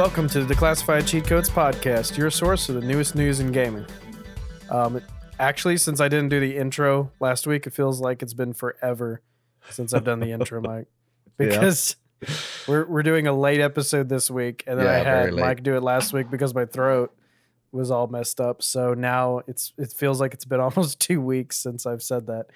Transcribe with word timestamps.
welcome 0.00 0.26
to 0.26 0.42
the 0.42 0.54
Declassified 0.54 1.06
Cheat 1.06 1.26
Codes 1.26 1.50
podcast, 1.50 2.16
your 2.16 2.30
source 2.30 2.64
for 2.64 2.72
the 2.72 2.80
newest 2.80 3.14
news 3.14 3.38
in 3.38 3.52
gaming. 3.52 3.84
Um, 4.70 5.02
actually, 5.38 5.76
since 5.76 6.00
I 6.00 6.08
didn't 6.08 6.30
do 6.30 6.40
the 6.40 6.56
intro 6.56 7.12
last 7.20 7.46
week, 7.46 7.66
it 7.66 7.74
feels 7.74 8.00
like 8.00 8.22
it's 8.22 8.32
been 8.32 8.54
forever 8.54 9.20
since 9.68 9.92
I've 9.92 10.04
done 10.04 10.20
the 10.20 10.32
intro, 10.32 10.58
Mike, 10.62 10.86
because 11.36 11.96
we're 12.66 12.86
we're 12.86 13.02
doing 13.02 13.26
a 13.26 13.34
late 13.34 13.60
episode 13.60 14.08
this 14.08 14.30
week, 14.30 14.64
and 14.66 14.78
then 14.78 14.86
Yeah, 14.86 14.92
I 14.92 15.04
had. 15.04 15.34
Mike 15.34 15.62
do 15.62 15.76
it 15.76 15.82
last 15.82 16.14
week 16.14 16.30
because 16.30 16.54
my 16.54 16.64
throat 16.64 17.14
was 17.70 17.90
all 17.90 18.06
messed 18.06 18.40
up. 18.40 18.62
So 18.62 18.94
now 18.94 19.42
it's 19.46 19.74
it 19.76 19.92
feels 19.92 20.18
like 20.18 20.32
it's 20.32 20.46
been 20.46 20.60
almost 20.60 20.98
two 20.98 21.20
weeks 21.20 21.58
since 21.58 21.84
I've 21.84 22.02
said 22.02 22.26
that. 22.28 22.46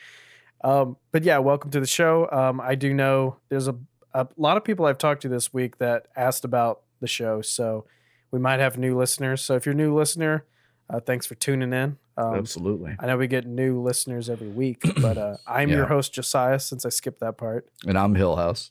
Um, 0.62 0.96
but 1.12 1.24
yeah, 1.24 1.36
welcome 1.36 1.70
to 1.72 1.80
the 1.80 1.86
show. 1.86 2.26
Um, 2.32 2.58
I 2.58 2.74
do 2.74 2.94
know 2.94 3.36
there's 3.50 3.68
a 3.68 3.76
a 4.14 4.28
lot 4.38 4.56
of 4.56 4.64
people 4.64 4.86
I've 4.86 4.96
talked 4.96 5.20
to 5.22 5.28
this 5.28 5.52
week 5.52 5.76
that 5.76 6.06
asked 6.16 6.46
about 6.46 6.83
the 7.04 7.08
show, 7.08 7.42
so 7.42 7.84
we 8.30 8.38
might 8.38 8.60
have 8.60 8.78
new 8.78 8.96
listeners. 8.96 9.42
So 9.42 9.54
if 9.54 9.66
you're 9.66 9.74
a 9.74 9.76
new 9.76 9.94
listener, 9.94 10.44
uh, 10.88 11.00
thanks 11.00 11.26
for 11.26 11.34
tuning 11.34 11.72
in. 11.72 11.98
Um, 12.16 12.34
Absolutely. 12.36 12.96
I 12.98 13.06
know 13.06 13.16
we 13.16 13.26
get 13.26 13.46
new 13.46 13.80
listeners 13.80 14.30
every 14.30 14.48
week, 14.48 14.82
but 15.00 15.18
uh, 15.18 15.36
I'm 15.46 15.68
your 15.68 15.86
host 15.86 16.14
Josiah. 16.14 16.58
Since 16.58 16.84
I 16.84 16.88
skipped 16.88 17.20
that 17.20 17.36
part, 17.36 17.68
And 17.86 17.98
I'm 17.98 18.14
Hill 18.14 18.36
House. 18.36 18.70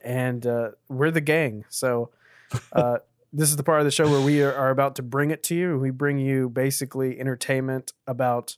and 0.00 0.46
uh, 0.46 0.70
we're 0.88 1.10
the 1.10 1.20
gang. 1.20 1.64
So 1.68 2.10
uh, 2.72 2.98
this 3.32 3.48
is 3.50 3.56
the 3.56 3.62
part 3.62 3.80
of 3.80 3.84
the 3.84 3.90
show 3.90 4.08
where 4.10 4.20
we 4.20 4.42
are, 4.42 4.70
about 4.70 4.94
to 4.96 5.02
bring 5.02 5.30
it 5.30 5.42
to 5.44 5.54
you. 5.54 5.78
We 5.78 5.90
bring 5.90 6.18
you 6.18 6.48
basically 6.48 7.18
entertainment 7.18 7.92
about 8.06 8.56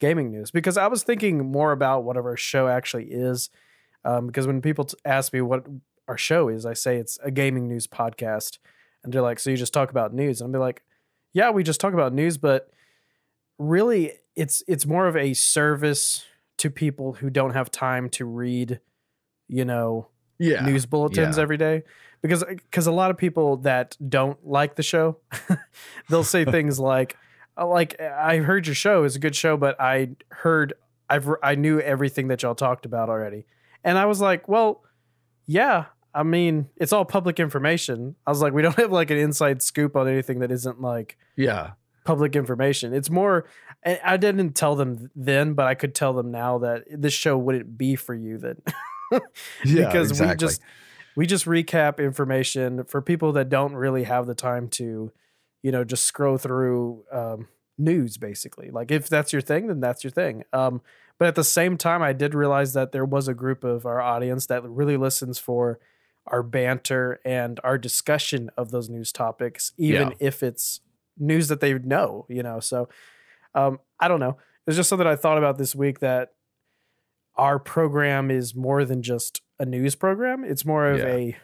gaming 0.00 0.30
news 0.30 0.50
because 0.50 0.76
I 0.76 0.86
was 0.88 1.02
thinking 1.02 1.38
more 1.50 1.72
about 1.72 2.04
what 2.04 2.16
our 2.16 2.36
show 2.36 2.68
actually 2.68 3.06
is. 3.06 3.50
Um, 4.04 4.26
because 4.26 4.46
when 4.46 4.60
people 4.60 4.84
t- 4.84 4.98
ask 5.04 5.32
me 5.32 5.40
what 5.40 5.64
our 6.08 6.18
show 6.18 6.48
is, 6.48 6.66
I 6.66 6.74
say 6.74 6.96
it's 6.96 7.18
a 7.22 7.30
gaming 7.30 7.68
news 7.68 7.86
podcast, 7.86 8.58
and 9.02 9.12
they're 9.12 9.22
like, 9.22 9.38
"So 9.38 9.50
you 9.50 9.56
just 9.56 9.72
talk 9.74 9.90
about 9.90 10.12
news?" 10.14 10.40
And 10.40 10.48
I'll 10.48 10.52
be 10.52 10.58
like, 10.62 10.82
"Yeah, 11.32 11.50
we 11.50 11.62
just 11.62 11.80
talk 11.80 11.94
about 11.94 12.12
news, 12.12 12.38
but 12.38 12.70
really, 13.58 14.12
it's 14.36 14.62
it's 14.66 14.86
more 14.86 15.06
of 15.06 15.16
a 15.16 15.34
service 15.34 16.24
to 16.58 16.70
people 16.70 17.14
who 17.14 17.30
don't 17.30 17.54
have 17.54 17.70
time 17.70 18.08
to 18.10 18.24
read, 18.24 18.80
you 19.48 19.64
know, 19.64 20.08
Yeah. 20.38 20.64
news 20.64 20.86
bulletins 20.86 21.36
Yeah. 21.36 21.42
every 21.42 21.56
day 21.56 21.82
because 22.22 22.44
because 22.44 22.86
a 22.86 22.92
lot 22.92 23.10
of 23.10 23.16
people 23.16 23.56
that 23.58 23.96
don't 24.08 24.44
like 24.46 24.76
the 24.76 24.82
show 24.82 25.18
they'll 26.08 26.24
say 26.24 26.44
things 26.56 26.78
like 26.80 27.16
uh, 27.56 27.66
like 27.66 28.00
I 28.00 28.38
heard 28.38 28.66
your 28.66 28.74
show 28.74 29.04
is 29.04 29.14
a 29.16 29.18
good 29.18 29.36
show 29.36 29.56
but 29.56 29.80
I 29.80 30.10
heard 30.30 30.72
I've 31.08 31.28
I 31.42 31.54
knew 31.54 31.78
everything 31.80 32.28
that 32.28 32.42
y'all 32.42 32.54
talked 32.54 32.84
about 32.86 33.08
already 33.08 33.46
and 33.84 33.96
I 33.98 34.06
was 34.06 34.20
like 34.20 34.48
well 34.48 34.82
yeah 35.46 35.86
I 36.14 36.22
mean 36.22 36.68
it's 36.76 36.92
all 36.92 37.04
public 37.04 37.40
information 37.40 38.14
I 38.26 38.30
was 38.30 38.40
like 38.40 38.52
we 38.52 38.62
don't 38.62 38.76
have 38.84 38.92
like 38.92 39.10
an 39.10 39.18
inside 39.18 39.62
scoop 39.62 39.96
on 39.96 40.08
anything 40.08 40.38
that 40.40 40.50
isn't 40.52 40.80
like 40.80 41.18
Yeah. 41.36 41.72
public 42.04 42.36
information. 42.36 42.92
It's 42.94 43.08
more, 43.10 43.46
I 43.84 44.16
didn't 44.18 44.52
tell 44.52 44.76
them 44.76 45.10
then, 45.16 45.54
but 45.54 45.66
I 45.66 45.74
could 45.74 45.94
tell 45.94 46.12
them 46.12 46.30
now 46.30 46.58
that 46.58 46.84
this 46.90 47.14
show 47.14 47.36
wouldn't 47.38 47.76
be 47.78 47.96
for 47.96 48.14
you 48.14 48.38
then. 48.38 48.56
Yeah, 49.64 49.86
because 49.86 50.20
we 50.20 50.34
just 50.34 50.60
we 51.16 51.26
just 51.26 51.44
recap 51.46 51.98
information 51.98 52.84
for 52.84 53.00
people 53.00 53.32
that 53.32 53.48
don't 53.48 53.74
really 53.74 54.04
have 54.04 54.26
the 54.26 54.34
time 54.34 54.68
to, 54.70 55.12
you 55.62 55.70
know, 55.72 55.84
just 55.84 56.04
scroll 56.04 56.38
through 56.38 57.04
um, 57.12 57.48
news 57.78 58.16
basically. 58.16 58.70
Like 58.70 58.90
if 58.90 59.08
that's 59.08 59.32
your 59.32 59.42
thing, 59.42 59.68
then 59.68 59.80
that's 59.80 60.02
your 60.02 60.10
thing. 60.10 60.44
Um, 60.52 60.80
but 61.18 61.28
at 61.28 61.36
the 61.36 61.44
same 61.44 61.76
time, 61.76 62.02
I 62.02 62.12
did 62.12 62.34
realize 62.34 62.72
that 62.72 62.90
there 62.92 63.04
was 63.04 63.28
a 63.28 63.34
group 63.34 63.62
of 63.62 63.86
our 63.86 64.00
audience 64.00 64.46
that 64.46 64.64
really 64.64 64.96
listens 64.96 65.38
for 65.38 65.78
our 66.26 66.42
banter 66.42 67.20
and 67.24 67.60
our 67.64 67.76
discussion 67.78 68.50
of 68.56 68.70
those 68.70 68.88
news 68.88 69.12
topics, 69.12 69.72
even 69.76 70.08
Yeah. 70.10 70.14
if 70.20 70.42
it's 70.42 70.80
news 71.18 71.48
that 71.48 71.60
they 71.60 71.74
know, 71.78 72.26
you 72.28 72.42
know. 72.42 72.60
So 72.60 72.88
um, 73.54 73.78
I 74.00 74.08
don't 74.08 74.20
know. 74.20 74.36
It's 74.66 74.76
just 74.76 74.88
something 74.88 75.06
I 75.06 75.16
thought 75.16 75.38
about 75.38 75.58
this 75.58 75.74
week 75.74 76.00
that 76.00 76.32
our 77.36 77.58
program 77.58 78.30
is 78.30 78.54
more 78.54 78.84
than 78.84 79.02
just 79.02 79.42
a 79.58 79.64
news 79.66 79.94
program. 79.94 80.44
It's 80.44 80.64
more 80.64 80.86
of 80.86 80.98
Yeah. 80.98 81.06
a. 81.06 81.36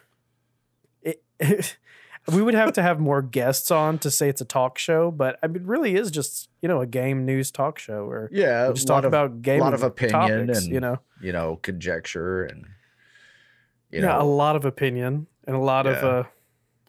It, 1.03 1.77
we 2.33 2.43
would 2.43 2.55
have 2.55 2.73
to 2.75 2.83
have 2.83 3.01
more 3.01 3.23
guests 3.23 3.71
on 3.71 3.99
to 4.01 4.11
say 4.11 4.29
it's 4.29 4.41
a 4.41 4.45
talk 4.45 4.79
show, 4.79 5.11
but 5.11 5.39
I 5.43 5.47
mean, 5.47 5.57
it 5.63 5.67
really 5.69 5.95
is 5.97 6.11
just 6.11 6.49
you 6.63 6.69
know 6.69 6.81
a 6.81 6.87
game 6.87 7.25
news 7.25 7.51
talk 7.51 7.79
show 7.79 8.07
where 8.07 8.29
Yeah. 8.33 8.69
we 8.69 8.75
just 8.75 8.87
talk 8.87 9.05
of, 9.05 9.09
about 9.09 9.47
a 9.47 9.59
lot 9.59 9.75
of 9.75 9.83
opinion 9.83 10.47
topics, 10.49 10.65
and, 10.65 10.73
you 10.75 10.81
know, 10.81 10.99
you 11.21 11.33
know, 11.33 11.57
conjecture 11.63 12.45
and, 12.45 12.67
you 13.91 14.03
yeah, 14.03 14.21
a 14.21 14.25
lot 14.25 14.57
of 14.57 14.65
opinion 14.65 15.27
and 15.47 15.57
a 15.57 15.61
lot 15.61 15.87
of 15.87 15.97
uh, 16.05 16.25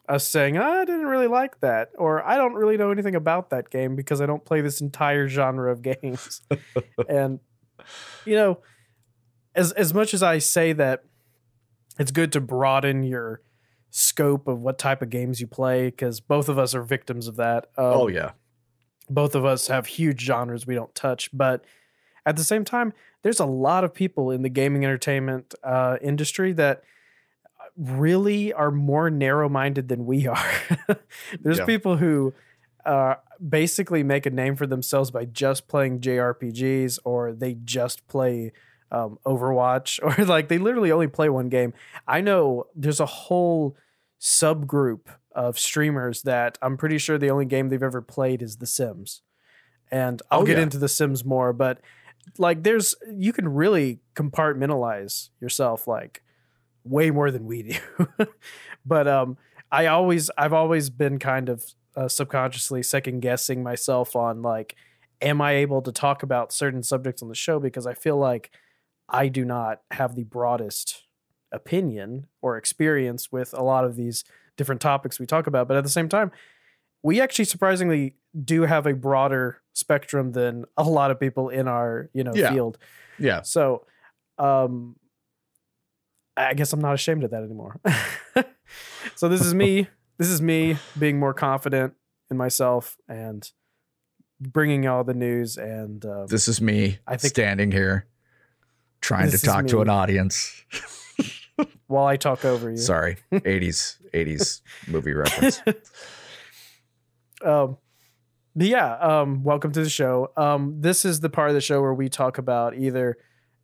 us 0.08 0.26
saying 0.26 0.58
I 0.58 0.84
didn't 0.84 1.06
really 1.06 1.26
like 1.26 1.60
that, 1.60 1.90
or 1.98 2.24
I 2.24 2.36
don't 2.36 2.54
really 2.54 2.76
know 2.76 2.90
anything 2.90 3.14
about 3.14 3.50
that 3.50 3.70
game 3.70 3.96
because 3.96 4.20
I 4.20 4.26
don't 4.26 4.44
play 4.44 4.60
this 4.60 4.80
entire 4.80 5.28
genre 5.28 5.72
of 5.72 5.82
games. 6.02 6.42
and 7.08 7.40
you 8.24 8.36
know, 8.36 8.60
as 9.54 9.72
as 9.72 9.92
much 9.92 10.14
as 10.14 10.22
I 10.22 10.38
say 10.38 10.72
that 10.74 11.04
it's 11.98 12.10
good 12.10 12.32
to 12.32 12.40
broaden 12.40 13.02
your 13.02 13.42
scope 13.90 14.48
of 14.48 14.60
what 14.60 14.78
type 14.78 15.02
of 15.02 15.10
games 15.10 15.40
you 15.40 15.46
play, 15.46 15.86
because 15.86 16.20
both 16.20 16.48
of 16.48 16.58
us 16.58 16.74
are 16.74 16.82
victims 16.82 17.28
of 17.28 17.36
that. 17.36 17.66
Um, 17.76 17.84
oh, 17.84 18.08
yeah. 18.08 18.30
both 19.10 19.34
of 19.34 19.44
us 19.44 19.66
have 19.66 19.86
huge 19.86 20.20
genres 20.20 20.66
we 20.66 20.74
don't 20.74 20.94
touch 20.94 21.28
but 21.32 21.64
at 22.24 22.36
the 22.36 22.44
same 22.44 22.64
time 22.64 22.92
there's 23.22 23.40
a 23.40 23.46
lot 23.46 23.84
of 23.84 23.94
people 23.94 24.30
in 24.30 24.42
the 24.42 24.48
gaming 24.48 24.84
entertainment 24.84 25.54
uh, 25.64 25.96
industry 26.02 26.52
that 26.52 26.82
really 27.76 28.52
are 28.52 28.70
more 28.70 29.08
narrow-minded 29.10 29.88
than 29.88 30.04
we 30.04 30.26
are 30.26 30.50
there's 31.40 31.58
Yeah. 31.58 31.64
people 31.66 31.96
who 31.96 32.34
uh, 32.84 33.14
basically 33.48 34.02
make 34.02 34.26
a 34.26 34.30
name 34.30 34.56
for 34.56 34.66
themselves 34.66 35.10
by 35.10 35.24
just 35.24 35.68
playing 35.68 36.00
jrpgs 36.00 36.98
or 37.04 37.32
they 37.32 37.54
just 37.54 38.06
play 38.08 38.52
um, 38.90 39.18
overwatch 39.24 40.00
or 40.18 40.24
like 40.24 40.48
they 40.48 40.58
literally 40.58 40.92
only 40.92 41.06
play 41.06 41.28
one 41.30 41.48
game 41.48 41.72
i 42.06 42.20
know 42.20 42.66
there's 42.74 43.00
a 43.00 43.06
whole 43.06 43.76
subgroup 44.20 45.06
of 45.34 45.58
streamers 45.58 46.22
that 46.22 46.58
I'm 46.60 46.76
pretty 46.76 46.98
sure 46.98 47.16
the 47.16 47.30
only 47.30 47.46
game 47.46 47.70
they've 47.70 47.82
ever 47.82 48.02
played 48.02 48.42
is 48.42 48.58
The 48.58 48.66
Sims. 48.66 49.22
And 49.90 50.20
I'll 50.30 50.42
Oh, 50.42 50.44
get 50.46 50.58
yeah. 50.58 50.62
into 50.64 50.76
The 50.78 50.88
Sims 50.88 51.24
more, 51.24 51.52
but 51.54 51.80
like 52.38 52.62
there's 52.62 52.94
you 53.10 53.32
can 53.32 53.48
really 53.48 54.00
compartmentalize 54.14 55.30
yourself 55.40 55.86
like 55.86 56.22
way 56.84 57.10
more 57.10 57.30
than 57.30 57.46
we 57.46 57.62
do. 57.62 58.06
but 58.86 59.08
um 59.08 59.36
I 59.70 59.86
always 59.86 60.30
I've 60.36 60.52
always 60.52 60.90
been 60.90 61.18
kind 61.18 61.48
of 61.48 61.64
uh, 61.94 62.08
subconsciously 62.08 62.82
second 62.82 63.20
guessing 63.20 63.62
myself 63.62 64.16
on 64.16 64.42
like 64.42 64.76
am 65.20 65.40
I 65.40 65.52
able 65.52 65.82
to 65.82 65.92
talk 65.92 66.22
about 66.22 66.52
certain 66.52 66.82
subjects 66.82 67.22
on 67.22 67.28
the 67.28 67.34
show 67.34 67.60
because 67.60 67.86
I 67.86 67.94
feel 67.94 68.16
like 68.16 68.50
I 69.08 69.28
do 69.28 69.44
not 69.44 69.80
have 69.90 70.14
the 70.14 70.24
broadest 70.24 71.04
opinion 71.52 72.26
or 72.40 72.56
experience 72.56 73.30
with 73.30 73.52
a 73.52 73.62
lot 73.62 73.84
of 73.84 73.94
these 73.94 74.24
different 74.56 74.80
topics 74.80 75.20
we 75.20 75.26
talk 75.26 75.46
about. 75.46 75.68
But 75.68 75.76
at 75.76 75.84
the 75.84 75.90
same 75.90 76.08
time, 76.08 76.32
we 77.02 77.20
actually 77.20 77.44
surprisingly 77.44 78.16
do 78.40 78.62
have 78.62 78.86
a 78.86 78.94
broader 78.94 79.60
spectrum 79.74 80.32
than 80.32 80.64
a 80.76 80.84
lot 80.84 81.10
of 81.10 81.18
people 81.20 81.48
in 81.48 81.68
our, 81.68 82.08
you 82.12 82.24
know, 82.24 82.32
Yeah. 82.34 82.52
field. 82.52 82.78
Yeah. 83.18 83.42
So, 83.42 83.86
um, 84.38 84.96
I 86.36 86.54
guess 86.54 86.72
I'm 86.72 86.80
not 86.80 86.94
ashamed 86.94 87.24
of 87.24 87.30
that 87.32 87.42
anymore. 87.42 87.78
so 89.16 89.28
this 89.28 89.40
is 89.42 89.54
me. 89.54 89.88
This 90.18 90.28
is 90.28 90.40
me 90.42 90.76
being 90.96 91.18
more 91.18 91.34
confident 91.34 91.94
in 92.30 92.36
myself 92.36 92.96
and 93.08 93.50
bringing 94.40 94.86
all 94.86 95.02
the 95.02 95.14
news. 95.14 95.56
And 95.56 96.04
um, 96.04 96.26
This 96.28 96.46
is 96.46 96.60
me 96.60 96.98
I 97.08 97.16
think- 97.16 97.30
standing 97.34 97.72
here 97.72 98.06
trying 99.00 99.30
to 99.32 99.38
talk 99.38 99.66
to 99.68 99.80
an 99.80 99.88
audience. 99.88 100.64
while 101.88 102.06
I 102.06 102.16
talk 102.16 102.44
over 102.44 102.70
you, 102.70 102.76
Sorry. 102.76 103.16
80s, 103.32 103.96
80s 104.14 104.60
movie 104.86 105.12
reference. 105.12 105.60
um, 107.44 107.78
but 108.54 108.66
yeah, 108.66 108.96
um, 108.96 109.42
welcome 109.42 109.72
to 109.72 109.82
the 109.82 109.88
show. 109.88 110.30
Um, 110.36 110.80
this 110.80 111.04
is 111.04 111.20
the 111.20 111.30
part 111.30 111.48
of 111.48 111.54
the 111.54 111.60
show 111.60 111.80
where 111.80 111.94
we 111.94 112.08
talk 112.08 112.38
about 112.38 112.76
either 112.76 113.16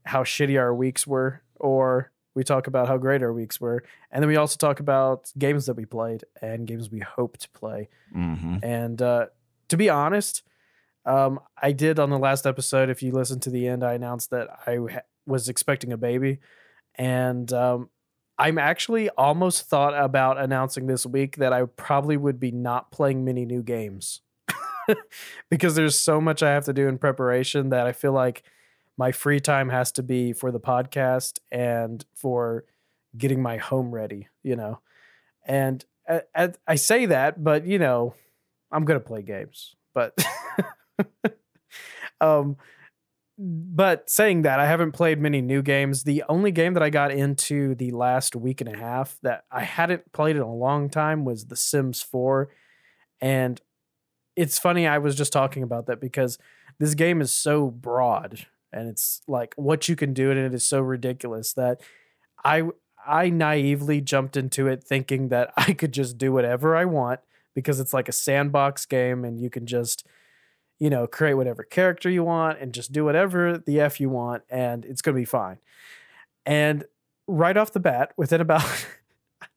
how 0.05 0.25
shitty 0.25 0.58
our 0.58 0.75
weeks 0.75 1.06
were 1.06 1.43
or 1.56 2.11
we 2.35 2.44
talk 2.44 2.67
about 2.67 2.88
how 2.88 2.96
great 2.96 3.23
our 3.23 3.32
weeks 3.32 3.61
were. 3.61 3.82
And 4.11 4.23
then 4.23 4.29
we 4.29 4.37
also 4.37 4.56
talk 4.56 4.81
about 4.81 5.31
games 5.37 5.67
that 5.67 5.75
we 5.75 5.85
played 5.85 6.25
and 6.40 6.67
games 6.67 6.90
we 6.90 7.00
hope 7.00 7.37
to 7.38 7.50
play. 7.50 7.88
hmm 8.12 8.58
And 8.62 9.02
uh, 9.02 9.26
to 9.69 9.76
be 9.76 9.90
honest, 9.90 10.43
um, 11.05 11.40
I 11.61 11.73
did 11.73 11.99
on 11.99 12.11
the 12.11 12.19
last 12.19 12.46
episode. 12.46 12.90
If 12.90 13.02
you 13.02 13.12
listen 13.12 13.40
to 13.40 13.50
the 13.50 13.67
end, 13.67 13.82
I 13.82 13.94
announced 13.94 14.31
that 14.31 14.49
I 14.67 14.79
ha- 14.93 15.00
was 15.26 15.49
expecting 15.49 15.93
a 15.93 15.96
baby, 15.96 16.38
and 16.94 17.50
um, 17.52 17.88
I'm 18.38 18.58
actually 18.58 19.08
almost 19.11 19.69
thought 19.69 19.94
about 19.99 20.38
announcing 20.38 20.87
this 20.87 21.06
week 21.06 21.37
that 21.37 21.52
I 21.52 21.64
probably 21.64 22.17
would 22.17 22.38
be 22.38 22.50
not 22.50 22.93
playing 22.93 23.25
many 23.25 23.44
new 23.44 23.62
games 23.62 24.20
because 25.50 25.75
there's 25.75 25.99
so 25.99 26.21
much 26.21 26.43
I 26.43 26.50
have 26.50 26.65
to 26.67 26.73
do 26.73 26.89
in 26.89 26.99
preparation 26.99 27.71
that 27.71 27.87
I 27.87 27.93
feel 27.93 28.12
like 28.12 28.43
my 28.97 29.12
free 29.12 29.41
time 29.41 29.69
has 29.69 29.93
to 29.93 30.03
be 30.03 30.33
for 30.33 30.50
the 30.50 30.61
podcast 30.61 31.39
and 31.53 32.05
for 32.15 32.65
getting 33.17 33.41
my 33.41 33.56
home 33.56 33.93
ready, 33.93 34.29
you 34.43 34.56
know. 34.56 34.81
And 35.47 35.85
I, 36.09 36.23
I, 36.35 36.53
I 36.67 36.75
say 36.75 37.06
that, 37.06 37.43
but 37.43 37.67
you 37.67 37.79
know, 37.79 38.15
I'm 38.73 38.85
gonna 38.85 39.00
play 39.00 39.23
games. 39.23 39.75
But 39.95 40.19
um, 42.21 42.56
but 43.39 44.11
saying 44.11 44.43
that, 44.43 44.59
I 44.59 44.67
haven't 44.67 44.93
played 44.93 45.21
many 45.21 45.41
new 45.41 45.62
games. 45.62 46.03
The 46.03 46.25
only 46.29 46.50
game 46.50 46.75
that 46.75 46.83
I 46.83 46.91
got 46.91 47.12
into 47.12 47.77
the 47.77 47.93
last 47.93 48.35
week 48.35 48.61
and 48.61 48.75
a 48.75 48.77
half 48.77 49.17
that 49.23 49.45
I 49.50 49.62
hadn't 49.62 50.12
played 50.12 50.35
in 50.35 50.43
a 50.43 50.55
long 50.55 50.91
time 50.91 51.25
was 51.25 51.47
The 51.47 51.55
Sims 51.55 52.03
4. 52.03 52.49
And 53.21 53.61
it's 54.38 54.58
funny, 54.58 54.87
I 54.87 54.99
was 54.99 55.17
just 55.17 55.32
talking 55.32 55.62
about 55.64 55.87
that 55.87 56.00
because 56.00 56.38
this 56.79 56.94
game 56.94 57.20
is 57.20 57.35
so 57.35 57.70
broad 57.70 58.46
and 58.73 58.88
it's 58.88 59.20
like 59.26 59.52
what 59.56 59.88
you 59.88 59.96
can 59.96 60.14
do 60.14 60.31
in 60.31 60.38
it 60.38 60.55
is 60.55 60.64
so 60.64 60.81
ridiculous 60.81 61.52
that 61.55 61.81
I 62.44 62.62
I 63.06 63.31
naively 63.31 64.00
jumped 64.00 64.37
into 64.37 64.69
it 64.69 64.85
thinking 64.85 65.29
that 65.29 65.52
I 65.56 65.73
could 65.73 65.93
just 65.93 66.19
do 66.19 66.32
whatever 66.32 66.76
I 66.76 66.85
want 66.85 67.20
because 67.55 67.81
it's 67.81 67.93
like 67.93 68.08
a 68.08 68.12
sandbox 68.12 68.87
game 68.87 69.25
and 69.25 69.40
you 69.40 69.50
can 69.50 69.67
just 69.67 70.06
you 70.79 70.88
know, 70.88 71.08
create 71.08 71.35
whatever 71.35 71.64
character 71.64 72.08
you 72.08 72.23
want 72.23 72.61
and 72.61 72.73
just 72.73 72.93
do 72.93 73.05
whatever 73.05 73.58
the 73.58 73.81
F 73.81 73.99
you 73.99 74.08
want 74.08 74.44
and 74.49 74.85
it's 74.85 75.02
going 75.02 75.12
to 75.17 75.20
be 75.20 75.25
fine. 75.25 75.58
And 76.46 76.85
right 77.26 77.56
off 77.56 77.73
the 77.73 77.81
bat, 77.81 78.12
within 78.17 78.40
about, 78.40 78.87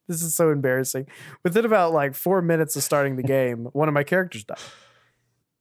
this 0.08 0.22
is 0.22 0.36
so 0.36 0.50
embarrassing, 0.50 1.08
within 1.44 1.66
about 1.66 1.94
like 1.94 2.16
four 2.16 2.42
minutes 2.42 2.76
of 2.76 2.84
starting 2.84 3.16
the 3.16 3.24
game, 3.24 3.66
one 3.74 3.88
of 3.88 3.94
my 3.94 4.04
characters 4.04 4.44
died. 4.44 4.58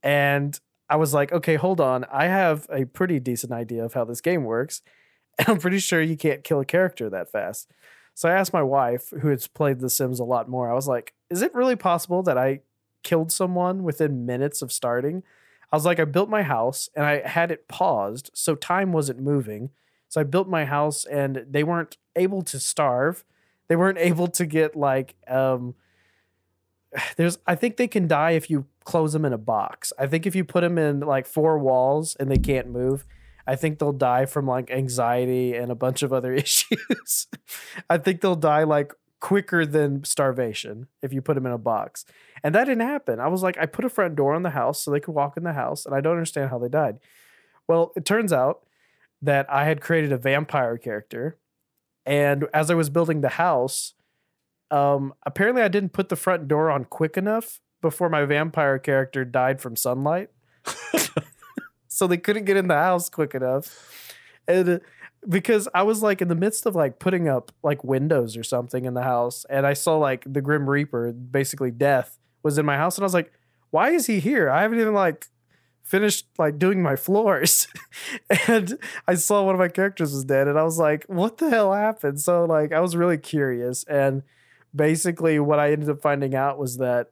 And 0.02 0.58
I 0.88 0.96
was 0.96 1.14
like, 1.14 1.32
okay, 1.32 1.56
hold 1.56 1.80
on. 1.80 2.04
I 2.12 2.26
have 2.26 2.66
a 2.70 2.84
pretty 2.84 3.20
decent 3.20 3.52
idea 3.52 3.84
of 3.84 3.94
how 3.94 4.04
this 4.04 4.20
game 4.20 4.44
works. 4.44 4.82
And 5.38 5.48
I'm 5.48 5.58
pretty 5.58 5.78
sure 5.78 6.02
you 6.02 6.16
can't 6.16 6.42
kill 6.42 6.60
a 6.60 6.64
character 6.64 7.08
that 7.08 7.30
fast. 7.30 7.70
So 8.14 8.28
I 8.28 8.32
asked 8.32 8.52
my 8.52 8.62
wife, 8.62 9.10
who 9.20 9.28
has 9.28 9.46
played 9.46 9.80
The 9.80 9.88
Sims 9.88 10.18
a 10.18 10.24
lot 10.24 10.48
more, 10.48 10.70
I 10.70 10.74
was 10.74 10.88
like, 10.88 11.14
is 11.30 11.42
it 11.42 11.54
really 11.54 11.76
possible 11.76 12.22
that 12.24 12.36
I 12.36 12.60
killed 13.02 13.30
someone 13.30 13.82
within 13.82 14.26
minutes 14.26 14.62
of 14.62 14.72
starting? 14.72 15.22
I 15.72 15.76
was 15.76 15.86
like, 15.86 16.00
I 16.00 16.04
built 16.04 16.28
my 16.28 16.42
house 16.42 16.88
and 16.96 17.06
I 17.06 17.26
had 17.26 17.50
it 17.52 17.68
paused, 17.68 18.30
so 18.34 18.56
time 18.56 18.92
wasn't 18.92 19.20
moving. 19.20 19.70
So 20.08 20.20
I 20.20 20.24
built 20.24 20.48
my 20.48 20.64
house 20.64 21.04
and 21.04 21.46
they 21.48 21.62
weren't 21.62 21.96
able 22.16 22.42
to 22.42 22.58
starve. 22.58 23.24
They 23.70 23.76
weren't 23.76 23.98
able 23.98 24.26
to 24.26 24.46
get 24.46 24.74
like 24.74 25.14
um 25.28 25.76
there's 27.16 27.38
I 27.46 27.54
think 27.54 27.76
they 27.76 27.88
can 27.88 28.08
die 28.08 28.32
if 28.32 28.50
you 28.50 28.66
close 28.84 29.12
them 29.12 29.24
in 29.24 29.32
a 29.32 29.38
box. 29.38 29.92
I 29.96 30.08
think 30.08 30.26
if 30.26 30.34
you 30.34 30.44
put 30.44 30.62
them 30.62 30.76
in 30.76 31.00
like 31.00 31.26
four 31.26 31.56
walls 31.58 32.16
and 32.18 32.28
they 32.28 32.36
can't 32.36 32.68
move, 32.68 33.06
I 33.46 33.54
think 33.54 33.78
they'll 33.78 33.92
die 33.92 34.26
from 34.26 34.46
like 34.46 34.72
anxiety 34.72 35.54
and 35.54 35.70
a 35.70 35.76
bunch 35.76 36.02
of 36.02 36.12
other 36.12 36.34
issues. 36.46 37.28
I 37.88 37.98
think 37.98 38.20
they'll 38.20 38.34
die 38.34 38.64
like 38.64 38.92
quicker 39.20 39.64
than 39.64 40.02
starvation 40.02 40.88
if 41.00 41.12
you 41.12 41.22
put 41.22 41.34
them 41.34 41.46
in 41.46 41.52
a 41.52 41.58
box. 41.58 42.04
And 42.42 42.54
that 42.56 42.64
didn't 42.64 42.88
happen. 42.88 43.20
I 43.20 43.28
was 43.28 43.42
like, 43.42 43.56
I 43.56 43.66
put 43.66 43.84
a 43.84 43.90
front 43.90 44.16
door 44.16 44.34
on 44.34 44.42
the 44.42 44.50
house 44.50 44.82
so 44.82 44.90
they 44.90 44.98
could 44.98 45.14
walk 45.14 45.36
in 45.36 45.44
the 45.44 45.52
house, 45.52 45.86
and 45.86 45.94
I 45.94 46.00
don't 46.00 46.14
understand 46.14 46.50
how 46.50 46.58
they 46.58 46.68
died. 46.68 46.98
Well, 47.68 47.92
it 47.94 48.04
turns 48.04 48.32
out 48.32 48.62
that 49.22 49.46
I 49.52 49.66
had 49.66 49.80
created 49.80 50.10
a 50.10 50.16
vampire 50.16 50.78
character, 50.78 51.36
and 52.10 52.48
as 52.52 52.72
I 52.72 52.74
was 52.74 52.90
building 52.90 53.20
the 53.20 53.28
house, 53.28 53.94
um, 54.72 55.14
apparently 55.24 55.62
I 55.62 55.68
didn't 55.68 55.92
put 55.92 56.08
the 56.08 56.16
front 56.16 56.48
door 56.48 56.68
on 56.68 56.84
quick 56.84 57.16
enough 57.16 57.60
before 57.80 58.08
my 58.08 58.24
vampire 58.24 58.80
character 58.80 59.24
died 59.24 59.60
from 59.60 59.76
sunlight. 59.76 60.28
so 61.86 62.08
they 62.08 62.16
couldn't 62.16 62.46
get 62.46 62.56
in 62.56 62.66
the 62.66 62.74
house 62.74 63.08
quick 63.08 63.32
enough. 63.32 64.26
And 64.48 64.80
because 65.28 65.68
I 65.72 65.84
was 65.84 66.02
like 66.02 66.20
in 66.20 66.26
the 66.26 66.34
midst 66.34 66.66
of 66.66 66.74
like 66.74 66.98
putting 66.98 67.28
up 67.28 67.52
like 67.62 67.84
windows 67.84 68.36
or 68.36 68.42
something 68.42 68.86
in 68.86 68.94
the 68.94 69.04
house, 69.04 69.46
and 69.48 69.64
I 69.64 69.74
saw 69.74 69.96
like 69.96 70.24
the 70.26 70.40
Grim 70.40 70.68
Reaper, 70.68 71.12
basically 71.12 71.70
death, 71.70 72.18
was 72.42 72.58
in 72.58 72.66
my 72.66 72.76
house, 72.76 72.96
and 72.96 73.04
I 73.04 73.06
was 73.06 73.14
like, 73.14 73.32
"Why 73.70 73.90
is 73.90 74.06
he 74.06 74.18
here? 74.18 74.50
I 74.50 74.62
haven't 74.62 74.80
even 74.80 74.94
like 74.94 75.28
finished 75.90 76.26
like 76.38 76.58
doing 76.58 76.82
my 76.82 76.96
floors." 76.96 77.68
and 78.48 78.78
I 79.06 79.14
saw 79.14 79.44
one 79.44 79.54
of 79.54 79.58
my 79.58 79.68
characters 79.68 80.12
was 80.12 80.24
dead, 80.24 80.48
and 80.48 80.58
I 80.58 80.62
was 80.62 80.78
like, 80.78 81.04
"What 81.06 81.38
the 81.38 81.50
hell 81.50 81.72
happened?" 81.72 82.20
So 82.20 82.44
like 82.44 82.72
I 82.72 82.80
was 82.80 82.96
really 82.96 83.18
curious, 83.18 83.84
and 83.84 84.22
basically 84.74 85.38
what 85.38 85.58
I 85.58 85.72
ended 85.72 85.90
up 85.90 86.00
finding 86.00 86.34
out 86.34 86.58
was 86.58 86.78
that 86.78 87.08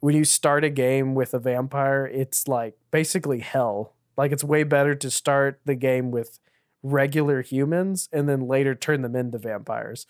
when 0.00 0.16
you 0.16 0.24
start 0.24 0.64
a 0.64 0.70
game 0.70 1.14
with 1.14 1.34
a 1.34 1.38
vampire, 1.38 2.06
it's 2.06 2.48
like 2.48 2.74
basically 2.90 3.40
hell. 3.40 3.94
Like 4.16 4.32
it's 4.32 4.44
way 4.44 4.64
better 4.64 4.94
to 4.94 5.10
start 5.10 5.60
the 5.64 5.74
game 5.74 6.10
with 6.10 6.38
regular 6.82 7.42
humans 7.42 8.08
and 8.12 8.28
then 8.28 8.48
later 8.48 8.74
turn 8.74 9.02
them 9.02 9.14
into 9.16 9.38
vampires. 9.38 10.06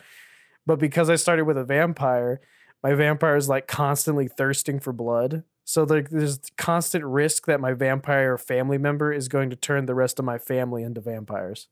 But 0.67 0.79
because 0.79 1.11
I 1.11 1.17
started 1.17 1.45
with 1.45 1.59
a 1.59 1.65
vampire, 1.65 2.41
my 2.83 2.95
vampire 2.95 3.37
is 3.37 3.49
like 3.49 3.67
constantly 3.67 4.29
thirsting 4.29 4.81
for 4.81 4.93
blood. 4.93 5.43
So 5.71 5.85
there's 5.85 6.41
constant 6.57 7.05
risk 7.05 7.47
that 7.47 7.61
my 7.61 7.75
vampire 7.75 8.37
family 8.37 8.77
member 8.77 9.13
is 9.13 9.29
going 9.29 9.51
to 9.51 9.57
turn 9.57 9.87
the 9.87 9.95
rest 9.95 10.19
of 10.19 10.25
my 10.25 10.37
family 10.37 10.83
into 10.83 11.01
vampires 11.01 11.69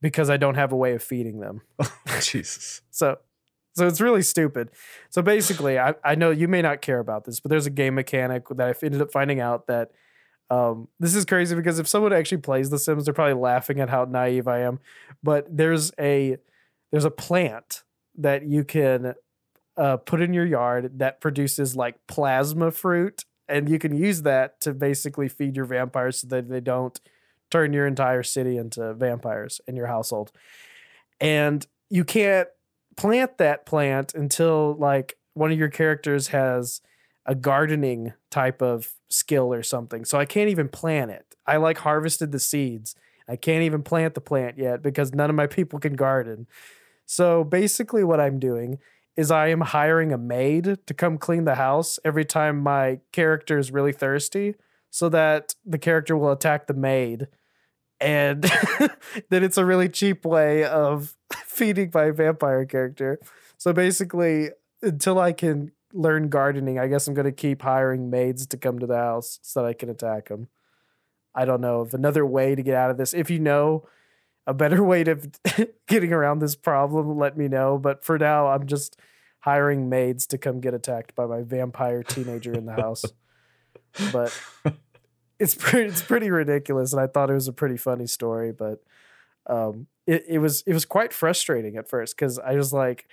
because 0.00 0.30
I 0.30 0.38
don't 0.38 0.54
have 0.54 0.72
a 0.72 0.76
way 0.76 0.94
of 0.94 1.02
feeding 1.02 1.40
them. 1.40 1.60
Jesus. 2.22 2.80
So 2.90 3.18
so 3.74 3.86
it's 3.86 4.00
really 4.00 4.22
stupid. 4.22 4.70
So 5.10 5.20
basically, 5.20 5.78
I, 5.78 5.96
I 6.02 6.14
know 6.14 6.30
you 6.30 6.48
may 6.48 6.62
not 6.62 6.80
care 6.80 6.98
about 6.98 7.26
this, 7.26 7.40
but 7.40 7.50
there's 7.50 7.66
a 7.66 7.70
game 7.70 7.94
mechanic 7.94 8.48
that 8.48 8.68
I 8.68 8.86
ended 8.86 9.02
up 9.02 9.12
finding 9.12 9.38
out 9.38 9.66
that 9.66 9.90
um, 10.48 10.88
this 10.98 11.14
is 11.14 11.26
crazy 11.26 11.54
because 11.54 11.78
if 11.78 11.86
someone 11.86 12.14
actually 12.14 12.38
plays 12.38 12.70
The 12.70 12.78
Sims, 12.78 13.04
they're 13.04 13.12
probably 13.12 13.34
laughing 13.34 13.80
at 13.80 13.90
how 13.90 14.06
naive 14.06 14.48
I 14.48 14.60
am. 14.60 14.80
But 15.22 15.46
there's 15.54 15.92
a 16.00 16.38
there's 16.90 17.04
a 17.04 17.10
plant 17.10 17.82
that 18.16 18.46
you 18.46 18.64
can 18.64 19.14
uh, 19.80 19.96
put 19.96 20.20
in 20.20 20.34
your 20.34 20.44
yard 20.44 20.98
that 20.98 21.22
produces 21.22 21.74
like 21.74 21.96
plasma 22.06 22.70
fruit, 22.70 23.24
and 23.48 23.66
you 23.66 23.78
can 23.78 23.96
use 23.96 24.22
that 24.22 24.60
to 24.60 24.74
basically 24.74 25.26
feed 25.26 25.56
your 25.56 25.64
vampires 25.64 26.18
so 26.18 26.26
that 26.28 26.50
they 26.50 26.60
don't 26.60 27.00
turn 27.50 27.72
your 27.72 27.86
entire 27.86 28.22
city 28.22 28.58
into 28.58 28.92
vampires 28.92 29.58
in 29.66 29.76
your 29.76 29.86
household. 29.86 30.32
And 31.18 31.66
you 31.88 32.04
can't 32.04 32.48
plant 32.96 33.38
that 33.38 33.64
plant 33.64 34.14
until 34.14 34.74
like 34.74 35.16
one 35.32 35.50
of 35.50 35.58
your 35.58 35.70
characters 35.70 36.28
has 36.28 36.82
a 37.24 37.34
gardening 37.34 38.12
type 38.30 38.60
of 38.60 38.92
skill 39.08 39.52
or 39.52 39.62
something. 39.62 40.04
So 40.04 40.18
I 40.18 40.26
can't 40.26 40.50
even 40.50 40.68
plant 40.68 41.10
it. 41.10 41.36
I 41.46 41.56
like 41.56 41.78
harvested 41.78 42.32
the 42.32 42.38
seeds. 42.38 42.94
I 43.26 43.36
can't 43.36 43.62
even 43.62 43.82
plant 43.82 44.14
the 44.14 44.20
plant 44.20 44.58
yet 44.58 44.82
because 44.82 45.14
none 45.14 45.30
of 45.30 45.36
my 45.36 45.46
people 45.46 45.78
can 45.78 45.94
garden. 45.94 46.46
So 47.06 47.44
basically, 47.44 48.04
what 48.04 48.20
I'm 48.20 48.38
doing 48.38 48.78
is 49.16 49.30
I 49.30 49.48
am 49.48 49.60
hiring 49.60 50.12
a 50.12 50.18
maid 50.18 50.78
to 50.86 50.94
come 50.94 51.18
clean 51.18 51.44
the 51.44 51.56
house 51.56 51.98
every 52.04 52.24
time 52.24 52.60
my 52.60 53.00
character 53.12 53.58
is 53.58 53.70
really 53.70 53.92
thirsty 53.92 54.54
so 54.90 55.08
that 55.08 55.54
the 55.64 55.78
character 55.78 56.16
will 56.16 56.32
attack 56.32 56.66
the 56.66 56.74
maid. 56.74 57.28
And 58.00 58.42
then 59.28 59.44
it's 59.44 59.58
a 59.58 59.64
really 59.64 59.88
cheap 59.88 60.24
way 60.24 60.64
of 60.64 61.16
feeding 61.46 61.90
my 61.92 62.10
vampire 62.10 62.64
character. 62.64 63.18
So 63.58 63.72
basically, 63.72 64.50
until 64.82 65.18
I 65.18 65.32
can 65.32 65.72
learn 65.92 66.28
gardening, 66.28 66.78
I 66.78 66.86
guess 66.86 67.06
I'm 67.06 67.14
going 67.14 67.26
to 67.26 67.32
keep 67.32 67.62
hiring 67.62 68.10
maids 68.10 68.46
to 68.46 68.56
come 68.56 68.78
to 68.78 68.86
the 68.86 68.96
house 68.96 69.38
so 69.42 69.62
that 69.62 69.68
I 69.68 69.72
can 69.74 69.90
attack 69.90 70.28
them. 70.28 70.48
I 71.34 71.44
don't 71.44 71.60
know 71.60 71.80
of 71.80 71.94
another 71.94 72.24
way 72.24 72.54
to 72.54 72.62
get 72.62 72.74
out 72.74 72.90
of 72.90 72.96
this. 72.96 73.14
If 73.14 73.30
you 73.30 73.38
know 73.38 73.86
a 74.50 74.54
better 74.54 74.82
way 74.92 75.04
to 75.04 75.18
getting 75.86 76.12
around 76.12 76.40
this 76.40 76.56
problem, 76.56 77.16
let 77.16 77.38
me 77.38 77.48
know. 77.48 77.78
But 77.78 78.04
for 78.04 78.18
now, 78.18 78.48
I'm 78.48 78.66
just 78.66 78.98
hiring 79.40 79.88
maids 79.88 80.26
to 80.26 80.38
come 80.38 80.60
get 80.60 80.74
attacked 80.74 81.14
by 81.14 81.24
my 81.24 81.42
vampire 81.42 82.02
teenager 82.02 82.52
in 82.52 82.66
the 82.66 82.74
house. 82.74 83.04
But 84.12 84.32
it's 85.40 85.56
pretty 85.56 85.88
it's 85.88 86.00
pretty 86.00 86.30
ridiculous, 86.30 86.92
and 86.92 87.02
I 87.02 87.08
thought 87.08 87.28
it 87.28 87.34
was 87.34 87.48
a 87.48 87.52
pretty 87.52 87.76
funny 87.76 88.06
story. 88.06 88.52
But 88.52 88.84
um, 89.48 89.88
it 90.06 90.24
it 90.28 90.38
was 90.38 90.62
it 90.64 90.74
was 90.74 90.84
quite 90.84 91.12
frustrating 91.12 91.76
at 91.76 91.88
first 91.88 92.16
because 92.16 92.38
I 92.38 92.54
was 92.54 92.72
like, 92.72 93.10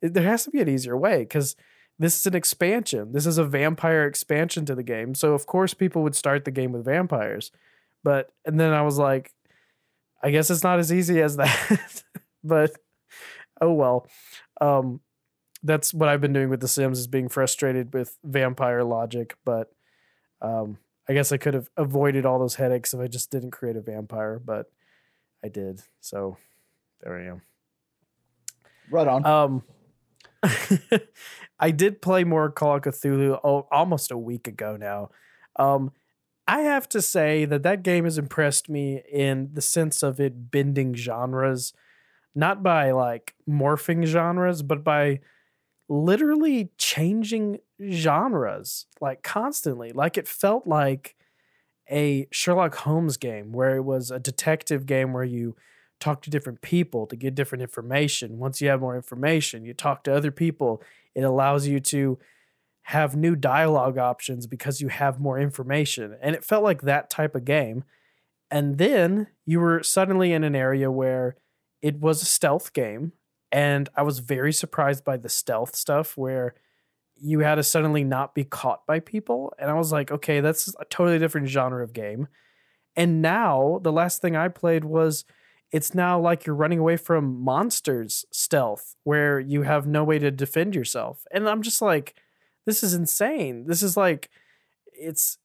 there 0.00 0.22
has 0.22 0.44
to 0.44 0.52
be 0.52 0.60
an 0.60 0.68
easier 0.68 0.96
way 0.96 1.22
because 1.22 1.56
this 1.98 2.20
is 2.20 2.26
an 2.26 2.36
expansion. 2.36 3.10
This 3.10 3.26
is 3.26 3.38
a 3.38 3.44
vampire 3.44 4.06
expansion 4.06 4.64
to 4.66 4.76
the 4.76 4.84
game. 4.84 5.16
So 5.16 5.34
of 5.34 5.46
course 5.46 5.74
people 5.74 6.04
would 6.04 6.14
start 6.14 6.44
the 6.44 6.52
game 6.52 6.70
with 6.70 6.84
vampires. 6.84 7.50
But 8.04 8.32
and 8.44 8.60
then 8.60 8.72
I 8.72 8.82
was 8.82 8.98
like, 8.98 9.34
I 10.22 10.30
guess 10.30 10.50
it's 10.50 10.64
not 10.64 10.78
as 10.78 10.92
easy 10.92 11.20
as 11.20 11.36
that. 11.38 12.02
but 12.44 12.72
oh 13.60 13.72
well. 13.72 14.06
Um 14.60 15.00
that's 15.62 15.92
what 15.92 16.08
I've 16.08 16.20
been 16.22 16.32
doing 16.32 16.48
with 16.48 16.60
The 16.60 16.68
Sims 16.68 16.98
is 16.98 17.06
being 17.06 17.28
frustrated 17.28 17.92
with 17.92 18.16
vampire 18.24 18.82
logic, 18.84 19.34
but 19.44 19.72
um 20.40 20.78
I 21.08 21.12
guess 21.12 21.32
I 21.32 21.38
could 21.38 21.54
have 21.54 21.68
avoided 21.76 22.24
all 22.24 22.38
those 22.38 22.54
headaches 22.54 22.94
if 22.94 23.00
I 23.00 23.08
just 23.08 23.30
didn't 23.30 23.50
create 23.50 23.76
a 23.76 23.80
vampire, 23.80 24.38
but 24.38 24.66
I 25.44 25.48
did. 25.48 25.82
So 26.00 26.36
there 27.02 27.18
I 27.18 27.26
am. 27.26 27.42
Right 28.90 29.08
on. 29.08 29.26
Um 29.26 29.62
I 31.60 31.70
did 31.70 32.00
play 32.00 32.24
more 32.24 32.50
Call 32.50 32.76
of 32.76 32.82
Cthulhu 32.82 33.38
oh, 33.44 33.66
almost 33.70 34.10
a 34.10 34.16
week 34.18 34.48
ago 34.48 34.76
now. 34.76 35.10
Um, 35.56 35.92
I 36.50 36.62
have 36.62 36.88
to 36.88 37.00
say 37.00 37.44
that 37.44 37.62
that 37.62 37.84
game 37.84 38.02
has 38.02 38.18
impressed 38.18 38.68
me 38.68 39.02
in 39.08 39.50
the 39.52 39.62
sense 39.62 40.02
of 40.02 40.18
it 40.18 40.50
bending 40.50 40.94
genres, 40.94 41.72
not 42.34 42.60
by 42.60 42.90
like 42.90 43.36
morphing 43.48 44.04
genres, 44.04 44.62
but 44.62 44.82
by 44.82 45.20
literally 45.88 46.70
changing 46.76 47.60
genres 47.88 48.86
like 49.00 49.22
constantly. 49.22 49.92
Like 49.92 50.18
it 50.18 50.26
felt 50.26 50.66
like 50.66 51.14
a 51.88 52.26
Sherlock 52.32 52.74
Holmes 52.78 53.16
game 53.16 53.52
where 53.52 53.76
it 53.76 53.82
was 53.82 54.10
a 54.10 54.18
detective 54.18 54.86
game 54.86 55.12
where 55.12 55.22
you 55.22 55.54
talk 56.00 56.20
to 56.22 56.30
different 56.30 56.62
people 56.62 57.06
to 57.06 57.14
get 57.14 57.36
different 57.36 57.62
information. 57.62 58.40
Once 58.40 58.60
you 58.60 58.68
have 58.70 58.80
more 58.80 58.96
information, 58.96 59.64
you 59.64 59.72
talk 59.72 60.02
to 60.02 60.12
other 60.12 60.32
people. 60.32 60.82
It 61.14 61.22
allows 61.22 61.68
you 61.68 61.78
to 61.78 62.18
have 62.84 63.16
new 63.16 63.36
dialogue 63.36 63.98
options 63.98 64.46
because 64.46 64.80
you 64.80 64.88
have 64.88 65.20
more 65.20 65.38
information. 65.38 66.16
And 66.20 66.34
it 66.34 66.44
felt 66.44 66.64
like 66.64 66.82
that 66.82 67.10
type 67.10 67.34
of 67.34 67.44
game. 67.44 67.84
And 68.50 68.78
then 68.78 69.28
you 69.46 69.60
were 69.60 69.82
suddenly 69.82 70.32
in 70.32 70.44
an 70.44 70.56
area 70.56 70.90
where 70.90 71.36
it 71.82 72.00
was 72.00 72.22
a 72.22 72.26
stealth 72.26 72.72
game. 72.72 73.12
And 73.52 73.88
I 73.96 74.02
was 74.02 74.20
very 74.20 74.52
surprised 74.52 75.04
by 75.04 75.16
the 75.16 75.28
stealth 75.28 75.74
stuff 75.74 76.16
where 76.16 76.54
you 77.16 77.40
had 77.40 77.56
to 77.56 77.62
suddenly 77.62 78.02
not 78.02 78.34
be 78.34 78.44
caught 78.44 78.86
by 78.86 78.98
people. 78.98 79.52
And 79.58 79.70
I 79.70 79.74
was 79.74 79.92
like, 79.92 80.10
okay, 80.10 80.40
that's 80.40 80.74
a 80.80 80.84
totally 80.86 81.18
different 81.18 81.48
genre 81.48 81.84
of 81.84 81.92
game. 81.92 82.28
And 82.96 83.22
now 83.22 83.80
the 83.82 83.92
last 83.92 84.22
thing 84.22 84.36
I 84.36 84.48
played 84.48 84.84
was 84.84 85.24
it's 85.70 85.94
now 85.94 86.18
like 86.18 86.46
you're 86.46 86.56
running 86.56 86.78
away 86.78 86.96
from 86.96 87.40
monsters 87.40 88.24
stealth 88.32 88.96
where 89.04 89.38
you 89.38 89.62
have 89.62 89.86
no 89.86 90.02
way 90.02 90.18
to 90.18 90.30
defend 90.30 90.74
yourself. 90.74 91.24
And 91.30 91.48
I'm 91.48 91.62
just 91.62 91.80
like, 91.80 92.14
this 92.66 92.82
is 92.82 92.94
insane. 92.94 93.66
This 93.66 93.82
is 93.82 93.96
like, 93.96 94.28
it's 94.92 95.38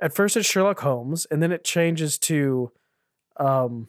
at 0.00 0.14
first 0.14 0.36
it's 0.36 0.48
Sherlock 0.48 0.80
Holmes 0.80 1.26
and 1.30 1.42
then 1.42 1.52
it 1.52 1.64
changes 1.64 2.18
to, 2.20 2.70
um, 3.38 3.88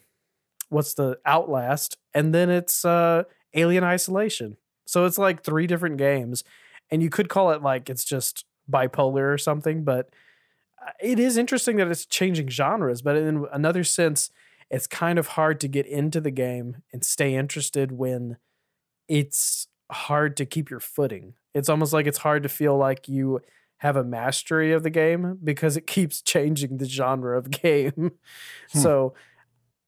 what's 0.70 0.94
the 0.94 1.18
Outlast 1.26 1.98
and 2.14 2.34
then 2.34 2.50
it's 2.50 2.86
uh 2.86 3.24
Alien 3.54 3.84
Isolation. 3.84 4.58
So 4.86 5.06
it's 5.06 5.18
like 5.18 5.44
three 5.44 5.68
different 5.68 5.98
games 5.98 6.44
and 6.92 7.02
you 7.02 7.10
could 7.10 7.30
call 7.30 7.52
it 7.52 7.62
like 7.62 7.90
it's 7.90 8.04
just 8.04 8.46
bipolar 8.72 9.34
or 9.34 9.38
something, 9.38 9.84
but 9.84 10.10
uh, 10.86 10.92
it 11.02 11.20
is 11.20 11.38
interesting 11.38 11.78
that 11.78 11.88
it's 11.88 12.06
changing 12.06 12.50
genres, 12.50 13.02
but 13.02 13.16
in 13.16 13.46
another 13.52 13.84
sense 13.84 14.32
it's 14.70 14.88
kind 14.88 15.18
of 15.18 15.30
hard 15.30 15.60
to 15.60 15.68
get 15.68 15.88
into 15.88 16.22
the 16.22 16.32
game 16.32 16.78
and 16.94 17.04
stay 17.04 17.36
interested 17.36 17.92
when 17.92 18.38
it's 19.08 19.68
hard 19.92 20.38
to 20.38 20.46
keep 20.46 20.70
your 20.70 20.80
footing. 20.80 21.34
It's 21.60 21.70
almost 21.70 21.94
like 21.94 22.08
it's 22.08 22.18
hard 22.18 22.44
to 22.44 22.50
feel 22.50 22.78
like 22.78 23.08
you 23.08 23.42
have 23.78 23.96
a 23.96 24.04
mastery 24.04 24.72
of 24.74 24.84
the 24.84 24.90
game 24.90 25.38
because 25.44 25.78
it 25.78 25.88
keeps 25.88 26.22
changing 26.24 26.78
the 26.78 26.86
genre 26.86 27.38
of 27.38 27.52
game. 27.52 28.12
Hmm. 28.72 28.80
So 28.80 29.14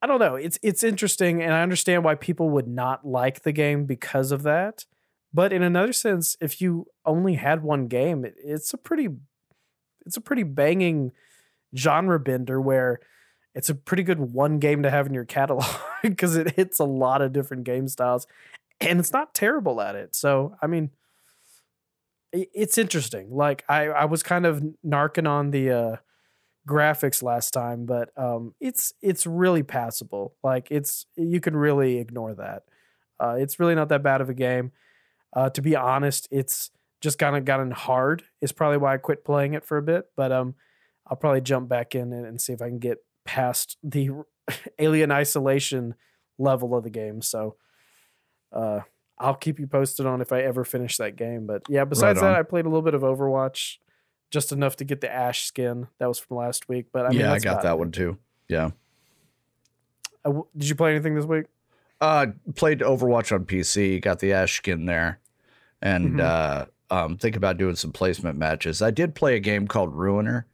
I 0.02 0.08
don't 0.08 0.20
know. 0.20 0.36
It's 0.36 0.60
it's 0.62 0.84
interesting 0.84 1.42
and 1.42 1.54
I 1.54 1.62
understand 1.62 2.04
why 2.04 2.16
people 2.16 2.50
would 2.52 2.68
not 2.68 3.06
like 3.06 3.44
the 3.44 3.52
game 3.52 3.86
because 3.86 4.32
of 4.32 4.44
that. 4.44 4.86
But 5.34 5.54
in 5.54 5.64
another 5.64 5.94
sense, 5.94 6.36
if 6.42 6.60
you 6.60 6.88
only 7.06 7.36
had 7.36 7.64
one 7.64 7.88
game, 7.88 8.26
it, 8.26 8.36
it's 8.44 8.74
a 8.74 8.78
pretty 8.78 9.10
it's 10.06 10.18
a 10.18 10.22
pretty 10.22 10.44
banging 10.44 11.12
genre 11.78 12.20
bender 12.20 12.60
where 12.60 13.00
it's 13.54 13.70
a 13.70 13.76
pretty 13.76 14.04
good 14.04 14.20
one 14.20 14.60
game 14.60 14.84
to 14.84 14.90
have 14.90 15.08
in 15.08 15.14
your 15.14 15.26
catalog 15.38 15.66
because 16.02 16.36
it 16.36 16.52
hits 16.52 16.80
a 16.80 16.86
lot 16.86 17.22
of 17.22 17.34
different 17.34 17.64
game 17.64 17.88
styles 17.88 18.28
and 18.82 19.00
it's 19.00 19.14
not 19.14 19.34
terrible 19.34 19.80
at 19.80 19.96
it. 19.96 20.16
So, 20.16 20.56
I 20.62 20.68
mean, 20.68 20.90
it's 22.34 22.78
interesting. 22.78 23.36
Like 23.36 23.64
I, 23.68 23.88
I 23.88 24.06
was 24.06 24.24
kind 24.24 24.46
of 24.46 24.64
narking 24.86 25.28
on 25.28 25.52
the 25.52 25.72
uh, 25.72 25.96
graphics 26.68 27.22
last 27.24 27.52
time, 27.52 27.86
but 27.86 28.10
um, 28.18 28.54
it's 28.60 28.94
it's 29.02 29.26
really 29.26 29.64
passable. 29.64 30.36
Like 30.44 30.68
it's 30.72 31.06
you 31.16 31.40
can 31.40 31.56
really 31.56 31.98
ignore 31.98 32.34
that. 32.36 32.64
Uh, 33.20 33.36
it's 33.38 33.60
really 33.60 33.76
not 33.76 33.90
that 33.90 34.04
bad 34.04 34.22
of 34.22 34.30
a 34.30 34.34
game. 34.34 34.72
Uh, 35.34 35.50
to 35.50 35.62
be 35.62 35.76
honest, 35.76 36.28
it's 36.32 36.72
just 37.02 37.18
kind 37.18 37.36
of 37.36 37.46
gotten 37.46 37.72
hard. 37.72 38.24
Is 38.42 38.52
probably 38.52 38.78
why 38.78 38.94
I 38.94 38.98
quit 38.98 39.26
playing 39.26 39.54
it 39.54 39.66
for 39.66 39.78
a 39.78 39.82
bit. 39.82 40.06
But 40.16 40.32
um, 40.32 40.56
I'll 41.08 41.18
probably 41.18 41.42
jump 41.42 41.68
back 41.70 41.96
in 41.96 42.14
and, 42.14 42.26
and 42.26 42.40
see 42.40 42.54
if 42.54 42.62
I 42.62 42.68
can 42.68 42.80
get 42.80 43.00
past 43.26 43.78
the 43.84 44.10
alien 44.80 45.12
isolation 45.12 45.96
level 46.38 46.76
of 46.76 46.84
the 46.84 46.90
game. 46.90 47.22
So 47.22 47.56
uh, 48.52 48.82
I'll 49.22 49.36
keep 49.36 49.60
you 49.60 49.68
posted 49.68 50.06
on 50.06 50.20
if 50.20 50.34
I 50.34 50.42
ever 50.42 50.64
finish 50.64 50.98
that 50.98 51.16
game. 51.16 51.46
But 51.46 51.62
yeah, 51.70 51.86
besides 51.86 52.20
right 52.20 52.32
that, 52.32 52.40
I 52.40 52.44
played 52.44 52.66
a 52.66 52.70
little 52.70 52.82
bit 52.82 52.96
of 52.96 53.02
Overwatch, 53.02 53.78
just 54.32 54.52
enough 54.52 54.76
to 54.78 54.84
get 54.84 55.00
the 55.00 55.12
Ashe 55.12 55.44
skin. 55.44 55.88
That 56.00 56.08
was 56.08 56.18
from 56.20 56.38
last 56.38 56.68
week. 56.68 56.88
But 56.92 57.06
I 57.06 57.10
mean, 57.10 57.20
yeah, 57.20 57.32
I 57.32 57.40
got 57.40 57.62
that 57.62 57.74
it. 57.74 57.80
one 57.80 57.92
too. 57.92 58.18
Yeah. 58.48 58.72
Uh, 60.26 60.42
did 60.58 60.70
you 60.70 60.76
play 60.76 60.92
anything 60.92 61.16
this 61.16 61.26
week? 61.26 61.46
Uh, 62.02 62.28
played 62.56 62.80
Overwatch 62.80 63.32
on 63.32 63.46
PC. 63.46 64.02
Got 64.02 64.20
the 64.20 64.34
Ashe 64.34 64.58
skin 64.58 64.86
there, 64.86 65.20
and 65.84 66.20
mm-hmm. 66.20 66.66
uh, 66.92 66.96
um, 66.96 67.18
think 67.18 67.36
about 67.36 67.58
doing 67.58 67.76
some 67.76 67.92
placement 67.92 68.40
matches. 68.40 68.82
I 68.82 68.90
did 68.90 69.14
play 69.14 69.36
a 69.36 69.40
game 69.40 69.68
called 69.68 69.94
Ruiner, 69.94 70.48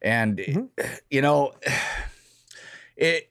and 0.00 0.38
mm-hmm. 0.38 0.94
you 1.10 1.20
know 1.20 1.52
it, 2.96 3.30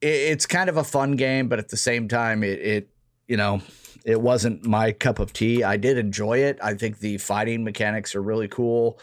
it 0.00 0.06
it's 0.06 0.46
kind 0.46 0.68
of 0.68 0.76
a 0.76 0.84
fun 0.84 1.12
game, 1.12 1.48
but 1.48 1.60
at 1.60 1.68
the 1.68 1.76
same 1.76 2.08
time, 2.08 2.42
it, 2.42 2.58
it 2.58 2.88
you 3.28 3.36
know 3.36 3.62
it 4.04 4.20
wasn't 4.20 4.64
my 4.64 4.92
cup 4.92 5.18
of 5.18 5.32
tea. 5.32 5.62
I 5.62 5.76
did 5.76 5.98
enjoy 5.98 6.38
it. 6.38 6.58
I 6.62 6.74
think 6.74 6.98
the 6.98 7.18
fighting 7.18 7.64
mechanics 7.64 8.14
are 8.14 8.22
really 8.22 8.48
cool. 8.48 8.98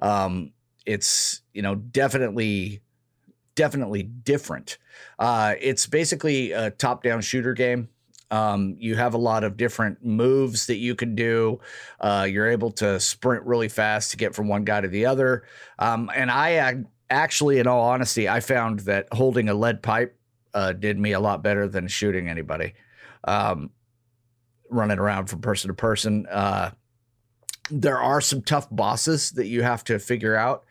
Um, 0.00 0.52
it's 0.86 1.42
you 1.52 1.62
know 1.62 1.74
definitely 1.74 2.82
definitely 3.54 4.02
different. 4.02 4.78
Uh, 5.18 5.54
it's 5.60 5.86
basically 5.86 6.52
a 6.52 6.70
top-down 6.70 7.20
shooter 7.20 7.52
game. 7.52 7.88
Um, 8.30 8.76
you 8.78 8.94
have 8.94 9.14
a 9.14 9.18
lot 9.18 9.44
of 9.44 9.56
different 9.56 10.04
moves 10.04 10.66
that 10.66 10.76
you 10.76 10.94
can 10.94 11.14
do. 11.14 11.60
Uh, 12.00 12.26
you're 12.30 12.48
able 12.48 12.70
to 12.72 13.00
sprint 13.00 13.44
really 13.44 13.68
fast 13.68 14.12
to 14.12 14.16
get 14.16 14.34
from 14.34 14.48
one 14.48 14.64
guy 14.64 14.80
to 14.80 14.88
the 14.88 15.06
other. 15.06 15.42
Um, 15.78 16.10
and 16.14 16.30
I 16.30 16.84
actually, 17.10 17.58
in 17.58 17.66
all 17.66 17.82
honesty, 17.82 18.28
I 18.28 18.40
found 18.40 18.80
that 18.80 19.08
holding 19.12 19.48
a 19.48 19.54
lead 19.54 19.82
pipe 19.82 20.16
uh, 20.54 20.72
did 20.72 20.98
me 20.98 21.12
a 21.12 21.20
lot 21.20 21.42
better 21.42 21.68
than 21.68 21.88
shooting 21.88 22.28
anybody. 22.28 22.74
Um, 23.24 23.70
running 24.70 24.98
around 24.98 25.26
from 25.26 25.40
person 25.40 25.68
to 25.68 25.74
person. 25.74 26.26
Uh, 26.30 26.70
there 27.70 27.98
are 27.98 28.20
some 28.20 28.42
tough 28.42 28.68
bosses 28.70 29.30
that 29.32 29.46
you 29.46 29.62
have 29.62 29.84
to 29.84 29.98
figure 29.98 30.36
out. 30.36 30.64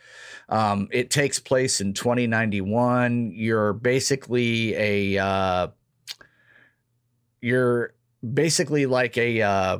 Um, 0.49 0.87
it 0.91 1.09
takes 1.09 1.39
place 1.39 1.79
in 1.79 1.93
2091. 1.93 3.31
You're 3.35 3.73
basically 3.73 4.75
a 4.75 5.23
uh, 5.23 5.67
you're 7.41 7.93
basically 8.33 8.85
like 8.85 9.17
a 9.17 9.41
uh, 9.41 9.79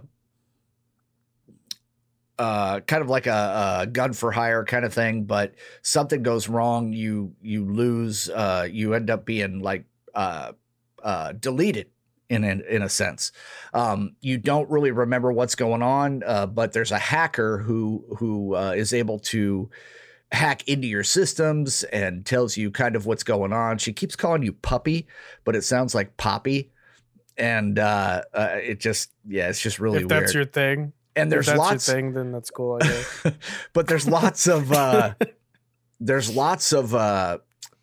uh, 2.37 2.79
kind 2.81 3.01
of 3.01 3.09
like 3.09 3.27
a, 3.27 3.79
a, 3.81 3.87
gun 3.87 4.13
for 4.13 4.31
hire 4.31 4.63
kind 4.63 4.85
of 4.85 4.93
thing, 4.93 5.25
but 5.25 5.55
something 5.81 6.23
goes 6.23 6.47
wrong, 6.47 6.93
you 6.93 7.35
you 7.41 7.65
lose, 7.65 8.29
uh, 8.29 8.65
you 8.71 8.93
end 8.93 9.09
up 9.09 9.25
being 9.25 9.59
like 9.59 9.83
uh, 10.15 10.53
uh, 11.03 11.33
deleted 11.33 11.87
in 12.29 12.43
a, 12.43 12.61
in 12.69 12.81
a 12.81 12.89
sense. 12.89 13.31
Um, 13.73 14.15
you 14.21 14.37
don't 14.37 14.69
really 14.69 14.91
remember 14.91 15.31
what's 15.31 15.55
going 15.55 15.81
on, 15.81 16.23
uh, 16.25 16.45
but 16.45 16.73
there's 16.73 16.91
a 16.91 16.99
hacker 16.99 17.57
who 17.59 18.05
who 18.17 18.55
uh, 18.55 18.73
is 18.75 18.93
able 18.93 19.19
to 19.19 19.69
hack 20.31 20.67
into 20.67 20.87
your 20.87 21.03
systems 21.03 21.83
and 21.85 22.25
tells 22.25 22.55
you 22.55 22.71
kind 22.71 22.95
of 22.95 23.05
what's 23.05 23.23
going 23.23 23.51
on. 23.51 23.79
She 23.79 23.93
keeps 23.93 24.15
calling 24.15 24.43
you 24.43 24.53
puppy, 24.53 25.07
but 25.43 25.55
it 25.55 25.63
sounds 25.63 25.95
like 25.95 26.17
poppy. 26.17 26.71
And 27.35 27.79
uh, 27.79 28.23
uh, 28.33 28.49
it 28.61 28.79
just, 28.79 29.11
yeah, 29.27 29.47
it's 29.47 29.61
just 29.61 29.79
really 29.79 30.01
if 30.01 30.07
that's 30.07 30.33
your 30.33 30.45
thing 30.45 30.93
and 31.15 31.31
there's 31.31 31.47
lots 31.47 31.87
your 31.87 31.95
thing 31.95 32.13
then 32.13 32.31
that's 32.31 32.49
cool 32.49 32.77
I 32.81 32.85
guess. 32.85 33.25
but 33.73 33.87
there's 33.87 34.07
lots 34.07 34.47
of 34.47 34.71
uh 34.71 35.13
there's 35.99 36.33
lots 36.33 36.73
of 36.73 36.95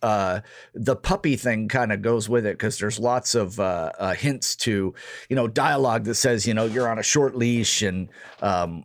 uh 0.03 0.41
the 0.75 0.97
puppy 0.97 1.37
thing 1.37 1.69
kind 1.69 1.93
of 1.93 2.03
goes 2.03 2.29
with 2.29 2.47
it 2.47 2.55
because 2.55 2.79
there's 2.79 2.99
lots 2.99 3.35
of 3.35 3.59
uh, 3.61 3.91
uh 3.99 4.15
hints 4.15 4.57
to 4.57 4.95
you 5.29 5.37
know 5.37 5.49
dialogue 5.49 6.05
that 6.05 6.15
says 6.15 6.47
you 6.47 6.55
know 6.55 6.65
you're 6.65 6.89
on 6.89 6.99
a 6.99 7.03
short 7.03 7.37
leash 7.37 7.83
and 7.83 8.09
um 8.43 8.85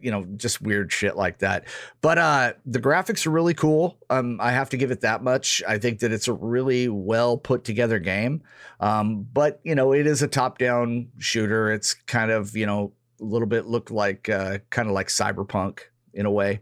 you 0.00 0.10
know 0.10 0.24
just 0.36 0.60
weird 0.60 0.92
shit 0.92 1.16
like 1.16 1.38
that 1.38 1.64
but 2.00 2.18
uh 2.18 2.52
the 2.66 2.80
graphics 2.80 3.26
are 3.26 3.30
really 3.30 3.54
cool 3.54 3.96
um 4.10 4.38
i 4.40 4.50
have 4.50 4.68
to 4.68 4.76
give 4.76 4.90
it 4.90 5.00
that 5.00 5.22
much 5.22 5.62
i 5.68 5.78
think 5.78 6.00
that 6.00 6.12
it's 6.12 6.28
a 6.28 6.32
really 6.32 6.88
well 6.88 7.36
put 7.36 7.64
together 7.64 7.98
game 7.98 8.42
um 8.80 9.26
but 9.32 9.60
you 9.62 9.74
know 9.74 9.92
it 9.92 10.06
is 10.06 10.22
a 10.22 10.28
top 10.28 10.58
down 10.58 11.08
shooter 11.18 11.70
it's 11.70 11.94
kind 11.94 12.30
of 12.30 12.56
you 12.56 12.66
know 12.66 12.92
a 13.22 13.24
little 13.24 13.46
bit 13.46 13.66
look 13.66 13.90
like 13.90 14.28
uh, 14.28 14.58
kind 14.70 14.88
of 14.88 14.94
like 14.94 15.06
cyberpunk 15.06 15.80
in 16.12 16.26
a 16.26 16.30
way. 16.30 16.60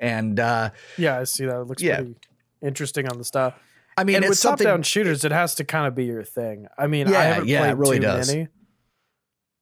And 0.00 0.40
uh, 0.40 0.70
yeah, 0.96 1.18
I 1.18 1.24
see 1.24 1.44
that. 1.44 1.60
It 1.60 1.66
looks 1.66 1.82
yeah. 1.82 1.96
pretty 1.96 2.16
interesting 2.62 3.08
on 3.08 3.18
the 3.18 3.24
stuff. 3.24 3.54
I 3.96 4.04
mean, 4.04 4.16
and 4.16 4.28
with 4.28 4.40
top 4.40 4.60
down 4.60 4.82
shooters, 4.82 5.24
it 5.24 5.32
has 5.32 5.56
to 5.56 5.64
kind 5.64 5.86
of 5.86 5.94
be 5.94 6.04
your 6.04 6.22
thing. 6.22 6.68
I 6.78 6.86
mean, 6.86 7.08
yeah, 7.08 7.18
I 7.18 7.24
haven't 7.24 7.48
yeah, 7.48 7.60
played 7.60 7.70
it 7.70 7.76
really 7.76 7.96
too 7.98 8.02
does. 8.02 8.28
many. 8.28 8.48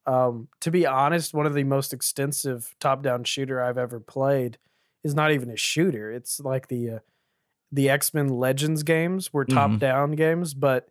Um, 0.07 0.49
to 0.61 0.71
be 0.71 0.87
honest, 0.87 1.35
one 1.35 1.47
of 1.47 1.55
the 1.55 1.65
most 1.65 1.93
extensive 1.93 2.75
top 2.79 3.03
down 3.03 3.25
shooter 3.25 3.63
I've 3.63 3.79
ever 3.79 3.99
played 3.99 4.59
is 5.03 5.15
not 5.15 5.33
even 5.33 5.51
a 5.51 5.57
shooter. 5.57 6.13
It's 6.13 6.39
like 6.39 6.69
the 6.69 6.91
uh, 6.91 6.99
the 7.73 7.89
X 7.89 8.13
Men 8.13 8.29
Legends 8.29 8.83
games 8.83 9.33
were 9.33 9.45
top 9.45 9.71
mm-hmm. 9.71 9.79
down 9.79 10.13
games, 10.13 10.53
but 10.53 10.89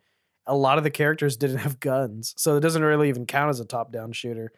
a 0.48 0.56
lot 0.56 0.78
of 0.78 0.84
the 0.84 0.92
characters 0.92 1.38
didn't 1.38 1.60
have 1.60 1.80
guns, 1.80 2.34
so 2.38 2.58
it 2.58 2.62
doesn't 2.62 2.84
really 2.84 3.10
even 3.10 3.26
count 3.26 3.52
as 3.52 3.60
a 3.60 3.66
top 3.66 3.92
down 3.92 4.12
shooter. 4.12 4.52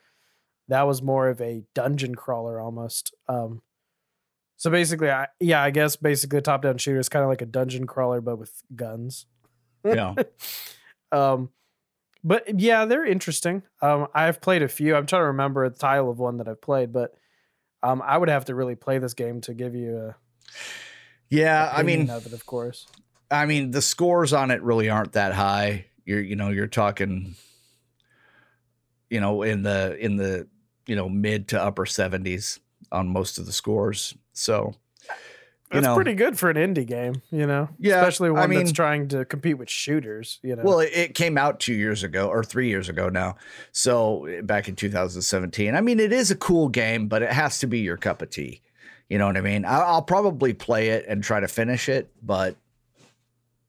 that 0.69 0.87
was 0.87 1.01
more 1.01 1.27
of 1.27 1.41
a 1.41 1.63
dungeon 1.75 2.15
crawler 2.15 2.59
almost. 2.59 3.13
Um, 3.27 3.61
so 4.57 4.71
basically, 4.71 5.11
I 5.11 5.27
yeah, 5.39 5.61
I 5.61 5.69
guess 5.69 5.95
basically 5.95 6.39
a 6.39 6.41
top 6.41 6.63
down 6.63 6.79
shooter 6.79 6.99
is 6.99 7.09
kind 7.09 7.23
of 7.23 7.29
like 7.29 7.43
a 7.43 7.45
dungeon 7.45 7.85
crawler 7.85 8.21
but 8.21 8.37
with 8.37 8.51
guns. 8.75 9.27
Yeah. 9.85 10.15
um, 11.11 11.49
but 12.23 12.59
yeah, 12.59 12.85
they're 12.85 13.05
interesting. 13.05 13.61
Um, 13.83 14.07
I've 14.15 14.41
played 14.41 14.63
a 14.63 14.67
few. 14.67 14.95
I'm 14.95 15.05
trying 15.05 15.21
to 15.21 15.27
remember 15.27 15.69
the 15.69 15.77
title 15.77 16.09
of 16.09 16.17
one 16.17 16.37
that 16.37 16.47
I've 16.47 16.61
played, 16.61 16.91
but 16.91 17.13
um, 17.83 18.01
I 18.03 18.17
would 18.17 18.29
have 18.29 18.45
to 18.45 18.55
really 18.55 18.75
play 18.75 18.97
this 18.97 19.13
game 19.13 19.41
to 19.41 19.53
give 19.53 19.75
you 19.75 19.95
a 19.95 20.15
yeah. 21.29 21.71
I 21.71 21.83
mean, 21.83 22.09
of 22.09 22.25
it, 22.25 22.33
of 22.33 22.45
course. 22.47 22.87
I 23.29 23.45
mean, 23.45 23.69
the 23.71 23.81
scores 23.81 24.33
on 24.33 24.49
it 24.49 24.63
really 24.63 24.89
aren't 24.89 25.13
that 25.13 25.33
high. 25.33 25.85
You're, 26.03 26.21
you 26.21 26.35
know, 26.35 26.49
you're 26.49 26.67
talking, 26.67 27.35
you 29.09 29.19
know, 29.19 29.43
in 29.43 29.61
the 29.61 29.95
in 29.99 30.15
the 30.15 30.47
you 30.87 30.95
know 30.95 31.09
mid 31.09 31.49
to 31.49 31.61
upper 31.61 31.85
seventies 31.85 32.59
on 32.91 33.07
most 33.07 33.37
of 33.37 33.45
the 33.45 33.51
scores. 33.51 34.15
So, 34.33 34.75
That's 35.71 35.85
know, 35.85 35.95
pretty 35.95 36.13
good 36.13 36.37
for 36.37 36.49
an 36.49 36.57
indie 36.57 36.85
game, 36.85 37.21
you 37.31 37.45
know. 37.45 37.69
Yeah, 37.79 37.97
especially 37.97 38.31
one 38.31 38.51
I 38.51 38.55
that's 38.55 38.71
trying 38.71 39.07
to 39.09 39.25
compete 39.25 39.57
with 39.57 39.69
shooters. 39.69 40.39
You 40.43 40.55
know. 40.55 40.63
Well, 40.63 40.79
it, 40.79 41.15
came 41.15 41.37
out 41.37 41.59
two 41.59 41.73
years 41.73 42.03
ago 42.03 42.27
or 42.27 42.43
three 42.43 42.67
years 42.67 42.89
ago 42.89 43.09
now. 43.09 43.35
So 43.71 44.25
eh, 44.25 44.41
back 44.41 44.67
in 44.67 44.75
2017. 44.75 45.75
I 45.75 45.81
mean, 45.81 45.99
it 45.99 46.13
is 46.13 46.31
a 46.31 46.35
cool 46.35 46.69
game, 46.69 47.07
but 47.07 47.21
it 47.21 47.31
has 47.31 47.59
to 47.59 47.67
be 47.67 47.79
your 47.79 47.97
cup 47.97 48.21
of 48.21 48.29
tea. 48.29 48.61
You 49.09 49.17
know 49.17 49.27
what 49.27 49.37
I 49.37 49.41
mean? 49.41 49.63
I'll 49.65 50.01
probably 50.01 50.53
play 50.53 50.89
it 50.89 51.05
and 51.07 51.23
try 51.23 51.39
to 51.39 51.47
finish 51.47 51.87
it, 51.87 52.11
but 52.21 52.57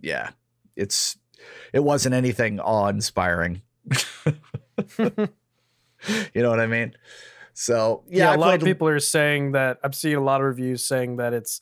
yeah, 0.01 0.31
it's 0.75 1.17
it 1.73 1.85
wasn't 1.85 2.15
anything 2.15 2.59
awe 2.59 2.89
inspiring. 2.89 3.63
you 6.35 6.43
know 6.43 6.51
what 6.51 6.61
I 6.61 6.67
mean? 6.67 6.95
So 7.61 8.05
yeah, 8.09 8.31
yeah, 8.31 8.37
a 8.37 8.39
lot 8.39 8.55
of 8.55 8.63
people 8.63 8.87
are 8.87 9.01
saying 9.01 9.51
that 9.53 9.79
I'm 9.83 9.93
seeing 9.93 10.15
a 10.15 10.23
lot 10.23 10.41
of 10.41 10.47
reviews 10.47 10.85
saying 10.85 11.17
that 11.17 11.35
it's 11.35 11.61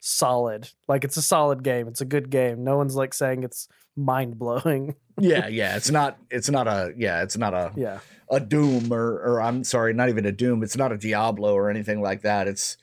solid. 0.00 0.68
Like 0.88 1.04
it's 1.04 1.16
a 1.16 1.22
solid 1.22 1.62
game. 1.62 1.86
It's 1.86 2.00
a 2.00 2.04
good 2.04 2.28
game. 2.28 2.64
No 2.64 2.76
one's 2.76 2.96
like 2.96 3.14
saying 3.14 3.44
it's 3.44 3.68
mind 3.94 4.36
blowing. 4.36 4.96
Yeah, 5.16 5.46
yeah. 5.60 5.76
It's 5.76 5.92
not. 5.92 6.18
It's 6.28 6.50
not 6.50 6.66
a. 6.66 6.92
Yeah, 6.96 7.22
it's 7.22 7.36
not 7.36 7.54
a. 7.54 7.72
yeah. 7.76 8.00
a 8.28 8.40
Doom 8.40 8.92
or 8.92 9.12
or 9.20 9.40
I'm 9.40 9.62
sorry, 9.62 9.94
not 9.94 10.08
even 10.08 10.26
a 10.26 10.32
Doom. 10.32 10.64
It's 10.64 10.76
not 10.76 10.90
a 10.90 10.98
Diablo 10.98 11.54
or 11.54 11.70
anything 11.70 12.02
like 12.02 12.22
that. 12.22 12.48
It's 12.48 12.76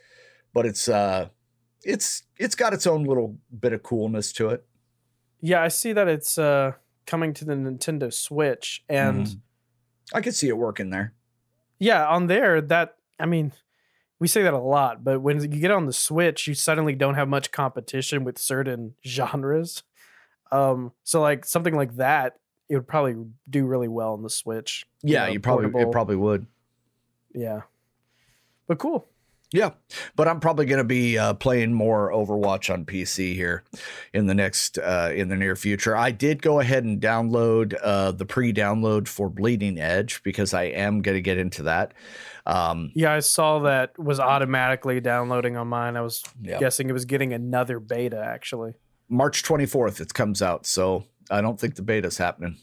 but 0.54 0.66
it's 0.66 0.88
uh 0.88 1.28
it's 1.84 2.24
it's 2.38 2.56
got 2.56 2.74
its 2.74 2.88
own 2.88 3.04
little 3.04 3.38
bit 3.60 3.74
of 3.74 3.84
coolness 3.84 4.32
to 4.34 4.48
it. 4.52 4.64
Yeah, 5.42 5.62
I 5.62 5.68
see 5.68 5.92
that 5.92 6.08
it's 6.08 6.38
uh 6.38 6.72
coming 7.06 7.34
to 7.34 7.44
the 7.44 7.54
Nintendo 7.56 8.14
Switch 8.14 8.82
and 8.88 9.26
Mhm. 9.28 9.40
I 10.14 10.22
could 10.22 10.36
see 10.36 10.48
it 10.48 10.58
working 10.58 10.90
there. 10.92 11.15
Yeah, 11.80 12.08
on 12.08 12.28
there 12.28 12.62
that 12.62 12.96
I 13.20 13.26
mean 13.26 13.52
we 14.20 14.28
say 14.28 14.44
that 14.44 14.54
a 14.54 14.60
lot, 14.60 15.04
but 15.04 15.22
when 15.22 15.42
you 15.42 15.60
get 15.60 15.72
on 15.72 15.86
the 15.86 15.94
Switch, 15.94 16.48
you 16.48 16.54
suddenly 16.54 16.96
don't 16.96 17.16
have 17.16 17.28
much 17.28 17.52
competition 17.52 18.24
with 18.24 18.38
certain 18.38 18.96
genres. 19.06 19.84
Um 20.52 20.92
so 21.04 21.22
like 21.22 21.46
something 21.46 21.76
like 21.76 21.96
that 21.96 22.38
it 22.70 22.76
would 22.76 22.88
probably 22.88 23.16
do 23.50 23.66
really 23.66 23.88
well 23.88 24.14
on 24.14 24.24
the 24.24 24.30
Switch. 24.30 24.86
Yeah, 25.04 25.26
know, 25.26 25.34
you 25.34 25.40
probably 25.40 25.70
portable. 25.70 25.90
it 25.90 25.92
probably 25.92 26.16
would. 26.16 26.48
Yeah. 27.34 27.62
But 28.68 28.80
cool. 28.80 29.08
Yeah, 29.56 29.72
but 30.18 30.28
I'm 30.28 30.42
probably 30.42 30.66
going 30.66 30.80
to 30.80 30.84
be 30.84 31.18
uh, 31.18 31.34
playing 31.34 31.72
more 31.72 32.12
Overwatch 32.12 32.72
on 32.74 32.84
PC 32.84 33.36
here 33.36 33.64
in 34.14 34.28
the 34.28 34.34
next 34.34 34.78
uh, 34.78 35.12
in 35.16 35.30
the 35.30 35.38
near 35.38 35.56
future. 35.56 35.96
I 35.96 36.12
did 36.12 36.42
go 36.42 36.60
ahead 36.60 36.84
and 36.84 37.00
download 37.02 37.74
uh, 37.82 38.12
the 38.12 38.26
pre-download 38.26 39.08
for 39.08 39.30
Bleeding 39.30 39.80
Edge 39.80 40.22
because 40.24 40.54
I 40.54 40.64
am 40.64 41.02
going 41.02 41.16
to 41.16 41.22
get 41.22 41.38
into 41.38 41.64
that. 41.64 41.94
Um, 42.46 42.92
Yeah, 42.96 43.14
I 43.14 43.20
saw 43.20 43.60
that 43.60 43.98
was 43.98 44.20
automatically 44.20 45.00
downloading 45.00 45.56
on 45.56 45.70
mine. 45.70 45.96
I 45.96 46.02
was 46.02 46.24
yeah. 46.42 46.60
guessing 46.60 46.90
it 46.90 46.94
was 46.94 47.06
getting 47.06 47.32
another 47.32 47.80
beta 47.80 48.22
actually. 48.22 48.74
March 49.08 49.44
24th 49.44 50.02
it 50.02 50.14
comes 50.14 50.42
out, 50.42 50.66
so 50.66 51.06
I 51.32 51.40
don't 51.40 51.58
think 51.58 51.76
the 51.76 51.82
beta's 51.82 52.18
happening. 52.18 52.58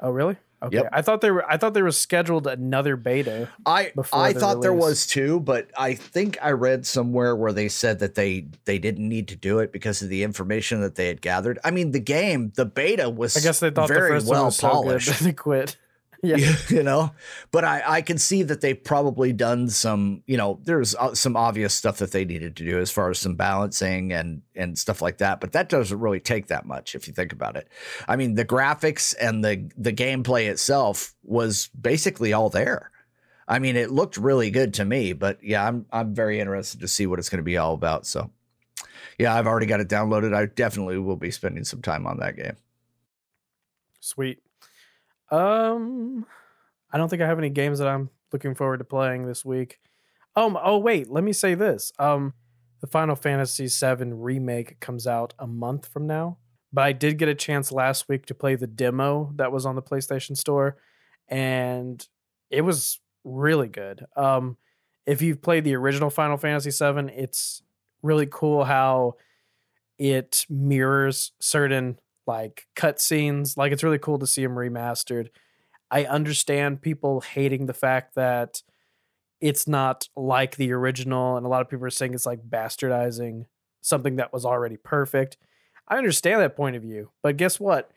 Oh, 0.00 0.10
really? 0.10 0.36
Okay. 0.64 0.76
Yep. 0.76 0.88
I 0.92 1.02
thought 1.02 1.20
there 1.20 1.34
were 1.34 1.50
I 1.50 1.58
thought 1.58 1.74
there 1.74 1.84
was 1.84 1.98
scheduled 1.98 2.46
another 2.46 2.96
beta. 2.96 3.50
I 3.66 3.92
I 4.12 4.32
the 4.32 4.40
thought 4.40 4.62
there 4.62 4.72
was 4.72 5.06
too, 5.06 5.40
but 5.40 5.68
I 5.76 5.94
think 5.94 6.38
I 6.40 6.52
read 6.52 6.86
somewhere 6.86 7.36
where 7.36 7.52
they 7.52 7.68
said 7.68 7.98
that 7.98 8.14
they 8.14 8.46
they 8.64 8.78
didn't 8.78 9.06
need 9.06 9.28
to 9.28 9.36
do 9.36 9.58
it 9.58 9.72
because 9.72 10.00
of 10.00 10.08
the 10.08 10.22
information 10.22 10.80
that 10.80 10.94
they 10.94 11.08
had 11.08 11.20
gathered. 11.20 11.58
I 11.64 11.70
mean, 11.70 11.90
the 11.90 12.00
game, 12.00 12.52
the 12.56 12.64
beta 12.64 13.10
was 13.10 13.36
I 13.36 13.40
guess 13.40 13.60
they 13.60 13.70
thought 13.70 13.88
very 13.88 14.08
the 14.08 14.14
first 14.16 14.26
one 14.26 14.36
well 14.36 14.44
was 14.46 14.56
so 14.56 14.68
polished. 14.68 15.08
good 15.08 15.26
they 15.26 15.32
quit. 15.32 15.76
Yeah. 16.24 16.56
you 16.68 16.82
know? 16.82 17.12
But 17.50 17.64
i 17.64 17.82
i 17.86 18.02
can 18.02 18.18
see 18.18 18.42
that 18.42 18.60
they've 18.60 18.82
probably 18.82 19.32
done 19.32 19.68
some 19.68 20.22
you 20.26 20.36
know 20.36 20.58
there's 20.64 20.94
uh, 20.94 21.14
some 21.14 21.36
obvious 21.36 21.74
stuff 21.74 21.98
that 21.98 22.12
they 22.12 22.24
needed 22.24 22.56
to 22.56 22.64
do 22.64 22.78
as 22.78 22.90
far 22.90 23.10
as 23.10 23.18
some 23.18 23.36
balancing 23.36 24.12
and 24.12 24.42
and 24.54 24.78
stuff 24.78 25.02
like 25.02 25.18
that 25.18 25.40
but 25.40 25.52
that 25.52 25.68
doesn't 25.68 25.98
really 25.98 26.20
take 26.20 26.46
that 26.46 26.64
much 26.66 26.94
if 26.94 27.06
you 27.06 27.14
think 27.14 27.32
about 27.32 27.56
it. 27.56 27.68
I 28.08 28.16
mean 28.16 28.34
the 28.34 28.44
graphics 28.44 29.14
and 29.20 29.44
the 29.44 29.70
the 29.76 29.92
gameplay 29.92 30.48
itself 30.48 31.14
was 31.22 31.68
basically 31.78 32.32
all 32.32 32.48
there. 32.48 32.90
I 33.46 33.58
mean 33.58 33.76
it 33.76 33.90
looked 33.90 34.16
really 34.16 34.50
good 34.50 34.74
to 34.74 34.84
me 34.84 35.12
but 35.12 35.42
yeah 35.42 35.66
i'm 35.66 35.86
i'm 35.92 36.14
very 36.14 36.40
interested 36.40 36.80
to 36.80 36.88
see 36.88 37.06
what 37.06 37.18
it's 37.18 37.28
going 37.28 37.38
to 37.38 37.44
be 37.44 37.58
all 37.58 37.74
about 37.74 38.06
so. 38.06 38.30
Yeah 39.18 39.34
i've 39.34 39.46
already 39.46 39.66
got 39.66 39.80
it 39.80 39.88
downloaded. 39.88 40.34
I 40.34 40.46
definitely 40.46 40.98
will 40.98 41.16
be 41.16 41.30
spending 41.30 41.64
some 41.64 41.82
time 41.82 42.06
on 42.06 42.18
that 42.18 42.36
game. 42.36 42.56
Sweet. 44.00 44.38
Um 45.34 46.26
I 46.92 46.98
don't 46.98 47.08
think 47.08 47.22
I 47.22 47.26
have 47.26 47.38
any 47.38 47.50
games 47.50 47.78
that 47.80 47.88
I'm 47.88 48.10
looking 48.32 48.54
forward 48.54 48.78
to 48.78 48.84
playing 48.84 49.26
this 49.26 49.44
week. 49.44 49.78
Um 50.36 50.58
oh 50.62 50.78
wait, 50.78 51.10
let 51.10 51.24
me 51.24 51.32
say 51.32 51.54
this. 51.54 51.92
Um 51.98 52.34
the 52.80 52.86
Final 52.86 53.16
Fantasy 53.16 53.66
VII 53.66 54.12
remake 54.12 54.78
comes 54.78 55.06
out 55.06 55.32
a 55.38 55.46
month 55.46 55.88
from 55.88 56.06
now, 56.06 56.38
but 56.72 56.84
I 56.84 56.92
did 56.92 57.18
get 57.18 57.28
a 57.28 57.34
chance 57.34 57.72
last 57.72 58.08
week 58.08 58.26
to 58.26 58.34
play 58.34 58.54
the 58.54 58.66
demo 58.66 59.32
that 59.36 59.50
was 59.50 59.64
on 59.66 59.74
the 59.74 59.82
PlayStation 59.82 60.36
Store 60.36 60.76
and 61.28 62.06
it 62.50 62.60
was 62.60 63.00
really 63.24 63.68
good. 63.68 64.06
Um 64.16 64.56
if 65.06 65.20
you've 65.20 65.42
played 65.42 65.64
the 65.64 65.74
original 65.74 66.10
Final 66.10 66.38
Fantasy 66.38 66.70
VII, 66.70 67.12
it's 67.12 67.62
really 68.02 68.26
cool 68.30 68.64
how 68.64 69.16
it 69.98 70.46
mirrors 70.48 71.32
certain 71.40 71.98
like 72.26 72.66
cutscenes. 72.76 73.56
Like 73.56 73.72
it's 73.72 73.82
really 73.82 73.98
cool 73.98 74.18
to 74.18 74.26
see 74.26 74.42
them 74.42 74.54
remastered. 74.54 75.28
I 75.90 76.04
understand 76.04 76.82
people 76.82 77.20
hating 77.20 77.66
the 77.66 77.74
fact 77.74 78.14
that 78.14 78.62
it's 79.40 79.68
not 79.68 80.08
like 80.16 80.56
the 80.56 80.72
original, 80.72 81.36
and 81.36 81.44
a 81.44 81.48
lot 81.48 81.60
of 81.60 81.68
people 81.68 81.86
are 81.86 81.90
saying 81.90 82.14
it's 82.14 82.26
like 82.26 82.48
bastardizing 82.48 83.44
something 83.82 84.16
that 84.16 84.32
was 84.32 84.44
already 84.44 84.76
perfect. 84.76 85.36
I 85.86 85.98
understand 85.98 86.40
that 86.40 86.56
point 86.56 86.76
of 86.76 86.82
view, 86.82 87.10
but 87.22 87.36
guess 87.36 87.60
what? 87.60 87.90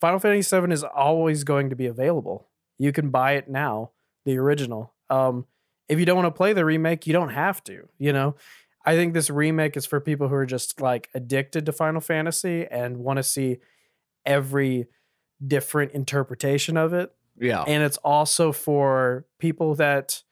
Final 0.00 0.18
Fantasy 0.18 0.58
VII 0.58 0.72
is 0.72 0.84
always 0.84 1.44
going 1.44 1.70
to 1.70 1.76
be 1.76 1.86
available. 1.86 2.48
You 2.78 2.92
can 2.92 3.10
buy 3.10 3.32
it 3.32 3.48
now, 3.48 3.90
the 4.24 4.38
original. 4.38 4.94
Um, 5.10 5.46
if 5.88 5.98
you 5.98 6.06
don't 6.06 6.16
want 6.16 6.26
to 6.26 6.36
play 6.36 6.52
the 6.52 6.64
remake, 6.64 7.06
you 7.06 7.12
don't 7.12 7.30
have 7.30 7.62
to. 7.64 7.88
You 7.98 8.12
know, 8.12 8.34
I 8.86 8.94
think 8.94 9.14
this 9.14 9.30
remake 9.30 9.76
is 9.76 9.84
for 9.84 10.00
people 10.00 10.28
who 10.28 10.36
are 10.36 10.46
just 10.46 10.80
like 10.80 11.10
addicted 11.12 11.66
to 11.66 11.72
Final 11.72 12.00
Fantasy 12.00 12.66
and 12.70 12.98
want 12.98 13.16
to 13.16 13.22
see 13.22 13.58
every 14.24 14.86
different 15.44 15.92
interpretation 15.92 16.76
of 16.76 16.94
it. 16.94 17.12
yeah 17.38 17.64
And 17.66 17.82
it's 17.82 17.98
also 17.98 18.52
for 18.52 19.26
people 19.38 19.74
that 19.74 20.22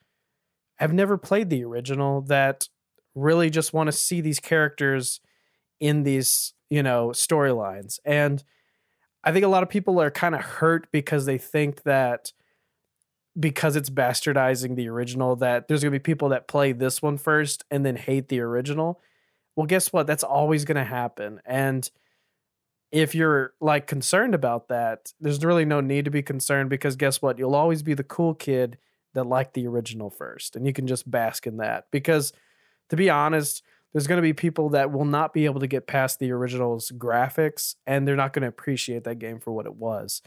have 0.77 0.93
never 0.93 1.19
played 1.19 1.51
the 1.51 1.65
original 1.65 2.23
that 2.23 2.69
really 3.15 3.51
just 3.51 3.73
want 3.73 3.89
to 3.89 3.93
see 3.93 4.21
these 4.21 4.41
characters 4.41 5.21
in 5.81 6.03
these, 6.05 6.55
you 6.71 6.83
know, 6.83 7.09
storylines. 7.09 7.99
And 8.05 8.43
I 9.23 9.33
think 9.33 9.45
a 9.45 9.49
lot 9.49 9.63
of 9.63 9.69
people 9.69 10.01
are 10.01 10.11
kind 10.11 10.35
of 10.35 10.41
hurt 10.41 10.89
because 10.93 11.27
they 11.27 11.39
think 11.39 11.83
that 11.83 12.33
because 13.39 13.77
it's 13.77 13.91
bastardizing 13.91 14.77
the 14.77 14.89
original 14.89 15.37
that 15.37 15.67
there's 15.67 15.83
going 15.83 15.93
to 15.93 15.99
be 15.99 16.03
people 16.03 16.29
that 16.29 16.47
play 16.47 16.73
this 16.73 17.03
one 17.03 17.19
first 17.19 17.65
and 17.71 17.85
then 17.85 17.97
hate 17.97 18.29
the 18.29 18.41
original. 18.41 19.01
Well, 19.57 19.67
guess 19.67 19.93
what? 19.93 20.07
That's 20.07 20.25
always 20.25 20.65
going 20.65 20.77
to 20.77 20.85
happen. 20.85 21.41
And 21.45 21.89
if 22.93 23.15
you're 23.15 23.55
like 23.61 23.89
concerned 23.89 24.35
about 24.35 24.69
that, 24.69 25.13
there's 25.21 25.45
really 25.45 25.65
no 25.65 25.81
need 25.81 26.05
to 26.05 26.13
be 26.13 26.23
concerned 26.23 26.71
because 26.71 26.95
guess 26.95 27.21
what? 27.21 27.39
You'll 27.39 27.57
always 27.57 27.83
be 27.83 27.95
the 27.95 28.05
cool 28.05 28.35
kid 28.35 28.79
that 29.15 29.27
liked 29.27 29.55
the 29.55 29.67
original 29.67 30.11
first 30.11 30.57
and 30.57 30.67
you 30.67 30.73
can 30.73 30.87
just 30.87 31.09
bask 31.11 31.47
in 31.47 31.57
that 31.59 31.87
because 31.91 32.33
to 32.91 32.97
be 32.97 33.11
honest, 33.11 33.63
there's 33.93 34.07
going 34.09 34.19
to 34.19 34.23
be 34.23 34.33
people 34.33 34.71
that 34.71 34.93
will 34.93 35.05
not 35.05 35.33
be 35.33 35.45
able 35.45 35.61
to 35.61 35.69
get 35.69 35.87
past 35.87 36.19
the 36.19 36.33
original's 36.33 36.91
graphics 36.91 37.77
and 37.87 38.07
they're 38.07 38.17
not 38.17 38.33
going 38.33 38.43
to 38.43 38.49
appreciate 38.49 39.05
that 39.05 39.21
game 39.21 39.39
for 39.39 39.53
what 39.53 39.67
it 39.67 39.77
was. 39.77 40.21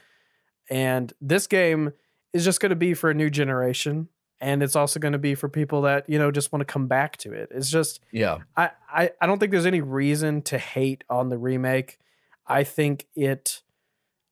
And 0.70 1.13
this 1.22 1.48
game 1.48 1.91
is 2.34 2.46
just 2.46 2.60
going 2.60 2.70
to 2.72 2.76
be 2.76 2.94
for 2.94 3.10
a 3.10 3.13
new 3.13 3.30
generation 3.30 4.10
and 4.40 4.62
it's 4.62 4.76
also 4.76 5.00
going 5.00 5.13
to 5.13 5.20
be 5.20 5.36
for 5.36 5.50
people 5.50 5.82
that, 5.84 6.08
you 6.08 6.20
know, 6.20 6.30
just 6.30 6.52
want 6.52 6.62
to 6.62 6.72
come 6.72 6.88
back 6.88 7.18
to 7.18 7.34
it. 7.34 7.50
It's 7.52 7.70
just 7.70 8.02
yeah 8.12 8.40
I, 8.56 8.72
I 8.90 9.12
I 9.22 9.26
don't 9.26 9.40
think 9.40 9.52
there's 9.52 9.66
any 9.66 9.82
reason 9.82 10.42
to 10.44 10.58
hate 10.58 11.04
on 11.10 11.30
the 11.30 11.38
remake. 11.38 11.98
I 12.46 12.63
think 12.63 13.08
it 13.16 13.62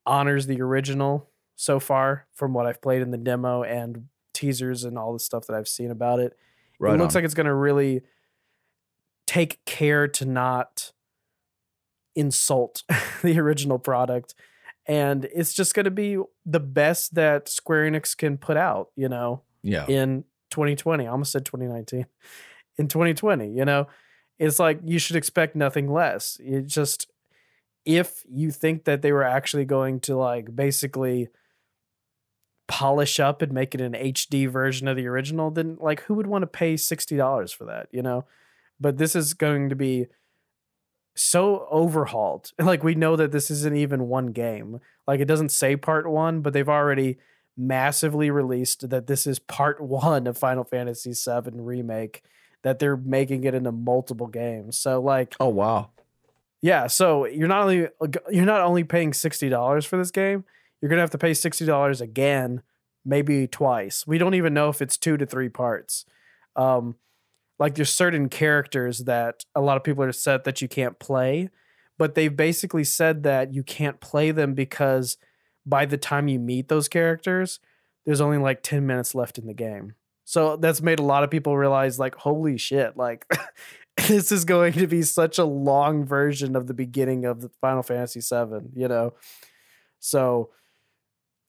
honors 0.06 0.46
the 0.46 0.62
original 0.62 1.30
so 1.56 1.80
far 1.80 2.28
from 2.34 2.54
what 2.54 2.66
I've 2.66 2.82
played 2.82 3.02
in 3.02 3.12
the 3.12 3.18
demo 3.18 3.64
and 3.64 4.06
teasers 4.34 4.84
and 4.84 4.98
all 4.98 5.14
the 5.14 5.20
stuff 5.20 5.48
that 5.48 5.56
I've 5.56 5.68
seen 5.68 5.90
about 5.90 6.20
it. 6.20 6.38
Right 6.80 6.94
it 6.94 6.98
looks 6.98 7.16
on. 7.16 7.22
like 7.22 7.26
it's 7.26 7.34
going 7.34 7.46
to 7.48 7.54
really 7.54 8.02
take 9.26 9.64
care 9.66 10.08
to 10.08 10.26
not 10.26 10.92
insult 12.16 12.84
the 13.24 13.40
original 13.40 13.80
product. 13.80 14.36
And 14.88 15.26
it's 15.34 15.54
just 15.54 15.74
going 15.74 15.86
to 15.86 15.92
be 15.92 16.18
the 16.46 16.60
best 16.60 17.16
that 17.16 17.50
Square 17.50 17.90
Enix 17.92 18.16
can 18.16 18.38
put 18.38 18.56
out, 18.56 18.90
you 18.96 19.10
know, 19.10 19.42
yeah. 19.64 19.86
in 19.88 20.26
2020. 20.52 21.08
I 21.08 21.10
almost 21.10 21.32
said 21.32 21.46
2019. 21.46 22.06
In 22.78 22.88
2020, 22.88 23.52
you 23.52 23.66
know, 23.66 23.88
it's 24.38 24.60
like 24.60 24.80
you 24.84 25.00
should 25.00 25.16
expect 25.16 25.56
nothing 25.56 25.92
less. 25.92 26.38
It 26.44 26.68
just, 26.68 27.10
if 27.86 28.24
you 28.30 28.52
think 28.52 28.84
that 28.84 29.02
they 29.02 29.12
were 29.12 29.24
actually 29.24 29.66
going 29.66 30.02
to 30.02 30.16
like 30.16 30.56
basically 30.56 31.30
polish 32.68 33.20
up 33.20 33.42
and 33.42 33.54
make 33.54 33.74
it 33.74 33.82
an 33.82 33.94
HD 33.94 34.50
version 34.50 34.88
of 34.88 34.98
the 34.98 35.08
original, 35.08 35.52
then 35.52 35.78
like 35.80 36.02
who 36.02 36.16
would 36.16 36.28
want 36.28 36.44
to 36.44 36.48
pay 36.48 36.76
$60 36.76 37.54
for 37.56 37.66
that, 37.66 37.88
you 37.92 38.02
know? 38.02 38.26
But 38.80 38.98
this 38.98 39.16
is 39.16 39.34
going 39.34 39.70
to 39.70 39.76
be 39.76 40.08
so 41.16 41.68
overhauled. 41.72 42.52
Like 42.60 42.84
we 42.84 42.96
know 42.96 43.16
that 43.16 43.32
this 43.32 43.50
isn't 43.52 43.76
even 43.76 44.08
one 44.08 44.28
game. 44.28 44.80
Like 45.08 45.20
it 45.20 45.26
doesn't 45.26 45.50
say 45.50 45.76
part 45.76 46.10
1, 46.10 46.42
but 46.42 46.54
they've 46.54 46.68
already 46.70 47.18
massively 47.58 48.30
released 48.30 48.90
that 48.90 49.08
this 49.08 49.26
is 49.26 49.40
part 49.40 49.80
1 49.82 50.28
of 50.28 50.38
Final 50.38 50.64
Fantasy 50.64 51.14
7 51.14 51.64
remake 51.64 52.22
that 52.64 52.80
they're 52.80 52.98
making 52.98 53.44
it 53.44 53.54
into 53.54 53.72
multiple 53.72 54.28
games. 54.28 54.78
So 54.78 55.00
like 55.02 55.36
Oh 55.40 55.50
wow. 55.50 55.92
yeah, 56.62 56.88
so 56.88 57.26
you're 57.26 57.48
not 57.48 57.62
only 57.64 57.88
you're 58.32 58.46
not 58.46 58.62
only 58.62 58.84
paying 58.84 59.14
sixty 59.14 59.50
dollars 59.50 59.86
for 59.86 59.98
this 59.98 60.10
game, 60.12 60.44
you're 60.82 60.90
gonna 60.90 61.02
have 61.02 61.12
to 61.12 61.18
pay 61.20 61.34
sixty 61.36 61.66
dollars 61.66 62.02
again, 62.02 62.64
maybe 63.06 63.46
twice. 63.48 64.08
We 64.08 64.18
don't 64.18 64.34
even 64.34 64.54
know 64.56 64.70
if 64.70 64.82
it's 64.82 64.98
two 64.98 65.16
to 65.18 65.26
three 65.28 65.50
parts. 65.50 66.06
Um, 66.56 66.96
like 67.60 67.76
there's 67.76 67.94
certain 67.94 68.30
characters 68.30 69.00
that 69.00 69.46
a 69.56 69.62
lot 69.62 69.78
of 69.78 69.84
people 69.84 70.04
are 70.04 70.12
set 70.12 70.44
that 70.44 70.62
you 70.62 70.68
can't 70.68 71.00
play, 71.00 71.50
but 71.98 72.16
they've 72.16 72.36
basically 72.36 72.84
said 72.84 73.24
that 73.24 73.54
you 73.54 73.64
can't 73.64 74.00
play 74.02 74.32
them 74.32 74.54
because 74.54 75.18
by 75.66 75.86
the 75.86 75.98
time 75.98 76.28
you 76.28 76.40
meet 76.40 76.68
those 76.68 76.88
characters, 76.88 77.60
there's 78.06 78.22
only 78.22 78.38
like 78.38 78.62
ten 78.62 78.86
minutes 78.86 79.16
left 79.16 79.38
in 79.38 79.48
the 79.48 79.54
game. 79.54 79.94
So 80.26 80.58
that's 80.58 80.82
made 80.82 81.00
a 81.00 81.04
lot 81.04 81.24
of 81.24 81.30
people 81.30 81.56
realize, 81.56 82.00
like, 82.00 82.16
holy 82.16 82.58
shit, 82.58 82.98
like 82.98 83.26
this 84.08 84.32
is 84.32 84.44
going 84.44 84.74
to 84.74 84.88
be 84.88 85.04
such 85.04 85.38
a 85.38 85.46
long 85.46 86.04
version 86.04 86.56
of 86.56 86.68
the 86.68 86.74
beginning 86.74 87.26
of 87.26 87.42
the 87.42 87.50
Final 87.62 87.84
Fantasy 87.84 88.20
VII, 88.20 88.70
you 88.74 88.88
know? 88.88 89.14
So, 90.00 90.50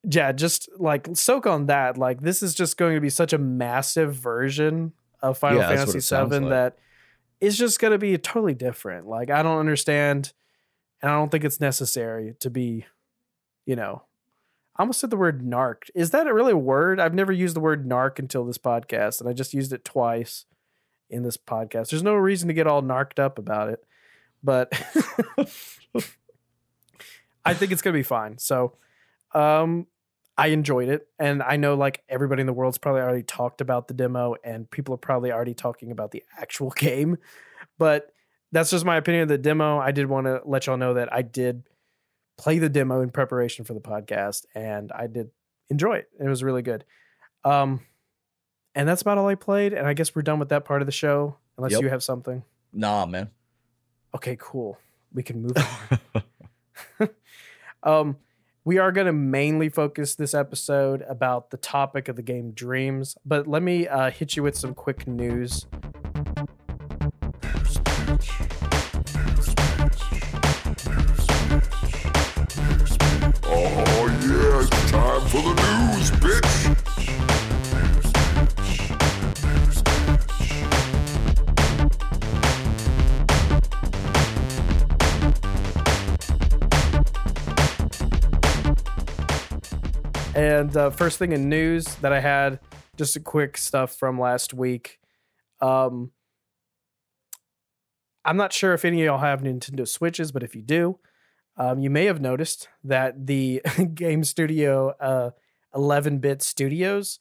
yeah, 0.05 0.31
just 0.33 0.69
like 0.79 1.09
soak 1.15 1.47
on 1.47 1.67
that. 1.67 1.99
Like, 1.99 2.21
this 2.21 2.43
is 2.43 2.55
just 2.55 2.77
going 2.77 2.95
to 2.95 3.01
be 3.01 3.11
such 3.11 3.33
a 3.33 3.39
massive 3.39 4.15
version 4.15 4.93
of 5.31 5.39
Final 5.39 5.61
Yeah, 5.61 5.69
Fantasy 5.69 5.99
VII 5.99 6.41
like. 6.41 6.51
that 6.51 6.79
it's 7.41 7.57
just 7.57 7.79
going 7.81 7.93
to 7.93 7.99
be 7.99 8.17
totally 8.19 8.55
different. 8.55 9.07
Like, 9.07 9.31
I 9.31 9.43
don't 9.43 9.59
understand, 9.59 10.33
and 11.03 11.11
I 11.11 11.15
don't 11.15 11.31
think 11.31 11.45
it's 11.45 11.61
necessary 11.61 12.35
to 12.41 12.51
be, 12.51 12.87
you 13.67 13.77
know, 13.77 14.03
I 14.77 14.83
almost 14.83 15.01
said 15.01 15.11
the 15.11 15.17
word 15.17 15.45
narked. 15.45 15.91
Is 15.95 16.11
that 16.11 16.27
a 16.27 16.35
really 16.35 16.53
a 16.53 16.57
word? 16.57 17.01
I've 17.01 17.15
never 17.15 17.33
used 17.33 17.57
the 17.57 17.61
word 17.61 17.89
narc 17.89 18.19
until 18.19 18.45
this 18.45 18.59
podcast, 18.59 19.21
and 19.21 19.29
I 19.29 19.33
just 19.33 19.55
used 19.55 19.73
it 19.73 19.85
twice 19.85 20.45
in 21.09 21.23
this 21.23 21.37
podcast. 21.37 21.91
There's 21.91 22.03
no 22.03 22.15
reason 22.15 22.49
to 22.49 22.55
get 22.55 22.67
all 22.67 22.83
narked 22.83 23.19
up 23.19 23.39
about 23.39 23.71
it, 23.71 23.85
but 24.43 24.73
I 27.45 27.55
think 27.55 27.73
it's 27.73 27.81
gonna 27.81 27.95
be 27.95 28.03
fine. 28.03 28.39
So, 28.39 28.75
um, 29.33 29.87
I 30.39 30.49
enjoyed 30.49 30.89
it, 30.89 31.09
and 31.19 31.43
I 31.43 31.57
know 31.57 31.75
like 31.75 32.03
everybody 32.09 32.41
in 32.41 32.47
the 32.47 32.53
world's 32.53 32.79
probably 32.79 33.01
already 33.01 33.23
talked 33.23 33.61
about 33.61 33.89
the 33.89 33.95
demo, 33.95 34.35
and 34.45 34.71
people 34.71 34.95
are 34.95 34.99
probably 34.99 35.33
already 35.33 35.55
talking 35.55 35.91
about 35.91 36.11
the 36.11 36.23
actual 36.39 36.71
game. 36.77 37.17
But 37.79 38.13
that's 38.53 38.71
just 38.71 38.85
my 38.85 38.97
opinion 38.97 39.23
of 39.23 39.29
the 39.29 39.39
demo. 39.39 39.79
I 39.79 39.93
did 39.93 40.07
want 40.07 40.27
to 40.27 40.41
let 40.45 40.67
y'all 40.67 40.77
know 40.77 40.95
that 40.95 41.13
I 41.13 41.23
did 41.23 41.65
play 42.39 42.59
the 42.59 42.69
demo 42.69 43.01
in 43.01 43.11
preparation 43.11 43.65
for 43.65 43.73
the 43.75 43.81
podcast, 43.81 44.45
and 44.55 44.93
I 44.93 45.07
did 45.07 45.31
enjoy 45.71 45.95
it. 45.97 46.09
It 46.21 46.29
was 46.29 46.43
really 46.45 46.63
good. 46.63 46.85
Um, 47.45 47.81
and 48.75 48.87
that's 48.87 49.03
about 49.03 49.17
all 49.19 49.27
I 49.29 49.35
played. 49.37 49.73
And 49.73 49.87
I 49.87 49.95
guess 49.95 50.15
we're 50.15 50.23
done 50.23 50.39
with 50.39 50.51
that 50.51 50.65
part 50.65 50.83
of 50.83 50.87
the 50.87 50.93
show, 50.93 51.39
unless 51.57 51.73
Yep. 51.73 51.83
you 51.83 51.89
have 51.89 52.03
something. 52.03 52.43
Nah, 52.73 53.07
man. 53.07 53.31
Okay, 54.15 54.37
cool. 54.39 54.79
We 55.15 55.23
can 55.23 55.43
move 55.43 55.57
on. 55.57 56.23
um, 57.83 58.17
we 58.67 58.79
are 58.79 58.91
going 58.91 59.07
to 59.07 59.13
mainly 59.13 59.69
focus 59.69 60.17
this 60.17 60.35
episode 60.35 61.03
about 61.03 61.51
the 61.51 61.57
topic 61.57 62.09
of 62.09 62.17
the 62.17 62.23
game 62.23 62.51
Dreams, 62.51 63.17
but 63.25 63.47
let 63.47 63.63
me 63.63 63.87
uh, 63.87 64.11
hit 64.11 64.35
you 64.35 64.43
with 64.43 64.57
some 64.57 64.75
quick 64.75 65.07
news. 65.07 65.67
And 90.57 90.75
uh, 90.75 90.89
first 90.89 91.19
thing 91.19 91.33
in 91.33 91.51
news 91.51 91.85
that 91.97 92.15
I 92.15 92.21
had, 92.21 92.61
just 92.97 93.15
a 93.15 93.21
quick 93.21 93.59
stuff 93.59 93.95
from 93.95 94.19
last 94.19 94.55
week. 94.55 94.99
Um, 95.61 96.13
I'm 98.25 98.39
not 98.39 98.55
sure 98.55 98.73
if 98.73 98.83
any 98.83 99.03
of 99.03 99.05
y'all 99.05 99.19
have 99.19 99.43
Nintendo 99.43 99.87
Switches, 99.87 100.33
but 100.33 100.43
if 100.43 100.57
you 100.57 100.63
do, 100.63 100.99
um, 101.59 101.79
you 101.79 101.91
may 101.91 102.07
have 102.07 102.23
noticed 102.23 102.69
that 102.83 103.27
the 103.27 103.61
game 103.95 104.25
studio, 104.25 104.95
uh, 104.99 105.31
11-bit 105.75 106.41
Studios, 106.41 107.21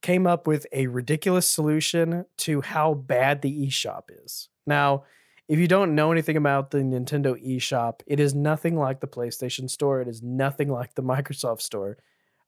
came 0.00 0.26
up 0.26 0.46
with 0.46 0.66
a 0.72 0.86
ridiculous 0.86 1.46
solution 1.46 2.24
to 2.38 2.62
how 2.62 2.94
bad 2.94 3.42
the 3.42 3.66
eShop 3.66 4.04
is. 4.24 4.48
Now, 4.66 5.04
if 5.46 5.58
you 5.58 5.68
don't 5.68 5.94
know 5.94 6.10
anything 6.10 6.38
about 6.38 6.70
the 6.70 6.78
Nintendo 6.78 7.36
eShop, 7.46 8.00
it 8.06 8.18
is 8.18 8.34
nothing 8.34 8.78
like 8.78 9.00
the 9.00 9.06
PlayStation 9.06 9.68
Store. 9.68 10.00
It 10.00 10.08
is 10.08 10.22
nothing 10.22 10.70
like 10.70 10.94
the 10.94 11.02
Microsoft 11.02 11.60
Store. 11.60 11.98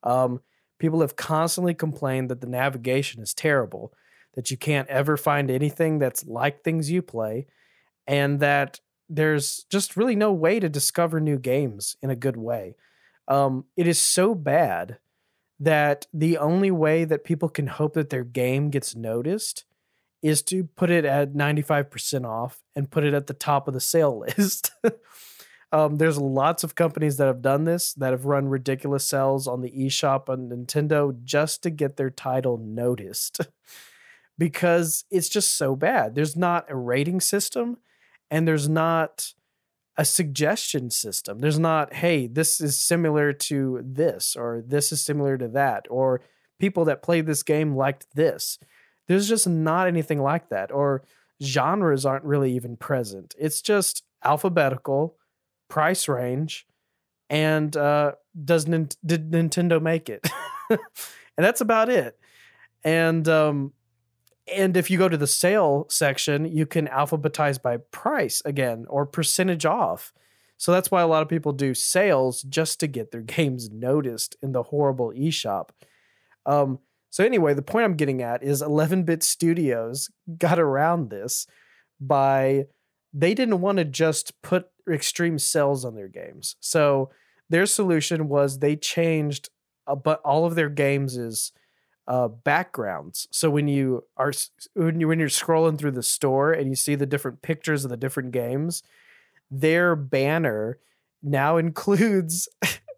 Um, 0.05 0.41
people 0.79 1.01
have 1.01 1.17
constantly 1.17 1.75
complained 1.75 2.31
that 2.31 2.41
the 2.41 2.47
navigation 2.47 3.23
is 3.23 3.35
terrible, 3.35 3.93
that 4.35 4.51
you 4.51 4.57
can't 4.57 4.89
ever 4.89 5.17
find 5.17 5.51
anything 5.51 5.99
that's 5.99 6.27
like 6.27 6.63
things 6.63 6.91
you 6.91 7.03
play, 7.03 7.47
and 8.07 8.39
that 8.41 8.81
there's 9.09 9.65
just 9.71 9.97
really 9.97 10.17
no 10.17 10.33
way 10.33 10.61
to 10.61 10.69
discover 10.69 11.21
new 11.21 11.39
games 11.39 11.97
in 12.03 12.11
a 12.11 12.17
good 12.17 12.37
way. 12.37 12.77
Um, 13.29 13.65
it 13.77 13.87
is 13.87 13.99
so 13.99 14.35
bad 14.35 14.99
that 15.61 16.07
the 16.13 16.37
only 16.39 16.71
way 16.71 17.05
that 17.05 17.25
people 17.25 17.49
can 17.49 17.67
hope 17.67 17.95
that 17.95 18.11
their 18.11 18.25
game 18.25 18.71
gets 18.71 18.95
noticed 18.95 19.65
is 20.23 20.43
to 20.43 20.65
put 20.65 20.91
it 20.91 21.05
at 21.05 21.35
95% 21.35 22.25
off 22.25 22.63
and 22.75 22.91
put 22.91 23.05
it 23.05 23.15
at 23.15 23.27
the 23.27 23.35
top 23.35 23.69
of 23.69 23.75
the 23.75 23.81
sale 23.81 24.19
list. 24.39 24.73
Um, 25.75 25.97
there's 25.97 26.19
lots 26.19 26.63
of 26.63 26.77
companies 26.77 27.17
that 27.17 27.27
have 27.27 27.43
done 27.43 27.65
this 27.65 27.95
that 27.95 28.13
have 28.13 28.27
run 28.27 28.47
ridiculous 28.47 29.05
sales 29.05 29.49
on 29.49 29.61
the 29.61 29.73
eShop 29.73 30.29
on 30.29 30.49
Nintendo 30.49 31.13
just 31.25 31.65
to 31.65 31.71
get 31.71 31.97
their 31.97 32.11
title 32.11 32.59
noticed 32.59 33.41
because 34.39 35.05
it's 35.11 35.29
just 35.29 35.57
so 35.57 35.75
bad. 35.75 36.15
There's 36.15 36.37
not 36.37 36.71
a 36.71 36.77
rating 36.77 37.21
system 37.21 37.79
and 38.31 38.47
there's 38.47 38.69
not 38.69 39.35
a 39.97 40.05
suggestion 40.05 40.91
system. 40.91 41.41
There's 41.41 41.59
not, 41.59 41.95
hey, 41.95 42.29
this 42.29 42.61
is 42.61 42.81
similar 42.81 43.33
to 43.33 43.81
this, 43.85 44.37
or 44.37 44.63
this 44.65 44.93
is 44.93 45.01
similar 45.01 45.37
to 45.39 45.49
that, 45.49 45.87
or 45.91 46.21
people 46.61 46.85
that 46.85 47.03
played 47.03 47.27
this 47.27 47.43
game 47.43 47.75
liked 47.75 48.07
this. 48.15 48.61
There's 49.09 49.29
just 49.29 49.49
not 49.49 49.89
anything 49.89 50.23
like 50.23 50.51
that, 50.51 50.71
or 50.71 51.03
genres 51.43 52.07
aren't 52.07 52.25
really 52.25 52.53
even 52.55 52.77
present. 52.77 53.35
It's 53.39 53.61
just 53.61 54.05
alphabetical, 54.25 55.17
price 55.69 56.09
range, 56.09 56.67
and 57.31 57.77
uh, 57.77 58.13
does 58.45 58.67
Nin- 58.67 58.89
did 59.05 59.31
Nintendo 59.31 59.81
make 59.81 60.09
it? 60.09 60.27
and 60.71 60.79
that's 61.37 61.61
about 61.61 61.89
it. 61.89 62.19
And 62.83 63.29
um, 63.29 63.73
and 64.53 64.77
if 64.77 64.91
you 64.91 64.99
go 64.99 65.09
to 65.09 65.17
the 65.17 65.27
sale 65.27 65.87
section, 65.89 66.45
you 66.45 66.67
can 66.67 66.87
alphabetize 66.89 67.61
by 67.61 67.79
price 67.79 68.43
again 68.45 68.87
or 68.89 69.07
percentage 69.07 69.65
off. 69.65 70.13
So 70.57 70.73
that's 70.73 70.91
why 70.91 71.03
a 71.03 71.07
lot 71.07 71.23
of 71.23 71.29
people 71.29 71.53
do 71.53 71.75
sales 71.75 72.43
just 72.43 72.81
to 72.81 72.87
get 72.87 73.11
their 73.11 73.21
games 73.23 73.71
noticed 73.71 74.37
in 74.43 74.53
the 74.53 74.65
horrible 74.65 75.13
eShop. 75.13 75.71
Um, 76.47 76.79
so 77.11 77.25
anyway, 77.25 77.55
the 77.55 77.63
point 77.63 77.85
I'm 77.85 77.97
getting 77.97 78.23
at 78.23 78.43
is 78.43 78.61
11-bit 78.61 79.23
studios 79.23 80.11
got 80.37 80.59
around 80.59 81.11
this 81.11 81.47
by 82.01 82.67
they 83.13 83.35
didn't 83.35 83.61
want 83.61 83.79
to 83.79 83.85
just 83.85 84.41
put 84.43 84.67
extreme 84.91 85.39
sales 85.39 85.85
on 85.85 85.95
their 85.95 86.09
games. 86.09 86.57
So 86.61 87.11
their 87.49 87.67
solution 87.67 88.29
was 88.29 88.59
they 88.59 88.77
changed 88.77 89.51
uh, 89.87 89.95
but 89.95 90.21
all 90.23 90.47
of 90.47 90.55
their 90.55 90.69
games 90.69 91.17
is 91.17 91.53
uh, 92.07 92.29
backgrounds. 92.29 93.29
So 93.31 93.51
when 93.51 93.69
you 93.69 94.05
are 94.17 94.33
when 94.75 95.01
you 95.01 95.09
when 95.09 95.19
you're 95.19 95.29
scrolling 95.29 95.79
through 95.79 95.93
the 95.93 96.03
store 96.03 96.53
and 96.53 96.69
you 96.69 96.77
see 96.77 96.95
the 96.95 97.07
different 97.07 97.43
pictures 97.43 97.85
of 97.85 97.91
the 97.91 97.97
different 97.97 98.33
games, 98.33 98.83
their 99.51 99.97
banner 99.97 100.79
now 101.23 101.57
includes 101.59 102.49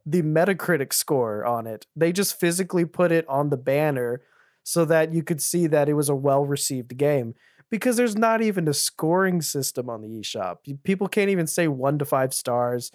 the 0.05 0.23
Metacritic 0.23 0.93
score 0.93 1.45
on 1.45 1.67
it. 1.67 1.87
They 1.95 2.13
just 2.13 2.39
physically 2.39 2.85
put 2.85 3.13
it 3.13 3.29
on 3.29 3.51
the 3.51 3.57
banner 3.57 4.23
so 4.63 4.85
that 4.85 5.13
you 5.13 5.23
could 5.23 5.41
see 5.41 5.69
that 5.69 5.89
it 5.89 5.95
was 5.95 6.09
a 6.09 6.15
well 6.15 6.45
received 6.45 6.97
game. 6.97 7.35
Because 7.71 7.97
there's 7.97 8.17
not 8.17 8.43
even 8.43 8.69
a 8.69 8.75
scoring 8.75 9.43
system 9.43 9.91
on 9.91 10.03
the 10.03 10.09
eShop. 10.09 10.59
People 10.85 11.09
can't 11.09 11.31
even 11.31 11.47
say 11.47 11.67
one 11.67 11.99
to 11.99 12.05
five 12.05 12.33
stars. 12.33 12.93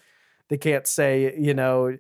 They 0.48 0.58
can't 0.58 0.88
say, 0.88 1.36
you 1.38 1.54
know, 1.54 1.98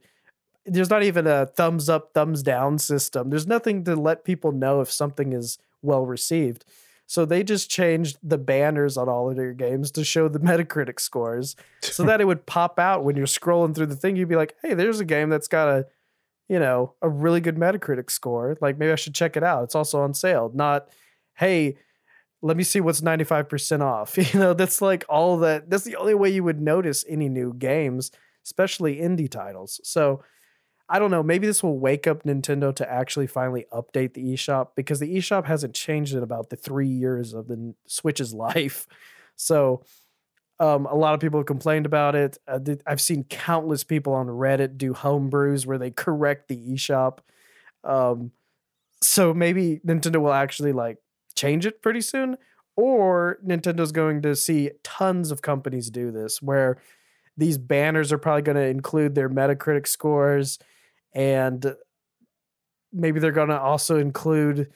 there's 0.65 0.89
not 0.89 1.03
even 1.03 1.27
a 1.27 1.47
thumbs 1.47 1.89
up, 1.89 2.13
thumbs 2.13 2.43
down 2.43 2.77
system. 2.77 3.29
There's 3.29 3.47
nothing 3.47 3.83
to 3.85 3.95
let 3.95 4.23
people 4.23 4.51
know 4.51 4.81
if 4.81 4.91
something 4.91 5.33
is 5.33 5.57
well 5.81 6.05
received. 6.05 6.65
So 7.07 7.25
they 7.25 7.43
just 7.43 7.69
changed 7.69 8.19
the 8.23 8.37
banners 8.37 8.95
on 8.95 9.09
all 9.09 9.29
of 9.29 9.35
their 9.35 9.51
games 9.53 9.91
to 9.91 10.03
show 10.05 10.29
the 10.29 10.39
Metacritic 10.49 10.99
scores 10.99 11.57
so 11.81 12.03
that 12.03 12.21
it 12.21 12.25
would 12.25 12.45
pop 12.45 12.79
out 12.79 13.03
when 13.03 13.17
you're 13.17 13.25
scrolling 13.25 13.75
through 13.75 13.87
the 13.87 13.97
thing. 13.97 14.15
You'd 14.15 14.29
be 14.29 14.37
like, 14.37 14.55
hey, 14.61 14.75
there's 14.75 15.01
a 15.01 15.05
game 15.05 15.29
that's 15.29 15.49
got 15.49 15.67
a, 15.67 15.87
you 16.47 16.57
know, 16.59 16.93
a 17.01 17.09
really 17.09 17.41
good 17.41 17.57
Metacritic 17.57 18.09
score. 18.09 18.57
Like 18.61 18.77
maybe 18.77 18.93
I 18.93 18.95
should 18.95 19.15
check 19.15 19.35
it 19.35 19.43
out. 19.43 19.65
It's 19.65 19.75
also 19.75 19.99
on 19.99 20.13
sale. 20.13 20.51
Not, 20.53 20.87
hey, 21.35 21.75
let 22.41 22.57
me 22.57 22.63
see 22.63 22.81
what's 22.81 23.01
95% 23.01 23.81
off. 23.81 24.17
You 24.33 24.39
know, 24.39 24.53
that's 24.53 24.81
like 24.81 25.03
all 25.09 25.37
that. 25.39 25.69
That's 25.69 25.83
the 25.83 25.95
only 25.95 26.15
way 26.15 26.29
you 26.29 26.43
would 26.43 26.61
notice 26.61 27.05
any 27.07 27.29
new 27.29 27.53
games, 27.53 28.11
especially 28.45 28.97
indie 28.97 29.29
titles. 29.29 29.79
So 29.83 30.23
I 30.89 30.99
don't 30.99 31.11
know. 31.11 31.23
Maybe 31.23 31.47
this 31.47 31.63
will 31.63 31.79
wake 31.79 32.05
up 32.07 32.23
Nintendo 32.23 32.75
to 32.75 32.91
actually 32.91 33.27
finally 33.27 33.65
update 33.71 34.13
the 34.13 34.33
eShop 34.33 34.69
because 34.75 34.99
the 34.99 35.15
eShop 35.17 35.45
hasn't 35.45 35.73
changed 35.73 36.13
in 36.13 36.23
about 36.23 36.49
the 36.49 36.57
three 36.57 36.89
years 36.89 37.33
of 37.33 37.47
the 37.47 37.73
Switch's 37.87 38.33
life. 38.47 38.87
So 39.35 39.83
um, 40.59 40.85
a 40.85 40.95
lot 40.95 41.13
of 41.13 41.19
people 41.19 41.39
have 41.39 41.47
complained 41.47 41.85
about 41.85 42.15
it. 42.15 42.37
Uh, 42.47 42.59
I've 42.85 43.01
seen 43.01 43.23
countless 43.23 43.83
people 43.83 44.13
on 44.13 44.27
Reddit 44.27 44.77
do 44.77 44.93
homebrews 44.93 45.65
where 45.65 45.77
they 45.77 45.91
correct 45.91 46.49
the 46.49 46.57
eShop. 46.57 47.19
Um, 47.83 48.31
so 49.01 49.33
maybe 49.33 49.79
Nintendo 49.85 50.17
will 50.17 50.33
actually 50.33 50.73
like 50.73 50.97
change 51.41 51.65
it 51.65 51.81
pretty 51.81 52.01
soon, 52.01 52.37
or 52.75 53.39
Nintendo's 53.45 53.91
going 53.91 54.21
to 54.21 54.35
see 54.35 54.71
tons 54.83 55.31
of 55.31 55.41
companies 55.41 55.89
do 55.89 56.11
this 56.11 56.41
where 56.41 56.77
these 57.35 57.57
banners 57.57 58.11
are 58.11 58.17
probably 58.17 58.43
going 58.43 58.57
to 58.57 58.67
include 58.67 59.15
their 59.15 59.29
Metacritic 59.29 59.87
scores 59.87 60.59
and 61.13 61.75
maybe 62.93 63.19
they're 63.19 63.31
going 63.31 63.49
to 63.49 63.59
also 63.59 63.97
include 63.97 64.69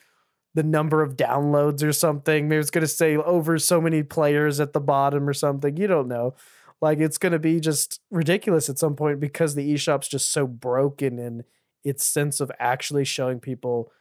the 0.54 0.64
number 0.64 1.04
of 1.04 1.18
downloads 1.18 1.84
or 1.84 1.92
something. 1.92 2.48
Maybe 2.48 2.60
it's 2.60 2.72
going 2.72 2.82
to 2.82 2.88
say 2.88 3.18
over 3.18 3.60
so 3.60 3.82
many 3.82 4.04
players 4.04 4.60
at 4.60 4.74
the 4.74 4.80
bottom 4.80 5.28
or 5.28 5.34
something. 5.34 5.78
You 5.78 5.88
don't 5.88 6.08
know. 6.08 6.36
Like 6.82 7.00
it's 7.00 7.18
going 7.18 7.34
to 7.34 7.40
be 7.40 7.60
just 7.60 8.00
ridiculous 8.10 8.70
at 8.70 8.80
some 8.80 8.96
point 8.96 9.20
because 9.20 9.56
the 9.56 9.74
eShop's 9.74 10.08
just 10.08 10.32
so 10.32 10.48
broken 10.48 11.20
in 11.20 11.44
its 11.84 12.06
sense 12.06 12.40
of 12.40 12.52
actually 12.60 13.06
showing 13.06 13.40
people 13.40 13.92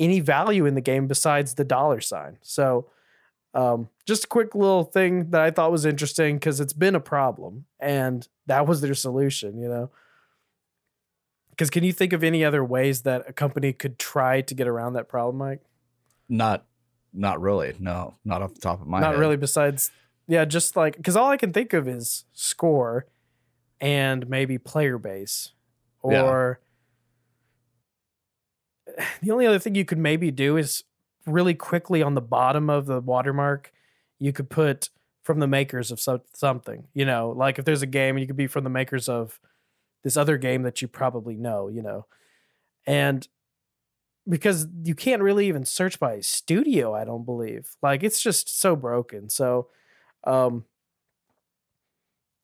any 0.00 0.18
value 0.18 0.66
in 0.66 0.74
the 0.74 0.80
game 0.80 1.06
besides 1.06 1.54
the 1.54 1.64
dollar 1.64 2.00
sign. 2.00 2.38
So, 2.40 2.86
um, 3.54 3.88
just 4.06 4.24
a 4.24 4.28
quick 4.28 4.54
little 4.54 4.84
thing 4.84 5.30
that 5.30 5.40
I 5.40 5.50
thought 5.50 5.70
was 5.70 5.84
interesting 5.84 6.36
because 6.36 6.58
it's 6.58 6.72
been 6.72 6.94
a 6.94 7.00
problem 7.00 7.66
and 7.78 8.26
that 8.46 8.66
was 8.66 8.80
their 8.80 8.94
solution, 8.94 9.58
you 9.58 9.68
know. 9.68 9.90
Because 11.50 11.68
can 11.68 11.84
you 11.84 11.92
think 11.92 12.12
of 12.12 12.24
any 12.24 12.44
other 12.44 12.64
ways 12.64 13.02
that 13.02 13.28
a 13.28 13.32
company 13.32 13.72
could 13.72 13.98
try 13.98 14.40
to 14.40 14.54
get 14.54 14.66
around 14.66 14.94
that 14.94 15.08
problem, 15.08 15.36
Mike? 15.36 15.60
Not, 16.28 16.64
not 17.12 17.40
really. 17.40 17.74
No, 17.78 18.14
not 18.24 18.40
off 18.40 18.54
the 18.54 18.60
top 18.60 18.80
of 18.80 18.86
my 18.86 18.98
head. 18.98 19.02
Not 19.02 19.14
head. 19.14 19.20
really. 19.20 19.36
Besides, 19.36 19.90
yeah, 20.26 20.44
just 20.44 20.76
like 20.76 20.96
because 20.96 21.16
all 21.16 21.28
I 21.28 21.36
can 21.36 21.52
think 21.52 21.72
of 21.72 21.86
is 21.86 22.24
score 22.32 23.06
and 23.80 24.28
maybe 24.28 24.58
player 24.58 24.96
base, 24.96 25.50
Yeah. 26.08 26.54
the 29.22 29.30
only 29.30 29.46
other 29.46 29.58
thing 29.58 29.74
you 29.74 29.84
could 29.84 29.98
maybe 29.98 30.30
do 30.30 30.56
is 30.56 30.84
really 31.26 31.54
quickly 31.54 32.02
on 32.02 32.14
the 32.14 32.20
bottom 32.20 32.70
of 32.70 32.86
the 32.86 33.00
watermark, 33.00 33.72
you 34.18 34.32
could 34.32 34.50
put 34.50 34.90
from 35.22 35.38
the 35.38 35.46
makers 35.46 35.90
of 35.90 36.00
so- 36.00 36.22
something. 36.34 36.88
You 36.94 37.04
know, 37.04 37.30
like 37.30 37.58
if 37.58 37.64
there's 37.64 37.82
a 37.82 37.86
game, 37.86 38.18
you 38.18 38.26
could 38.26 38.36
be 38.36 38.46
from 38.46 38.64
the 38.64 38.70
makers 38.70 39.08
of 39.08 39.38
this 40.02 40.16
other 40.16 40.38
game 40.38 40.62
that 40.62 40.80
you 40.82 40.88
probably 40.88 41.36
know. 41.36 41.68
You 41.68 41.82
know, 41.82 42.06
and 42.86 43.26
because 44.28 44.66
you 44.84 44.94
can't 44.94 45.22
really 45.22 45.48
even 45.48 45.64
search 45.64 45.98
by 45.98 46.20
studio 46.20 46.94
i 46.94 47.04
don't 47.04 47.24
believe 47.24 47.76
like 47.82 48.02
it's 48.02 48.20
just 48.20 48.60
so 48.60 48.76
broken 48.76 49.28
so 49.28 49.68
um 50.24 50.64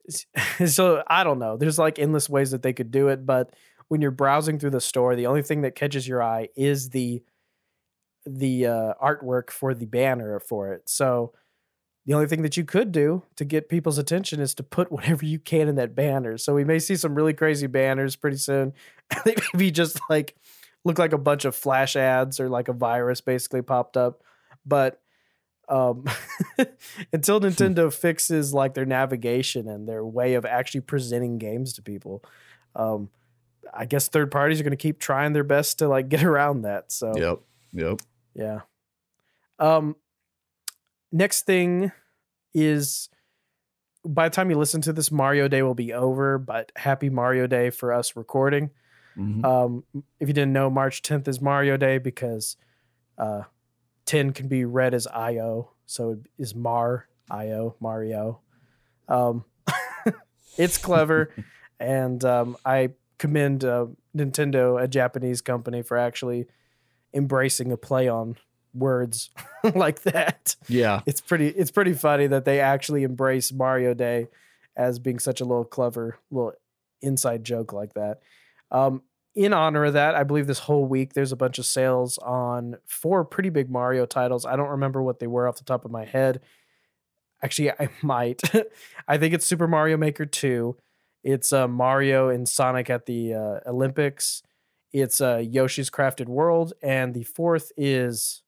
so 0.67 1.03
i 1.07 1.23
don't 1.23 1.39
know 1.39 1.57
there's 1.57 1.79
like 1.79 1.99
endless 1.99 2.29
ways 2.29 2.51
that 2.51 2.63
they 2.63 2.73
could 2.73 2.91
do 2.91 3.09
it 3.09 3.27
but 3.27 3.55
when 3.89 4.01
you're 4.01 4.11
browsing 4.11 4.59
through 4.59 4.71
the 4.71 4.81
store 4.81 5.15
the 5.15 5.27
only 5.27 5.43
thing 5.43 5.63
that 5.63 5.75
catches 5.75 6.07
your 6.07 6.23
eye 6.23 6.49
is 6.57 6.91
the 6.91 7.23
the 8.27 8.67
uh, 8.67 8.95
artwork 9.01 9.51
for 9.51 9.73
the 9.73 9.87
banner 9.87 10.41
for 10.41 10.73
it. 10.73 10.89
So 10.89 11.33
the 12.05 12.15
only 12.15 12.27
thing 12.27 12.43
that 12.43 12.57
you 12.57 12.65
could 12.65 12.93
do 12.93 13.23
to 13.37 13.45
get 13.45 13.69
people's 13.69 13.99
attention 13.99 14.41
is 14.41 14.55
to 14.57 14.63
put 14.63 14.93
whatever 14.93 15.25
you 15.25 15.39
can 15.39 15.69
in 15.69 15.77
that 15.77 15.95
banner. 15.95 16.37
So 16.37 16.55
we 16.55 16.65
may 16.65 16.79
see 16.79 16.97
some 16.97 17.15
really 17.15 17.33
crazy 17.33 17.67
banners 17.67 18.17
pretty 18.17 18.39
soon. 18.39 18.75
They 19.25 19.37
maybe 19.55 19.71
just 19.71 20.01
like 20.11 20.35
look 20.85 20.99
like 20.99 21.13
a 21.13 21.19
bunch 21.19 21.45
of 21.45 21.55
flash 21.55 21.95
ads 21.95 22.41
or 22.41 22.49
like 22.49 22.67
a 22.67 22.73
virus 22.73 23.21
basically 23.21 23.63
popped 23.63 23.97
up. 23.97 24.23
But 24.65 25.01
um, 25.69 26.05
until 27.13 27.41
Nintendo 27.41 27.93
fixes 27.93 28.53
like 28.53 28.75
their 28.75 28.85
navigation 28.85 29.69
and 29.69 29.89
their 29.89 30.05
way 30.05 30.35
of 30.35 30.45
actually 30.45 30.81
presenting 30.81 31.39
games 31.39 31.73
to 31.75 31.83
people, 31.83 32.25
um, 32.75 33.11
I 33.75 33.85
guess 33.87 34.09
third 34.09 34.31
parties 34.31 34.61
are 34.61 34.65
going 34.65 34.71
to 34.73 34.77
keep 34.77 34.99
trying 34.99 35.33
their 35.33 35.45
best 35.45 35.79
to 35.81 35.89
like 35.89 36.09
get 36.11 36.23
around 36.25 36.63
that. 36.63 36.93
So 36.93 37.13
Yep. 37.17 37.41
Yep. 37.73 38.01
yeah. 38.35 38.61
Um, 39.59 39.97
next 41.13 41.47
thing 41.47 41.93
is 42.55 43.09
by 44.05 44.29
the 44.29 44.35
time 44.35 44.51
you 44.51 44.57
listen 44.57 44.81
to 44.83 44.93
this, 44.93 45.11
Mario 45.11 45.49
Day 45.49 45.63
will 45.63 45.75
be 45.75 45.93
over. 45.93 46.39
But 46.39 46.73
happy 46.77 47.11
Mario 47.11 47.47
Day 47.47 47.71
for 47.71 47.93
us 47.93 48.17
recording. 48.17 48.71
Mhm. 49.19 49.45
Um, 49.45 49.85
if 50.21 50.29
you 50.29 50.35
didn't 50.35 50.53
know, 50.53 50.69
March 50.71 51.03
10th 51.03 51.27
is 51.27 51.41
Mario 51.41 51.77
Day 51.77 51.99
because 51.99 52.57
uh, 53.19 53.43
10 54.05 54.33
can 54.33 54.47
be 54.49 54.65
read 54.65 54.93
as 54.95 55.07
IO. 55.07 55.73
So 55.87 56.11
it 56.13 56.19
is 56.39 56.55
Mar, 56.55 57.09
IO, 57.31 57.77
Mario. 57.81 58.41
Um, 59.09 59.45
it's 60.59 60.77
clever. 60.79 61.31
and 61.81 62.23
um, 62.25 62.57
I 62.65 62.91
commend 63.19 63.65
uh, 63.65 63.87
Nintendo, 64.17 64.83
a 64.83 64.89
Japanese 64.89 65.41
company, 65.41 65.83
for 65.83 65.97
actually 65.97 66.47
embracing 67.15 67.73
a 67.73 67.77
play 67.77 68.09
on 68.09 68.37
words 68.75 69.31
like 69.75 70.03
that. 70.03 70.57
yeah. 70.69 71.01
It's 71.07 71.21
pretty 71.21 71.49
it's 71.49 71.71
pretty 71.71 71.95
funny 71.95 72.27
that 72.27 72.45
they 72.45 72.61
actually 72.61 73.03
embrace 73.05 73.53
Mario 73.53 73.95
Day 73.95 74.29
as 74.77 74.99
being 74.99 75.19
such 75.19 75.41
a 75.41 75.45
little 75.45 75.65
clever 75.65 76.19
little 76.31 76.53
inside 77.01 77.45
joke 77.45 77.73
like 77.73 77.95
that. 77.95 78.21
Um, 78.71 79.03
in 79.35 79.53
honor 79.53 79.85
of 79.85 79.93
that, 79.93 80.15
I 80.15 80.25
believe 80.25 80.47
this 80.47 80.61
whole 80.61 80.87
week 80.87 81.13
there's 81.13 81.33
a 81.33 81.37
bunch 81.37 81.59
of 81.59 81.67
sales 81.67 82.19
on 82.19 82.77
four 82.87 83.25
pretty 83.25 83.51
big 83.51 83.71
Mario 83.71 84.07
titles. 84.07 84.47
I 84.47 84.57
don't 84.57 84.71
remember 84.71 85.03
what 85.03 85.19
they 85.19 85.27
were 85.27 85.47
off 85.47 85.59
the 85.59 85.65
top 85.65 85.85
of 85.85 85.91
my 85.91 86.05
head. 86.05 86.41
Actually, 87.43 87.71
I 87.73 87.91
might. 88.03 88.41
I 89.09 89.19
think 89.19 89.35
it's 89.35 89.47
Super 89.47 89.69
Mario 89.69 89.97
Maker 89.99 90.25
2. 90.25 90.77
It's 91.27 91.53
uh, 91.53 91.67
Mario 91.67 92.29
and 92.29 92.49
Sonic 92.49 92.89
at 92.89 93.07
the 93.07 93.35
uh, 93.35 93.61
Olympics. 93.67 94.45
It's 94.93 95.21
uh, 95.21 95.39
Yoshi's 95.39 95.91
Crafted 95.91 96.27
World. 96.27 96.73
And 96.85 97.13
the 97.15 97.25
fourth 97.25 97.73
is 97.77 98.43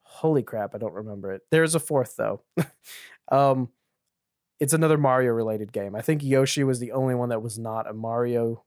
holy 0.00 0.42
crap, 0.42 0.74
I 0.74 0.78
don't 0.78 0.94
remember 0.94 1.30
it. 1.32 1.42
There's 1.50 1.74
a 1.74 1.78
fourth 1.80 2.16
though. 2.16 2.40
um, 3.30 3.68
it's 4.58 4.72
another 4.72 4.96
Mario 4.96 5.32
related 5.32 5.72
game. 5.72 5.94
I 5.94 6.00
think 6.00 6.22
Yoshi 6.24 6.64
was 6.64 6.78
the 6.78 6.92
only 6.92 7.14
one 7.14 7.28
that 7.28 7.42
was 7.42 7.58
not 7.58 7.86
a 7.86 7.92
Mario 7.92 8.64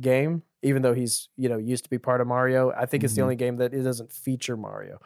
game, 0.00 0.42
even 0.62 0.80
though 0.80 0.94
he's 0.94 1.28
you 1.36 1.50
know 1.50 1.58
used 1.58 1.84
to 1.84 1.90
be 1.90 1.98
part 1.98 2.22
of 2.22 2.26
Mario. 2.26 2.72
I 2.72 2.86
think 2.86 3.04
it's 3.04 3.14
the 3.14 3.20
Mhm. 3.20 3.24
only 3.24 3.36
game 3.36 3.56
that 3.58 3.74
it 3.74 3.82
doesn't 3.82 4.10
feature 4.10 4.56
Mario. 4.56 5.00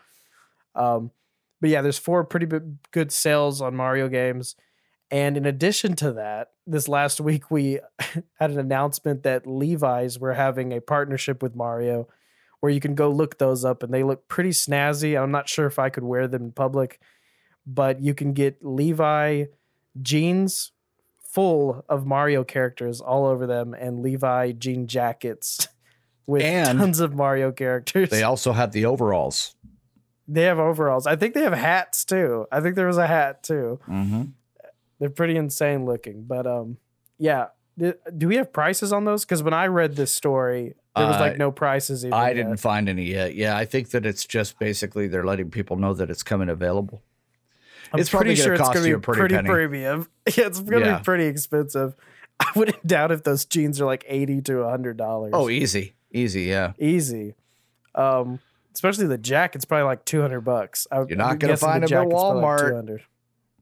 Um, 0.76 1.10
but 1.60 1.70
yeah, 1.70 1.82
there's 1.82 1.98
four 1.98 2.22
pretty 2.22 2.46
big, 2.46 2.80
good 2.92 3.10
sales 3.10 3.60
on 3.60 3.74
Mario 3.74 4.08
games. 4.08 4.54
And 5.10 5.36
in 5.36 5.44
addition 5.44 5.96
to 5.96 6.12
that, 6.12 6.50
this 6.66 6.86
last 6.86 7.20
week 7.20 7.50
we 7.50 7.80
had 8.38 8.50
an 8.50 8.58
announcement 8.58 9.24
that 9.24 9.46
Levi's 9.46 10.18
were 10.18 10.34
having 10.34 10.72
a 10.72 10.80
partnership 10.80 11.42
with 11.42 11.56
Mario 11.56 12.08
where 12.60 12.70
you 12.70 12.80
can 12.80 12.94
go 12.94 13.10
look 13.10 13.38
those 13.38 13.64
up 13.64 13.82
and 13.82 13.92
they 13.92 14.02
look 14.02 14.28
pretty 14.28 14.50
snazzy. 14.50 15.20
I'm 15.20 15.30
not 15.32 15.48
sure 15.48 15.66
if 15.66 15.78
I 15.78 15.88
could 15.88 16.04
wear 16.04 16.28
them 16.28 16.44
in 16.44 16.52
public, 16.52 17.00
but 17.66 18.00
you 18.00 18.14
can 18.14 18.32
get 18.32 18.64
Levi 18.64 19.46
jeans 20.00 20.72
full 21.18 21.84
of 21.88 22.06
Mario 22.06 22.44
characters 22.44 23.00
all 23.00 23.26
over 23.26 23.46
them 23.46 23.74
and 23.74 24.02
Levi 24.02 24.52
jean 24.52 24.86
jackets 24.86 25.68
with 26.26 26.42
And 26.42 26.78
tons 26.78 27.00
of 27.00 27.14
Mario 27.14 27.50
characters. 27.50 28.10
They 28.10 28.22
also 28.22 28.52
have 28.52 28.72
the 28.72 28.84
overalls. 28.84 29.54
They 30.28 30.42
have 30.42 30.60
overalls. 30.60 31.06
I 31.06 31.16
think 31.16 31.34
they 31.34 31.42
have 31.42 31.52
hats 31.52 32.04
too. 32.04 32.46
I 32.52 32.60
think 32.60 32.76
there 32.76 32.86
was 32.86 32.98
a 32.98 33.06
hat 33.06 33.42
too. 33.42 33.80
Mm-hmm. 33.88 34.22
They're 35.00 35.10
pretty 35.10 35.36
insane 35.36 35.84
looking. 35.86 36.22
But 36.24 36.46
um, 36.46 36.76
yeah. 37.18 37.46
Do 37.78 38.28
we 38.28 38.36
have 38.36 38.52
prices 38.52 38.92
on 38.92 39.04
those? 39.06 39.24
Because 39.24 39.42
when 39.42 39.54
I 39.54 39.66
read 39.66 39.96
this 39.96 40.12
story, 40.12 40.74
there 40.94 41.06
was 41.06 41.16
Uh, 41.16 41.20
like 41.20 41.38
no 41.38 41.50
prices. 41.50 42.04
Even 42.04 42.12
I 42.12 42.28
yet. 42.28 42.34
didn't 42.34 42.58
find 42.58 42.88
any 42.90 43.04
yet. 43.04 43.34
Yeah, 43.34 43.56
I 43.56 43.64
think 43.64 43.90
that 43.90 44.04
it's 44.04 44.26
just 44.26 44.58
basically 44.58 45.08
they're 45.08 45.24
letting 45.24 45.50
people 45.50 45.76
know 45.76 45.94
that 45.94 46.10
it's 46.10 46.22
coming 46.22 46.50
available. 46.50 47.02
I'm 47.92 48.00
it's 48.00 48.10
pretty 48.10 48.34
sure 48.34 48.52
it's 48.52 48.60
going 48.62 48.76
to 48.76 48.82
be 48.82 48.90
a 48.90 48.98
pretty 48.98 49.34
penny. 49.34 49.48
premium. 49.48 50.08
Yeah, 50.36 50.46
it's 50.46 50.60
going 50.60 50.82
to 50.82 50.88
Yeah. 50.90 50.98
be 50.98 51.04
pretty 51.04 51.24
expensive. 51.24 51.94
I 52.40 52.50
wouldn't 52.54 52.86
doubt 52.86 53.12
if 53.12 53.22
those 53.24 53.44
jeans 53.46 53.80
are 53.80 53.86
like 53.86 54.04
eighty 54.08 54.42
to 54.42 54.64
hundred 54.64 54.96
dollars. 54.98 55.30
Oh, 55.34 55.48
easy, 55.48 55.94
easy. 56.12 56.42
Yeah, 56.42 56.72
easy. 56.78 57.34
Um, 57.94 58.38
especially 58.74 59.06
the 59.06 59.18
jacket's 59.18 59.64
probably 59.64 59.84
like 59.84 60.04
two 60.04 60.20
hundred 60.20 60.42
bucks. 60.42 60.86
You're 60.92 61.16
not 61.16 61.38
gonna 61.38 61.56
find 61.56 61.82
the 61.82 61.88
them 61.88 61.98
at 62.02 62.08
like 62.08 62.14
Walmart. 62.16 62.68
200. 62.70 63.02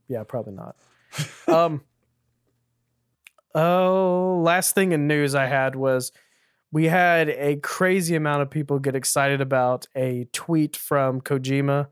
Yeah, 0.08 0.24
probably 0.24 0.54
not. 0.54 0.74
um. 1.48 1.82
Oh, 3.54 4.40
last 4.44 4.74
thing 4.74 4.92
in 4.92 5.08
news 5.08 5.34
I 5.34 5.46
had 5.46 5.74
was 5.74 6.12
we 6.70 6.84
had 6.86 7.30
a 7.30 7.56
crazy 7.56 8.14
amount 8.14 8.42
of 8.42 8.50
people 8.50 8.78
get 8.78 8.94
excited 8.94 9.40
about 9.40 9.86
a 9.96 10.26
tweet 10.32 10.76
from 10.76 11.20
Kojima, 11.20 11.88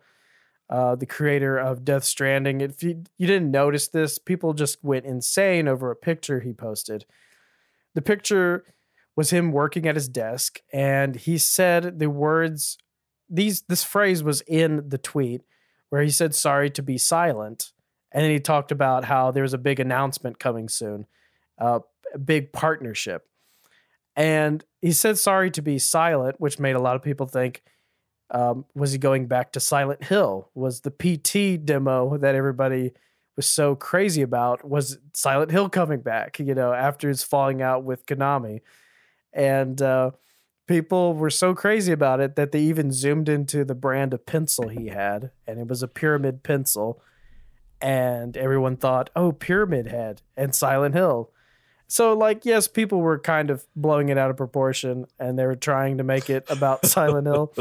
uh, 0.68 0.96
the 0.96 1.06
creator 1.06 1.56
of 1.56 1.84
Death 1.84 2.04
Stranding. 2.04 2.60
If 2.60 2.82
you, 2.82 3.04
you 3.16 3.26
didn't 3.26 3.50
notice 3.50 3.88
this, 3.88 4.18
people 4.18 4.52
just 4.52 4.82
went 4.84 5.06
insane 5.06 5.66
over 5.66 5.90
a 5.90 5.96
picture 5.96 6.40
he 6.40 6.52
posted. 6.52 7.06
The 7.94 8.02
picture 8.02 8.64
was 9.16 9.30
him 9.30 9.50
working 9.50 9.86
at 9.86 9.94
his 9.94 10.08
desk, 10.08 10.60
and 10.72 11.16
he 11.16 11.38
said 11.38 11.98
the 11.98 12.10
words. 12.10 12.76
These 13.28 13.62
this 13.62 13.82
phrase 13.82 14.22
was 14.22 14.42
in 14.42 14.88
the 14.88 14.98
tweet 14.98 15.42
where 15.88 16.02
he 16.02 16.10
said 16.10 16.34
sorry 16.34 16.68
to 16.70 16.82
be 16.82 16.98
silent, 16.98 17.72
and 18.12 18.24
then 18.24 18.30
he 18.30 18.40
talked 18.40 18.72
about 18.72 19.04
how 19.04 19.30
there's 19.30 19.54
a 19.54 19.58
big 19.58 19.80
announcement 19.80 20.38
coming 20.38 20.68
soon, 20.68 21.06
uh, 21.58 21.80
a 22.14 22.18
big 22.18 22.52
partnership. 22.52 23.28
And 24.14 24.64
he 24.80 24.92
said 24.92 25.18
sorry 25.18 25.50
to 25.52 25.62
be 25.62 25.78
silent, 25.78 26.40
which 26.40 26.58
made 26.58 26.76
a 26.76 26.80
lot 26.80 26.96
of 26.96 27.02
people 27.02 27.26
think, 27.26 27.62
um, 28.30 28.64
was 28.74 28.92
he 28.92 28.98
going 28.98 29.26
back 29.26 29.52
to 29.52 29.60
Silent 29.60 30.04
Hill? 30.04 30.50
Was 30.54 30.80
the 30.80 30.90
PT 30.90 31.64
demo 31.64 32.16
that 32.16 32.34
everybody 32.34 32.92
was 33.36 33.46
so 33.46 33.76
crazy 33.76 34.22
about, 34.22 34.68
was 34.68 34.98
Silent 35.12 35.50
Hill 35.50 35.68
coming 35.68 36.00
back, 36.00 36.38
you 36.38 36.54
know, 36.54 36.72
after 36.72 37.08
his 37.08 37.22
falling 37.22 37.62
out 37.62 37.84
with 37.84 38.06
Konami? 38.06 38.62
And 39.32 39.80
uh, 39.80 40.12
people 40.66 41.14
were 41.14 41.30
so 41.30 41.54
crazy 41.54 41.92
about 41.92 42.20
it 42.20 42.36
that 42.36 42.52
they 42.52 42.60
even 42.60 42.90
zoomed 42.90 43.28
into 43.28 43.64
the 43.64 43.74
brand 43.74 44.14
of 44.14 44.26
pencil 44.26 44.68
he 44.68 44.88
had, 44.88 45.30
and 45.46 45.60
it 45.60 45.68
was 45.68 45.82
a 45.82 45.88
pyramid 45.88 46.42
pencil. 46.42 47.00
And 47.80 48.36
everyone 48.36 48.76
thought, 48.76 49.10
oh, 49.14 49.32
Pyramid 49.32 49.88
Head 49.88 50.22
and 50.36 50.54
Silent 50.54 50.94
Hill. 50.94 51.30
So, 51.88 52.14
like, 52.14 52.44
yes, 52.44 52.66
people 52.66 53.00
were 53.00 53.18
kind 53.18 53.50
of 53.50 53.64
blowing 53.76 54.08
it 54.08 54.18
out 54.18 54.30
of 54.30 54.36
proportion 54.36 55.06
and 55.18 55.38
they 55.38 55.46
were 55.46 55.54
trying 55.54 55.98
to 55.98 56.04
make 56.04 56.28
it 56.30 56.44
about 56.50 56.84
Silent 56.86 57.26
Hill. 57.26 57.54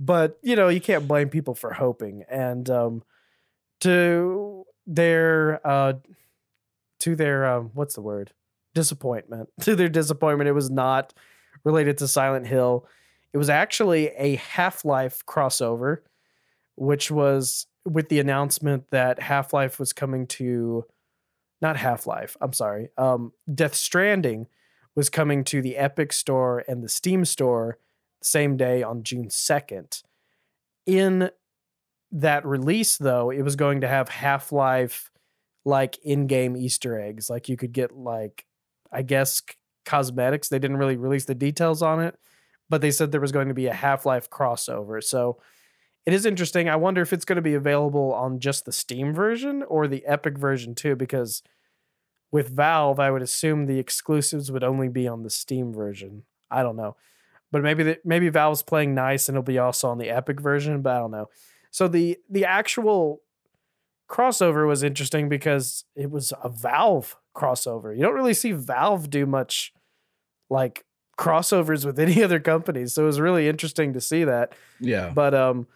But, 0.00 0.38
you 0.42 0.56
know, 0.56 0.68
you 0.68 0.80
can't 0.80 1.06
blame 1.06 1.28
people 1.28 1.54
for 1.54 1.72
hoping. 1.72 2.24
And 2.30 2.68
um, 2.70 3.02
to 3.80 4.64
their, 4.86 5.66
uh, 5.66 5.94
to 7.00 7.16
their, 7.16 7.46
um, 7.46 7.70
what's 7.74 7.94
the 7.94 8.00
word? 8.00 8.32
Disappointment. 8.74 9.50
To 9.62 9.76
their 9.76 9.88
disappointment, 9.88 10.48
it 10.48 10.52
was 10.52 10.70
not 10.70 11.12
related 11.64 11.98
to 11.98 12.08
Silent 12.08 12.46
Hill. 12.46 12.86
It 13.32 13.38
was 13.38 13.50
actually 13.50 14.08
a 14.16 14.36
Half 14.36 14.84
Life 14.84 15.26
crossover, 15.26 15.98
which 16.76 17.10
was 17.10 17.66
with 17.88 18.08
the 18.08 18.20
announcement 18.20 18.90
that 18.90 19.20
Half 19.20 19.52
Life 19.52 19.78
was 19.78 19.92
coming 19.92 20.26
to 20.28 20.84
not 21.60 21.76
Half 21.76 22.06
Life, 22.06 22.36
I'm 22.40 22.52
sorry, 22.52 22.90
um, 22.96 23.32
Death 23.52 23.74
Stranding 23.74 24.46
was 24.94 25.10
coming 25.10 25.44
to 25.44 25.62
the 25.62 25.76
Epic 25.76 26.12
Store 26.12 26.64
and 26.68 26.82
the 26.82 26.88
Steam 26.88 27.24
Store 27.24 27.78
same 28.22 28.56
day 28.56 28.82
on 28.82 29.02
June 29.02 29.28
2nd. 29.28 30.02
In 30.86 31.30
that 32.10 32.44
release, 32.46 32.96
though, 32.96 33.30
it 33.30 33.42
was 33.42 33.56
going 33.56 33.80
to 33.82 33.88
have 33.88 34.08
Half 34.08 34.52
Life 34.52 35.10
like 35.64 35.98
in 36.02 36.26
game 36.26 36.56
Easter 36.56 36.98
eggs. 36.98 37.28
Like 37.28 37.48
you 37.48 37.56
could 37.56 37.72
get, 37.72 37.96
like, 37.96 38.44
I 38.90 39.02
guess, 39.02 39.42
cosmetics. 39.84 40.48
They 40.48 40.58
didn't 40.58 40.78
really 40.78 40.96
release 40.96 41.26
the 41.26 41.34
details 41.34 41.82
on 41.82 42.00
it, 42.00 42.18
but 42.68 42.80
they 42.80 42.90
said 42.90 43.12
there 43.12 43.20
was 43.20 43.32
going 43.32 43.48
to 43.48 43.54
be 43.54 43.66
a 43.66 43.74
Half 43.74 44.06
Life 44.06 44.30
crossover. 44.30 45.02
So 45.02 45.38
it 46.08 46.14
is 46.14 46.24
interesting. 46.24 46.70
I 46.70 46.76
wonder 46.76 47.02
if 47.02 47.12
it's 47.12 47.26
going 47.26 47.36
to 47.36 47.42
be 47.42 47.52
available 47.52 48.14
on 48.14 48.40
just 48.40 48.64
the 48.64 48.72
Steam 48.72 49.12
version 49.12 49.62
or 49.62 49.86
the 49.86 50.06
Epic 50.06 50.38
version 50.38 50.74
too, 50.74 50.96
because 50.96 51.42
with 52.32 52.48
Valve, 52.48 52.98
I 52.98 53.10
would 53.10 53.20
assume 53.20 53.66
the 53.66 53.78
exclusives 53.78 54.50
would 54.50 54.64
only 54.64 54.88
be 54.88 55.06
on 55.06 55.22
the 55.22 55.28
Steam 55.28 55.70
version. 55.70 56.22
I 56.50 56.62
don't 56.62 56.76
know, 56.76 56.96
but 57.52 57.62
maybe 57.62 57.82
the, 57.82 57.98
maybe 58.06 58.30
Valve's 58.30 58.62
playing 58.62 58.94
nice 58.94 59.28
and 59.28 59.36
it'll 59.36 59.42
be 59.42 59.58
also 59.58 59.90
on 59.90 59.98
the 59.98 60.08
Epic 60.08 60.40
version, 60.40 60.80
but 60.80 60.96
I 60.96 60.98
don't 60.98 61.10
know. 61.10 61.28
So 61.70 61.88
the 61.88 62.16
the 62.30 62.46
actual 62.46 63.20
crossover 64.08 64.66
was 64.66 64.82
interesting 64.82 65.28
because 65.28 65.84
it 65.94 66.10
was 66.10 66.32
a 66.42 66.48
Valve 66.48 67.18
crossover. 67.36 67.94
You 67.94 68.00
don't 68.00 68.14
really 68.14 68.32
see 68.32 68.52
Valve 68.52 69.10
do 69.10 69.26
much 69.26 69.74
like 70.48 70.86
crossovers 71.18 71.84
with 71.84 71.98
any 71.98 72.24
other 72.24 72.40
companies, 72.40 72.94
so 72.94 73.02
it 73.02 73.06
was 73.08 73.20
really 73.20 73.46
interesting 73.46 73.92
to 73.92 74.00
see 74.00 74.24
that 74.24 74.54
yeah. 74.80 75.12
but 75.14 75.34
um 75.34 75.66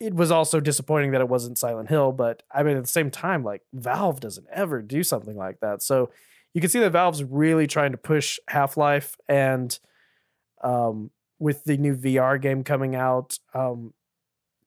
it 0.00 0.14
was 0.14 0.30
also 0.30 0.60
disappointing 0.60 1.12
that 1.12 1.20
it 1.20 1.28
wasn't 1.28 1.58
Silent 1.58 1.88
Hill, 1.88 2.12
but 2.12 2.42
I 2.52 2.62
mean 2.62 2.76
at 2.76 2.82
the 2.84 2.88
same 2.88 3.10
time 3.10 3.42
like 3.44 3.62
Valve 3.72 4.20
doesn't 4.20 4.46
ever 4.52 4.82
do 4.82 5.02
something 5.02 5.36
like 5.36 5.60
that. 5.60 5.82
So 5.82 6.10
you 6.54 6.60
can 6.60 6.70
see 6.70 6.80
that 6.80 6.90
Valve's 6.92 7.22
really 7.24 7.66
trying 7.66 7.92
to 7.92 7.98
push 7.98 8.38
Half-Life 8.48 9.16
and 9.28 9.78
um 10.62 11.10
with 11.38 11.64
the 11.64 11.76
new 11.76 11.94
VR 11.94 12.40
game 12.40 12.64
coming 12.64 12.94
out 12.94 13.38
um 13.54 13.92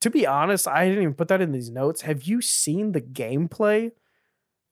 to 0.02 0.10
be 0.10 0.26
honest, 0.26 0.66
I 0.68 0.86
didn't 0.88 1.04
even 1.04 1.14
put 1.14 1.28
that 1.28 1.42
in 1.42 1.52
these 1.52 1.70
notes. 1.70 2.02
Have 2.04 2.24
you 2.24 2.42
seen 2.42 2.94
the 2.94 3.02
gameplay 3.02 3.92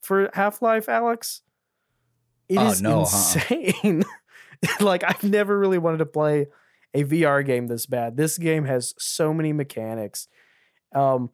for 0.01 0.29
Half-Life, 0.33 0.87
Alex? 0.87 1.41
It 2.47 2.57
Oh, 2.59 2.71
is 2.71 2.81
no, 2.81 2.99
uh-uh. 2.99 3.01
insane. 3.01 4.03
like 4.79 5.03
I've 5.03 5.23
never 5.25 5.57
really 5.59 5.77
wanted 5.77 5.97
to 5.97 6.05
play 6.05 6.47
a 6.93 7.03
VR 7.03 7.45
game 7.45 7.67
this 7.67 7.85
bad. 7.85 8.15
This 8.15 8.37
game 8.37 8.63
has 8.65 8.93
so 8.97 9.33
many 9.33 9.51
mechanics. 9.53 10.27
Um, 10.93 11.29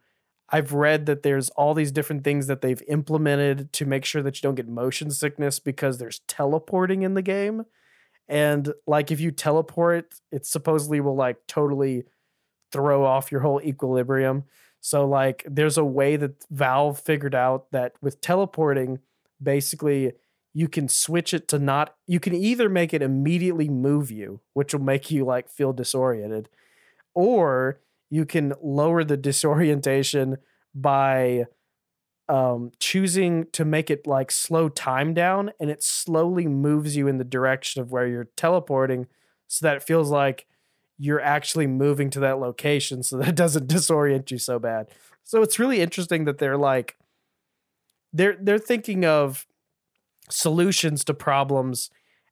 I've 0.49 0.73
read 0.73 1.05
that 1.07 1.23
there's 1.23 1.49
all 1.51 1.73
these 1.73 1.91
different 1.91 2.23
things 2.23 2.47
that 2.47 2.61
they've 2.61 2.81
implemented 2.87 3.73
to 3.73 3.85
make 3.85 4.05
sure 4.05 4.21
that 4.21 4.37
you 4.37 4.41
don't 4.41 4.55
get 4.55 4.67
motion 4.67 5.09
sickness 5.09 5.59
because 5.59 5.97
there's 5.97 6.19
teleporting 6.27 7.01
in 7.01 7.13
the 7.15 7.21
game. 7.21 7.65
And 8.27 8.73
like 8.85 9.11
if 9.11 9.19
you 9.19 9.31
teleport, 9.31 10.13
it 10.31 10.45
supposedly 10.45 11.01
will 11.01 11.15
like 11.15 11.37
totally 11.47 12.03
throw 12.71 13.05
off 13.05 13.31
your 13.31 13.41
whole 13.41 13.61
equilibrium. 13.61 14.43
So 14.79 15.07
like 15.07 15.43
there's 15.49 15.77
a 15.77 15.85
way 15.85 16.17
that 16.17 16.43
Valve 16.51 16.99
figured 16.99 17.35
out 17.35 17.71
that 17.71 17.93
with 18.01 18.21
teleporting, 18.21 18.99
basically 19.41 20.13
you 20.53 20.67
can 20.67 20.87
switch 20.87 21.33
it 21.33 21.47
to 21.47 21.59
not 21.59 21.95
you 22.05 22.19
can 22.19 22.33
either 22.33 22.69
make 22.69 22.93
it 22.93 23.01
immediately 23.01 23.67
move 23.67 24.11
you 24.11 24.39
which 24.53 24.73
will 24.73 24.81
make 24.81 25.09
you 25.09 25.25
like 25.25 25.49
feel 25.49 25.73
disoriented 25.73 26.47
or 27.15 27.79
you 28.13 28.25
can 28.25 28.53
lower 28.61 29.03
the 29.03 29.17
disorientation 29.17 30.37
by 30.75 31.45
um 32.29 32.71
choosing 32.79 33.45
to 33.51 33.65
make 33.65 33.89
it 33.89 34.05
like 34.05 34.31
slow 34.31 34.69
time 34.69 35.13
down 35.13 35.51
and 35.59 35.69
it 35.69 35.83
slowly 35.83 36.47
moves 36.47 36.95
you 36.95 37.07
in 37.07 37.17
the 37.17 37.23
direction 37.23 37.81
of 37.81 37.91
where 37.91 38.07
you're 38.07 38.29
teleporting 38.37 39.07
so 39.47 39.65
that 39.65 39.75
it 39.75 39.83
feels 39.83 40.09
like 40.09 40.45
you're 40.97 41.19
actually 41.19 41.67
moving 41.67 42.09
to 42.09 42.19
that 42.19 42.39
location 42.39 43.03
so 43.03 43.17
that 43.17 43.29
it 43.29 43.35
doesn't 43.35 43.67
disorient 43.75 44.29
you 44.31 44.37
so 44.37 44.59
bad 44.59 44.87
so 45.23 45.41
it's 45.41 45.57
really 45.57 45.81
interesting 45.81 46.25
that 46.25 46.37
they're 46.37 46.57
like 46.57 46.95
they're 48.13 48.37
they're 48.39 48.59
thinking 48.59 49.03
of 49.03 49.45
solutions 50.29 51.03
to 51.03 51.13
problems 51.13 51.89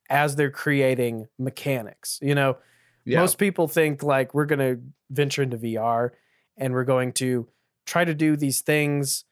as 0.09 0.35
they're 0.35 0.51
creating 0.51 1.27
mechanics. 1.39 2.19
You 2.21 2.35
know, 2.35 2.57
Yeah. 3.05 3.19
most 3.19 3.37
people 3.37 3.67
think 3.67 4.03
like 4.03 4.33
we're 4.33 4.45
going 4.45 4.59
to 4.59 4.81
venture 5.09 5.43
into 5.43 5.57
VR 5.57 6.11
and 6.57 6.73
we're 6.73 6.83
going 6.83 7.13
to 7.13 7.47
try 7.85 8.05
to 8.05 8.13
do 8.13 8.35
these 8.35 8.61
things 8.61 9.25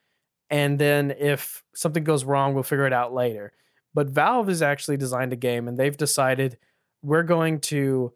and 0.49 0.79
then 0.79 1.11
if 1.11 1.63
something 1.75 2.03
goes 2.03 2.25
wrong 2.25 2.53
we'll 2.53 2.63
figure 2.63 2.87
it 2.87 2.93
out 2.93 3.13
later. 3.13 3.53
But 3.93 4.07
Valve 4.07 4.47
has 4.47 4.61
actually 4.61 4.97
designed 4.97 5.33
a 5.33 5.37
game 5.37 5.67
and 5.67 5.77
they've 5.77 5.95
decided 5.95 6.57
we're 7.01 7.23
going 7.23 7.59
to 7.61 8.13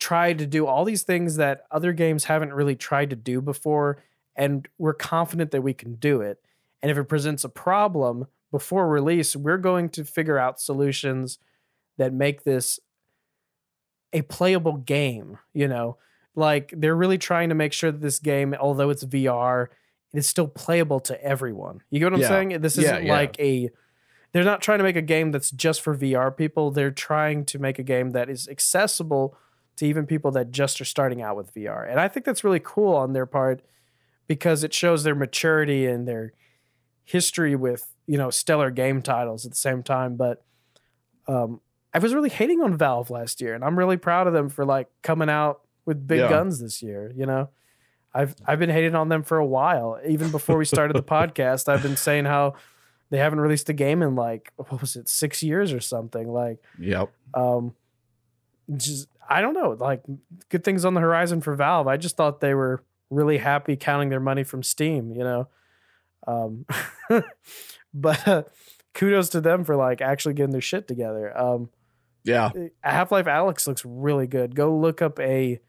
try 0.00 0.32
to 0.32 0.46
do 0.46 0.66
all 0.66 0.84
these 0.84 1.02
things 1.02 1.36
that 1.36 1.64
other 1.70 1.92
games 1.92 2.24
haven't 2.24 2.52
really 2.52 2.76
tried 2.76 3.10
to 3.10 3.16
do 3.16 3.40
before 3.40 4.02
and 4.36 4.68
we're 4.78 4.94
confident 4.94 5.50
that 5.52 5.62
we 5.62 5.72
can 5.72 5.94
do 5.94 6.20
it. 6.20 6.40
And 6.82 6.90
if 6.90 6.98
it 6.98 7.04
presents 7.04 7.44
a 7.44 7.48
problem 7.48 8.26
before 8.50 8.88
release, 8.88 9.34
we're 9.34 9.58
going 9.58 9.88
to 9.90 10.04
figure 10.04 10.38
out 10.38 10.60
solutions 10.60 11.38
that 11.96 12.12
make 12.12 12.44
this 12.44 12.80
a 14.14 14.22
playable 14.22 14.78
game, 14.78 15.38
you 15.52 15.68
know. 15.68 15.98
Like 16.34 16.72
they're 16.76 16.96
really 16.96 17.18
trying 17.18 17.50
to 17.50 17.54
make 17.54 17.72
sure 17.72 17.92
that 17.92 18.00
this 18.00 18.18
game, 18.18 18.54
although 18.58 18.88
it's 18.90 19.04
VR, 19.04 19.66
it 20.12 20.18
is 20.18 20.26
still 20.28 20.48
playable 20.48 21.00
to 21.00 21.22
everyone. 21.22 21.82
You 21.90 21.98
get 22.00 22.06
what 22.06 22.14
I'm 22.14 22.20
Yeah. 22.20 22.28
saying? 22.28 22.60
This 22.62 22.78
isn't 22.78 23.04
yeah. 23.04 23.12
like 23.12 23.38
a 23.38 23.70
they're 24.32 24.42
not 24.42 24.60
trying 24.60 24.78
to 24.78 24.84
make 24.84 24.96
a 24.96 25.02
game 25.02 25.30
that's 25.30 25.52
just 25.52 25.80
for 25.80 25.96
VR 25.96 26.36
people. 26.36 26.72
They're 26.72 26.90
trying 26.90 27.44
to 27.46 27.58
make 27.60 27.78
a 27.78 27.84
game 27.84 28.10
that 28.10 28.28
is 28.28 28.48
accessible 28.48 29.36
to 29.76 29.86
even 29.86 30.06
people 30.06 30.32
that 30.32 30.50
just 30.50 30.80
are 30.80 30.84
starting 30.84 31.22
out 31.22 31.36
with 31.36 31.54
VR. 31.54 31.88
And 31.88 32.00
I 32.00 32.08
think 32.08 32.26
that's 32.26 32.42
really 32.42 32.60
cool 32.60 32.94
on 32.96 33.12
their 33.12 33.26
part 33.26 33.62
because 34.26 34.64
it 34.64 34.74
shows 34.74 35.04
their 35.04 35.14
maturity 35.14 35.86
and 35.86 36.08
their 36.08 36.32
history 37.04 37.54
with, 37.54 37.94
you 38.08 38.18
know, 38.18 38.30
stellar 38.30 38.70
game 38.72 39.02
titles 39.02 39.44
at 39.44 39.52
the 39.52 39.56
same 39.56 39.84
time. 39.84 40.16
But 40.16 40.42
um, 41.28 41.60
I 41.94 41.98
was 42.00 42.12
really 42.12 42.28
hating 42.30 42.60
on 42.60 42.76
Valve 42.76 43.08
last 43.10 43.40
year, 43.40 43.54
and 43.54 43.62
I'm 43.64 43.78
really 43.78 43.96
proud 43.96 44.26
of 44.26 44.32
them 44.32 44.48
for 44.48 44.64
like 44.64 44.88
coming 45.02 45.28
out 45.30 45.60
with 45.86 46.06
big 46.06 46.18
Yeah. 46.20 46.28
guns 46.28 46.60
this 46.60 46.82
year, 46.82 47.12
you 47.14 47.24
know. 47.26 47.48
I've 48.12 48.34
I've 48.46 48.58
been 48.58 48.70
hating 48.70 48.94
on 48.94 49.08
them 49.08 49.22
for 49.22 49.38
a 49.38 49.46
while. 49.46 49.98
Even 50.06 50.30
before 50.30 50.56
we 50.56 50.64
started 50.64 50.96
the 50.96 51.02
podcast, 51.16 51.68
I've 51.68 51.82
been 51.82 51.96
saying 51.96 52.24
how 52.26 52.54
they 53.10 53.18
haven't 53.18 53.40
released 53.40 53.68
a 53.68 53.72
game 53.72 54.02
in 54.02 54.14
like 54.16 54.52
what 54.56 54.80
was 54.80 54.96
it, 54.96 55.08
six 55.08 55.42
years 55.42 55.72
or 55.72 55.80
something. 55.80 56.28
Like 56.32 56.58
Yep. 56.78 57.10
um 57.34 57.74
just 58.76 59.08
I 59.28 59.40
don't 59.40 59.54
know, 59.54 59.76
like 59.78 60.02
good 60.48 60.64
things 60.64 60.84
on 60.84 60.94
the 60.94 61.00
horizon 61.00 61.40
for 61.40 61.54
Valve. 61.54 61.86
I 61.86 61.96
just 61.96 62.16
thought 62.16 62.40
they 62.40 62.54
were 62.54 62.82
really 63.10 63.38
happy 63.38 63.76
counting 63.76 64.08
their 64.10 64.20
money 64.20 64.42
from 64.44 64.62
Steam, 64.62 65.12
you 65.12 65.22
know. 65.24 65.48
Um 66.26 66.66
but 67.94 68.26
uh, 68.28 68.42
kudos 68.94 69.28
to 69.30 69.40
them 69.40 69.64
for 69.64 69.76
like 69.76 70.00
actually 70.00 70.34
getting 70.34 70.52
their 70.52 70.60
shit 70.60 70.88
together. 70.88 71.36
Um 71.36 71.68
Yeah. 72.24 72.50
Half-Life 72.82 73.26
Alyx 73.26 73.66
looks 73.66 73.84
really 73.84 74.26
good. 74.26 74.54
Go 74.54 74.76
look 74.76 75.02
up 75.02 75.18
a 75.20 75.60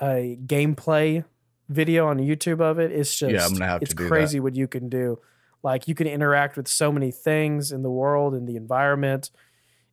a 0.00 0.38
gameplay 0.46 1.24
video 1.68 2.06
on 2.08 2.18
YouTube 2.18 2.60
of 2.60 2.78
it. 2.78 2.90
It's 2.90 3.14
just 3.16 3.32
Yeah, 3.32 3.44
I'm 3.44 3.52
gonna 3.52 3.66
have 3.66 3.80
to 3.80 3.84
it's 3.84 3.94
do 3.94 4.02
that. 4.04 4.08
crazy 4.08 4.40
what 4.40 4.56
you 4.56 4.66
can 4.66 4.88
do. 4.88 5.18
Like 5.62 5.86
you 5.86 5.94
can 5.94 6.06
interact 6.06 6.56
with 6.56 6.66
so 6.68 6.90
many 6.90 7.10
things 7.10 7.70
in 7.70 7.82
the 7.82 7.90
world 7.90 8.34
and 8.34 8.48
the 8.48 8.56
environment. 8.56 9.30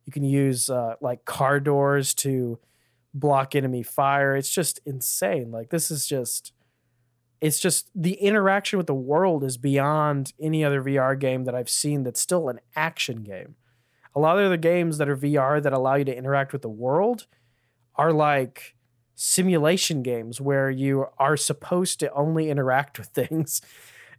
You 0.06 0.12
can 0.12 0.24
use 0.24 0.70
uh, 0.70 0.94
like 1.00 1.24
car 1.26 1.60
doors 1.60 2.14
to 2.14 2.58
block 3.12 3.54
enemy 3.54 3.82
fire. 3.82 4.34
It's 4.34 4.50
just 4.50 4.80
insane. 4.86 5.50
Like 5.50 5.70
this 5.70 5.90
is 5.90 6.06
just 6.06 6.52
it's 7.40 7.60
just 7.60 7.90
the 7.94 8.14
interaction 8.14 8.78
with 8.78 8.86
the 8.88 8.94
world 8.94 9.44
is 9.44 9.58
beyond 9.58 10.32
any 10.40 10.64
other 10.64 10.82
VR 10.82 11.18
game 11.18 11.44
that 11.44 11.54
I've 11.54 11.68
seen 11.68 12.02
that's 12.02 12.20
still 12.20 12.48
an 12.48 12.60
action 12.74 13.22
game. 13.22 13.54
A 14.14 14.20
lot 14.20 14.38
of 14.38 14.44
other 14.46 14.56
games 14.56 14.98
that 14.98 15.08
are 15.08 15.16
VR 15.16 15.62
that 15.62 15.72
allow 15.72 15.94
you 15.94 16.04
to 16.04 16.16
interact 16.16 16.52
with 16.52 16.62
the 16.62 16.68
world 16.68 17.26
are 17.94 18.12
like 18.12 18.74
simulation 19.14 20.02
games 20.02 20.40
where 20.40 20.70
you 20.70 21.06
are 21.18 21.36
supposed 21.36 22.00
to 22.00 22.12
only 22.12 22.50
interact 22.50 22.98
with 22.98 23.08
things. 23.14 23.60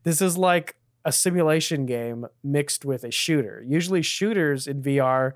This 0.04 0.22
is 0.22 0.38
like 0.38 0.76
a 1.06 1.12
simulation 1.12 1.86
game 1.86 2.26
mixed 2.44 2.84
with 2.86 3.04
a 3.04 3.12
shooter. 3.12 3.64
Usually, 3.68 4.02
shooters 4.02 4.68
in 4.68 4.82
VR, 4.82 5.34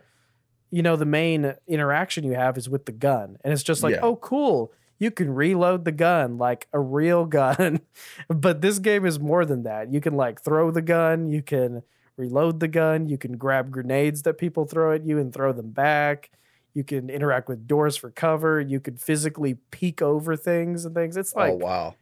you 0.70 0.82
know, 0.82 0.96
the 0.96 1.06
main 1.06 1.56
interaction 1.68 2.24
you 2.26 2.34
have 2.34 2.58
is 2.58 2.70
with 2.70 2.86
the 2.86 2.92
gun. 2.92 3.38
And 3.44 3.54
it's 3.54 3.64
just 3.64 3.84
like, 3.84 3.96
Yeah. 3.96 4.02
oh, 4.04 4.16
cool. 4.18 4.72
You 5.00 5.10
can 5.12 5.34
reload 5.34 5.86
the 5.86 5.92
gun 5.92 6.38
like 6.38 6.68
a 6.74 6.80
real 6.80 7.26
gun. 7.40 7.82
but 8.28 8.62
this 8.62 8.80
game 8.80 9.06
is 9.06 9.20
more 9.20 9.46
than 9.46 9.64
that. 9.64 9.92
You 9.94 10.02
can 10.02 10.14
like 10.16 10.42
throw 10.42 10.72
the 10.72 10.82
gun, 10.82 11.28
you 11.30 11.42
can 11.42 11.84
reload 12.18 12.60
the 12.60 12.68
gun, 12.68 13.08
you 13.08 13.18
can 13.18 13.38
grab 13.38 13.72
grenades 13.72 14.24
that 14.24 14.38
people 14.38 14.66
throw 14.66 14.94
at 14.94 15.06
you 15.06 15.18
and 15.18 15.34
throw 15.34 15.52
them 15.52 15.72
back. 15.72 16.32
You 16.74 16.84
can 16.84 17.10
interact 17.10 17.48
with 17.50 17.68
doors 17.68 17.96
for 17.98 18.10
cover. 18.10 18.60
You 18.60 18.80
could 18.80 19.00
physically 19.00 19.56
peek 19.72 20.02
over 20.02 20.36
things 20.36 20.86
and 20.86 20.96
things. 20.96 21.18
It's 21.18 21.36
like 21.36 21.54
oh 21.54 21.56
wow. 21.58 21.96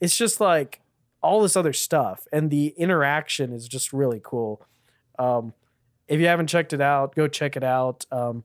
it's 0.00 0.16
just 0.16 0.40
like 0.40 0.80
all 1.22 1.42
this 1.42 1.56
other 1.56 1.72
stuff 1.72 2.26
and 2.32 2.50
the 2.50 2.68
interaction 2.76 3.52
is 3.52 3.68
just 3.68 3.92
really 3.92 4.20
cool 4.22 4.66
um, 5.18 5.52
if 6.08 6.18
you 6.18 6.26
haven't 6.26 6.46
checked 6.46 6.72
it 6.72 6.80
out 6.80 7.14
go 7.14 7.28
check 7.28 7.56
it 7.56 7.62
out 7.62 8.06
um, 8.10 8.42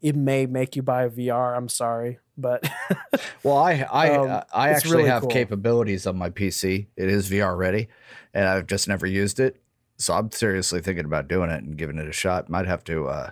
it 0.00 0.16
may 0.16 0.44
make 0.46 0.74
you 0.74 0.82
buy 0.82 1.04
a 1.04 1.08
vr 1.08 1.56
i'm 1.56 1.68
sorry 1.68 2.18
but 2.36 2.68
Well, 3.42 3.56
I 3.56 3.86
I 3.92 4.10
Um, 4.16 4.42
I 4.52 4.70
actually 4.70 4.96
really 4.98 5.08
have 5.08 5.22
cool. 5.22 5.30
capabilities 5.30 6.06
on 6.06 6.16
my 6.16 6.30
PC. 6.30 6.86
It 6.96 7.08
is 7.08 7.28
VR 7.28 7.56
ready, 7.56 7.88
and 8.32 8.46
I've 8.46 8.66
just 8.66 8.88
never 8.88 9.06
used 9.06 9.40
it. 9.40 9.61
So 10.02 10.14
I'm 10.14 10.30
seriously 10.32 10.80
thinking 10.80 11.04
about 11.04 11.28
doing 11.28 11.50
it 11.50 11.62
and 11.62 11.76
giving 11.76 11.98
it 11.98 12.08
a 12.08 12.12
shot. 12.12 12.48
Might 12.50 12.66
have 12.66 12.84
to 12.84 13.06
uh 13.06 13.30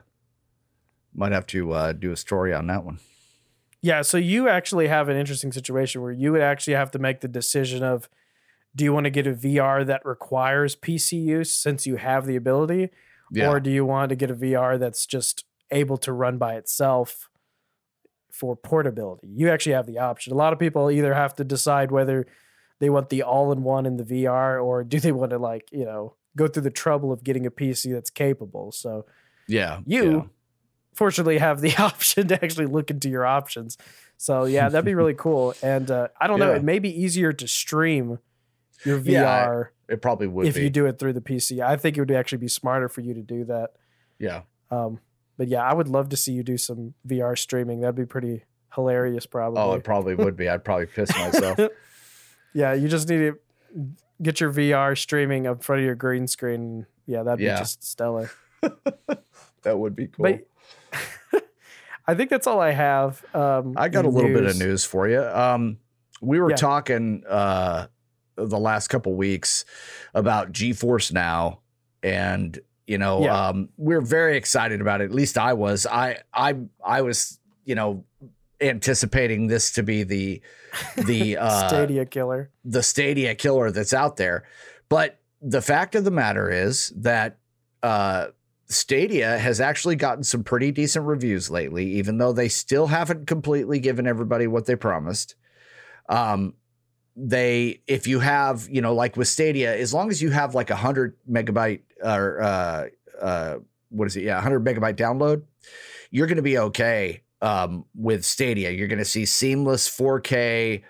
might 1.15 1.33
have 1.33 1.47
to 1.49 1.73
uh 1.73 1.93
do 1.93 2.13
a 2.13 2.17
story 2.17 2.55
on 2.55 2.67
that 2.69 2.85
one. 2.85 2.99
yeah 3.83 4.03
so 4.03 4.17
you 4.17 4.49
actually 4.49 4.87
have 4.89 5.09
an 5.09 5.17
interesting 5.17 5.51
situation 5.53 6.01
where 6.03 6.13
you 6.13 6.31
would 6.33 6.41
actually 6.43 6.75
have 6.75 6.91
to 6.93 6.99
make 6.99 7.21
the 7.21 7.29
decision 7.29 7.83
of 7.83 8.09
do 8.77 8.85
you 8.85 8.93
want 8.93 9.05
to 9.05 9.11
get 9.11 9.27
a 9.27 9.33
vr 9.33 9.85
that 9.85 10.05
requires 10.05 10.77
pc 10.77 11.21
use 11.21 11.51
since 11.53 11.87
you 11.87 11.97
have 11.97 12.27
the 12.27 12.37
ability 12.37 12.91
Yeah. 13.33 13.49
or 13.51 13.59
do 13.59 13.71
you 13.71 13.85
want 13.85 14.11
to 14.11 14.17
get 14.17 14.31
a 14.31 14.35
VR 14.35 14.79
that's 14.79 15.05
just 15.07 15.45
able 15.73 15.97
to 15.99 16.13
run 16.13 16.39
by 16.39 16.55
itself 16.57 17.29
for 18.33 18.55
portability? 18.57 19.29
You 19.29 19.51
actually 19.51 19.75
have 19.75 19.87
the 19.87 19.99
option. 19.99 20.33
A 20.33 20.37
lot 20.37 20.53
of 20.53 20.59
people 20.59 20.91
either 20.91 21.15
have 21.15 21.35
to 21.37 21.45
decide 21.45 21.91
whether 21.91 22.27
they 22.81 22.91
want 22.91 23.09
the 23.09 23.23
all-in-one 23.23 23.87
in 23.87 23.97
the 23.97 24.05
VR 24.05 24.63
or 24.65 24.83
do 24.85 24.99
they 25.01 25.13
want 25.13 25.31
to 25.31 25.39
like, 25.39 25.69
you 25.73 25.85
know, 25.85 26.15
go 26.37 26.49
through 26.49 26.63
the 26.63 26.71
trouble 26.71 27.13
of 27.13 27.25
getting 27.25 27.47
a 27.47 27.51
PC 27.51 27.93
that's 27.93 28.11
capable. 28.11 28.73
So 28.73 29.07
yeah. 29.49 29.81
you 29.87 30.13
yeah. 30.13 30.23
fortunately 30.95 31.39
have 31.39 31.61
the 31.61 31.77
option 31.83 32.29
to 32.29 32.43
actually 32.43 32.67
look 32.67 32.91
into 32.91 33.09
your 33.09 33.27
options. 33.27 33.77
So 34.17 34.45
yeah, 34.45 34.69
that'd 34.69 34.85
be 34.85 34.95
really 34.95 35.15
cool. 35.15 35.55
And 35.63 35.91
uh, 35.91 36.09
I 36.21 36.27
don't 36.27 36.39
know, 36.39 36.53
it 36.53 36.63
may 36.63 36.79
be 36.79 36.91
easier 36.91 37.33
to 37.33 37.49
stream 37.49 38.19
your 38.85 38.99
VR 39.01 39.05
Yeah, 39.89 39.95
It 39.95 40.03
probably 40.03 40.27
would 40.27 40.47
if 40.47 40.55
be. 40.55 40.63
you 40.63 40.71
do 40.71 40.87
it 40.87 40.99
through 40.99 41.15
the 41.15 41.21
PC. 41.21 41.61
I 41.61 41.77
think 41.77 41.97
it 41.97 42.01
would 42.01 42.11
actually 42.11 42.39
be 42.39 42.49
smarter 42.49 42.89
for 42.89 43.01
you 43.01 43.15
to 43.15 43.23
do 43.23 43.45
that. 43.45 43.71
yeah. 44.19 44.43
Um, 44.71 45.01
but 45.37 45.49
yeah, 45.49 45.63
I 45.63 45.73
would 45.73 45.89
love 45.89 46.11
to 46.11 46.17
see 46.19 46.33
you 46.33 46.43
do 46.43 46.59
some 46.59 46.93
VR 47.07 47.37
streaming. 47.37 47.81
That'd 47.81 47.97
be 47.97 48.05
pretty 48.05 48.45
hilarious, 48.75 49.25
probably. 49.25 49.61
Oh, 49.61 49.73
it 49.73 49.83
probably 49.83 50.15
would 50.15 50.37
be. 50.37 50.49
I'd 50.49 50.65
probably 50.65 50.85
piss 50.85 51.11
myself. 51.17 51.59
yeah, 52.55 52.75
you 52.75 52.89
just 52.89 53.09
need 53.09 53.19
to 53.19 53.39
get 54.23 54.41
your 54.41 54.53
VR 54.53 54.97
streaming 54.99 55.47
up 55.47 55.63
front 55.65 55.81
of 55.81 55.87
your 55.87 55.95
green 55.95 56.27
screen. 56.27 56.87
Yeah, 57.07 57.23
that'd 57.23 57.41
Yeah. 57.41 57.55
be 57.55 57.59
just 57.61 57.83
stellar. 57.85 58.31
that 59.63 59.79
would 59.79 59.97
be 59.97 60.09
cool. 60.09 60.25
But 60.25 61.43
I 62.07 62.15
think 62.15 62.31
that's 62.31 62.47
all 62.47 62.61
I 62.61 62.73
have. 62.73 63.25
Um, 63.35 63.75
I 63.77 63.89
got 63.89 64.05
a 64.05 64.09
little 64.09 64.33
bit 64.33 64.45
of 64.45 64.59
news 64.59 64.85
for 64.85 65.09
you. 65.09 65.23
Um, 65.23 65.79
we 66.21 66.41
were 66.41 66.51
Yeah. 66.51 66.57
talking 66.57 67.25
uh, 67.29 67.87
the 68.37 68.59
last 68.59 68.89
couple 68.89 69.15
weeks 69.15 69.65
about 70.15 70.53
GeForce 70.53 71.13
Now, 71.13 71.61
and 72.03 72.59
you 72.87 72.99
know, 72.99 73.23
Yeah. 73.23 73.49
um, 73.49 73.69
we're 73.77 74.01
very 74.01 74.37
excited 74.37 74.81
about 74.81 75.01
it. 75.01 75.05
At 75.05 75.13
least 75.13 75.39
I 75.39 75.53
was. 75.53 75.87
I 75.87 76.19
I 76.35 76.57
I 76.85 77.03
was, 77.03 77.39
you 77.65 77.75
know, 77.77 78.05
anticipating 78.61 79.47
this 79.47 79.73
to 79.73 79.83
be 79.83 80.03
the 80.03 80.41
the 80.97 81.37
uh, 81.39 81.69
Stadia 81.69 82.05
killer. 82.05 82.51
the 82.65 82.83
Stadia 82.83 83.35
killer 83.35 83.71
that's 83.71 83.95
out 83.95 84.17
there. 84.17 84.45
But 84.89 85.19
the 85.41 85.63
fact 85.63 85.95
of 85.95 86.05
the 86.05 86.11
matter 86.11 86.51
is 86.51 86.93
that 86.97 87.39
uh, 87.83 88.29
Stadia 88.67 89.39
has 89.39 89.61
actually 89.61 89.97
gotten 89.97 90.23
some 90.23 90.45
pretty 90.45 90.71
decent 90.71 91.07
reviews 91.07 91.51
lately, 91.51 91.87
even 91.93 92.19
though 92.19 92.33
they 92.33 92.49
still 92.49 92.87
haven't 92.87 93.27
completely 93.27 93.79
given 93.81 94.07
everybody 94.07 94.47
what 94.47 94.67
they 94.67 94.77
promised. 94.77 95.35
Um, 96.09 96.55
they, 97.17 97.83
if 97.87 98.07
you 98.07 98.21
have, 98.21 98.69
you 98.71 98.81
know, 98.81 98.95
like 98.95 99.17
with 99.17 99.29
Stadia, 99.29 99.77
as 99.77 99.93
long 99.93 100.11
as 100.11 100.23
you 100.23 100.31
have 100.31 100.55
like 100.55 100.71
a 100.71 100.77
hundred 100.77 101.17
megabyte 101.29 101.81
or 102.03 102.41
uh, 102.41 102.87
uh, 103.21 103.59
what 103.91 104.07
is 104.07 104.17
it? 104.17 104.25
Yeah, 104.25 104.41
hundred 104.41 104.65
megabyte 104.65 104.97
download, 104.97 105.43
you're 106.11 106.27
going 106.27 106.37
to 106.37 106.43
be 106.43 106.59
okay 106.59 107.23
um, 107.43 107.85
with 107.95 108.25
Stadia. 108.25 108.71
You're 108.71 108.89
going 108.89 108.99
to 108.99 109.05
see 109.05 109.25
seamless 109.27 109.89
4K 109.89 110.83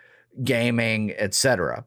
gaming, 0.43 1.13
etc. 1.17 1.85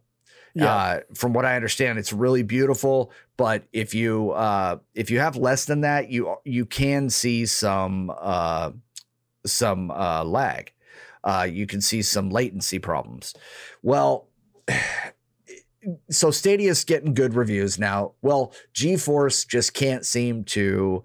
Yeah. 0.56 0.74
Uh, 0.74 1.00
from 1.16 1.34
what 1.34 1.46
I 1.46 1.56
understand, 1.56 1.98
it's 1.98 2.14
really 2.14 2.44
beautiful. 2.44 3.12
But 3.38 3.64
if 3.74 3.96
you 3.96 4.32
uh, 4.32 4.78
if 4.94 5.10
you 5.10 5.20
have 5.20 5.36
less 5.36 5.66
than 5.66 5.82
that, 5.82 6.10
you 6.10 6.36
you 6.44 6.66
can 6.66 7.10
see 7.10 7.46
some 7.46 8.12
uh, 8.16 8.72
some 9.46 9.90
uh, 9.92 10.24
lag. 10.24 10.72
Uh, 11.24 11.48
you 11.50 11.66
can 11.66 11.82
see 11.82 12.02
some 12.02 12.30
latency 12.30 12.80
problems. 12.80 13.34
Well, 13.82 14.28
so 16.10 16.32
Stadia's 16.32 16.84
getting 16.84 17.14
good 17.14 17.34
reviews 17.34 17.80
now. 17.80 18.14
Well, 18.22 18.54
GeForce 18.76 19.48
just 19.48 19.74
can't 19.74 20.06
seem 20.06 20.44
to 20.46 21.04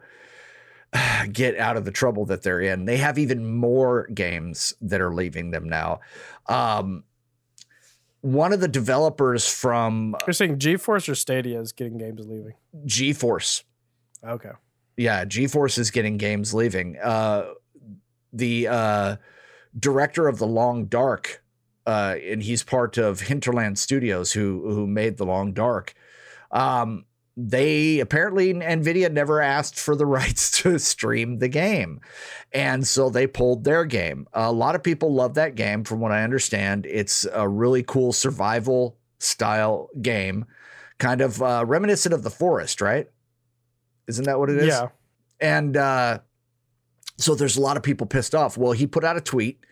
get 1.32 1.58
out 1.58 1.76
of 1.76 1.84
the 1.84 1.90
trouble 1.90 2.24
that 2.26 2.42
they're 2.42 2.60
in. 2.60 2.84
They 2.84 2.96
have 2.98 3.18
even 3.18 3.46
more 3.54 4.06
games 4.14 4.74
that 4.80 5.00
are 5.00 5.12
leaving 5.14 5.50
them 5.50 5.68
now. 5.68 6.00
Um, 6.46 7.04
one 8.20 8.52
of 8.52 8.60
the 8.60 8.68
developers 8.68 9.48
from 9.48 10.16
You're 10.26 10.34
saying 10.34 10.58
GeForce 10.58 11.08
or 11.08 11.14
Stadia 11.14 11.60
is 11.60 11.72
getting 11.72 11.98
games 11.98 12.26
leaving? 12.26 12.54
GeForce, 12.84 13.62
Okay. 14.26 14.50
yeah, 14.96 15.24
GeForce 15.24 15.78
is 15.78 15.90
getting 15.90 16.16
games 16.16 16.52
leaving. 16.52 16.98
Uh, 16.98 17.50
the 18.32 18.66
uh, 18.68 19.16
director 19.78 20.26
of 20.26 20.38
the 20.38 20.46
Long 20.46 20.86
Dark, 20.86 21.42
uh, 21.86 22.16
and 22.22 22.42
he's 22.42 22.62
part 22.64 22.98
of 22.98 23.20
Hinterland 23.20 23.78
Studios, 23.78 24.32
who 24.32 24.68
who 24.68 24.86
made 24.86 25.16
the 25.16 25.24
Long 25.24 25.52
Dark. 25.52 25.94
Um, 26.50 27.04
they 27.40 28.00
apparently 28.00 28.52
Nvidia 28.52 29.12
never 29.12 29.40
asked 29.40 29.78
for 29.78 29.94
the 29.94 30.06
rights 30.18 30.50
to 30.62 30.78
stream 30.78 31.38
the 31.38 31.48
game, 31.48 32.00
and 32.52 32.86
so 32.86 33.08
they 33.08 33.28
pulled 33.28 33.62
their 33.62 33.84
game. 33.84 34.26
A 34.32 34.52
lot 34.52 34.74
of 34.74 34.82
people 34.82 35.14
love 35.14 35.34
that 35.34 35.54
game, 35.54 35.84
from 35.84 36.00
what 36.00 36.10
I 36.10 36.24
understand. 36.24 36.84
It's 36.84 37.26
a 37.32 37.48
really 37.48 37.84
cool 37.84 38.12
survival 38.12 38.98
style 39.18 39.88
game, 40.02 40.46
kind 40.98 41.20
of 41.20 41.40
uh, 41.40 41.64
reminiscent 41.66 42.12
of 42.12 42.24
The 42.24 42.30
Forest, 42.30 42.80
right? 42.80 43.08
Isn't 44.08 44.24
that 44.24 44.38
what 44.38 44.50
it 44.50 44.56
is? 44.56 44.66
Yeah. 44.66 44.88
And 45.40 45.76
uh, 45.76 46.18
so 47.18 47.34
there's 47.34 47.56
a 47.56 47.60
lot 47.60 47.76
of 47.76 47.82
people 47.82 48.06
pissed 48.06 48.34
off. 48.34 48.56
Well, 48.56 48.72
he 48.72 48.86
put 48.86 49.04
out 49.04 49.16
a 49.16 49.20
tweet 49.20 49.64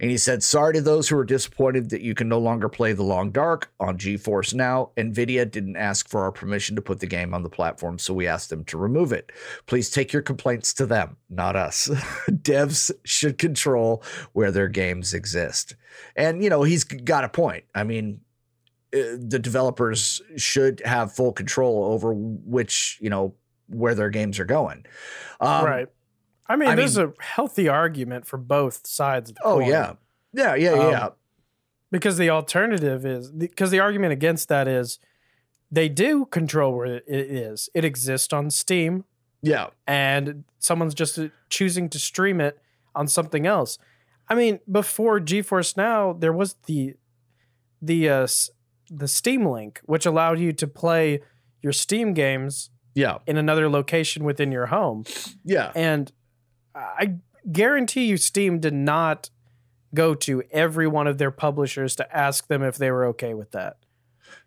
and 0.00 0.10
he 0.10 0.18
said, 0.18 0.42
Sorry 0.42 0.74
to 0.74 0.80
those 0.80 1.08
who 1.08 1.16
are 1.16 1.24
disappointed 1.24 1.90
that 1.90 2.00
you 2.00 2.12
can 2.12 2.28
no 2.28 2.38
longer 2.40 2.68
play 2.68 2.92
The 2.92 3.04
Long 3.04 3.30
Dark 3.30 3.70
on 3.78 3.96
GeForce 3.98 4.52
Now. 4.52 4.90
NVIDIA 4.96 5.48
didn't 5.48 5.76
ask 5.76 6.08
for 6.08 6.22
our 6.22 6.32
permission 6.32 6.74
to 6.74 6.82
put 6.82 6.98
the 6.98 7.06
game 7.06 7.34
on 7.34 7.44
the 7.44 7.48
platform, 7.48 8.00
so 8.00 8.12
we 8.12 8.26
asked 8.26 8.50
them 8.50 8.64
to 8.64 8.76
remove 8.76 9.12
it. 9.12 9.30
Please 9.66 9.90
take 9.90 10.12
your 10.12 10.22
complaints 10.22 10.74
to 10.74 10.86
them, 10.86 11.16
not 11.30 11.54
us. 11.54 11.88
Devs 12.30 12.90
should 13.04 13.38
control 13.38 14.02
where 14.32 14.50
their 14.50 14.68
games 14.68 15.14
exist. 15.14 15.76
And, 16.16 16.42
you 16.42 16.50
know, 16.50 16.64
he's 16.64 16.82
got 16.82 17.22
a 17.22 17.28
point. 17.28 17.64
I 17.76 17.84
mean, 17.84 18.20
uh, 18.92 19.14
the 19.18 19.38
developers 19.38 20.20
should 20.36 20.82
have 20.84 21.12
full 21.12 21.32
control 21.32 21.84
over 21.84 22.12
which, 22.12 22.98
you 23.00 23.10
know, 23.10 23.34
where 23.68 23.94
their 23.94 24.10
games 24.10 24.40
are 24.40 24.44
going. 24.44 24.84
Um, 25.40 25.64
right. 25.64 25.88
I 26.48 26.56
mean, 26.56 26.68
I 26.70 26.74
there's 26.74 26.96
a 26.98 27.12
healthy 27.20 27.68
argument 27.68 28.26
for 28.26 28.36
both 28.38 28.86
sides. 28.86 29.30
Of 29.30 29.36
the 29.36 29.42
Oh 29.44 29.58
coin. 29.58 29.68
yeah, 29.68 29.92
yeah, 30.32 30.54
yeah, 30.54 30.70
Um, 30.72 30.90
yeah. 30.92 31.08
Because 31.90 32.18
the 32.18 32.30
alternative 32.30 33.04
is 33.06 33.30
because 33.30 33.70
the 33.70 33.80
argument 33.80 34.12
against 34.12 34.48
that 34.48 34.68
is 34.68 34.98
they 35.70 35.88
do 35.88 36.26
control 36.26 36.76
where 36.76 36.86
it 36.96 37.04
is. 37.08 37.68
It 37.74 37.84
exists 37.84 38.32
on 38.32 38.50
Steam, 38.50 39.04
Yeah, 39.42 39.68
and 39.86 40.44
someone's 40.58 40.94
just 40.94 41.18
uh, 41.18 41.28
choosing 41.50 41.88
to 41.90 41.98
stream 41.98 42.40
it 42.40 42.58
on 42.94 43.08
something 43.08 43.46
else. 43.46 43.78
I 44.28 44.34
mean, 44.34 44.60
before 44.70 45.18
GeForce 45.20 45.76
Now, 45.76 46.12
there 46.12 46.32
was 46.32 46.54
the 46.66 46.94
the 47.80 48.08
uh, 48.10 48.26
the 48.90 49.08
Steam 49.08 49.46
Link, 49.46 49.80
which 49.84 50.04
allowed 50.06 50.38
you 50.38 50.52
to 50.54 50.66
play 50.66 51.20
your 51.62 51.72
Steam 51.72 52.12
games 52.12 52.70
yeah, 52.94 53.18
in 53.26 53.36
another 53.38 53.68
location 53.70 54.24
within 54.24 54.52
your 54.52 54.66
home. 54.66 55.04
yeah. 55.44 55.72
And 55.74 56.12
I 56.78 57.14
guarantee 57.50 58.04
you, 58.06 58.16
Steam 58.16 58.60
did 58.60 58.74
not 58.74 59.30
go 59.94 60.14
to 60.14 60.42
every 60.50 60.86
one 60.86 61.06
of 61.06 61.18
their 61.18 61.30
publishers 61.30 61.96
to 61.96 62.16
ask 62.16 62.46
them 62.48 62.62
if 62.62 62.76
they 62.76 62.90
were 62.90 63.06
okay 63.06 63.34
with 63.34 63.52
that. 63.52 63.76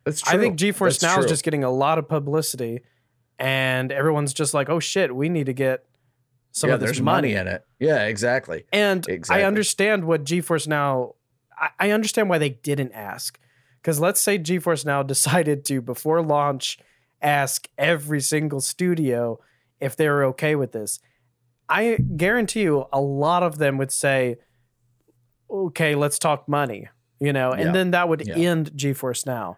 That's 0.03 0.21
true. 0.21 0.37
I 0.37 0.41
think 0.41 0.57
GeForce 0.57 0.99
That's 0.99 1.03
Now 1.03 1.15
true. 1.15 1.23
is 1.25 1.29
just 1.29 1.43
getting 1.43 1.63
a 1.63 1.71
lot 1.71 1.97
of 1.97 2.07
publicity, 2.07 2.81
and 3.39 3.91
everyone's 3.91 4.33
just 4.33 4.53
like, 4.53 4.69
"Oh 4.69 4.79
shit, 4.79 5.15
we 5.15 5.29
need 5.29 5.47
to 5.47 5.53
get 5.53 5.85
some 6.51 6.69
yeah. 6.69 6.75
of 6.75 6.79
this 6.79 6.87
There's 6.87 7.01
money." 7.01 7.29
money 7.29 7.39
in 7.39 7.47
it. 7.47 7.65
Yeah, 7.79 8.05
exactly. 8.05 8.65
And 8.71 9.07
Exactly. 9.07 9.43
I 9.43 9.47
understand 9.47 10.05
what 10.05 10.23
GeForce 10.23 10.67
Now. 10.67 11.15
I, 11.57 11.69
I 11.79 11.91
understand 11.91 12.29
why 12.29 12.37
they 12.37 12.49
didn't 12.49 12.93
ask, 12.93 13.39
because 13.81 13.99
let's 13.99 14.21
say 14.21 14.37
GeForce 14.39 14.85
Now 14.85 15.03
decided 15.15 15.65
to 15.65 15.81
before 15.81 16.21
launch 16.21 16.79
ask 17.21 17.67
every 17.77 18.21
single 18.21 18.61
studio 18.61 19.39
if 19.79 19.95
they 19.95 20.09
were 20.09 20.23
okay 20.25 20.55
with 20.55 20.71
this. 20.71 20.99
I 21.71 21.95
guarantee 22.17 22.63
you, 22.63 22.85
a 22.91 22.99
lot 22.99 23.43
of 23.43 23.57
them 23.57 23.77
would 23.77 23.91
say, 23.91 24.35
"Okay, 25.49 25.95
let's 25.95 26.19
talk 26.19 26.47
money," 26.47 26.89
you 27.19 27.31
know, 27.31 27.51
and 27.51 27.67
Yeah. 27.67 27.71
then 27.71 27.91
that 27.91 28.09
would 28.09 28.27
Yeah. 28.27 28.35
end 28.35 28.71
GeForce 28.75 29.25
Now. 29.25 29.57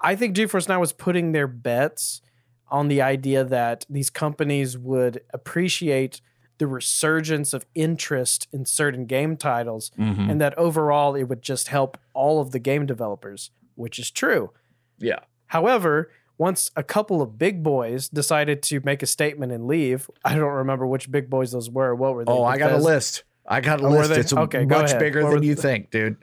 I 0.00 0.16
think 0.16 0.34
GeForce 0.34 0.68
Now 0.68 0.80
was 0.80 0.92
putting 0.92 1.32
their 1.32 1.46
bets 1.46 2.22
on 2.68 2.88
the 2.88 3.00
idea 3.02 3.44
that 3.44 3.84
these 3.88 4.10
companies 4.10 4.76
would 4.78 5.20
appreciate 5.32 6.20
the 6.58 6.66
resurgence 6.66 7.52
of 7.52 7.66
interest 7.74 8.48
in 8.50 8.64
certain 8.64 9.04
game 9.04 9.36
titles 9.36 9.90
Mhm. 9.98 10.30
and 10.30 10.40
that 10.40 10.56
overall 10.58 11.14
it 11.14 11.24
would 11.24 11.42
just 11.42 11.68
help 11.68 11.98
all 12.14 12.40
of 12.40 12.50
the 12.52 12.58
game 12.58 12.86
developers, 12.86 13.50
which 13.74 13.98
is 13.98 14.10
true. 14.10 14.50
Yeah, 14.98 15.20
However, 15.50 16.10
once 16.38 16.70
a 16.76 16.82
couple 16.82 17.22
of 17.22 17.38
big 17.38 17.62
boys 17.62 18.08
decided 18.08 18.62
to 18.64 18.80
make 18.84 19.02
a 19.02 19.06
statement 19.06 19.52
and 19.52 19.66
leave, 19.66 20.10
I 20.24 20.34
don't 20.34 20.52
remember 20.52 20.86
which 20.86 21.10
big 21.10 21.30
boys 21.30 21.52
those 21.52 21.70
were. 21.70 21.94
What 21.94 22.14
were 22.14 22.24
they? 22.24 22.32
Oh, 22.32 22.44
I 22.44 22.58
got 22.58 22.72
a 22.72 22.78
list. 22.78 23.24
I 23.48 23.60
got 23.60 23.80
a 23.80 23.86
Oh, 23.86 23.90
list. 23.90 24.10
It's 24.10 24.32
Okay, 24.32 24.64
much 24.64 24.98
bigger 24.98 25.22
What 25.24 25.34
than 25.34 25.42
you 25.44 25.54
the- 25.54 25.62
think, 25.62 25.90
dude. 25.92 26.16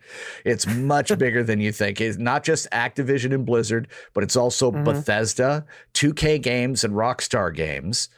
It's 0.43 0.67
much 0.67 1.17
bigger 1.17 1.41
than 1.43 1.61
you 1.61 1.71
think. 1.71 2.01
It's 2.01 2.17
not 2.17 2.43
just 2.43 2.69
Activision 2.71 3.33
and 3.33 3.45
Blizzard, 3.45 3.87
but 4.13 4.23
it's 4.25 4.35
also 4.35 4.71
Mhm. 4.71 4.83
Bethesda, 4.83 5.65
2K 5.93 6.37
Games, 6.37 6.83
and 6.83 6.93
Rockstar 6.93 7.55
Games. 7.55 8.09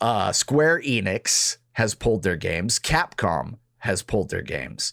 Uh, 0.00 0.32
Square 0.32 0.82
Enix 0.82 1.58
has 1.74 1.94
pulled 1.94 2.24
their 2.24 2.36
games. 2.36 2.80
Capcom 2.80 3.58
has 3.82 4.02
pulled 4.02 4.30
their 4.30 4.42
games, 4.42 4.92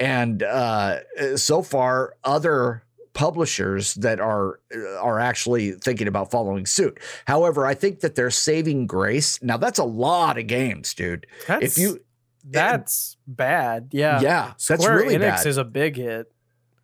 and 0.00 0.42
uh, 0.42 0.98
so 1.36 1.62
far, 1.62 2.14
other 2.24 2.82
publishers 3.16 3.94
that 3.94 4.20
are 4.20 4.60
are 5.00 5.18
actually 5.18 5.72
thinking 5.72 6.06
about 6.06 6.30
following 6.30 6.66
suit. 6.66 7.00
However, 7.26 7.66
I 7.66 7.74
think 7.74 8.00
that 8.00 8.14
they're 8.14 8.30
saving 8.30 8.86
grace. 8.86 9.42
Now 9.42 9.56
that's 9.56 9.78
a 9.78 9.84
lot 9.84 10.38
of 10.38 10.46
games, 10.46 10.92
dude. 10.94 11.26
That's, 11.48 11.64
if 11.64 11.78
you 11.78 11.98
that's 12.44 13.16
bad. 13.26 13.88
Yeah. 13.90 14.20
yeah, 14.20 14.52
that's 14.68 14.82
Square 14.84 14.98
really 14.98 15.14
Enix 15.16 15.18
bad. 15.38 15.46
is 15.46 15.56
a 15.56 15.64
big 15.64 15.96
hit. 15.96 16.30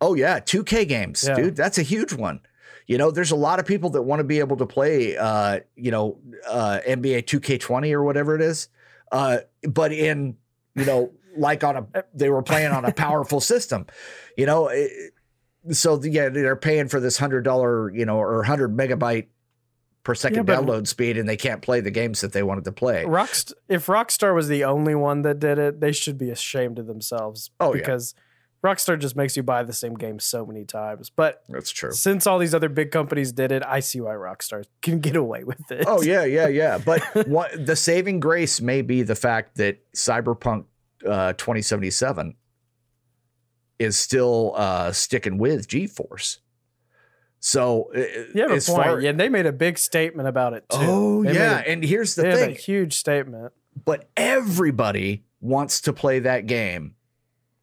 oh 0.01 0.15
yeah, 0.15 0.39
2K 0.39 0.87
games, 0.87 1.23
Yeah. 1.25 1.35
dude. 1.35 1.55
That's 1.55 1.77
a 1.77 1.83
huge 1.83 2.11
one. 2.13 2.41
You 2.87 2.97
know, 2.97 3.11
there's 3.11 3.31
a 3.31 3.35
lot 3.37 3.59
of 3.59 3.65
people 3.65 3.91
that 3.91 4.01
want 4.01 4.19
to 4.19 4.25
be 4.25 4.39
able 4.39 4.57
to 4.57 4.65
play 4.65 5.15
uh, 5.15 5.59
you 5.75 5.91
know, 5.91 6.19
uh 6.49 6.79
NBA 6.85 7.23
2K20 7.25 7.93
or 7.93 8.03
whatever 8.03 8.35
it 8.35 8.41
is. 8.41 8.67
Uh 9.11 9.37
but 9.69 9.93
in, 9.93 10.35
you 10.75 10.85
know, 10.85 11.11
like 11.37 11.63
on 11.63 11.77
a 11.77 12.03
they 12.15 12.29
were 12.29 12.41
playing 12.43 12.71
on 12.71 12.83
a 12.85 12.91
powerful 12.91 13.39
system. 13.39 13.85
You 14.35 14.47
know, 14.47 14.67
it- 14.69 15.13
so 15.71 16.01
yeah, 16.03 16.29
they're 16.29 16.55
paying 16.55 16.87
for 16.87 16.99
this 16.99 17.19
$100, 17.19 17.97
you 17.97 18.05
know, 18.05 18.17
or 18.17 18.37
100 18.37 18.75
megabyte 18.75 19.27
per 20.03 20.13
second 20.15 20.45
but- 20.45 20.59
download 20.59 20.87
speed 20.87 21.17
and 21.17 21.27
they 21.29 21.37
can't 21.37 21.61
play 21.61 21.79
the 21.79 21.91
games 21.91 22.21
that 22.21 22.33
they 22.33 22.43
wanted 22.43 22.65
to 22.65 22.71
play. 22.71 23.05
Rockst- 23.05 23.53
if 23.69 23.85
Rockstar 23.87 24.35
was 24.35 24.47
the 24.49 24.63
only 24.65 24.95
one 24.95 25.21
that 25.21 25.39
did 25.39 25.57
it, 25.57 25.79
they 25.79 25.91
should 25.93 26.17
be 26.17 26.29
ashamed 26.29 26.79
of 26.79 26.87
themselves. 26.87 27.51
Oh, 27.59 27.73
yeah. 27.73 27.79
because 27.79 28.13
Rockstar 28.63 28.97
just 28.97 29.15
makes 29.15 29.35
you 29.37 29.43
buy 29.43 29.63
the 29.63 29.73
same 29.73 29.93
game 29.95 30.19
so 30.19 30.45
many 30.45 30.63
times. 30.65 31.09
But 31.09 31.43
That's 31.49 31.69
true. 31.69 31.91
since 31.91 32.25
all 32.27 32.39
these 32.39 32.53
other 32.53 32.69
big 32.69 32.91
companies 32.91 33.31
did 33.33 33.51
it, 33.51 33.61
I 33.65 33.79
see 33.81 33.99
why 34.01 34.11
Rockstar 34.13 34.63
can 34.81 34.99
get 34.99 35.15
away 35.17 35.43
with 35.43 35.69
it. 35.71 35.83
Oh 35.87 36.01
yeah, 36.01 36.23
yeah, 36.23 36.47
yeah. 36.47 36.77
But 36.85 37.27
what 37.27 37.65
the 37.65 37.75
saving 37.75 38.19
grace 38.21 38.61
may 38.61 38.81
be 38.81 39.03
the 39.03 39.15
fact 39.15 39.55
that 39.57 39.79
Cyberpunk 39.93 40.65
uh, 41.05 41.33
2077 41.33 42.35
is 43.79 43.97
still 43.97 44.53
uh, 44.55 44.91
sticking 44.91 45.37
with 45.37 45.67
GeForce. 45.67 46.37
So 47.39 47.91
uh, 47.95 47.99
You 48.33 48.41
have 48.43 48.51
a 48.51 48.55
as 48.55 48.67
point. 48.67 48.83
far- 48.83 48.99
yeah, 49.01 49.11
they 49.11 49.29
made 49.29 49.45
a 49.45 49.51
big 49.51 49.77
statement 49.77 50.27
about 50.27 50.53
it 50.53 50.63
too. 50.69 50.77
oh 50.79 51.23
They 51.23 51.33
yeah, 51.33 51.59
a- 51.59 51.63
and 51.69 51.83
here's 51.83 52.15
the 52.15 52.23
thing. 52.23 52.51
a 52.51 52.53
huge 52.53 52.93
statement. 52.93 53.51
but 53.85 54.09
everybody 54.15 55.23
wants 55.41 55.81
to 55.81 55.91
play 55.93 56.19
that 56.19 56.45
game 56.45 56.95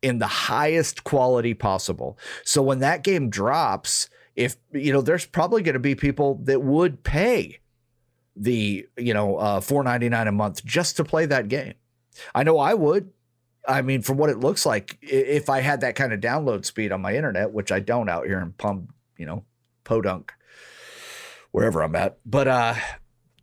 in 0.03 0.19
the 0.19 0.27
highest 0.27 1.05
quality 1.05 1.55
possible. 1.55 2.19
So 2.45 2.63
when 2.63 2.81
that 2.81 3.03
game 3.05 3.31
drops, 3.31 4.09
if 4.37 4.57
you 4.73 4.93
know, 4.93 5.01
there's 5.01 5.25
probably 5.27 5.63
going 5.63 5.75
to 5.75 5.79
be 5.81 5.95
people 5.95 6.41
that 6.45 6.61
would 6.63 7.03
pay 7.03 7.59
the 8.37 8.87
you 8.97 9.13
know 9.15 9.37
uh, 9.37 9.61
four 9.61 9.83
ninety 9.83 10.09
nine 10.09 10.27
a 10.29 10.33
month 10.33 10.65
just 10.65 10.97
to 10.99 11.05
play 11.05 11.27
that 11.27 11.49
game. 11.49 11.75
I 12.35 12.43
know 12.43 12.59
I 12.59 12.75
would. 12.75 13.11
I 13.67 13.83
mean, 13.83 14.03
from 14.03 14.17
what 14.17 14.31
it 14.31 14.39
looks 14.39 14.65
like, 14.65 14.99
if 15.03 15.51
I 15.51 15.61
had 15.61 15.83
that 15.83 15.95
kind 15.95 16.13
of 16.13 16.21
download 16.21 16.65
speed 16.65 16.93
on 16.93 17.03
my 17.03 17.15
internet, 17.15 17.53
which 17.53 17.71
I 17.71 17.81
don't 17.81 18.09
out 18.09 18.27
here 18.27 18.41
in 18.41 18.53
Pum, 18.53 18.89
you 19.19 19.27
know, 19.27 19.45
Podunk, 19.85 20.33
wherever 21.53 21.83
I'm 21.83 21.95
at. 21.95 22.19
But 22.25 22.49
uh, 22.49 22.75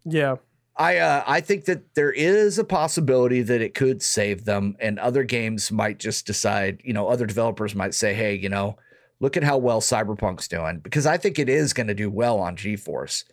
Yeah. 0.05 0.37
I 0.77 0.97
uh, 0.97 1.23
I 1.25 1.41
think 1.41 1.65
that 1.65 1.95
there 1.95 2.11
is 2.11 2.59
a 2.59 2.63
possibility 2.63 3.41
that 3.41 3.61
it 3.61 3.73
could 3.73 4.03
save 4.03 4.45
them, 4.45 4.75
and 4.79 4.99
other 4.99 5.23
games 5.23 5.71
might 5.71 5.97
just 5.97 6.27
decide. 6.27 6.81
You 6.83 6.93
know, 6.93 7.07
other 7.07 7.25
developers 7.25 7.73
might 7.73 7.95
say, 7.95 8.13
"Hey, 8.13 8.35
you 8.35 8.47
know, 8.47 8.77
look 9.19 9.35
at 9.35 9.43
how 9.43 9.57
well 9.57 9.81
Cyberpunk's 9.81 10.47
doing," 10.47 10.79
because 10.79 11.07
I 11.07 11.17
think 11.17 11.39
it 11.39 11.49
is 11.49 11.73
going 11.73 11.87
to 11.87 11.95
do 11.95 12.11
well 12.11 12.37
on 12.39 12.55
GeForce. 12.55 13.23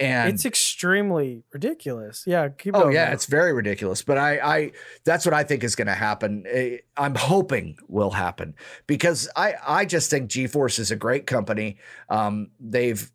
And 0.00 0.34
it's 0.34 0.44
extremely 0.44 1.44
ridiculous. 1.52 2.24
Yeah. 2.26 2.48
Keep 2.48 2.74
oh 2.76 2.88
yeah, 2.88 3.04
man. 3.04 3.12
it's 3.12 3.26
very 3.26 3.52
ridiculous. 3.52 4.02
But 4.02 4.18
I 4.18 4.38
I 4.38 4.72
that's 5.04 5.24
what 5.24 5.34
I 5.34 5.44
think 5.44 5.62
is 5.62 5.76
going 5.76 5.86
to 5.86 5.94
happen. 5.94 6.44
Eh, 6.48 6.78
I'm 6.96 7.14
hoping 7.14 7.76
will 7.88 8.10
happen 8.10 8.54
because 8.86 9.28
I 9.36 9.54
I 9.66 9.84
just 9.84 10.10
think 10.10 10.30
GeForce 10.30 10.78
is 10.80 10.90
a 10.90 10.96
great 10.96 11.26
company. 11.26 11.76
Um, 12.08 12.50
they've 12.58 13.08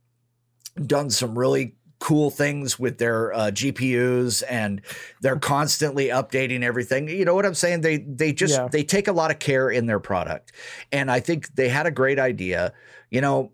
done 0.85 1.09
some 1.09 1.37
really 1.37 1.75
cool 1.99 2.29
things 2.29 2.79
with 2.79 2.97
their 2.97 3.33
uh, 3.33 3.51
GPUs 3.51 4.41
and 4.49 4.81
they're 5.21 5.37
constantly 5.37 6.07
updating 6.07 6.63
everything. 6.63 7.09
You 7.09 7.25
know 7.25 7.35
what 7.35 7.45
I'm 7.45 7.53
saying? 7.53 7.81
They 7.81 7.97
they 7.97 8.31
just 8.31 8.53
Yeah. 8.53 8.69
they 8.71 8.83
take 8.83 9.09
a 9.09 9.11
lot 9.11 9.31
of 9.31 9.39
care 9.39 9.69
in 9.69 9.85
their 9.85 9.99
product. 9.99 10.53
And 10.93 11.11
I 11.11 11.19
think 11.19 11.53
they 11.55 11.67
had 11.67 11.85
a 11.85 11.91
great 11.91 12.17
idea, 12.17 12.71
you 13.11 13.19
know, 13.19 13.51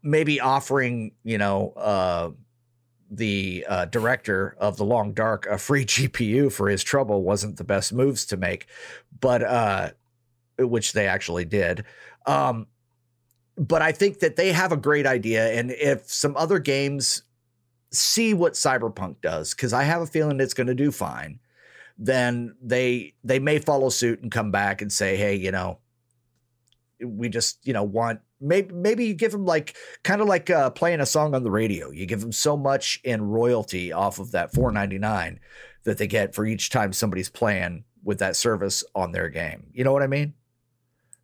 maybe 0.00 0.40
offering, 0.40 1.10
you 1.24 1.38
know, 1.38 1.72
uh 1.76 2.30
the 3.10 3.64
uh, 3.68 3.84
director 3.86 4.56
of 4.58 4.76
the 4.76 4.84
Long 4.84 5.12
Dark 5.12 5.46
a 5.46 5.58
free 5.58 5.84
GPU 5.86 6.52
for 6.52 6.68
his 6.68 6.82
trouble 6.82 7.22
wasn't 7.22 7.56
the 7.56 7.64
best 7.64 7.92
moves 7.92 8.26
to 8.26 8.36
make, 8.36 8.66
but 9.20 9.42
uh, 9.42 9.90
which 10.58 10.92
they 10.92 11.06
actually 11.06 11.44
did. 11.44 11.84
Um, 12.26 12.66
but 13.56 13.82
I 13.82 13.92
think 13.92 14.20
that 14.20 14.36
they 14.36 14.52
have 14.52 14.72
a 14.72 14.76
great 14.76 15.06
idea, 15.06 15.52
and 15.52 15.70
if 15.72 16.10
some 16.12 16.36
other 16.36 16.58
games 16.58 17.22
see 17.90 18.34
what 18.34 18.52
Cyberpunk 18.52 19.20
does, 19.20 19.54
because 19.54 19.72
I 19.72 19.82
have 19.82 20.02
a 20.02 20.06
feeling 20.06 20.38
it's 20.40 20.54
going 20.54 20.68
to 20.68 20.74
do 20.74 20.92
fine, 20.92 21.40
then 21.98 22.54
they 22.62 23.14
they 23.24 23.40
may 23.40 23.58
follow 23.58 23.88
suit 23.88 24.22
and 24.22 24.30
come 24.30 24.52
back 24.52 24.80
and 24.80 24.92
say, 24.92 25.16
hey, 25.16 25.34
you 25.34 25.50
know, 25.50 25.78
we 27.00 27.28
just 27.28 27.66
you 27.66 27.72
know 27.72 27.82
want 27.82 28.20
maybe 28.40 28.74
maybe 28.74 29.06
you 29.06 29.14
give 29.14 29.32
them 29.32 29.44
like 29.44 29.76
kind 30.04 30.20
of 30.20 30.28
like 30.28 30.50
uh, 30.50 30.70
playing 30.70 31.00
a 31.00 31.06
song 31.06 31.34
on 31.34 31.42
the 31.42 31.50
radio. 31.50 31.90
You 31.90 32.06
give 32.06 32.20
them 32.20 32.32
so 32.32 32.56
much 32.56 33.00
in 33.04 33.22
royalty 33.22 33.92
off 33.92 34.18
of 34.18 34.32
that 34.32 34.52
four 34.52 34.72
ninety 34.72 34.98
nine 34.98 35.40
that 35.84 35.98
they 35.98 36.06
get 36.06 36.34
for 36.34 36.46
each 36.46 36.70
time 36.70 36.92
somebody's 36.92 37.30
playing 37.30 37.84
with 38.02 38.18
that 38.18 38.36
service 38.36 38.84
on 38.94 39.12
their 39.12 39.28
game. 39.28 39.68
You 39.72 39.84
know 39.84 39.92
what 39.92 40.02
I 40.02 40.06
mean? 40.06 40.34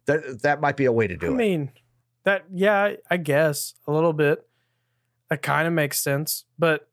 That 0.07 0.43
that 0.43 0.61
might 0.61 0.77
be 0.77 0.85
a 0.85 0.93
way 0.93 1.07
to 1.07 1.17
do 1.17 1.27
I 1.27 1.31
it. 1.31 1.35
I 1.35 1.37
mean, 1.37 1.73
that 2.25 2.45
yeah, 2.53 2.95
I 3.11 3.17
guess 3.17 3.75
a 3.87 3.93
little 3.93 4.13
bit. 4.13 4.47
That 5.31 5.41
kind 5.41 5.67
of 5.67 5.73
makes 5.73 5.99
sense, 5.99 6.45
but 6.59 6.89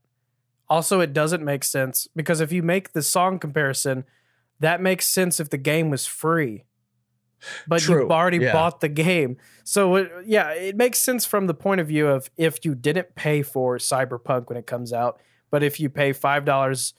also 0.70 1.02
it 1.02 1.12
doesn't 1.12 1.44
make 1.44 1.66
sense 1.66 2.08
because 2.16 2.40
if 2.40 2.54
you 2.54 2.64
make 2.64 2.94
the 2.94 3.02
song 3.02 3.38
comparison, 3.38 4.06
that 4.62 4.82
makes 4.82 5.06
sense 5.06 5.40
if 5.40 5.50
the 5.50 5.58
game 5.58 5.90
was 5.90 6.06
free. 6.06 6.64
But 7.68 7.82
True, 7.82 8.02
you've 8.04 8.12
already 8.12 8.38
yeah. 8.38 8.54
bought 8.54 8.82
the 8.82 8.90
game. 8.90 9.38
So 9.64 9.96
it, 9.96 10.12
yeah, 10.26 10.50
it 10.52 10.76
makes 10.76 11.00
sense 11.00 11.26
from 11.26 11.48
the 11.48 11.54
point 11.54 11.82
of 11.82 11.88
view 11.88 12.08
of 12.08 12.30
if 12.38 12.64
you 12.66 12.76
didn't 12.76 13.16
pay 13.16 13.42
for 13.42 13.78
Cyberpunk 13.78 14.50
when 14.50 14.58
it 14.58 14.68
comes 14.68 14.94
out, 14.94 15.20
but 15.50 15.64
if 15.64 15.80
you 15.80 15.90
pay 15.90 16.12
$5 16.14 16.94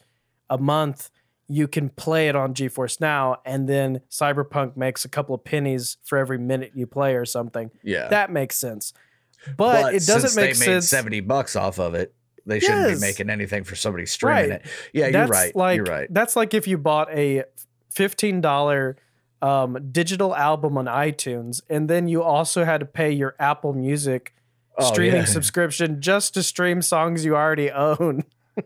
a 0.49 0.57
month, 0.57 1.09
you 1.47 1.67
can 1.67 1.89
play 1.89 2.29
it 2.29 2.35
on 2.35 2.53
GeForce 2.53 2.99
Now 3.01 3.37
and 3.45 3.67
then 3.67 4.01
Cyberpunk 4.09 4.77
makes 4.77 5.03
a 5.05 5.09
couple 5.09 5.35
of 5.35 5.43
pennies 5.43 5.97
for 6.03 6.17
every 6.17 6.37
minute 6.39 6.71
you 6.73 6.87
play 6.87 7.15
or 7.15 7.25
something. 7.25 7.69
yeah, 7.83 8.07
That 8.07 8.31
makes 8.31 8.57
sense. 8.57 8.93
But, 9.57 9.93
it 9.93 10.05
doesn't 10.05 10.41
make 10.41 10.53
they 10.55 10.59
made 10.59 10.65
sense. 10.65 10.89
seventy 10.89 11.19
bucks 11.19 11.55
off 11.57 11.77
of 11.79 11.95
it. 11.95 12.13
They 12.45 12.59
shouldn't 12.61 12.89
Yes. 12.89 12.99
be 13.01 13.05
making 13.07 13.29
anything 13.29 13.65
for 13.65 13.75
somebody 13.75 14.05
streaming 14.05 14.51
Right. 14.51 14.61
it. 14.61 14.65
Yeah, 14.93 15.07
you're 15.07 15.27
right. 15.27 15.53
Like, 15.55 15.75
you're 15.77 15.85
right. 15.85 16.07
That's 16.13 16.35
like 16.37 16.53
if 16.53 16.65
you 16.67 16.77
bought 16.77 17.09
a 17.11 17.43
fifteen 17.91 18.39
dollar 18.39 18.95
um, 19.43 19.77
digital 19.91 20.35
album 20.35 20.77
on 20.77 20.85
iTunes, 20.85 21.61
and 21.69 21.89
then 21.89 22.07
you 22.07 22.23
also 22.23 22.63
had 22.63 22.79
to 22.79 22.85
pay 22.85 23.11
your 23.11 23.35
Apple 23.39 23.73
Music 23.73 24.33
Oh, 24.75 24.85
streaming 24.91 25.19
yeah. 25.21 25.25
subscription 25.25 26.01
just 26.01 26.33
to 26.33 26.41
stream 26.41 26.81
songs 26.81 27.23
you 27.25 27.35
already 27.35 27.69
own. 27.71 28.23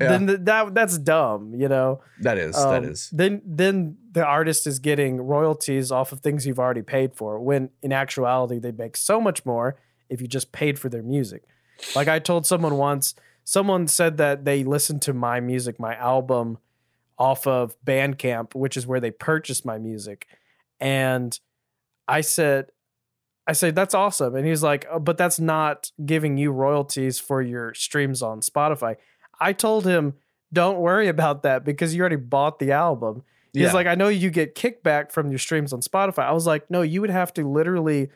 Yeah. 0.00 0.08
Then 0.08 0.26
th- 0.26 0.38
that 0.44 0.74
that's 0.74 0.96
dumb, 0.96 1.54
you 1.54 1.68
know. 1.68 2.00
That 2.22 2.38
is. 2.38 2.54
that 2.56 2.78
Um, 2.78 2.84
is. 2.84 3.10
Then 3.12 3.42
then 3.44 3.98
the 4.10 4.24
artist 4.24 4.66
is 4.66 4.78
getting 4.78 5.18
royalties 5.20 5.92
off 5.92 6.12
of 6.12 6.20
things 6.20 6.46
you've 6.46 6.58
already 6.58 6.80
paid 6.80 7.14
for. 7.14 7.38
When 7.38 7.68
in 7.82 7.92
actuality, 7.92 8.58
they 8.58 8.72
make 8.72 8.96
so 8.96 9.20
much 9.20 9.44
more 9.44 9.76
if 10.08 10.22
you 10.22 10.26
just 10.26 10.50
paid 10.50 10.78
for 10.78 10.88
their 10.88 11.02
music. 11.02 11.42
Like 11.94 12.08
I 12.08 12.20
told 12.20 12.46
someone 12.46 12.76
once, 12.78 13.14
someone 13.44 13.86
said 13.86 14.16
that 14.16 14.46
they 14.46 14.64
listened 14.64 15.02
to 15.02 15.12
my 15.12 15.40
music, 15.40 15.78
my 15.78 15.94
album, 15.96 16.56
off 17.18 17.46
of 17.46 17.74
Bandcamp, 17.84 18.54
which 18.54 18.76
is 18.76 18.86
where 18.86 19.00
they 19.00 19.10
purchased 19.10 19.64
my 19.64 19.78
music, 19.78 20.26
and 20.80 21.38
I 22.08 22.20
said. 22.22 22.70
I 23.44 23.54
said 23.54 23.74
that's 23.74 23.92
awesome, 23.92 24.36
and 24.36 24.46
he's 24.46 24.62
like, 24.62 24.86
oh, 24.88 25.00
"But 25.00 25.18
that's 25.18 25.40
not 25.40 25.90
giving 26.06 26.36
you 26.38 26.52
royalties 26.52 27.18
for 27.18 27.42
your 27.42 27.74
streams 27.74 28.22
on 28.22 28.40
Spotify." 28.40 28.94
I 29.40 29.52
told 29.52 29.84
him, 29.84 30.14
"Don't 30.52 30.78
worry 30.78 31.08
about 31.08 31.42
that 31.42 31.64
because 31.64 31.92
you 31.92 32.02
already 32.02 32.14
bought 32.14 32.60
the 32.60 32.70
album." 32.70 33.24
He's 33.52 33.62
Yeah. 33.64 33.72
like, 33.72 33.88
I 33.88 33.96
know 33.96 34.06
you 34.06 34.30
get 34.30 34.54
kickback 34.54 35.10
from 35.10 35.30
your 35.30 35.40
streams 35.40 35.72
on 35.72 35.80
Spotify. 35.80 36.20
I 36.22 36.30
was 36.30 36.46
like, 36.46 36.70
no, 36.70 36.82
you 36.82 37.00
would 37.00 37.10
have 37.10 37.34
to 37.34 37.46
literally 37.46 38.10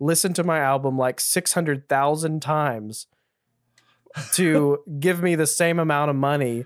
listen 0.00 0.32
to 0.32 0.42
my 0.42 0.58
album 0.60 0.96
like 0.98 1.20
600,000 1.20 2.40
times 2.40 3.06
to 4.32 4.78
give 4.98 5.22
me 5.22 5.34
the 5.34 5.46
same 5.46 5.78
amount 5.78 6.10
of 6.10 6.16
money 6.16 6.64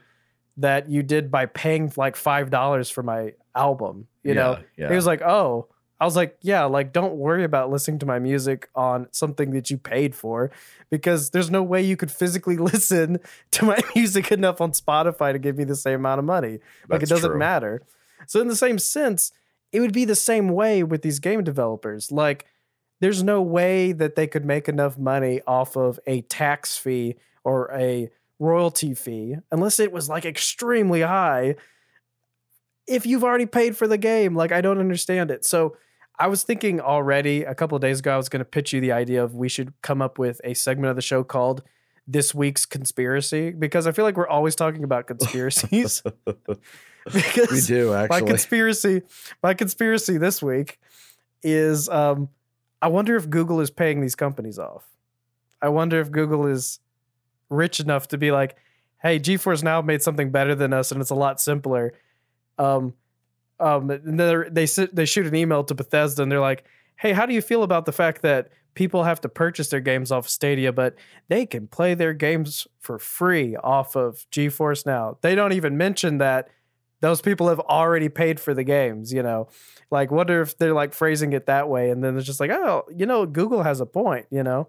that 0.57 0.89
you 0.89 1.03
did 1.03 1.31
by 1.31 1.47
paying 1.47 1.93
like 1.97 2.17
$5 2.17 2.93
for 2.93 3.03
my 3.03 3.33
album. 3.55 4.07
You 4.23 4.35
know, 4.35 4.59
yeah. 4.77 4.89
he 4.89 4.95
was 4.95 5.07
like, 5.07 5.21
oh, 5.21 5.69
I 6.01 6.05
was 6.05 6.17
like, 6.17 6.37
yeah, 6.43 6.65
like 6.65 6.93
don't 6.93 7.15
worry 7.15 7.45
about 7.45 7.71
listening 7.71 7.99
to 8.01 8.07
my 8.07 8.19
music 8.19 8.69
on 8.75 9.07
something 9.13 9.53
that 9.53 9.71
you 9.71 9.79
paid 9.79 10.15
for 10.15 10.51
because 10.91 11.31
there's 11.31 11.51
no 11.51 11.63
way 11.63 11.83
you 11.83 11.97
could 11.97 12.11
physically 12.11 12.57
listen 12.59 13.21
to 13.53 13.65
my 13.65 13.79
music 13.95 14.33
enough 14.33 14.61
on 14.61 14.73
Spotify 14.73 15.33
to 15.33 15.39
give 15.39 15.57
me 15.57 15.65
the 15.65 15.77
same 15.77 15.97
amount 15.97 16.19
of 16.19 16.25
money. 16.25 16.59
Like 16.89 17.01
That's 17.01 17.11
it 17.11 17.15
doesn't 17.15 17.31
true. 17.31 17.39
matter. 17.39 17.83
So 18.27 18.41
in 18.41 18.49
the 18.49 18.57
same 18.57 18.79
sense, 18.79 19.33
it 19.73 19.81
would 19.81 19.93
be 19.93 20.05
the 20.05 20.15
same 20.15 20.49
way 20.49 20.83
with 20.83 21.03
these 21.03 21.19
game 21.19 21.45
developers. 21.45 22.11
Like 22.11 22.47
there's 23.01 23.23
no 23.23 23.43
way 23.43 23.93
that 23.93 24.17
they 24.17 24.27
could 24.27 24.45
make 24.45 24.69
enough 24.69 24.99
money 24.99 25.41
off 25.47 25.77
of 25.77 26.01
a 26.07 26.23
tax 26.23 26.77
fee 26.77 27.17
or 27.45 27.71
a 27.73 28.11
royalty 28.45 28.95
fee 28.95 29.37
unless 29.51 29.81
it 29.81 29.91
was 29.91 30.09
like 30.09 30.25
extremely 30.25 31.01
high 31.01 31.57
if 32.87 33.07
you've 33.07 33.25
already 33.25 33.47
paid 33.47 33.77
for 33.77 33.89
the 33.89 33.99
game. 33.99 34.35
Like 34.35 34.53
I 34.53 34.61
don't 34.61 34.79
understand 34.79 35.31
it. 35.31 35.45
So 35.45 35.77
I 36.19 36.29
was 36.29 36.43
thinking 36.43 36.81
already 36.81 37.43
a 37.43 37.55
couple 37.55 37.77
of 37.77 37.83
days 37.83 38.01
ago 38.01 38.15
I 38.15 38.17
was 38.17 38.29
going 38.29 38.41
to 38.41 38.45
pitch 38.45 38.73
you 38.73 38.81
the 38.81 38.93
idea 38.93 39.25
of 39.25 39.35
we 39.35 39.49
should 39.49 39.73
come 39.83 40.01
up 40.03 40.19
with 40.19 40.41
a 40.45 40.55
segment 40.55 40.91
of 40.91 40.97
the 40.97 41.03
show 41.03 41.25
called 41.25 41.63
this 42.07 42.35
week's 42.35 42.67
conspiracy 42.67 43.51
because 43.51 43.87
I 43.87 43.93
feel 43.93 44.05
like 44.05 44.17
we're 44.17 44.29
always 44.29 44.55
talking 44.55 44.85
about 44.85 45.07
conspiracies. 45.13 46.03
Because 47.13 47.51
we 47.51 47.61
do 47.61 47.91
my 47.91 48.05
actually. 48.05 48.29
conspiracy, 48.29 49.03
my 49.43 49.53
conspiracy 49.53 50.17
this 50.17 50.43
week 50.43 50.79
is 51.43 51.87
um, 51.91 52.31
I 52.81 52.89
wonder 52.89 53.15
if 53.15 53.29
Google 53.29 53.61
is 53.61 53.71
paying 53.71 54.01
these 54.01 54.15
companies 54.15 54.59
off. 54.59 54.85
I 55.61 55.69
wonder 55.69 56.01
if 56.01 56.11
Google 56.11 56.47
is 56.47 56.81
rich 57.51 57.81
enough 57.81 58.09
to 58.09 58.19
be 58.19 58.31
like, 58.31 58.57
hey, 59.03 59.19
GeForce 59.19 59.63
Now 59.63 59.83
made 59.83 60.03
something 60.03 60.31
better 60.31 60.55
than 60.55 60.73
us 60.73 60.91
and 60.93 61.01
it's 61.01 61.11
a 61.11 61.15
lot 61.15 61.41
simpler. 61.41 61.93
Um, 62.59 62.95
um, 63.61 63.91
and 63.91 64.19
they 64.19 64.67
they 64.67 65.05
shoot 65.05 65.27
an 65.27 65.35
email 65.35 65.65
to 65.65 65.75
Bethesda 65.75 66.23
and 66.23 66.33
they're 66.33 66.41
like, 66.41 66.65
hey, 66.97 67.13
how 67.13 67.27
do 67.27 67.35
you 67.35 67.43
feel 67.43 67.63
about 67.63 67.87
the 67.87 67.93
fact 67.93 68.23
that 68.23 68.49
people 68.75 69.05
have 69.05 69.21
to 69.21 69.29
purchase 69.29 69.69
their 69.69 69.81
games 69.81 70.11
off 70.11 70.29
Stadia, 70.29 70.73
but 70.73 70.95
they 71.29 71.47
can 71.47 71.67
play 71.67 71.95
their 71.95 72.13
games 72.13 72.67
for 72.81 72.99
free 72.99 73.57
off 73.57 73.97
of 73.97 74.27
GeForce 74.31 74.87
Now? 74.87 75.19
They 75.21 75.35
don't 75.35 75.53
even 75.53 75.77
mention 75.77 76.19
that 76.19 76.49
those 77.01 77.21
people 77.21 77.49
have 77.49 77.61
already 77.61 78.09
paid 78.09 78.41
for 78.41 78.55
the 78.55 78.65
games, 78.65 79.13
you 79.13 79.23
know. 79.23 79.49
Like, 79.91 80.11
wonder 80.11 80.41
if 80.41 80.57
they're 80.57 80.73
like 80.73 80.95
phrasing 80.95 81.33
it 81.35 81.47
that 81.47 81.69
way, 81.69 81.91
and 81.91 82.03
then 82.03 82.17
it's 82.17 82.27
just 82.27 82.41
like, 82.41 82.51
oh, 82.51 82.85
you 82.95 83.07
know, 83.07 83.27
Google 83.27 83.63
has 83.63 83.81
a 83.81 83.87
point, 83.87 84.27
you 84.31 84.43
know. 84.43 84.69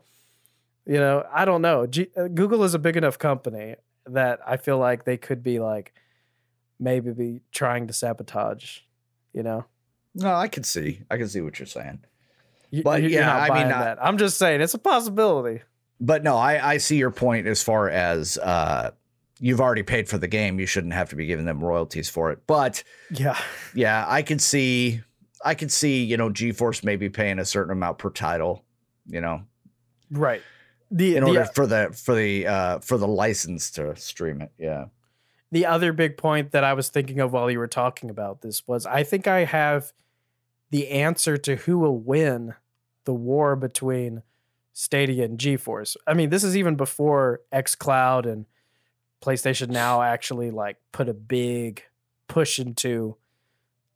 You 0.86 0.96
know, 1.00 1.26
I 1.34 1.46
don't 1.46 1.62
know. 1.62 1.88
G- 1.88 2.10
uh, 2.16 2.28
Google 2.28 2.64
is 2.64 2.74
a 2.74 2.80
big 2.80 2.96
enough 2.98 3.18
company 3.18 3.76
that 4.06 4.40
I 4.46 4.58
feel 4.58 4.78
like 4.78 5.04
they 5.06 5.18
could 5.18 5.42
be 5.42 5.60
like 5.60 5.94
maybe 6.80 7.12
be 7.12 7.42
trying 7.52 7.88
to 7.88 7.94
sabotage, 7.94 8.80
you 9.34 9.42
know. 9.44 9.66
no, 10.14 10.34
I 10.34 10.48
can 10.48 10.64
see. 10.64 11.02
I 11.10 11.18
can 11.18 11.28
see 11.28 11.42
what 11.42 11.58
you're 11.60 11.66
saying. 11.66 12.00
You- 12.72 12.84
But 12.84 13.02
you- 13.02 13.10
you're 13.10 13.22
yeah, 13.22 13.36
I 13.36 13.50
mean, 13.50 13.70
buying 13.70 13.98
I, 14.00 14.08
I'm 14.08 14.18
just 14.18 14.38
saying 14.38 14.62
it's 14.62 14.74
a 14.74 14.78
possibility. 14.80 15.62
But 16.00 16.24
no, 16.24 16.36
I, 16.38 16.74
I 16.74 16.78
see 16.78 16.98
your 16.98 17.12
point 17.12 17.48
as 17.48 17.64
far 17.64 17.90
as 17.90 18.38
uh, 18.38 18.92
you've 19.40 19.62
already 19.62 19.84
paid 19.84 20.08
for 20.10 20.18
the 20.18 20.28
game. 20.28 20.60
You 20.60 20.66
shouldn't 20.66 20.94
have 20.94 21.10
to 21.10 21.16
be 21.16 21.26
giving 21.26 21.46
them 21.46 21.64
royalties 21.64 22.10
for 22.10 22.32
it. 22.32 22.40
But 22.48 22.84
Yeah. 23.12 23.38
yeah, 23.74 24.06
I 24.08 24.22
can 24.22 24.38
see, 24.40 25.02
I 25.44 25.56
can 25.56 25.70
see, 25.70 26.04
you 26.04 26.18
know, 26.18 26.30
GeForce 26.30 26.84
maybe 26.84 27.10
paying 27.10 27.40
a 27.40 27.46
certain 27.46 27.72
amount 27.72 27.98
per 27.98 28.10
title, 28.10 28.64
you 29.08 29.22
know, 29.22 29.44
Right. 30.12 30.42
The 30.96 31.18
in 31.18 31.24
the- 31.24 31.30
order 31.30 31.46
for 31.46 31.68
the 31.68 31.90
for 31.94 32.16
the 32.16 32.48
uh, 32.48 32.80
for 32.80 32.98
the 32.98 33.08
license 33.08 33.70
to 33.72 33.96
stream 33.96 34.42
it. 34.42 34.52
Yeah. 34.58 34.86
the 35.52 35.66
other 35.66 35.94
big 35.94 36.18
point 36.18 36.52
that 36.52 36.64
I 36.64 36.74
was 36.74 36.90
thinking 36.90 37.20
of 37.20 37.32
while 37.32 37.50
you 37.52 37.60
were 37.60 37.68
talking 37.68 38.10
about 38.10 38.42
this 38.42 38.68
was 38.68 38.86
I 38.86 39.04
think 39.04 39.28
I 39.28 39.44
have 39.46 39.92
the 40.72 40.90
answer 40.90 41.38
to 41.38 41.56
who 41.58 41.78
will 41.78 41.98
win 41.98 42.56
the 43.06 43.14
war 43.14 43.56
between 43.56 44.24
Stadia 44.74 45.24
and 45.26 45.38
GeForce. 45.38 45.96
I 46.08 46.14
mean, 46.14 46.30
this 46.30 46.44
is 46.44 46.58
even 46.58 46.76
before 46.76 47.42
xCloud 47.54 48.26
and 48.26 48.46
PlayStation 49.22 49.70
Now 49.70 50.02
actually 50.02 50.52
like 50.52 50.78
put 50.92 51.08
a 51.08 51.14
big 51.14 51.84
push 52.28 52.60
into 52.60 53.16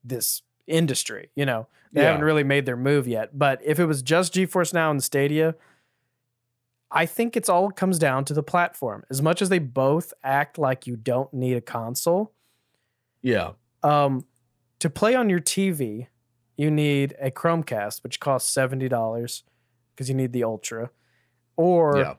this 0.03 0.41
industry. 0.67 1.29
You 1.35 1.45
know, 1.45 1.67
they 1.91 2.01
Yeah. 2.01 2.07
haven't 2.11 2.23
really 2.25 2.43
made 2.43 2.65
their 2.65 2.77
move 2.77 3.07
yet. 3.07 3.37
But 3.37 3.59
if 3.65 3.79
it 3.79 3.85
was 3.85 4.01
just 4.01 4.33
GeForce 4.33 4.73
Now 4.73 4.91
and 4.91 5.03
Stadia, 5.03 5.55
I 6.91 7.05
think 7.05 7.37
it's 7.37 7.49
all 7.49 7.69
comes 7.71 7.99
down 7.99 8.25
to 8.25 8.33
the 8.33 8.41
platform. 8.43 9.03
As 9.09 9.21
much 9.21 9.41
as 9.41 9.49
they 9.49 9.59
both 9.59 10.13
act 10.23 10.57
like 10.57 10.87
you 10.87 10.95
don't 10.95 11.31
need 11.33 11.53
a 11.55 11.61
console, 11.61 12.33
Yeah. 13.21 13.51
um, 13.83 14.25
to 14.79 14.89
play 14.89 15.13
on 15.15 15.29
your 15.29 15.39
TV, 15.39 16.07
you 16.57 16.71
need 16.71 17.15
a 17.21 17.29
Chromecast, 17.31 18.01
which 18.03 18.19
costs 18.19 18.51
seventy 18.51 18.89
dollars 18.89 19.43
because 19.93 20.09
you 20.09 20.15
need 20.15 20.33
the 20.33 20.43
Ultra, 20.43 20.89
or 21.57 21.97
yeah. 21.97 22.13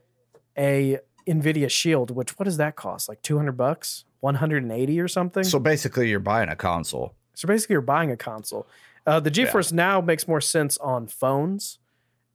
a 0.57 0.99
Nvidia 1.27 1.71
Shield, 1.71 2.11
which 2.11 2.39
what 2.39 2.45
does 2.45 2.57
that 2.59 2.77
cost? 2.77 3.09
Like 3.09 3.23
two 3.23 3.37
hundred 3.39 3.57
bucks, 3.57 4.05
one 4.21 4.37
hundred 4.37 4.63
and 4.63 4.73
eighty 4.73 5.01
or 5.01 5.09
something. 5.09 5.45
So 5.45 5.59
basically, 5.59 6.09
you're 6.11 6.21
buying 6.21 6.49
a 6.49 6.57
console. 6.57 7.15
So 7.35 7.47
basically, 7.49 7.75
you're 7.75 7.81
buying 7.83 8.11
a 8.11 8.17
console. 8.17 8.67
Uh, 9.07 9.19
the 9.21 9.31
GeForce 9.31 9.73
Now 9.73 10.01
makes 10.03 10.29
more 10.29 10.43
sense 10.43 10.77
on 10.79 11.07
phones 11.07 11.79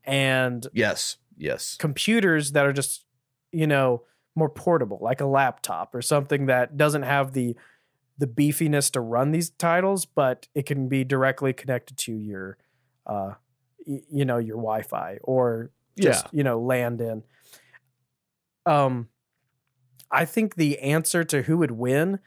and 0.04 0.68
Yes. 0.74 1.18
Yes. 1.38 1.76
computers 1.78 2.52
that 2.54 2.66
are 2.66 2.74
just, 2.74 3.06
you 3.52 3.68
know, 3.68 4.04
more 4.36 4.50
portable, 4.50 5.00
like 5.02 5.22
a 5.22 5.26
laptop 5.26 5.96
or 5.96 6.02
something 6.02 6.46
that 6.48 6.78
doesn't 6.78 7.04
have 7.04 7.34
the 7.34 7.56
the 8.18 8.28
beefiness 8.28 8.92
to 8.92 9.02
run 9.02 9.32
these 9.32 9.50
titles, 9.52 10.06
but 10.06 10.48
it 10.56 10.66
can 10.66 10.88
be 10.88 11.04
directly 11.04 11.54
connected 11.54 11.98
to 11.98 12.14
your, 12.14 12.58
uh, 13.06 13.34
y- 13.86 14.02
you 14.10 14.26
know, 14.26 14.38
your 14.38 14.58
Wi-Fi 14.58 15.20
or 15.24 15.72
just 16.00 16.28
you 16.34 16.44
know 16.44 16.60
land 16.60 17.02
in. 17.02 17.24
Um, 18.66 19.10
I 20.12 20.26
think 20.26 20.56
the 20.56 20.80
answer 20.80 21.24
to 21.26 21.44
who 21.44 21.58
would 21.58 21.72
win 21.72 22.20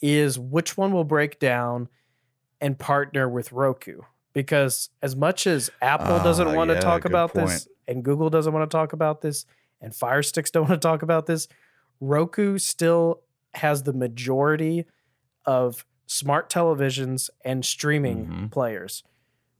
is 0.00 0.38
which 0.38 0.76
one 0.76 0.92
will 0.92 1.04
break 1.04 1.38
down 1.38 1.88
and 2.60 2.78
partner 2.78 3.28
with 3.28 3.52
Roku. 3.52 4.00
Because 4.32 4.90
as 5.02 5.16
much 5.16 5.46
as 5.46 5.70
Apple 5.82 6.20
doesn't 6.20 6.48
Ah, 6.48 6.54
want 6.54 6.70
to 6.70 6.76
talk 6.76 7.04
about 7.04 7.34
this, 7.34 7.68
and 7.88 8.04
Google 8.04 8.30
doesn't 8.30 8.52
want 8.52 8.70
to 8.70 8.74
talk 8.76 8.92
about 8.92 9.20
this, 9.22 9.46
and 9.80 9.94
Fire 9.94 10.22
Sticks 10.22 10.50
don't 10.52 10.68
want 10.68 10.80
to 10.80 10.86
talk 10.88 11.02
about 11.02 11.26
this, 11.26 11.48
Roku 12.00 12.58
still 12.58 13.22
has 13.54 13.82
the 13.82 13.92
majority 13.92 14.84
of 15.44 15.84
smart 16.06 16.48
televisions 16.50 17.28
and 17.44 17.64
streaming 17.64 18.26
Mhm. 18.26 18.50
players. 18.52 19.02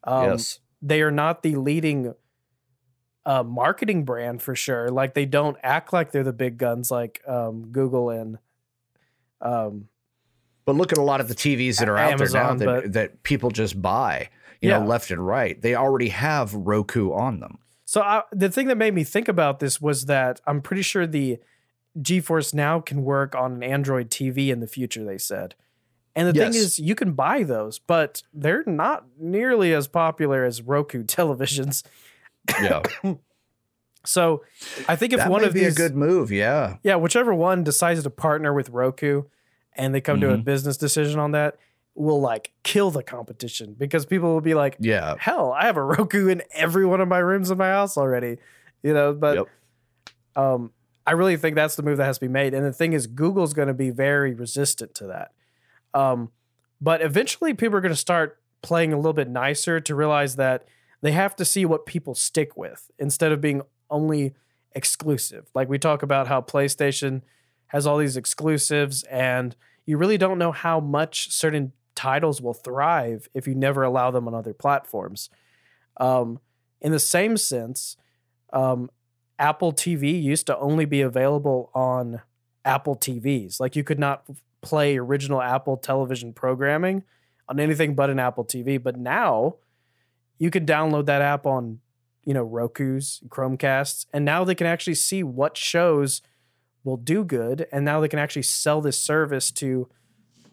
Um, 0.04 0.30
yes. 0.30 0.60
they 0.80 1.02
are 1.02 1.10
not 1.10 1.42
the 1.42 1.56
leading 1.56 2.14
uh, 3.26 3.42
marketing 3.42 4.04
brand 4.04 4.40
for 4.40 4.54
sure. 4.54 4.88
Like 4.88 5.12
they 5.14 5.26
don't 5.26 5.56
act 5.62 5.92
like 5.92 6.12
they're 6.12 6.22
the 6.22 6.32
big 6.32 6.56
guns 6.56 6.90
like 6.90 7.20
um, 7.26 7.66
Google 7.72 8.08
and 8.10 8.38
um, 9.40 9.88
But 10.64 10.76
look 10.76 10.92
at 10.92 10.98
a 10.98 11.02
lot 11.02 11.20
of 11.20 11.28
the 11.28 11.34
TVs 11.34 11.78
that 11.78 11.88
are 11.88 11.98
out 11.98 12.12
Amazon, 12.12 12.56
there 12.58 12.66
now 12.68 12.74
that, 12.74 12.82
but- 12.84 12.92
that 12.94 13.22
people 13.24 13.50
just 13.50 13.80
buy, 13.82 14.30
you 14.60 14.70
Yeah. 14.70 14.78
know, 14.78 14.86
left 14.86 15.10
and 15.10 15.24
right. 15.26 15.60
They 15.60 15.74
already 15.74 16.08
have 16.08 16.54
Roku 16.54 17.12
on 17.12 17.40
them. 17.40 17.58
So 17.90 18.02
I, 18.02 18.22
the 18.32 18.50
thing 18.50 18.66
that 18.66 18.76
made 18.76 18.92
me 18.92 19.02
think 19.02 19.28
about 19.28 19.60
this 19.60 19.80
was 19.80 20.04
that 20.04 20.42
I'm 20.46 20.60
pretty 20.60 20.82
sure 20.82 21.06
the 21.06 21.38
GeForce 21.98 22.52
Now 22.52 22.80
can 22.80 23.02
work 23.02 23.34
on 23.34 23.52
an 23.54 23.62
Android 23.62 24.10
TV 24.10 24.48
in 24.48 24.60
the 24.60 24.66
future. 24.66 25.02
They 25.02 25.16
said, 25.16 25.54
and 26.14 26.28
the 26.28 26.34
thing 26.34 26.52
is, 26.54 26.78
you 26.78 26.94
can 26.94 27.12
buy 27.14 27.44
those, 27.44 27.78
but 27.78 28.24
they're 28.34 28.62
not 28.66 29.06
nearly 29.18 29.72
as 29.72 29.88
popular 29.88 30.44
as 30.44 30.60
Roku 30.60 31.02
televisions. 31.16 31.82
Yeah. 32.60 32.82
So 34.04 34.42
I 34.88 34.96
think 34.96 35.12
if 35.12 35.18
that 35.18 35.30
one 35.30 35.44
of 35.44 35.52
be 35.52 35.60
these, 35.64 35.74
a 35.74 35.76
good 35.76 35.94
move. 35.94 36.30
Yeah. 36.30 36.76
yeah, 36.82 36.94
whichever 36.96 37.34
one 37.34 37.62
decides 37.64 38.02
to 38.04 38.10
partner 38.10 38.54
with 38.54 38.70
Roku, 38.70 39.24
and 39.74 39.94
they 39.94 40.00
come 40.00 40.20
to 40.20 40.32
a 40.32 40.38
Mhm. 40.38 40.44
business 40.44 40.76
decision 40.78 41.18
on 41.18 41.32
that, 41.32 41.56
will 41.98 42.20
like 42.20 42.52
kill 42.62 42.90
the 42.90 43.02
competition 43.02 43.74
because 43.76 44.06
people 44.06 44.32
will 44.32 44.40
be 44.40 44.54
like, 44.54 44.76
Yeah. 44.78 45.16
hell, 45.18 45.52
I 45.52 45.66
have 45.66 45.76
a 45.76 45.82
Roku 45.94 46.28
in 46.28 46.42
every 46.52 46.86
one 46.86 47.00
of 47.00 47.08
my 47.08 47.18
rooms 47.18 47.50
in 47.50 47.58
my 47.58 47.68
house 47.68 47.96
already. 47.96 48.38
You 48.82 48.94
know, 48.94 49.12
but 49.12 49.36
Yep. 49.36 49.46
um, 50.36 50.70
I 51.06 51.12
really 51.12 51.36
think 51.36 51.56
that's 51.56 51.74
the 51.76 51.82
move 51.82 51.96
that 51.98 52.04
has 52.04 52.18
to 52.18 52.26
be 52.26 52.28
made. 52.32 52.54
And 52.54 52.64
the 52.64 52.72
thing 52.72 52.92
is, 52.92 53.06
Google's 53.06 53.54
going 53.54 53.68
to 53.68 53.74
be 53.74 53.90
very 53.90 54.34
resistant 54.34 54.94
to 54.96 55.06
that. 55.08 55.32
Um, 55.94 56.30
but 56.80 57.00
eventually, 57.02 57.54
people 57.54 57.76
are 57.76 57.80
going 57.80 57.92
to 57.94 57.96
start 57.96 58.38
playing 58.62 58.92
a 58.92 58.96
little 58.96 59.12
bit 59.14 59.28
nicer 59.28 59.80
to 59.80 59.94
realize 59.94 60.36
that 60.36 60.64
they 61.00 61.12
have 61.12 61.34
to 61.36 61.44
see 61.44 61.64
what 61.64 61.86
people 61.86 62.14
stick 62.14 62.56
with 62.56 62.90
instead 62.98 63.32
of 63.32 63.40
being 63.40 63.62
only 63.90 64.34
exclusive. 64.72 65.48
Like 65.54 65.68
we 65.68 65.78
talk 65.78 66.02
about 66.02 66.28
how 66.28 66.40
PlayStation 66.42 67.22
has 67.68 67.86
all 67.86 67.96
these 67.98 68.16
exclusives, 68.16 69.02
and 69.04 69.56
you 69.86 69.96
really 69.96 70.18
don't 70.18 70.38
know 70.38 70.52
how 70.52 70.78
much 70.80 71.30
certain 71.32 71.72
titles 71.98 72.40
will 72.40 72.54
thrive 72.54 73.28
if 73.34 73.48
you 73.48 73.56
never 73.56 73.82
allow 73.82 74.12
them 74.12 74.28
on 74.28 74.34
other 74.34 74.54
platforms. 74.54 75.30
Um, 75.96 76.38
in 76.80 76.92
the 76.92 77.00
same 77.00 77.36
sense, 77.36 77.96
um, 78.52 78.88
Apple 79.36 79.72
TV 79.72 80.22
used 80.22 80.46
to 80.46 80.56
only 80.58 80.84
be 80.84 81.00
available 81.00 81.72
on 81.74 82.22
Apple 82.64 82.94
TVs. 82.94 83.58
Like 83.58 83.74
you 83.74 83.82
could 83.82 83.98
not 83.98 84.22
play 84.60 84.96
original 84.96 85.42
Apple 85.42 85.76
television 85.76 86.32
programming 86.32 87.02
on 87.48 87.58
anything 87.58 87.96
but 87.96 88.10
an 88.10 88.20
Apple 88.20 88.44
TV. 88.44 88.80
But 88.80 88.96
now 88.96 89.56
you 90.38 90.50
can 90.50 90.64
download 90.64 91.06
that 91.06 91.20
app 91.20 91.46
on, 91.46 91.80
you 92.24 92.32
know, 92.32 92.44
Roku's, 92.44 93.22
Chromecasts, 93.28 94.06
and 94.12 94.24
now 94.24 94.44
they 94.44 94.54
can 94.54 94.68
actually 94.68 94.94
see 94.94 95.24
what 95.24 95.56
shows 95.56 96.22
will 96.84 96.96
do 96.96 97.24
good. 97.24 97.66
And 97.72 97.84
now 97.84 98.00
they 98.00 98.08
can 98.08 98.20
actually 98.20 98.42
sell 98.42 98.80
this 98.80 99.00
service 99.00 99.50
to 99.52 99.88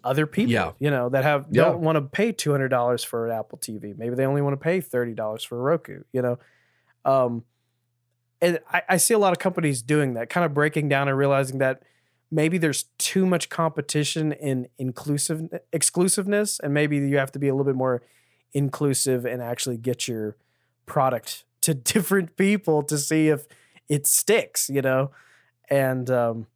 other 0.05 0.25
people, 0.27 0.51
Yeah. 0.53 0.71
you 0.79 0.89
know, 0.91 1.09
that 1.09 1.23
have 1.23 1.47
Yeah. 1.49 1.63
don't 1.65 1.81
want 1.81 1.95
to 1.97 2.01
pay 2.01 2.31
two 2.31 2.51
hundred 2.51 2.69
dollars 2.69 3.03
for 3.03 3.25
an 3.27 3.31
Apple 3.37 3.57
TV. 3.57 3.93
Maybe 3.97 4.15
they 4.15 4.25
only 4.25 4.41
want 4.41 4.53
to 4.53 4.63
pay 4.63 4.79
thirty 4.81 5.13
dollars 5.13 5.43
for 5.43 5.57
a 5.57 5.61
Roku, 5.61 6.03
you 6.13 6.21
know. 6.21 6.37
Um, 7.03 7.43
and 8.41 8.59
I, 8.71 8.81
I 8.89 8.97
see 8.97 9.13
a 9.13 9.17
lot 9.19 9.31
of 9.33 9.39
companies 9.39 9.81
doing 9.81 10.13
that, 10.13 10.29
kind 10.29 10.45
of 10.45 10.53
breaking 10.53 10.89
down 10.89 11.07
and 11.07 11.17
realizing 11.17 11.57
that 11.59 11.83
maybe 12.31 12.57
there's 12.57 12.83
too 12.97 13.25
much 13.25 13.49
competition 13.49 14.31
in 14.33 14.67
inclusive 14.77 15.49
exclusiveness, 15.71 16.59
and 16.59 16.73
maybe 16.73 16.97
you 16.97 17.17
have 17.17 17.31
to 17.31 17.39
be 17.39 17.47
a 17.47 17.53
little 17.53 17.65
bit 17.65 17.75
more 17.75 18.01
inclusive 18.53 19.25
and 19.25 19.41
actually 19.41 19.77
get 19.77 20.07
your 20.07 20.35
product 20.85 21.45
to 21.61 21.73
different 21.93 22.35
people 22.37 22.83
to 22.83 22.97
see 22.97 23.29
if 23.29 23.45
it 23.89 24.05
sticks, 24.07 24.69
you 24.69 24.81
know. 24.81 25.11
And 25.69 26.09
um, 26.11 26.47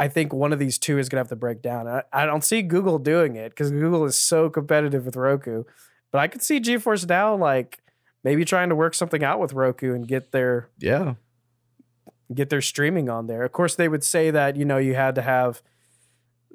I 0.00 0.08
think 0.08 0.32
one 0.32 0.52
of 0.52 0.58
these 0.58 0.78
two 0.78 0.98
is 0.98 1.08
gonna 1.08 1.20
have 1.20 1.28
to 1.28 1.36
break 1.36 1.60
down. 1.62 1.86
I, 1.86 2.02
I 2.12 2.24
don't 2.26 2.42
see 2.42 2.62
Google 2.62 2.98
doing 2.98 3.36
it 3.36 3.50
because 3.50 3.70
Google 3.70 4.04
is 4.06 4.16
so 4.16 4.48
competitive 4.50 5.04
with 5.04 5.14
Roku, 5.14 5.64
but 6.10 6.18
I 6.18 6.26
could 6.26 6.42
see 6.42 6.58
GeForce 6.58 7.06
Now 7.08 7.36
like 7.36 7.80
maybe 8.24 8.44
trying 8.44 8.70
to 8.70 8.74
work 8.74 8.94
something 8.94 9.22
out 9.22 9.38
with 9.40 9.52
Roku 9.52 9.94
and 9.94 10.08
get 10.08 10.32
their 10.32 10.68
Yeah. 10.78 11.14
get 12.34 12.48
their 12.50 12.60
streaming 12.62 13.08
on 13.08 13.26
there. 13.26 13.42
Of 13.42 13.52
course, 13.52 13.74
they 13.76 13.88
would 13.88 14.02
say 14.04 14.30
that 14.30 14.56
you 14.56 14.64
know 14.64 14.78
you 14.78 14.94
had 14.94 15.14
to 15.16 15.22
have 15.22 15.62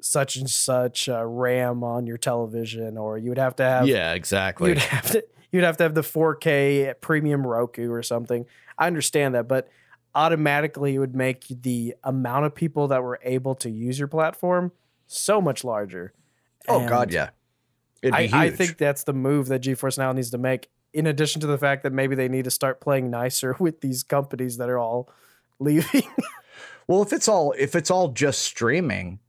such 0.00 0.36
and 0.36 0.48
such 0.50 1.08
uh, 1.08 1.24
RAM 1.24 1.82
on 1.82 2.06
your 2.06 2.18
television, 2.18 2.98
or 2.98 3.16
you 3.16 3.28
would 3.30 3.38
have 3.38 3.56
to 3.56 3.62
have 3.62 3.88
Yeah, 3.88 4.12
exactly. 4.12 4.70
you'd 4.70 4.78
have 4.96 5.10
to 5.12 5.24
you'd 5.52 5.64
have 5.64 5.76
to 5.78 5.84
have 5.84 5.94
the 5.94 6.02
4K 6.02 7.00
premium 7.00 7.46
Roku 7.46 7.90
or 7.90 8.02
something. 8.02 8.44
I 8.76 8.86
understand 8.88 9.34
that, 9.34 9.48
but 9.48 9.68
automatically 10.16 10.94
it 10.94 10.98
would 10.98 11.14
make 11.14 11.46
the 11.48 11.94
amount 12.02 12.46
of 12.46 12.54
people 12.54 12.88
that 12.88 13.02
were 13.02 13.20
able 13.22 13.54
to 13.54 13.70
use 13.70 13.98
your 13.98 14.08
platform 14.08 14.72
so 15.06 15.40
much 15.40 15.62
larger. 15.62 16.14
oh 16.68 16.88
God, 16.88 17.12
yeah. 17.12 17.30
I. 18.02 18.28
I 18.32 18.50
think 18.50 18.78
that's 18.78 19.04
the 19.04 19.12
move 19.12 19.48
that 19.48 19.62
GeForce 19.62 19.98
Now 19.98 20.12
needs 20.12 20.30
to 20.30 20.38
make. 20.38 20.70
In 20.92 21.06
addition 21.06 21.40
to 21.42 21.46
the 21.46 21.58
fact 21.58 21.82
that 21.82 21.92
maybe 21.92 22.14
they 22.14 22.28
need 22.28 22.44
to 22.44 22.50
start 22.50 22.80
playing 22.80 23.10
nicer 23.10 23.54
with 23.60 23.82
these 23.82 24.02
companies 24.02 24.56
that 24.56 24.70
are 24.70 24.78
all 24.78 25.12
leaving. 25.60 26.02
Well, 26.88 27.02
if 27.02 27.12
it's 27.12 27.28
all 27.28 27.52
if 27.58 27.74
it's 27.74 27.90
all 27.90 28.08
just 28.08 28.42
streaming, 28.42 29.20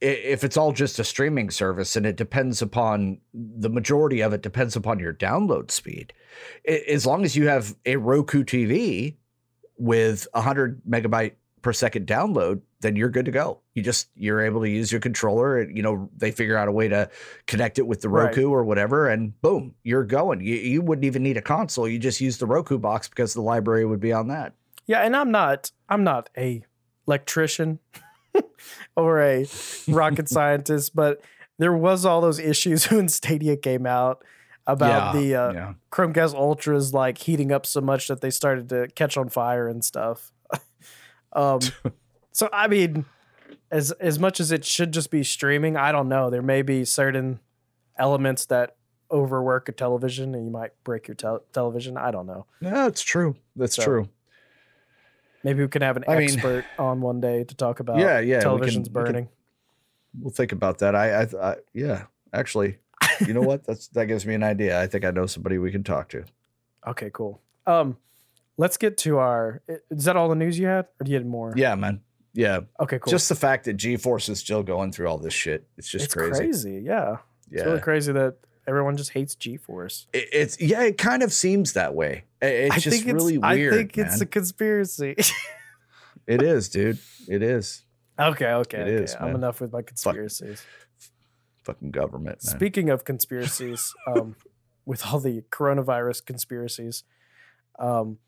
if 0.00 0.42
it's 0.42 0.56
all 0.56 0.72
just 0.72 0.98
a 0.98 1.04
streaming 1.04 1.50
service 1.50 1.96
and 1.96 2.06
it 2.06 2.16
depends 2.16 2.62
upon 2.62 3.18
the 3.34 3.70
majority 3.70 4.20
of 4.20 4.32
it 4.32 4.42
depends 4.42 4.76
upon 4.76 5.00
your 5.00 5.12
download 5.12 5.70
speed. 5.70 6.12
As 6.66 7.04
long 7.04 7.24
as 7.24 7.36
you 7.36 7.48
have 7.48 7.74
a 7.84 7.96
Roku 7.96 8.44
TV 8.44 9.16
with 9.76 10.26
100 10.32 10.82
megabyte 10.88 11.32
per 11.62 11.72
second 11.72 12.06
download, 12.06 12.60
then 12.80 12.94
you're 12.94 13.08
good 13.08 13.24
to 13.24 13.30
go. 13.30 13.60
You 13.74 13.82
just 13.82 14.10
you're 14.14 14.42
able 14.42 14.60
to 14.60 14.68
use 14.68 14.92
your 14.92 15.00
controller. 15.00 15.58
and, 15.60 15.74
You 15.76 15.82
know 15.82 16.10
they 16.16 16.30
figure 16.30 16.56
out 16.56 16.68
a 16.68 16.72
way 16.72 16.88
to 16.88 17.08
connect 17.46 17.78
it 17.78 17.86
with 17.86 18.02
the 18.02 18.08
Right. 18.10 18.24
Roku 18.26 18.50
or 18.50 18.64
whatever, 18.64 19.08
and 19.08 19.40
boom, 19.40 19.74
you're 19.82 20.04
going. 20.04 20.40
You, 20.40 20.56
you 20.56 20.82
wouldn't 20.82 21.04
even 21.06 21.22
need 21.22 21.36
a 21.38 21.42
console. 21.42 21.88
You 21.88 21.98
just 21.98 22.20
use 22.20 22.36
the 22.38 22.46
Roku 22.46 22.78
box 22.78 23.08
because 23.08 23.32
the 23.34 23.40
library 23.40 23.86
would 23.86 24.00
be 24.00 24.12
on 24.12 24.28
that. 24.28 24.52
Yeah, 24.86 25.00
and 25.00 25.16
I'm 25.16 25.30
not 25.30 25.72
I'm 25.88 26.04
not 26.04 26.28
a 26.36 26.64
electrician 27.06 27.78
or 28.96 29.20
a 29.20 29.46
rocket 29.88 30.28
scientist, 30.36 30.94
but 30.94 31.22
there 31.58 31.72
was 31.72 32.04
all 32.04 32.20
those 32.20 32.38
issues 32.38 32.84
when 32.90 33.08
Stadia 33.08 33.56
came 33.56 33.86
out 33.86 34.22
about 34.66 35.14
Yeah, 35.14 35.20
the 35.20 35.34
uh, 35.34 35.52
yeah. 35.52 35.74
Chromecast 35.92 36.34
Ultras 36.34 36.92
like 36.94 37.18
heating 37.18 37.52
up 37.52 37.66
so 37.66 37.80
much 37.80 38.08
that 38.08 38.20
they 38.20 38.30
started 38.30 38.68
to 38.70 38.88
catch 38.94 39.16
on 39.16 39.28
fire 39.28 39.68
and 39.68 39.84
stuff. 39.84 40.32
um, 41.32 41.60
so 42.32 42.48
I 42.52 42.68
mean, 42.68 43.04
as 43.70 43.92
as 43.92 44.18
much 44.18 44.40
as 44.40 44.50
it 44.52 44.64
should 44.64 44.92
just 44.92 45.10
be 45.10 45.22
streaming, 45.22 45.76
I 45.76 45.92
don't 45.92 46.08
know. 46.08 46.30
There 46.30 46.42
may 46.42 46.62
be 46.62 46.84
certain 46.84 47.40
elements 47.98 48.46
that 48.46 48.76
overwork 49.10 49.68
a 49.68 49.72
television 49.72 50.34
and 50.34 50.44
you 50.44 50.50
might 50.50 50.72
break 50.82 51.06
your 51.06 51.14
tel- 51.14 51.44
television. 51.52 51.96
I 51.96 52.10
don't 52.10 52.26
know. 52.26 52.46
Yeah, 52.60 52.86
it's 52.86 53.02
true. 53.02 53.36
That's 53.54 53.76
So- 53.76 53.84
true. 53.84 54.08
Maybe 55.44 55.60
we 55.62 55.68
can 55.68 55.82
have 55.82 55.98
an 55.98 56.04
I 56.08 56.16
mean- 56.16 56.30
expert 56.30 56.64
on 56.78 57.02
one 57.02 57.20
day 57.20 57.44
to 57.44 57.54
talk 57.54 57.78
about 57.80 57.98
Yeah, 57.98 58.18
yeah, 58.20 58.38
we 58.38 58.44
televisions 58.44 58.76
we 58.78 58.82
can- 58.84 58.92
burning. 58.92 59.28
We'll 60.18 60.32
think 60.32 60.52
about 60.52 60.78
that. 60.78 60.94
I, 60.94 61.22
I, 61.22 61.28
I 61.50 61.56
yeah, 61.74 62.04
actually, 62.32 62.78
you 63.26 63.32
know 63.34 63.40
what? 63.42 63.64
That's 63.64 63.88
that 63.88 64.06
gives 64.06 64.24
me 64.26 64.34
an 64.34 64.42
idea. 64.42 64.80
I 64.80 64.86
think 64.86 65.04
I 65.04 65.10
know 65.10 65.26
somebody 65.26 65.58
we 65.58 65.70
can 65.72 65.82
talk 65.84 66.08
to. 66.10 66.24
Okay, 66.86 67.10
cool. 67.12 67.40
Um, 67.66 67.96
let's 68.56 68.76
get 68.76 68.96
to 68.98 69.18
our. 69.18 69.62
Is 69.90 70.04
that 70.04 70.16
all 70.16 70.28
the 70.28 70.34
news 70.34 70.58
you 70.58 70.66
had, 70.66 70.86
or 71.00 71.04
do 71.04 71.10
you 71.12 71.16
have 71.18 71.26
more? 71.26 71.52
Yeah, 71.56 71.74
man. 71.74 72.00
Yeah, 72.36 72.60
Okay, 72.80 72.98
cool. 72.98 73.10
just 73.12 73.28
the 73.28 73.36
fact 73.36 73.64
that 73.66 73.76
GeForce 73.76 74.28
is 74.28 74.40
still 74.40 74.64
going 74.64 74.90
through 74.90 75.06
all 75.06 75.18
this 75.18 75.32
shit. 75.32 75.68
It's 75.78 75.88
just 75.88 76.06
it's 76.06 76.14
crazy. 76.14 76.32
crazy. 76.36 76.82
Yeah, 76.84 77.18
Yeah, 77.48 77.58
it's 77.60 77.64
really 77.64 77.80
crazy 77.80 78.12
that 78.12 78.38
everyone 78.66 78.96
just 78.96 79.10
hates 79.12 79.36
GeForce. 79.36 80.06
It- 80.12 80.28
it's 80.32 80.60
yeah. 80.60 80.82
It 80.82 80.98
kind 80.98 81.22
of 81.22 81.32
seems 81.32 81.74
that 81.74 81.94
way. 81.94 82.24
It- 82.42 82.46
It's 82.46 82.74
I 82.74 82.78
just 82.80 83.02
think 83.04 83.14
really 83.14 83.34
it's, 83.36 83.42
weird. 83.46 83.74
I 83.74 83.76
think 83.76 83.98
it's 83.98 84.20
a 84.20 84.26
conspiracy. 84.26 85.14
it 86.26 86.42
is, 86.42 86.68
dude. 86.68 86.98
It 87.28 87.42
is. 87.42 87.82
okay, 88.18 88.46
okay, 88.52 88.78
It 88.78 88.82
okay. 88.82 89.04
is, 89.04 89.14
I'm 89.14 89.26
man. 89.28 89.34
enough 89.36 89.60
with 89.60 89.72
my 89.72 89.82
conspiracies. 89.82 90.62
Fucking 91.64 91.90
government, 91.90 92.38
man. 92.44 92.56
Speaking 92.56 92.90
of 92.90 93.04
conspiracies, 93.04 93.92
um, 94.06 94.36
with 94.86 95.06
all 95.06 95.18
the 95.18 95.42
coronavirus 95.50 96.24
conspiracies, 96.24 97.04
um, 97.78 98.18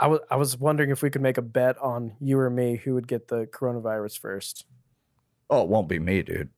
I 0.00 0.06
was 0.06 0.20
I 0.30 0.36
was 0.36 0.56
wondering 0.56 0.90
if 0.90 1.02
we 1.02 1.10
could 1.10 1.22
make 1.22 1.38
a 1.38 1.42
bet 1.42 1.76
on 1.78 2.14
you 2.20 2.38
or 2.38 2.50
me 2.50 2.76
who 2.76 2.94
would 2.94 3.06
get 3.06 3.28
the 3.28 3.46
coronavirus 3.46 4.18
first. 4.18 4.64
oh, 5.50 5.62
it 5.62 5.68
won't 5.68 5.88
be 5.88 5.98
me, 5.98 6.22
dude. 6.22 6.48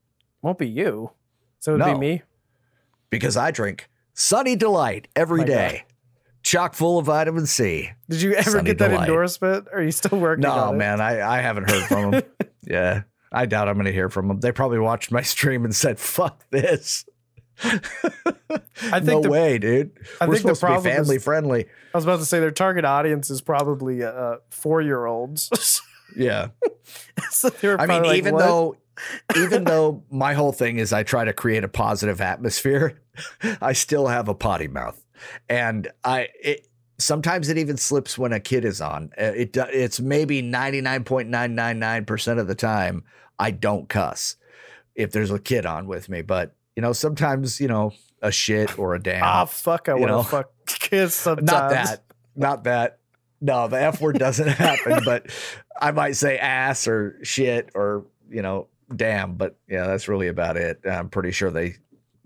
Won't 0.43 0.59
be 0.59 0.69
you, 0.69 1.11
so 1.59 1.73
it'd 1.75 1.87
No. 1.87 1.93
be 1.95 1.99
me. 1.99 2.23
because 3.11 3.37
I 3.37 3.51
drink 3.51 3.89
Sunny 4.15 4.57
Delight 4.57 5.09
every 5.17 5.41
My 5.41 5.47
day, 5.47 5.85
chock 6.43 6.75
full 6.75 6.99
of 6.99 7.07
vitamin 7.07 7.47
C. 7.47 7.91
Did 8.09 8.23
you 8.23 8.35
ever 8.35 8.51
Sunny 8.51 8.65
get 8.65 8.79
that 8.79 8.89
Delight. 8.89 9.09
endorsement? 9.09 9.69
Or 9.73 9.79
are 9.79 9.83
you 9.83 9.91
still 9.91 10.19
working? 10.19 10.43
No, 10.43 10.53
on 10.53 10.75
it? 10.75 10.79
man, 10.79 11.01
I, 11.01 11.39
I 11.39 11.41
haven't 11.41 11.71
heard 11.71 11.85
from 11.85 12.13
him. 12.15 12.23
yeah, 12.63 13.03
I 13.35 13.47
doubt 13.47 13.68
I'm 13.68 13.74
going 13.74 13.87
to 13.87 13.93
hear 13.93 14.09
from 14.09 14.28
them. 14.28 14.41
They 14.41 14.53
probably 14.53 14.78
watched 14.78 15.11
my 15.12 15.22
stream 15.22 15.64
and 15.64 15.74
said, 15.74 15.99
"Fuck 15.99 16.43
this." 16.51 17.05
I 17.62 17.80
think 19.01 19.05
no 19.07 19.20
the- 19.22 19.30
way, 19.30 19.59
dude. 19.59 19.93
I 20.20 20.26
We're 20.26 20.35
think 20.35 20.47
the 20.47 20.55
supposed 20.55 20.61
to 20.61 20.66
be 20.66 20.70
problem 20.72 20.87
is- 20.93 20.97
family 20.97 21.18
friendly. 21.18 21.66
I 21.93 21.97
was 21.97 22.05
about 22.05 22.18
to 22.20 22.24
say 22.26 22.41
their 22.41 22.51
target 22.51 22.85
audience 22.85 23.30
is 23.30 23.41
probably 23.41 24.03
uh, 24.03 24.37
four 24.51 24.80
year 24.80 25.07
olds. 25.07 25.80
Yeah, 26.16 26.49
so 27.30 27.51
I 27.64 27.87
mean, 27.87 28.05
like, 28.05 28.18
even 28.18 28.35
"What?" 28.35 28.41
though, 28.45 28.76
even 29.37 29.64
though 29.72 30.05
my 30.12 30.35
whole 30.35 30.53
thing 30.53 30.78
is 30.78 30.93
I 30.93 31.03
try 31.03 31.24
to 31.24 31.32
create 31.32 31.64
a 31.64 31.68
positive 31.68 32.20
atmosphere, 32.20 33.01
I 33.61 33.72
still 33.72 34.07
have 34.07 34.28
a 34.28 34.35
potty 34.35 34.68
mouth, 34.68 35.03
and 35.49 35.91
I 36.05 36.28
it 36.41 36.68
sometimes 36.99 37.49
it 37.49 37.59
even 37.59 37.76
slips 37.78 38.16
when 38.16 38.32
a 38.32 38.39
kid 38.39 38.64
is 38.64 38.80
on. 38.80 39.11
Uh, 39.18 39.32
It 39.35 39.57
it's 39.57 39.99
maybe 39.99 40.41
ninety 40.41 40.80
nine 40.80 41.03
point 41.03 41.30
nine 41.30 41.57
nine 41.57 41.80
nine 41.80 42.05
percent 42.05 42.39
of 42.39 42.47
the 42.47 42.55
time 42.55 43.03
I 43.39 43.51
don't 43.51 43.89
cuss 43.89 44.37
if 44.95 45.12
there's 45.12 45.30
a 45.30 45.39
kid 45.39 45.66
on 45.66 45.87
with 45.87 46.09
me, 46.09 46.22
but 46.22 46.55
you 46.76 46.82
know 46.82 46.93
sometimes 46.93 47.61
you 47.61 47.68
know 47.68 47.93
a 48.22 48.32
shit 48.32 48.78
or 48.78 48.95
a 48.95 49.03
damn. 49.03 49.22
ah 49.22 49.45
fuck, 49.45 49.89
I 49.89 49.95
want 49.95 50.11
to 50.11 50.30
fuck 50.30 50.51
kids 50.66 51.14
sometimes. 51.14 51.51
not 51.51 51.70
that, 51.70 52.05
not 52.35 52.64
that. 52.64 52.99
No, 53.41 53.68
the 53.68 53.80
F 53.80 54.01
word 54.01 54.18
doesn't 54.18 54.49
happen, 54.49 55.03
but 55.05 55.26
I 55.78 55.91
might 55.91 56.16
say 56.16 56.39
ass 56.39 56.89
or 56.89 57.18
shit 57.22 57.70
or, 57.74 58.07
you 58.30 58.41
know, 58.41 58.68
damn. 58.95 59.35
But 59.35 59.57
yeah, 59.68 59.87
that's 59.87 60.09
really 60.09 60.28
about 60.28 60.57
it. 60.57 60.80
I'm 60.89 61.11
pretty 61.11 61.30
sure 61.30 61.51
they 61.51 61.76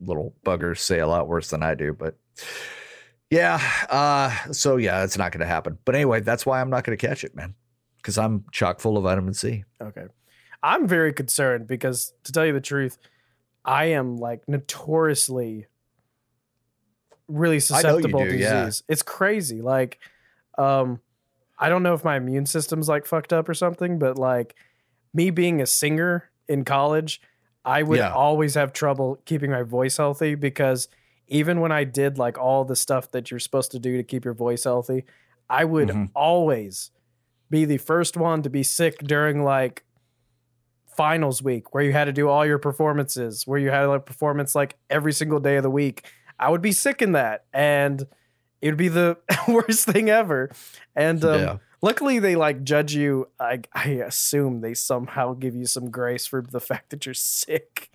little 0.01 0.33
buggers 0.45 0.79
say 0.79 1.01
a 1.01 1.09
lot 1.09 1.27
worse 1.27 1.51
than 1.51 1.65
I 1.65 1.75
do, 1.75 1.93
but 1.93 2.17
yeah. 3.31 3.61
Uh, 3.91 4.53
so 4.53 4.77
yeah, 4.77 5.03
it's 5.03 5.19
not 5.19 5.33
going 5.33 5.41
to 5.41 5.47
happen. 5.47 5.79
But 5.85 5.97
anyway, 5.97 6.21
that's 6.21 6.47
why 6.47 6.61
I'm 6.61 6.71
not 6.71 6.85
going 6.85 6.97
to 6.97 7.07
catch 7.07 7.25
it, 7.25 7.35
man, 7.35 7.55
because 7.97 8.17
I'm 8.17 8.45
chock 8.53 8.79
full 8.79 8.97
of 8.97 9.03
vitamin 9.03 9.35
C. 9.35 9.65
Okay. 9.83 10.07
I'm 10.63 10.87
very 10.89 11.13
concerned 11.13 11.67
because 11.67 12.13
to 12.25 12.33
tell 12.33 12.45
you 12.47 12.53
the 12.53 12.61
truth, 12.61 12.99
I 13.65 13.87
am 13.87 14.17
like 14.17 14.49
notoriously 14.49 15.67
really 17.29 17.47
I 17.47 17.49
know 17.51 17.55
you 17.57 17.61
susceptible 17.61 18.25
to 18.25 18.37
yeah. 18.37 18.65
disease. 18.65 18.83
It's 18.89 19.03
crazy. 19.03 19.61
Like, 19.61 19.99
um, 20.57 21.01
I 21.59 21.69
don't 21.69 21.83
know 21.83 21.95
if 21.95 22.05
my 22.05 22.17
immune 22.17 22.47
system's 22.47 22.89
like 22.89 23.07
fucked 23.07 23.33
up 23.33 23.49
or 23.49 23.55
something, 23.55 23.99
but 23.99 24.19
like 24.19 24.55
me 25.13 25.31
being 25.31 25.61
a 25.61 25.67
singer 25.67 26.31
in 26.49 26.65
college, 26.65 27.21
I 27.65 27.83
would 27.83 27.99
Yeah. 27.99 28.13
always 28.13 28.55
have 28.55 28.73
trouble 28.73 29.19
keeping 29.25 29.51
my 29.51 29.63
voice 29.63 29.97
healthy 29.97 30.35
because 30.35 30.89
even 31.27 31.61
when 31.61 31.73
I 31.73 31.85
did 31.85 32.17
like 32.19 32.39
all 32.39 32.65
the 32.65 32.77
stuff 32.77 33.11
that 33.11 33.31
you're 33.31 33.41
supposed 33.41 33.71
to 33.73 33.79
do 33.79 33.97
to 33.97 34.03
keep 34.03 34.25
your 34.25 34.35
voice 34.35 34.65
healthy, 34.65 35.05
I 35.51 35.65
would 35.65 35.89
Mhm. 35.89 36.11
always 36.15 36.91
be 37.51 37.65
the 37.65 37.79
first 37.79 38.17
one 38.17 38.43
to 38.43 38.51
be 38.51 38.63
sick 38.63 38.99
during 38.99 39.43
like 39.45 39.85
finals 40.99 41.41
week 41.43 41.73
where 41.73 41.83
you 41.85 41.93
had 41.93 42.07
to 42.07 42.13
do 42.13 42.29
all 42.29 42.45
your 42.45 42.59
performances, 42.59 43.47
where 43.47 43.59
you 43.59 43.71
had 43.71 43.85
like 43.87 44.05
performance 44.05 44.55
like 44.57 44.77
every 44.91 45.13
single 45.13 45.39
day 45.41 45.57
of 45.57 45.63
the 45.63 45.71
week. 45.71 46.05
I 46.41 46.51
would 46.51 46.61
be 46.61 46.73
sick 46.73 47.01
in 47.01 47.13
that 47.13 47.45
and 47.53 48.05
it 48.61 48.67
would 48.69 48.77
be 48.77 48.89
the 48.89 49.17
worst 49.49 49.87
thing 49.87 50.11
ever. 50.11 50.51
And 50.97 51.25
um, 51.25 51.41
Yeah. 51.41 51.57
luckily 51.81 52.19
they 52.19 52.35
like 52.35 52.65
judge 52.65 52.95
you. 52.95 53.29
I, 53.39 53.61
I 53.73 53.91
assume 54.05 54.61
they 54.61 54.75
somehow 54.75 55.35
give 55.35 55.55
you 55.55 55.67
some 55.67 55.89
grace 55.91 56.27
for 56.27 56.43
the 56.43 56.61
fact 56.61 56.91
that 56.91 57.07
you're 57.07 57.15
sick. 57.15 57.91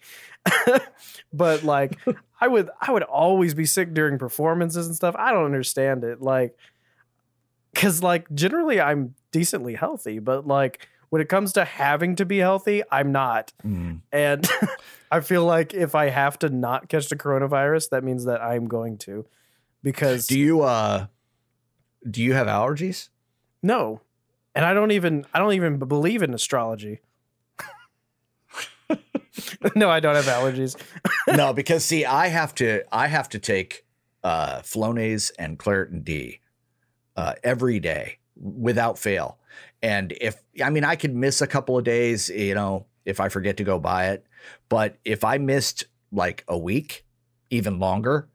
but 1.33 1.63
like 1.63 1.97
I 2.41 2.47
would 2.47 2.69
I 2.81 2.91
would 2.91 3.03
always 3.03 3.53
be 3.53 3.65
sick 3.65 3.93
during 3.93 4.17
performances 4.17 4.87
and 4.87 4.95
stuff. 4.95 5.15
I 5.17 5.31
don't 5.31 5.45
understand 5.45 6.03
it. 6.05 6.21
Like 6.21 6.55
cuz 7.75 8.01
like 8.03 8.33
generally 8.33 8.79
I'm 8.79 9.15
decently 9.31 9.73
healthy, 9.75 10.19
but 10.19 10.47
like 10.47 10.87
when 11.13 11.21
it 11.21 11.29
comes 11.29 11.53
to 11.53 11.63
having 11.63 12.15
to 12.15 12.25
be 12.25 12.39
healthy, 12.39 12.81
I'm 12.91 13.11
not. 13.11 13.53
Mm. 13.63 14.01
And 14.11 14.49
I 15.11 15.19
feel 15.19 15.45
like 15.45 15.71
if 15.71 15.93
I 15.93 16.09
have 16.09 16.39
to 16.39 16.49
not 16.49 16.89
catch 16.89 17.07
the 17.07 17.15
coronavirus, 17.15 17.89
that 17.91 18.03
means 18.03 18.25
that 18.25 18.41
I'm 18.41 18.65
going 18.67 18.97
to. 19.05 19.27
Because 19.83 20.25
Do 20.25 20.39
you, 20.39 20.63
uh, 20.63 21.05
do 22.09 22.23
you 22.23 22.33
have 22.33 22.47
allergies? 22.47 23.09
no. 23.61 24.01
And 24.55 24.65
I 24.65 24.73
don't 24.73 24.89
even 24.89 25.25
I 25.35 25.39
don't 25.39 25.53
even 25.53 25.77
believe 25.77 26.23
in 26.23 26.33
astrology. 26.33 27.01
no, 29.75 29.91
I 29.91 29.99
don't 29.99 30.15
have 30.15 30.25
allergies. 30.25 30.75
no, 31.35 31.53
because 31.53 31.85
see, 31.85 32.05
I 32.05 32.27
have 32.29 32.55
to 32.55 32.83
I 32.91 33.05
have 33.05 33.29
to 33.29 33.39
take 33.39 33.85
uh 34.23 34.61
Flonase 34.61 35.31
and 35.37 35.59
Claritin 35.59 36.03
D 36.03 36.39
uh 37.15 37.33
every 37.43 37.79
day 37.79 38.17
without 38.35 38.97
fail. 38.97 39.37
And 39.83 40.13
if 40.21 40.41
I 40.63 40.69
mean 40.69 40.85
I 40.85 40.95
could 40.95 41.13
miss 41.13 41.41
a 41.41 41.47
couple 41.47 41.77
of 41.77 41.83
days, 41.83 42.29
you 42.29 42.55
know, 42.55 42.87
if 43.05 43.19
I 43.19 43.27
forget 43.27 43.57
to 43.57 43.65
go 43.65 43.77
buy 43.77 44.11
it, 44.11 44.25
but 44.69 44.97
if 45.03 45.25
I 45.25 45.37
missed 45.37 45.83
like 46.11 46.45
a 46.47 46.57
week, 46.57 47.05
even 47.49 47.79
longer, 47.79 48.29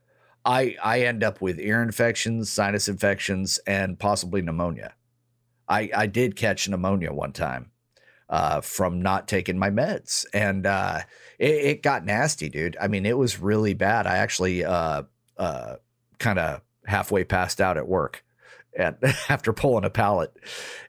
I 0.44 0.76
I 0.84 1.01
end 1.01 1.24
up 1.24 1.40
with 1.40 1.59
ear 1.59 1.82
infections, 1.82 2.53
sinus 2.53 2.86
infections, 2.86 3.59
and 3.66 3.99
possibly 3.99 4.42
pneumonia. 4.42 4.94
I 5.66 5.90
I 5.96 6.07
did 6.07 6.36
catch 6.36 6.68
pneumonia 6.68 7.14
one 7.14 7.32
time 7.32 7.70
uh, 8.28 8.61
from 8.61 9.01
not 9.01 9.26
taking 9.26 9.59
my 9.59 9.70
meds, 9.70 10.26
and 10.34 10.66
uh, 10.66 11.01
it, 11.38 11.55
it 11.55 11.82
got 11.82 12.05
nasty, 12.05 12.51
dude. 12.51 12.76
I 12.78 12.88
mean, 12.88 13.07
it 13.07 13.16
was 13.16 13.40
really 13.40 13.72
bad. 13.72 14.07
I 14.07 14.18
actually 14.18 14.66
uh, 14.66 15.05
uh, 15.38 15.76
kind 16.18 16.38
of 16.38 16.61
halfway 16.84 17.24
passed 17.24 17.61
out 17.61 17.78
at 17.78 17.88
work. 17.88 18.22
And 18.76 18.96
after 19.28 19.52
pulling 19.52 19.84
a 19.84 19.90
pallet, 19.90 20.36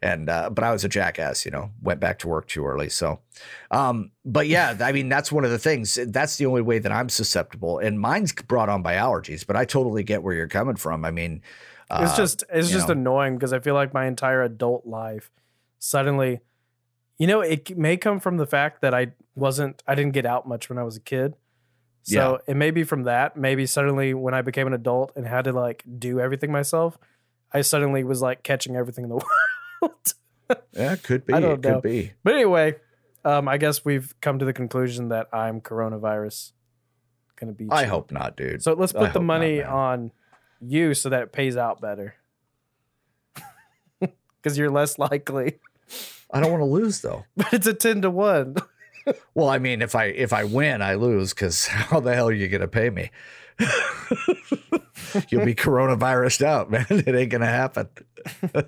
and 0.01 0.29
uh, 0.29 0.49
but 0.49 0.63
I 0.63 0.71
was 0.71 0.83
a 0.83 0.89
jackass, 0.89 1.45
you 1.45 1.51
know, 1.51 1.71
went 1.81 1.99
back 1.99 2.19
to 2.19 2.27
work 2.27 2.47
too 2.47 2.65
early. 2.65 2.89
So, 2.89 3.19
um, 3.71 4.11
but 4.25 4.47
yeah, 4.47 4.77
I 4.79 4.91
mean, 4.91 5.09
that's 5.09 5.31
one 5.31 5.45
of 5.45 5.51
the 5.51 5.59
things. 5.59 5.97
That's 6.07 6.37
the 6.37 6.45
only 6.45 6.61
way 6.61 6.79
that 6.79 6.91
I'm 6.91 7.09
susceptible, 7.09 7.79
and 7.79 7.99
mine's 7.99 8.33
brought 8.33 8.69
on 8.69 8.83
by 8.83 8.93
allergies. 8.93 9.45
But 9.45 9.55
I 9.55 9.65
totally 9.65 10.03
get 10.03 10.23
where 10.23 10.35
you're 10.35 10.47
coming 10.47 10.75
from. 10.75 11.05
I 11.05 11.11
mean, 11.11 11.41
It's 11.91 12.13
uh, 12.13 12.17
just 12.17 12.43
it's 12.51 12.69
just 12.69 12.87
know. 12.87 12.93
annoying 12.93 13.35
because 13.35 13.53
I 13.53 13.59
feel 13.59 13.73
like 13.73 13.93
my 13.93 14.05
entire 14.05 14.43
adult 14.43 14.85
life 14.85 15.31
suddenly 15.79 16.41
you 17.19 17.27
know, 17.27 17.41
it 17.41 17.77
may 17.77 17.97
come 17.97 18.19
from 18.19 18.37
the 18.37 18.47
fact 18.47 18.81
that 18.81 18.93
I 18.93 19.11
wasn't 19.35 19.83
I 19.85 19.93
didn't 19.93 20.13
get 20.13 20.25
out 20.25 20.47
much 20.47 20.69
when 20.69 20.77
I 20.77 20.83
was 20.83 20.95
a 20.97 21.01
kid. 21.01 21.35
So 22.03 22.39
it 22.47 22.55
may 22.55 22.71
be 22.71 22.83
from 22.83 23.03
that. 23.03 23.37
Maybe 23.37 23.67
suddenly 23.67 24.15
when 24.15 24.33
I 24.33 24.41
became 24.41 24.65
an 24.65 24.73
adult 24.73 25.11
and 25.15 25.27
had 25.27 25.43
to 25.43 25.51
like 25.51 25.83
do 25.99 26.19
everything 26.19 26.51
myself, 26.51 26.97
I 27.51 27.61
suddenly 27.61 28.03
was 28.03 28.21
like 28.21 28.43
catching 28.43 28.75
everything 28.75 29.05
in 29.05 29.09
the 29.09 29.15
world. 29.81 30.13
yeah, 30.73 30.95
could 30.95 31.25
be. 31.25 31.33
I 31.33 31.39
don't 31.39 31.65
it 31.65 31.73
could 31.73 31.81
be. 31.81 32.13
but 32.23 32.33
anyway, 32.33 32.75
um, 33.25 33.47
I 33.47 33.57
guess 33.57 33.83
we've 33.83 34.13
come 34.21 34.39
to 34.39 34.45
the 34.45 34.53
conclusion 34.53 35.09
that 35.09 35.27
I'm 35.33 35.61
coronavirus 35.61 36.51
gonna 37.39 37.53
be 37.53 37.67
I 37.69 37.85
hope 37.85 38.11
not, 38.11 38.35
dude. 38.35 38.61
So 38.61 38.73
let's 38.73 38.93
I 38.93 38.99
put 38.99 39.13
the 39.13 39.19
hope 39.19 39.21
not, 39.21 39.23
money 39.23 39.63
on 39.63 40.11
you 40.61 40.93
so 40.93 41.09
that 41.09 41.23
it 41.23 41.31
pays 41.31 41.57
out 41.57 41.81
better. 41.81 42.15
Because 44.41 44.57
you're 44.57 44.69
less 44.69 44.97
likely. 44.97 45.59
I 46.31 46.39
don't 46.39 46.49
want 46.49 46.61
to 46.61 46.65
lose 46.65 47.01
though. 47.01 47.25
But 47.35 47.53
it's 47.53 47.67
a 47.67 47.73
10 47.73 48.03
to 48.03 48.09
1. 48.09 48.55
Well, 49.33 49.49
I 49.49 49.57
mean, 49.59 49.81
if 49.81 49.95
I 49.95 50.05
if 50.05 50.31
I 50.31 50.45
win, 50.45 50.81
I 50.81 50.93
lose 50.93 51.33
because 51.33 51.67
how 51.67 51.99
the 51.99 52.13
hell 52.15 52.29
are 52.29 52.33
you 52.33 52.47
gonna 52.47 52.67
pay 52.67 52.89
me? 52.89 53.11
You'll 55.29 55.45
be 55.45 55.55
coronavirused 55.55 56.41
out, 56.43 56.69
man. 56.71 56.85
It 56.89 57.15
ain't 57.15 57.31
gonna 57.31 57.45
happen. 57.45 57.89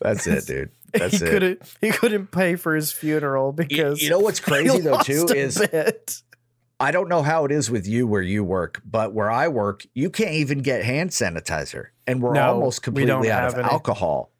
That's 0.00 0.26
it, 0.26 0.46
dude. 0.46 0.70
That's 0.92 1.18
he 1.20 1.24
it. 1.26 1.30
couldn't 1.30 1.62
he 1.80 1.90
couldn't 1.90 2.26
pay 2.32 2.56
for 2.56 2.74
his 2.74 2.92
funeral 2.92 3.52
because 3.52 4.02
you 4.02 4.10
know 4.10 4.18
what's 4.18 4.40
crazy 4.40 4.80
though 4.80 4.98
too 4.98 5.26
is 5.26 5.58
bit. 5.58 6.20
I 6.80 6.90
don't 6.90 7.08
know 7.08 7.22
how 7.22 7.44
it 7.44 7.52
is 7.52 7.70
with 7.70 7.86
you 7.86 8.06
where 8.08 8.22
you 8.22 8.42
work, 8.42 8.82
but 8.84 9.12
where 9.14 9.30
I 9.30 9.46
work, 9.48 9.86
you 9.94 10.10
can't 10.10 10.32
even 10.34 10.58
get 10.62 10.84
hand 10.84 11.10
sanitizer, 11.10 11.86
and 12.08 12.20
we're 12.20 12.34
No, 12.34 12.54
almost 12.54 12.80
we 12.82 12.84
completely 12.84 13.30
out 13.30 13.46
of 13.48 13.54
any. 13.54 13.68
alcohol. 13.68 14.32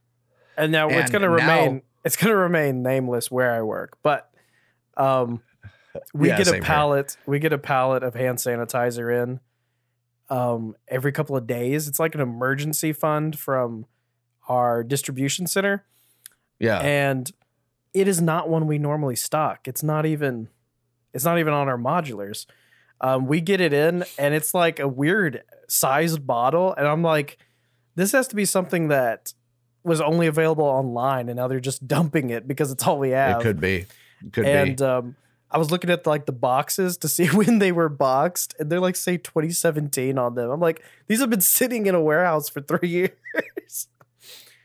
and 0.57 0.73
now 0.73 0.89
it's 0.89 1.11
going 1.11 1.23
to 1.23 1.29
now- 1.29 1.35
remain 1.37 1.83
it's 2.05 2.17
going 2.17 2.31
to 2.33 2.37
remain 2.37 2.83
nameless 2.83 3.31
where 3.31 3.53
I 3.55 3.63
work, 3.63 3.97
but 4.03 4.29
um 4.97 5.41
we 6.15 6.29
Yeah, 6.29 6.39
get 6.39 6.49
a 6.49 6.53
here. 6.55 6.63
pallet 6.63 7.17
we 7.27 7.39
get 7.39 7.53
a 7.53 7.59
pallet 7.59 8.03
of 8.03 8.15
hand 8.15 8.39
sanitizer 8.39 9.23
in 9.23 9.41
um 10.31 10.75
every 10.89 11.13
couple 11.13 11.37
of 11.37 11.47
days. 11.47 11.89
It's 11.89 11.99
like 12.01 12.15
an 12.15 12.21
emergency 12.21 12.93
fund 12.93 13.39
from 13.39 13.87
our 14.49 14.83
distribution 14.83 15.47
center 15.47 15.85
Yeah, 16.59 16.79
and 16.81 17.31
it 17.95 18.09
is 18.09 18.21
not 18.21 18.49
one 18.49 18.67
we 18.67 18.79
normally 18.79 19.17
stock. 19.17 19.69
It's 19.69 19.83
not 19.83 20.07
even 20.07 20.49
it's 21.13 21.25
not 21.25 21.39
even 21.39 21.53
on 21.53 21.69
our 21.69 21.77
modulars. 21.79 22.47
Um, 23.01 23.27
we 23.27 23.41
get 23.41 23.61
it 23.61 23.73
in 23.73 24.05
and 24.19 24.33
it's 24.33 24.55
like 24.55 24.79
a 24.79 24.89
weird 24.89 25.43
sized 25.69 26.27
bottle, 26.27 26.73
and 26.75 26.87
I'm 26.87 27.03
like, 27.03 27.37
this 27.97 28.13
has 28.13 28.29
to 28.29 28.37
be 28.37 28.45
something 28.45 28.89
that 28.89 29.35
was 29.85 30.01
only 30.01 30.27
available 30.29 30.65
online, 30.65 31.29
and 31.29 31.37
now 31.37 31.49
they're 31.49 31.59
just 31.61 31.87
dumping 31.89 32.31
it 32.31 32.47
because 32.47 32.71
it's 32.71 32.87
all 32.87 32.99
we 32.99 33.11
have. 33.11 33.41
it 33.41 33.43
could 33.43 33.61
be. 33.61 33.87
It 34.25 34.33
could 34.33 34.45
be. 34.45 34.51
and 34.51 34.77
be. 34.77 34.85
um, 34.85 35.17
I 35.53 35.59
was 35.59 35.71
looking 35.71 35.91
at 35.91 36.07
like 36.07 36.27
the 36.27 36.33
boxes 36.33 36.97
to 36.99 37.09
see 37.09 37.27
when 37.33 37.59
they 37.59 37.73
were 37.73 37.89
boxed, 37.89 38.55
and 38.59 38.71
they're 38.71 38.81
like 38.81 38.97
say 38.97 39.19
2017 39.19 40.19
on 40.19 40.35
them. 40.35 40.51
I'm 40.51 40.61
like, 40.61 40.83
these 41.07 41.21
have 41.21 41.31
been 41.31 41.41
sitting 41.59 41.87
in 41.87 41.95
a 41.95 42.01
warehouse 42.01 42.49
for 42.49 42.61
three 42.61 42.89
years. 42.89 43.89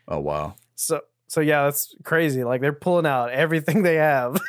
Oh 0.07 0.19
wow. 0.19 0.55
So 0.75 1.01
so 1.27 1.41
yeah, 1.41 1.65
that's 1.65 1.93
crazy. 2.03 2.43
Like 2.43 2.61
they're 2.61 2.73
pulling 2.73 3.05
out 3.05 3.31
everything 3.31 3.83
they 3.83 3.95
have 3.95 4.39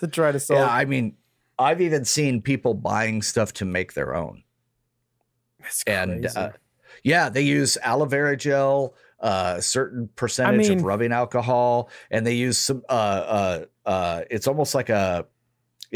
to 0.00 0.08
try 0.08 0.32
to 0.32 0.40
sell. 0.40 0.58
Yeah, 0.58 0.68
I 0.68 0.84
mean, 0.84 1.16
I've 1.58 1.80
even 1.80 2.04
seen 2.04 2.42
people 2.42 2.74
buying 2.74 3.22
stuff 3.22 3.52
to 3.54 3.64
make 3.64 3.94
their 3.94 4.14
own. 4.14 4.42
And 5.86 6.22
crazy. 6.22 6.36
uh, 6.36 6.50
yeah, 7.02 7.28
they 7.28 7.42
use 7.42 7.76
aloe 7.82 8.06
vera 8.06 8.36
gel, 8.36 8.94
uh, 9.20 9.54
a 9.58 9.62
certain 9.62 10.08
percentage 10.16 10.68
mean- 10.68 10.78
of 10.78 10.84
rubbing 10.84 11.12
alcohol, 11.12 11.90
and 12.10 12.26
they 12.26 12.34
use 12.34 12.58
some. 12.58 12.82
Uh, 12.88 12.92
uh, 12.92 13.64
uh, 13.88 14.22
it's 14.30 14.48
almost 14.48 14.74
like 14.74 14.88
a. 14.88 15.26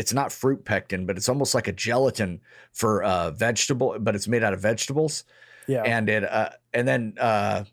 It's 0.00 0.14
not 0.14 0.32
fruit 0.32 0.64
pectin, 0.64 1.04
but 1.04 1.18
it's 1.18 1.28
almost 1.28 1.54
like 1.54 1.68
a 1.68 1.72
gelatin 1.72 2.40
for 2.72 3.02
uh, 3.02 3.32
vegetable, 3.32 3.96
but 4.00 4.14
it's 4.14 4.26
made 4.26 4.42
out 4.42 4.54
of 4.54 4.60
vegetables, 4.60 5.24
yeah, 5.68 5.82
and 5.82 6.08
it 6.08 6.24
uh, 6.24 6.48
and 6.72 6.88
then 6.88 7.14
uh, 7.20 7.64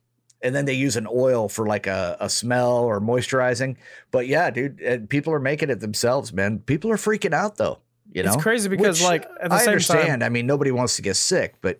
and 0.42 0.54
then 0.54 0.66
they 0.66 0.74
use 0.74 0.98
an 0.98 1.08
oil 1.10 1.48
for 1.48 1.66
like 1.66 1.88
a, 1.88 2.18
a 2.20 2.30
smell 2.30 2.80
or 2.80 3.00
moisturizing. 3.00 3.78
But 4.12 4.28
yeah, 4.28 4.50
dude, 4.50 4.82
and 4.82 5.10
people 5.10 5.32
are 5.32 5.40
making 5.40 5.70
it 5.70 5.80
themselves, 5.80 6.34
man. 6.34 6.60
People 6.60 6.92
are 6.92 6.98
freaking 6.98 7.34
out 7.34 7.56
though. 7.56 7.80
You 8.12 8.24
know, 8.24 8.34
it's 8.34 8.44
crazy 8.44 8.68
because 8.68 9.00
Which, 9.00 9.08
like 9.08 9.26
at 9.42 9.50
the 9.50 9.56
I 9.56 9.60
same 9.60 9.70
understand. 9.70 10.22
time, 10.22 10.24
I 10.24 10.30
mean, 10.30 10.46
nobody 10.46 10.72
wants 10.72 10.98
to 10.98 11.02
get 11.02 11.16
sick, 11.16 11.56
but 11.62 11.80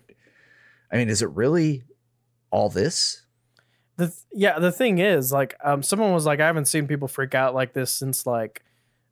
I 0.90 0.96
mean, 0.96 1.10
is 1.10 1.20
it 1.20 1.28
really 1.28 1.82
all 2.50 2.70
this? 2.70 3.22
the 3.98 4.06
th- 4.06 4.18
yeah, 4.32 4.58
the 4.58 4.72
thing 4.72 4.98
is 4.98 5.30
like 5.32 5.56
um, 5.62 5.82
someone 5.82 6.12
was 6.14 6.24
like, 6.24 6.40
I 6.40 6.46
haven't 6.46 6.66
seen 6.66 6.86
people 6.86 7.08
freak 7.08 7.34
out 7.34 7.54
like 7.54 7.74
this 7.74 7.92
since 7.92 8.24
like 8.24 8.62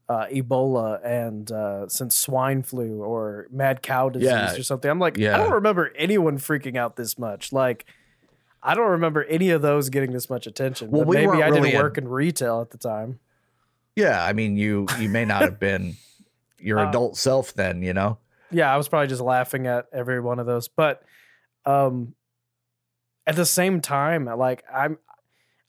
uh, 0.08 0.26
Ebola 0.26 1.04
and 1.04 1.50
uh, 1.50 1.88
since 1.88 2.16
swine 2.16 2.62
flu 2.62 3.02
or 3.02 3.46
mad 3.50 3.82
cow 3.82 4.08
disease 4.08 4.28
Yeah. 4.28 4.54
or 4.54 4.62
something. 4.62 4.90
I'm 4.90 4.98
like, 5.00 5.18
I 5.18 5.36
don't 5.38 5.52
remember 5.52 5.92
anyone 5.96 6.38
freaking 6.38 6.76
out 6.76 6.96
this 6.96 7.18
much. 7.18 7.52
Like. 7.52 7.84
I 8.62 8.74
don't 8.74 8.90
remember 8.90 9.22
any 9.24 9.50
of 9.50 9.62
those 9.62 9.90
getting 9.90 10.10
this 10.10 10.28
much 10.28 10.48
attention. 10.48 10.90
Well, 10.90 11.02
but 11.02 11.08
we 11.08 11.16
maybe 11.18 11.40
I 11.40 11.48
really 11.48 11.70
didn't 11.70 11.82
work 11.84 11.98
in 11.98 12.08
retail 12.08 12.60
at 12.62 12.70
the 12.70 12.78
time. 12.78 13.20
Yeah, 13.94 14.24
I 14.24 14.32
mean, 14.32 14.56
you 14.56 14.86
you 14.98 15.08
may 15.08 15.24
not 15.24 15.42
have 15.42 15.60
been 15.60 15.94
your 16.58 16.80
Uh, 16.80 16.88
adult 16.88 17.16
self 17.16 17.54
then, 17.54 17.82
you 17.82 17.92
know. 17.94 18.18
yeah, 18.50 18.72
I 18.72 18.76
was 18.76 18.88
probably 18.88 19.06
just 19.06 19.20
laughing 19.22 19.68
at 19.68 19.86
every 19.92 20.20
one 20.20 20.40
of 20.40 20.46
those. 20.46 20.66
But 20.66 21.02
um 21.64 22.14
at 23.24 23.36
the 23.36 23.46
same 23.46 23.80
time, 23.80 24.24
like 24.24 24.64
I'm 24.72 24.98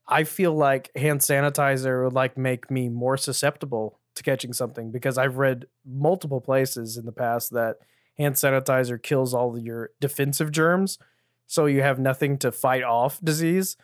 I 0.08 0.24
feel 0.24 0.56
like 0.56 0.90
hand 0.96 1.20
sanitizer 1.20 2.04
would 2.04 2.14
like 2.14 2.36
make 2.36 2.72
me 2.72 2.90
more 2.90 3.18
susceptible 3.18 3.97
to 4.18 4.24
catching 4.24 4.54
something 4.54 4.92
because 4.92 5.18
I've 5.18 5.38
read 5.38 5.66
multiple 5.86 6.42
places 6.42 6.98
in 6.98 7.06
the 7.06 7.12
past 7.12 7.52
that 7.52 7.78
hand 8.18 8.36
sanitizer 8.36 9.02
kills 9.02 9.34
all 9.34 9.58
your 9.58 9.92
defensive 10.00 10.52
germs. 10.52 11.00
So 11.46 11.66
you 11.66 11.82
have 11.82 11.98
nothing 12.00 12.38
to 12.40 12.52
fight 12.52 12.84
off 12.84 13.20
disease. 13.24 13.78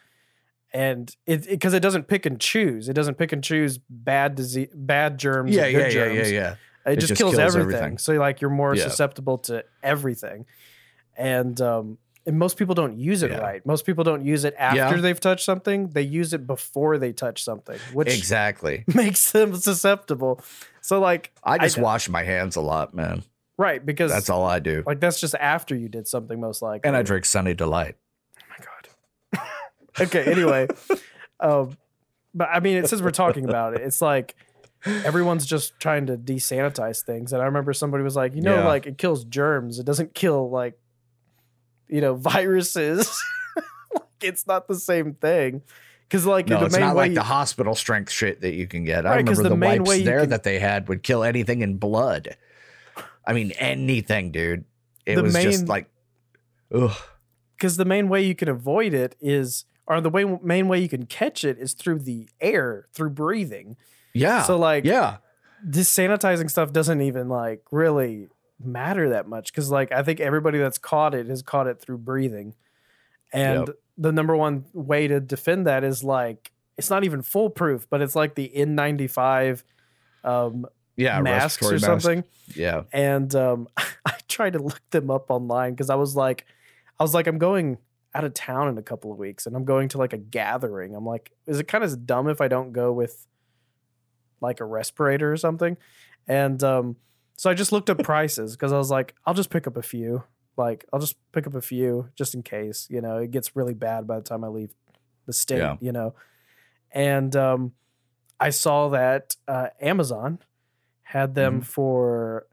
And 0.73 1.15
it 1.27 1.47
because 1.47 1.73
it, 1.73 1.81
doesn't 1.81 2.07
pick 2.07 2.25
and 2.25 2.39
choose. 2.39 2.89
It 2.89 2.93
doesn't 2.93 3.15
pick 3.15 3.31
and 3.31 3.43
choose 3.43 3.77
bad 3.89 4.35
disease, 4.35 4.69
bad 4.73 5.19
germs. 5.19 5.51
Yeah, 5.55 5.67
yeah, 5.67 5.77
good 5.79 5.93
yeah, 5.93 6.05
yeah, 6.05 6.25
yeah. 6.25 6.55
It, 6.85 6.93
It 6.93 6.95
just, 6.95 7.09
just 7.09 7.19
kills, 7.19 7.35
kills 7.35 7.55
everything. 7.55 7.75
everything. 7.75 7.97
So 7.99 8.13
like 8.13 8.41
you're 8.41 8.49
more 8.49 8.75
Yeah. 8.75 8.83
susceptible 8.83 9.37
to 9.39 9.63
everything. 9.83 10.45
And 11.15 11.61
um 11.61 11.99
and 12.25 12.39
most 12.39 12.57
people 12.57 12.73
don't 12.75 12.97
use 12.97 13.21
it 13.23 13.31
Yeah. 13.31 13.37
right. 13.39 13.65
Most 13.65 13.85
people 13.85 14.03
don't 14.03 14.23
use 14.25 14.43
it 14.45 14.55
after 14.57 14.77
Yeah. 14.95 15.01
they've 15.01 15.19
touched 15.19 15.43
something. 15.45 15.89
They 15.89 16.01
use 16.03 16.33
it 16.33 16.47
before 16.47 16.97
they 16.97 17.11
touch 17.13 17.43
something, 17.43 17.77
which 17.93 18.07
Exactly. 18.15 18.83
makes 18.93 19.31
them 19.31 19.55
susceptible. 19.55 20.41
So 20.81 20.99
like 20.99 21.31
I 21.43 21.57
just 21.57 21.77
I- 21.77 21.81
wash 21.81 22.07
my 22.09 22.23
hands 22.23 22.55
a 22.55 22.61
lot, 22.61 22.93
man. 22.93 23.23
right 23.57 23.85
because 23.85 24.11
That's 24.11 24.29
all 24.29 24.45
I 24.45 24.59
do. 24.59 24.83
like 24.85 24.99
that's 24.99 25.19
just 25.19 25.35
after 25.35 25.75
you 25.75 25.87
did 25.89 26.07
something 26.07 26.39
most 26.39 26.61
likely. 26.61 26.87
And 26.87 26.95
I 26.95 27.01
drink 27.03 27.25
Sunny 27.25 27.53
Delight. 27.53 27.95
Oh 28.39 28.43
my 28.49 28.65
god. 29.41 29.47
okay. 30.07 30.31
Anyway, 30.31 30.67
um, 31.39 31.77
but 32.33 32.49
I 32.51 32.59
mean, 32.61 32.85
since 32.87 33.01
we're 33.01 33.11
talking 33.11 33.47
about 33.47 33.75
it, 33.75 33.81
it's 33.81 34.01
like 34.01 34.35
everyone's 34.85 35.45
just 35.45 35.79
trying 35.79 36.07
to 36.07 36.17
desanitize 36.17 37.03
things, 37.03 37.31
and 37.31 37.41
I 37.41 37.45
remember 37.45 37.73
somebody 37.73 38.03
was 38.03 38.15
like, 38.15 38.33
you 38.35 38.41
know, 38.41 38.55
Yeah. 38.55 38.67
like 38.67 38.85
it 38.87 38.97
kills 38.97 39.23
germs. 39.23 39.79
It 39.79 39.85
doesn't 39.85 40.13
kill 40.13 40.49
like, 40.49 40.77
you 41.87 42.01
know, 42.01 42.15
viruses. 42.15 43.21
like 43.93 44.03
it's 44.21 44.47
not 44.47 44.67
the 44.67 44.75
same 44.75 45.13
thing. 45.13 45.61
Because 46.07 46.25
like 46.25 46.47
No, 46.47 46.59
the 46.59 46.65
it's 46.67 46.73
main 46.75 46.81
not 46.81 46.95
way, 46.95 47.05
like 47.07 47.13
the 47.15 47.23
hospital 47.23 47.75
strength 47.75 48.11
shit 48.11 48.41
that 48.41 48.53
you 48.53 48.67
can 48.67 48.83
get. 48.83 49.05
I 49.05 49.15
remember 49.15 49.41
the 49.43 49.49
the, 49.49 49.57
main 49.57 49.79
wipes 49.83 49.89
way 49.89 50.03
there 50.03 50.21
can- 50.21 50.29
that 50.29 50.43
they 50.43 50.59
had 50.59 50.87
would 50.87 51.01
kill 51.03 51.23
anything 51.23 51.61
in 51.61 51.77
blood. 51.77 52.37
I 53.25 53.33
mean, 53.33 53.51
anything, 53.51 54.31
dude. 54.31 54.65
It 55.05 55.21
was 55.21 55.33
just 55.33 55.61
main- 55.61 55.67
like, 55.67 55.89
ugh. 56.73 56.91
because 57.57 57.77
the 57.77 57.85
main 57.85 58.09
way 58.09 58.21
you 58.23 58.35
can 58.35 58.47
avoid 58.49 58.93
it 58.93 59.15
is, 59.21 59.65
or 59.87 60.01
the 60.01 60.09
way 60.09 60.23
main 60.41 60.67
way 60.67 60.79
you 60.79 60.89
can 60.89 61.05
catch 61.05 61.43
it 61.43 61.57
is 61.57 61.73
through 61.73 61.99
the 61.99 62.27
air, 62.41 62.87
through 62.93 63.09
breathing. 63.11 63.75
Yeah. 64.13 64.43
So 64.43 64.57
like, 64.57 64.85
yeah. 64.85 65.17
this 65.63 65.89
sanitizing 65.93 66.49
stuff 66.49 66.71
doesn't 66.71 67.01
even 67.01 67.27
like 67.29 67.63
really 67.71 68.27
matter 68.65 69.09
that 69.09 69.27
much 69.27 69.51
because 69.51 69.69
like 69.69 69.91
I 69.91 70.03
think 70.03 70.19
everybody 70.19 70.57
that's 70.59 70.77
caught 70.77 71.13
it 71.15 71.27
has 71.27 71.41
caught 71.41 71.67
it 71.67 71.79
through 71.81 71.99
breathing, 71.99 72.55
and 73.31 73.67
Yep. 73.67 73.77
the 73.97 74.11
number 74.11 74.35
one 74.35 74.65
way 74.73 75.07
to 75.07 75.19
defend 75.19 75.67
that 75.67 75.83
is 75.83 76.03
like 76.03 76.51
it's 76.77 76.89
not 76.89 77.03
even 77.03 77.21
foolproof, 77.21 77.87
but 77.89 78.01
it's 78.01 78.15
like 78.15 78.33
the 78.35 78.51
N95 78.55 79.63
um, 80.23 80.65
Yeah. 80.95 81.21
masks 81.21 81.61
or 81.61 81.71
respiratory 81.71 81.79
mask. 81.95 82.03
something. 82.03 82.23
Yeah. 82.55 82.83
And 82.91 83.33
um, 83.35 83.67
I 84.05 84.15
tried 84.27 84.53
to 84.53 84.59
look 84.59 84.81
them 84.89 85.11
up 85.11 85.29
online 85.29 85.73
because 85.73 85.89
I 85.91 85.95
was 85.95 86.15
like, 86.15 86.45
I 86.99 87.03
was 87.03 87.13
like, 87.13 87.27
I'm 87.27 87.37
going 87.37 87.77
out 88.15 88.23
of 88.23 88.33
town 88.33 88.69
in 88.69 88.77
a 88.77 88.81
couple 88.81 89.11
of 89.11 89.17
weeks 89.19 89.45
and 89.45 89.55
I'm 89.55 89.65
going 89.65 89.87
to 89.89 89.97
like 89.99 90.13
a 90.13 90.17
gathering. 90.17 90.95
I'm 90.95 91.05
like, 91.05 91.31
is 91.45 91.59
it 91.59 91.67
kind 91.67 91.83
of 91.83 92.05
dumb 92.07 92.27
if 92.27 92.41
I 92.41 92.47
don't 92.47 92.71
go 92.73 92.91
with 92.91 93.27
like 94.41 94.59
a 94.59 94.65
respirator 94.65 95.31
or 95.31 95.37
something? 95.37 95.77
And 96.27 96.63
um, 96.63 96.95
so 97.35 97.49
I 97.49 97.53
just 97.53 97.71
looked 97.71 97.89
up 97.89 97.99
prices 98.03 98.55
because 98.55 98.71
I 98.71 98.77
was 98.77 98.89
like, 98.91 99.15
I'll 99.25 99.33
just 99.33 99.49
pick 99.49 99.67
up 99.67 99.77
a 99.77 99.81
few. 99.81 100.23
Like, 100.55 100.85
I'll 100.93 100.99
just 100.99 101.15
pick 101.31 101.47
up 101.47 101.55
a 101.55 101.61
few 101.61 102.09
just 102.15 102.35
in 102.35 102.43
case, 102.43 102.87
you 102.89 103.01
know, 103.01 103.17
it 103.17 103.31
gets 103.31 103.55
really 103.55 103.73
bad 103.73 104.05
by 104.05 104.17
the 104.17 104.23
time 104.23 104.43
I 104.43 104.47
leave 104.49 104.71
the 105.25 105.33
state, 105.33 105.57
Yeah. 105.57 105.77
you 105.81 105.91
know. 105.91 106.13
And 106.91 107.35
um, 107.35 107.71
I 108.39 108.51
saw 108.51 108.89
that 108.89 109.35
uh, 109.47 109.67
Amazon 109.81 110.39
had 111.01 111.33
them 111.35 111.61
Mhm. 111.61 111.65
for 111.65 112.45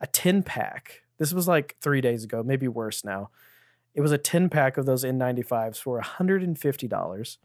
a 0.00 0.06
10 0.06 0.42
pack. 0.42 1.02
This 1.18 1.32
was 1.32 1.48
like 1.48 1.76
three 1.80 2.02
days 2.02 2.24
ago, 2.24 2.42
maybe 2.42 2.68
worse 2.68 3.04
now. 3.04 3.30
It 3.94 4.02
was 4.02 4.12
a 4.12 4.18
10 4.18 4.50
pack 4.50 4.76
of 4.76 4.84
those 4.84 5.02
N95s 5.02 5.78
for 5.80 5.98
$150. 5.98 7.38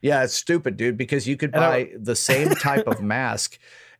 Yeah, 0.00 0.24
it's 0.24 0.34
stupid, 0.34 0.76
dude, 0.76 0.96
because 0.96 1.28
you 1.28 1.36
could 1.36 1.52
buy 1.52 1.90
the 1.96 2.16
same 2.16 2.48
type 2.54 2.86
of 2.86 3.00
mask 3.02 3.58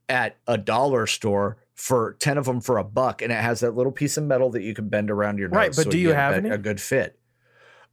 at 0.08 0.36
a 0.46 0.56
dollar 0.58 1.06
store 1.06 1.58
for 1.78 2.16
10 2.18 2.36
of 2.38 2.44
them 2.44 2.60
for 2.60 2.76
a 2.76 2.84
buck 2.84 3.22
and 3.22 3.30
it 3.30 3.36
has 3.36 3.60
that 3.60 3.76
little 3.76 3.92
piece 3.92 4.16
of 4.16 4.24
metal 4.24 4.50
that 4.50 4.62
you 4.62 4.74
can 4.74 4.88
bend 4.88 5.10
around 5.12 5.38
your 5.38 5.48
nose 5.48 5.56
Right, 5.56 5.68
but 5.76 5.84
so 5.84 5.90
do 5.90 5.96
you 5.98 6.12
have 6.12 6.34
a, 6.34 6.36
any? 6.38 6.50
a 6.50 6.58
good 6.58 6.80
fit. 6.80 7.18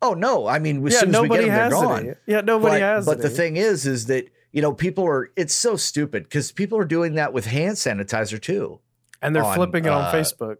Oh 0.01 0.13
no, 0.15 0.47
I 0.47 0.57
mean 0.59 0.85
as 0.85 0.93
yeah, 0.93 0.99
soon 1.01 1.09
as 1.15 1.21
we 1.21 1.27
nobody 1.27 1.45
get 1.45 1.51
them, 1.51 1.59
has 1.59 1.71
they're 1.71 1.87
gone. 1.87 1.99
any. 1.99 2.13
Yeah, 2.25 2.41
nobody 2.41 2.75
but, 2.75 2.81
has 2.81 3.05
but 3.05 3.21
the 3.21 3.29
thing 3.29 3.57
is 3.57 3.85
is 3.85 4.07
that 4.07 4.25
you 4.51 4.61
know 4.61 4.73
people 4.73 5.05
are 5.05 5.31
it's 5.35 5.53
so 5.53 5.75
stupid 5.75 6.23
because 6.23 6.51
people 6.51 6.77
are 6.79 6.85
doing 6.85 7.13
that 7.13 7.31
with 7.31 7.45
hand 7.45 7.75
sanitizer 7.77 8.41
too 8.41 8.79
and 9.21 9.35
they're 9.35 9.43
on, 9.43 9.55
flipping 9.55 9.85
it 9.85 9.91
on 9.91 10.03
uh, 10.03 10.11
Facebook. 10.11 10.57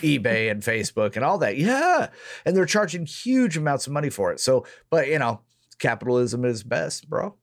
ebay 0.00 0.50
and 0.50 0.62
facebook 0.62 1.16
and 1.16 1.24
all 1.24 1.38
that 1.38 1.56
yeah 1.56 2.08
and 2.44 2.56
they're 2.56 2.66
charging 2.66 3.06
huge 3.06 3.56
amounts 3.56 3.86
of 3.86 3.92
money 3.92 4.10
for 4.10 4.32
it 4.32 4.40
so 4.40 4.64
but 4.90 5.06
you 5.08 5.18
know 5.18 5.40
capitalism 5.78 6.44
is 6.44 6.62
best 6.62 7.08
bro 7.08 7.34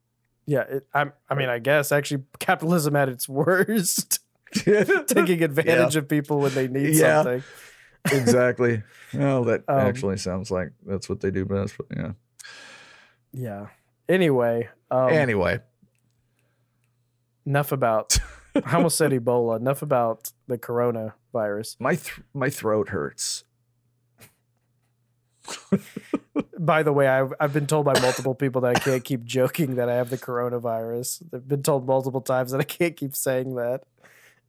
Yeah, 0.45 0.61
it, 0.61 0.87
I'm, 0.93 1.13
I 1.29 1.33
mean, 1.35 1.49
I 1.49 1.59
guess 1.59 1.91
actually 1.91 2.23
capitalism 2.39 2.95
at 2.95 3.09
its 3.09 3.27
worst, 3.39 4.19
taking 5.07 5.43
advantage 5.43 5.95
of 5.95 6.07
people 6.07 6.39
when 6.39 6.53
they 6.53 6.67
need 6.67 6.95
Yeah. 6.95 7.23
something. 7.23 7.43
exactly. 8.11 8.83
Well, 9.13 9.43
that 9.45 9.63
Um, 9.67 9.79
actually 9.79 10.17
sounds 10.17 10.51
like 10.51 10.69
that's 10.85 11.09
what 11.09 11.21
they 11.21 11.31
do 11.31 11.45
best. 11.45 11.75
But 11.77 11.87
yeah. 11.95 12.11
Yeah. 13.33 13.67
Anyway, 14.07 14.69
um, 14.91 15.09
anyway, 15.09 15.59
enough 17.45 17.71
about. 17.71 18.17
I 18.65 18.75
almost 18.75 18.97
said 18.97 19.11
Ebola. 19.11 19.57
Enough 19.59 19.81
about 19.81 20.31
the 20.47 20.57
coronavirus. 20.57 21.75
my 21.79 21.95
th- 21.95 22.21
my 22.33 22.49
throat 22.49 22.89
hurts. 22.89 23.43
By 26.57 26.83
the 26.83 26.93
way, 26.93 27.07
I've, 27.07 27.33
I've 27.39 27.53
been 27.53 27.67
told 27.67 27.85
by 27.85 27.99
multiple 27.99 28.33
people 28.33 28.61
that 28.61 28.75
I 28.75 28.79
can't 28.79 29.03
keep 29.03 29.23
joking 29.25 29.75
that 29.75 29.89
I 29.89 29.95
have 29.95 30.09
the 30.09 30.17
coronavirus. 30.17 31.23
I've 31.33 31.47
been 31.47 31.61
told 31.63 31.85
multiple 31.85 32.21
times 32.21 32.51
that 32.51 32.59
I 32.61 32.63
can't 32.63 32.95
keep 32.95 33.15
saying 33.15 33.55
that. 33.55 33.81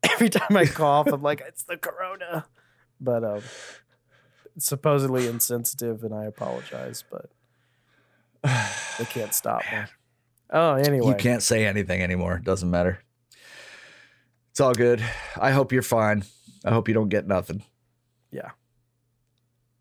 Every 0.03 0.29
time 0.29 0.57
I 0.57 0.67
cough, 0.67 1.09
I'm 1.09 1.23
like, 1.23 1.43
it's 1.47 1.63
the 1.65 1.77
corona. 1.77 2.47
But 3.01 3.25
um, 3.25 3.43
supposedly 4.59 5.27
insensitive, 5.27 6.03
and 6.05 6.15
I 6.15 6.25
apologize, 6.25 7.05
but 7.11 7.31
they 8.99 9.05
can't 9.07 9.35
stop 9.35 9.63
me. 9.73 9.79
Oh, 10.49 10.75
anyway. 10.75 11.09
You 11.09 11.15
can't 11.17 11.43
say 11.43 11.67
anything 11.67 12.03
anymore. 12.05 12.37
It 12.37 12.45
Doesn't 12.45 12.71
matter. 12.71 13.01
It's 14.53 14.61
all 14.61 14.75
good. 14.75 15.03
I 15.37 15.51
hope 15.51 15.73
you're 15.73 15.83
fine. 15.83 16.23
I 16.65 16.71
hope 16.71 16.87
you 16.87 16.95
don't 16.95 17.09
get 17.09 17.27
nothing. 17.27 17.65
Yeah. 18.31 18.51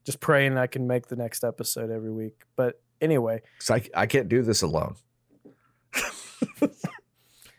Just 0.05 0.19
praying 0.19 0.57
I 0.57 0.65
can 0.65 0.87
make 0.87 1.07
the 1.07 1.15
next 1.15 1.43
episode 1.43 1.91
every 1.91 2.11
week. 2.11 2.45
But 2.55 2.81
anyway, 2.99 3.43
I, 3.69 3.83
I 3.95 4.07
can't 4.07 4.27
do 4.27 4.41
this 4.41 4.63
alone. 4.63 4.95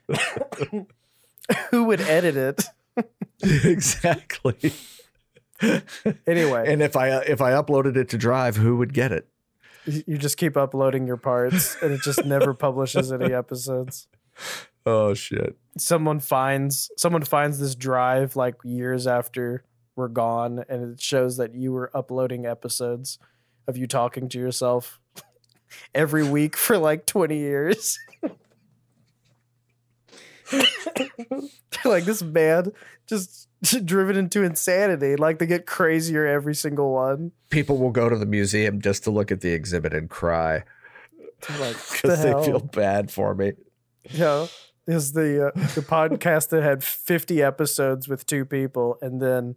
who 1.70 1.84
would 1.84 2.00
edit 2.00 2.36
it? 2.36 2.64
exactly. 3.42 4.72
Anyway, 6.26 6.64
And 6.70 6.82
if 6.82 6.96
I 6.96 7.08
uh, 7.10 7.22
if 7.26 7.40
I 7.40 7.52
uploaded 7.52 7.96
it 7.96 8.10
to 8.10 8.18
Drive, 8.18 8.56
who 8.56 8.76
would 8.76 8.92
get 8.92 9.10
it? 9.10 9.26
you 9.86 10.18
just 10.18 10.36
keep 10.36 10.54
uploading 10.54 11.06
your 11.06 11.16
parts 11.16 11.78
and 11.80 11.92
it 11.92 12.02
just 12.02 12.26
never 12.26 12.52
publishes 12.52 13.10
any 13.10 13.32
episodes. 13.32 14.06
Oh 14.84 15.14
shit. 15.14 15.56
someone 15.78 16.20
finds 16.20 16.90
someone 16.98 17.22
finds 17.22 17.58
this 17.58 17.74
drive 17.74 18.36
like 18.36 18.56
years 18.64 19.06
after 19.06 19.64
we're 19.96 20.08
gone 20.08 20.62
and 20.68 20.92
it 20.92 21.00
shows 21.00 21.38
that 21.38 21.54
you 21.54 21.72
were 21.72 21.90
uploading 21.96 22.44
episodes 22.44 23.18
of 23.66 23.78
you 23.78 23.86
talking 23.86 24.28
to 24.28 24.38
yourself 24.38 25.00
every 25.94 26.28
week 26.28 26.54
for 26.56 26.76
like 26.76 27.06
20 27.06 27.34
years 27.38 27.98
like 31.84 32.04
this 32.04 32.22
man 32.22 32.72
just 33.06 33.48
driven 33.84 34.16
into 34.16 34.42
insanity 34.42 35.16
like 35.16 35.38
they 35.38 35.46
get 35.46 35.66
crazier 35.66 36.26
every 36.26 36.54
single 36.54 36.92
one 36.92 37.32
People 37.50 37.78
will 37.78 37.90
go 37.90 38.08
to 38.08 38.16
the 38.16 38.26
museum 38.26 38.80
just 38.80 39.04
to 39.04 39.10
look 39.10 39.32
at 39.32 39.40
the 39.40 39.52
exhibit 39.52 39.92
and 39.94 40.08
cry 40.10 40.62
They're 41.48 41.58
like 41.58 41.76
the 41.76 41.98
because 42.02 42.22
they 42.22 42.32
feel 42.44 42.60
bad 42.60 43.10
for 43.10 43.34
me. 43.34 43.52
Yeah, 44.10 44.46
is 44.86 45.12
the 45.12 45.48
uh, 45.48 45.50
the 45.74 45.82
podcast 45.82 46.48
that 46.50 46.62
had 46.62 46.82
fifty 46.84 47.42
episodes 47.42 48.08
with 48.08 48.24
two 48.24 48.44
people, 48.44 48.98
and 49.02 49.20
then 49.20 49.56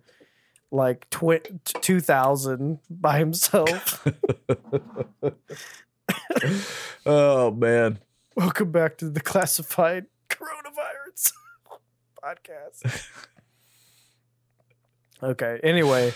like 0.72 1.10
twi- 1.10 1.42
two 1.64 2.00
thousand 2.00 2.80
by 2.90 3.20
himself. 3.20 4.06
Oh 7.06 7.52
man. 7.52 8.00
Welcome 8.36 8.72
back 8.72 8.98
to 8.98 9.10
the 9.10 9.22
classified 9.22 10.06
coronavirus 10.40 11.34
podcast. 12.24 13.10
okay. 15.24 15.60
Anyway, 15.64 16.14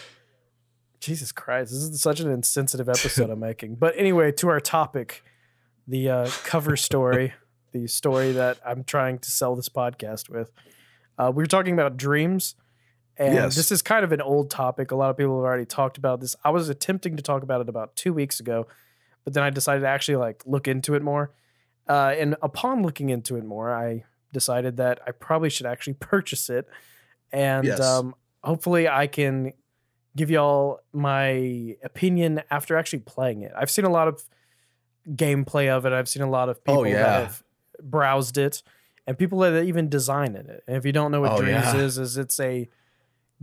Jesus 1.00 1.32
Christ, 1.32 1.72
this 1.72 1.82
is 1.84 2.02
such 2.02 2.20
an 2.20 2.32
insensitive 2.32 2.88
episode 2.90 3.30
I'm 3.30 3.40
making. 3.52 3.76
But 3.76 3.96
anyway, 3.98 4.32
to 4.34 4.50
our 4.50 4.60
topic, 4.60 5.24
the 5.88 6.10
uh, 6.10 6.30
cover 6.46 6.76
story, 6.78 7.34
the 7.72 7.88
story 7.88 8.32
that 8.34 8.60
I'm 8.66 8.84
trying 8.84 9.20
to 9.20 9.32
sell 9.32 9.56
this 9.56 9.70
podcast 9.70 10.30
with. 10.30 10.52
Uh, 11.18 11.32
we 11.36 11.44
were 11.44 11.48
talking 11.48 11.74
about 11.74 11.98
dreams, 11.98 12.56
and 13.18 13.34
Yes. 13.36 13.56
this 13.56 13.72
is 13.72 13.82
kind 13.82 14.04
of 14.04 14.12
an 14.12 14.22
old 14.22 14.50
topic. 14.50 14.92
A 14.92 14.96
lot 14.96 15.10
of 15.10 15.18
people 15.18 15.38
have 15.38 15.46
already 15.46 15.66
talked 15.66 15.98
about 15.98 16.22
this. 16.22 16.36
I 16.44 16.50
was 16.50 16.70
attempting 16.70 17.18
to 17.18 17.24
talk 17.24 17.44
about 17.44 17.62
it 17.62 17.70
about 17.70 17.96
two 17.96 18.14
weeks 18.14 18.40
ago, 18.40 18.68
but 19.24 19.34
then 19.34 19.44
I 19.44 19.50
decided 19.52 19.82
to 19.82 19.88
actually 19.88 20.16
like 20.16 20.42
look 20.46 20.68
into 20.68 20.96
it 20.96 21.04
more. 21.04 21.32
Uh, 21.88 22.14
and 22.18 22.36
upon 22.42 22.82
looking 22.82 23.10
into 23.10 23.36
it 23.36 23.44
more, 23.44 23.72
I 23.74 24.06
decided 24.34 24.76
that 24.78 25.00
I 25.08 25.12
probably 25.12 25.50
should 25.50 25.66
actually 25.66 25.94
purchase 26.00 26.50
it, 26.50 26.68
and 27.32 27.66
Yes. 27.66 27.80
um, 27.80 28.14
hopefully 28.44 28.90
I 28.90 29.08
can 29.08 29.54
give 30.16 30.30
y'all 30.30 30.80
my 30.92 31.76
opinion 31.84 32.44
after 32.52 32.76
actually 32.78 33.00
playing 33.00 33.42
it. 33.44 33.52
I've 33.56 33.72
seen 33.72 33.86
a 33.86 33.90
lot 33.90 34.08
of 34.10 34.22
gameplay 35.10 35.70
of 35.70 35.86
it. 35.86 35.94
I've 35.94 36.08
seen 36.10 36.22
a 36.24 36.30
lot 36.30 36.50
of 36.50 36.64
people 36.64 36.82
Oh, 36.82 36.84
yeah. 36.84 36.98
that 37.04 37.22
have 37.28 37.44
browsed 37.82 38.38
it, 38.38 38.62
and 39.08 39.18
people 39.18 39.40
that 39.40 39.64
even 39.64 39.90
design 39.90 40.36
in 40.36 40.50
it. 40.50 40.64
And 40.68 40.76
if 40.78 40.86
you 40.86 40.92
don't 40.92 41.12
know 41.12 41.22
what 41.22 41.32
Oh, 41.34 41.38
Dreams 41.42 41.64
yeah. 41.74 41.78
is, 41.78 41.98
is 41.98 42.18
it's 42.18 42.40
a 42.40 42.70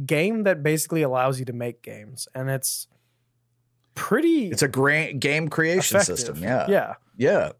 game 0.06 0.44
that 0.44 0.62
basically 0.62 1.02
allows 1.02 1.38
you 1.38 1.44
to 1.46 1.52
make 1.52 1.82
games, 1.82 2.28
and 2.34 2.48
it's 2.48 2.86
pretty 3.94 4.48
It's 4.50 4.62
a 4.62 4.68
gra- 4.68 5.12
game 5.12 5.48
creation 5.48 5.96
effective. 5.96 6.18
system. 6.18 6.36
Yeah. 6.42 6.66
yeah. 6.68 6.94
Yeah. 7.16 7.52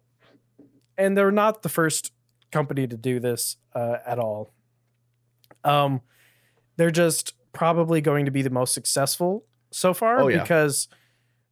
and 0.96 1.16
they're 1.16 1.30
not 1.32 1.62
the 1.62 1.68
first 1.68 2.12
company 2.50 2.86
to 2.86 2.96
do 2.96 3.20
this 3.20 3.56
uh, 3.74 3.96
at 4.06 4.18
all. 4.18 4.52
Um, 5.64 6.00
they're 6.76 6.90
just 6.90 7.34
probably 7.52 8.00
going 8.00 8.24
to 8.24 8.30
be 8.30 8.42
the 8.42 8.50
most 8.50 8.72
successful 8.72 9.44
so 9.70 9.92
far 9.94 10.20
Oh, 10.20 10.28
yeah. 10.28 10.40
because 10.42 10.88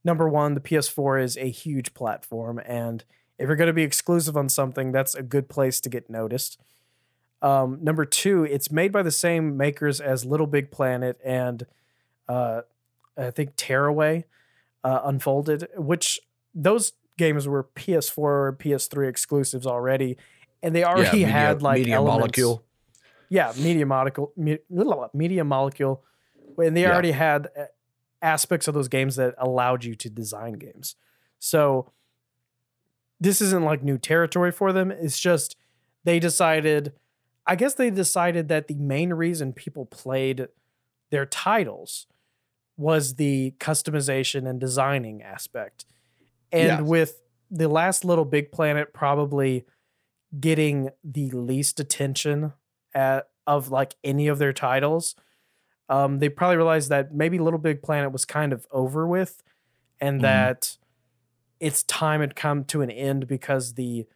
number 0.04 0.28
one, 0.28 0.54
the 0.54 0.60
PS4 0.60 1.22
is 1.22 1.36
a 1.36 1.50
huge 1.50 1.94
platform, 1.94 2.60
and 2.64 3.04
if 3.38 3.46
you're 3.46 3.56
going 3.56 3.68
to 3.68 3.72
be 3.72 3.82
exclusive 3.84 4.36
on 4.36 4.48
something, 4.48 4.90
that's 4.92 5.14
a 5.14 5.22
good 5.22 5.48
place 5.48 5.80
to 5.82 5.88
get 5.88 6.08
noticed. 6.10 6.58
Um, 7.42 7.78
number 7.82 8.04
two, 8.04 8.42
it's 8.44 8.72
made 8.72 8.90
by 8.90 9.02
the 9.02 9.12
same 9.12 9.56
makers 9.56 10.00
as 10.00 10.24
Little 10.24 10.48
Big 10.48 10.72
Planet 10.72 11.20
and 11.24 11.64
uh, 12.28 12.62
I 13.16 13.30
think 13.30 13.54
Tearaway 13.56 14.24
uh, 14.82 15.00
Unfolded, 15.04 15.68
which 15.76 16.18
those 16.54 16.92
games 17.16 17.46
were 17.46 17.62
PS4 17.76 18.18
or 18.18 18.56
PS3 18.58 19.08
exclusives 19.08 19.66
already, 19.66 20.16
and 20.62 20.74
they 20.74 20.84
already 20.84 21.18
Media- 21.18 21.28
had 21.28 21.62
like 21.62 21.78
Media 21.80 21.96
elements- 21.96 22.18
Molecule. 22.38 22.64
yeah, 23.28 23.52
media 23.56 23.86
molecule, 23.86 24.32
me, 24.36 24.58
media 25.14 25.44
molecule, 25.44 26.02
and 26.56 26.76
they 26.76 26.82
Yeah. 26.82 26.92
already 26.92 27.12
had 27.12 27.48
uh, 27.56 27.64
aspects 28.22 28.66
of 28.68 28.74
those 28.74 28.88
games 28.88 29.16
that 29.16 29.34
allowed 29.38 29.84
you 29.84 29.94
to 29.94 30.10
design 30.10 30.54
games. 30.54 30.96
So 31.38 31.92
this 33.20 33.40
isn't 33.40 33.64
like 33.64 33.82
new 33.82 33.98
territory 33.98 34.50
for 34.52 34.72
them. 34.72 34.90
It's 34.90 35.18
just 35.18 35.56
they 36.04 36.18
decided. 36.18 36.92
I 37.46 37.56
guess 37.56 37.74
they 37.74 37.90
decided 37.90 38.48
that 38.48 38.68
the 38.68 38.74
main 38.74 39.12
reason 39.14 39.52
people 39.54 39.86
played 39.86 40.48
their 41.10 41.24
titles 41.24 42.06
was 42.76 43.14
the 43.14 43.54
customization 43.58 44.48
and 44.48 44.60
designing 44.60 45.22
aspect. 45.22 45.86
And 46.52 46.66
Yeah. 46.66 46.80
with 46.82 47.22
the 47.50 47.68
last 47.68 48.04
Little 48.04 48.26
Big 48.26 48.52
Planet 48.52 48.92
probably 48.92 49.64
getting 50.38 50.90
the 51.04 51.30
least 51.30 51.80
attention 51.80 52.52
at, 52.94 53.28
of 53.46 53.70
like 53.70 53.94
any 54.04 54.28
of 54.28 54.38
their 54.38 54.52
titles, 54.52 55.14
um, 55.88 56.18
they 56.18 56.28
probably 56.28 56.56
realized 56.56 56.90
that 56.90 57.14
maybe 57.14 57.38
Little 57.38 57.58
Big 57.58 57.82
Planet 57.82 58.12
was 58.12 58.24
kind 58.24 58.52
of 58.52 58.66
over 58.70 59.06
with 59.06 59.42
and 60.00 60.18
Mhm. 60.20 60.22
that 60.22 60.76
its 61.60 61.82
time 61.84 62.20
had 62.20 62.36
come 62.36 62.64
to 62.64 62.82
an 62.82 62.90
end 62.90 63.26
because 63.26 63.74
the 63.74 64.06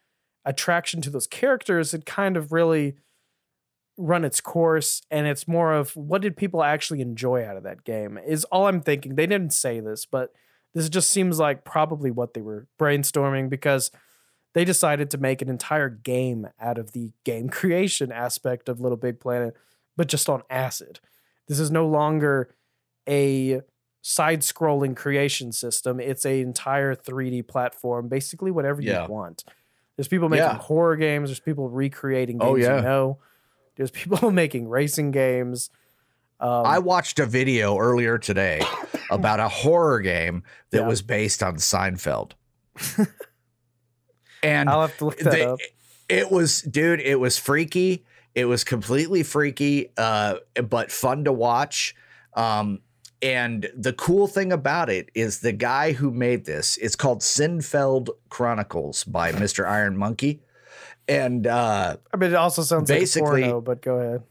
attraction 0.45 1.01
to 1.03 1.11
those 1.11 1.27
characters 1.27 1.93
had 1.93 2.05
kind 2.07 2.37
of 2.37 2.53
really 2.53 2.97
run 3.99 4.25
its 4.25 4.41
course 4.41 5.03
and 5.11 5.27
it's 5.27 5.47
more 5.47 5.73
of 5.75 5.95
what 5.97 6.23
did 6.23 6.37
people 6.37 6.63
actually 6.63 7.01
enjoy 7.01 7.45
out 7.45 7.57
of 7.59 7.63
that 7.63 7.85
game 7.85 8.19
is 8.27 8.43
all 8.47 8.67
i'm 8.67 8.81
thinking 8.81 9.15
they 9.15 9.27
didn't 9.27 9.53
say 9.53 9.81
this 9.81 10.07
but 10.07 10.33
this 10.75 10.89
just 10.89 11.11
seems 11.11 11.39
like 11.39 11.63
probably 11.63 12.11
what 12.11 12.33
they 12.33 12.41
were 12.41 12.67
brainstorming 12.81 13.51
because 13.51 13.91
they 14.55 14.65
decided 14.65 15.11
to 15.11 15.19
make 15.19 15.41
an 15.43 15.49
entire 15.49 15.89
game 15.89 16.47
out 16.61 16.79
of 16.79 16.93
the 16.93 17.11
game 17.25 17.49
creation 17.59 18.13
aspect 18.13 18.69
of 18.69 18.81
little 18.81 18.97
big 18.99 19.19
planet 19.21 19.57
but 19.97 20.09
just 20.09 20.29
on 20.29 20.43
acid 20.51 21.01
this 21.49 21.59
is 21.59 21.71
no 21.71 21.87
longer 21.87 22.55
a 23.09 23.61
side 24.03 24.41
scrolling 24.41 24.97
creation 24.97 25.53
system 25.53 26.01
it's 26.01 26.25
an 26.25 26.33
entire 26.33 26.95
3d 26.95 27.47
platform 27.47 28.09
basically 28.09 28.51
whatever 28.51 28.81
Yeah. 28.83 29.07
you 29.07 29.13
want 29.13 29.45
there's 29.97 30.09
people 30.09 30.29
making 30.29 30.45
Yeah. 30.47 30.59
horror 30.59 30.97
games 30.97 31.29
there's 31.29 31.41
people 31.41 31.69
recreating 31.69 32.39
games 32.39 32.51
Oh, 32.51 32.57
yeah. 32.57 32.77
you 32.77 32.83
know 32.83 33.19
there's 33.77 33.91
people 34.03 34.31
making 34.31 34.69
racing 34.69 35.11
games 35.13 35.71
um, 36.41 36.67
I 36.67 36.81
watched 36.81 37.21
a 37.21 37.27
video 37.27 37.79
earlier 37.79 38.19
today 38.19 38.63
about 39.13 39.39
a 39.39 39.49
horror 39.49 40.01
game 40.01 40.43
that 40.71 40.85
was 40.85 41.01
based 41.01 41.41
on 41.41 41.55
Seinfeld. 41.55 42.33
and 44.43 44.69
i'll 44.69 44.83
have 44.83 44.97
to 44.99 45.05
look 45.07 45.19
that 45.19 45.31
they, 45.31 45.45
up 45.45 45.59
It 46.09 46.31
was, 46.31 46.61
dude. 46.63 47.01
It 47.01 47.19
was 47.19 47.39
freaky. 47.39 48.05
It 48.35 48.45
was 48.47 48.65
completely 48.65 49.23
freaky, 49.23 49.91
uh, 49.97 50.37
but 50.69 50.91
fun 50.93 51.25
to 51.25 51.33
watch. 51.33 51.95
Um, 52.35 52.81
and 53.23 53.71
the 53.77 53.93
cool 53.95 54.27
thing 54.27 54.53
about 54.53 54.91
it 54.91 55.11
is 55.15 55.41
the 55.41 55.53
guy 55.53 55.93
who 55.93 56.11
made 56.11 56.45
this. 56.45 56.77
It's 56.79 56.97
called 56.97 57.21
Seinfeld 57.21 58.09
Chronicles 58.29 59.05
by 59.05 59.33
Mr. 59.33 59.67
Iron 59.67 59.97
Monkey, 59.97 60.43
and 61.09 61.47
uh, 61.47 61.97
I 62.13 62.17
mean, 62.17 62.31
it 62.31 62.37
also 62.37 62.63
sounds 62.63 62.89
Basically- 62.91 63.43
like 63.43 63.45
a 63.45 63.53
porno, 63.53 63.61
but 63.61 63.81
go 63.81 63.97
ahead. 63.99 64.23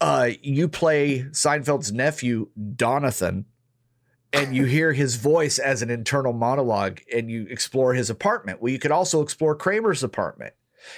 uh, 0.00 0.30
you 0.42 0.66
play 0.68 1.20
Seinfeld's 1.30 1.92
nephew, 1.92 2.48
Donathan, 2.58 3.44
and 4.32 4.54
you 4.54 4.64
hear 4.64 4.92
his 4.92 5.16
voice 5.16 5.58
as 5.58 5.82
an 5.82 5.90
internal 5.90 6.32
monologue 6.32 7.00
and 7.14 7.30
you 7.30 7.46
explore 7.50 7.94
his 7.94 8.10
apartment. 8.10 8.62
Well, 8.62 8.72
you 8.72 8.78
could 8.78 8.90
also 8.90 9.22
explore 9.22 9.54
Kramer's 9.54 10.02
apartment. 10.02 10.54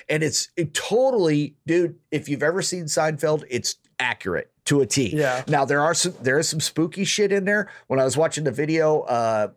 And 0.09 0.23
it's 0.23 0.49
it 0.57 0.73
totally, 0.73 1.57
dude, 1.67 1.97
if 2.11 2.29
you've 2.29 2.43
ever 2.43 2.63
seen 2.63 2.85
Seinfeld, 2.85 3.45
it's 3.51 3.77
accurate 3.99 4.51
to 4.65 4.81
a 4.81 4.87
T. 4.87 5.15
Yeah. 5.15 5.45
Now 5.47 5.65
there 5.67 5.81
are 5.83 5.93
some 5.95 6.15
there 6.23 6.39
is 6.39 6.49
some 6.49 6.61
spooky 6.61 7.05
shit 7.05 7.33
in 7.33 7.45
there. 7.45 7.71
When 7.87 8.01
I 8.01 8.05
was 8.05 8.17
watching 8.17 8.45
the 8.45 8.51
video, 8.53 9.01
uh 9.01 9.49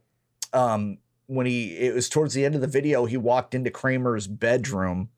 um 0.53 0.97
when 1.27 1.45
he 1.45 1.75
it 1.77 1.93
was 1.95 2.09
towards 2.09 2.33
the 2.33 2.43
end 2.43 2.55
of 2.55 2.61
the 2.61 2.67
video, 2.67 3.05
he 3.05 3.15
walked 3.15 3.55
into 3.55 3.69
Kramer's 3.71 4.27
bedroom 4.27 5.09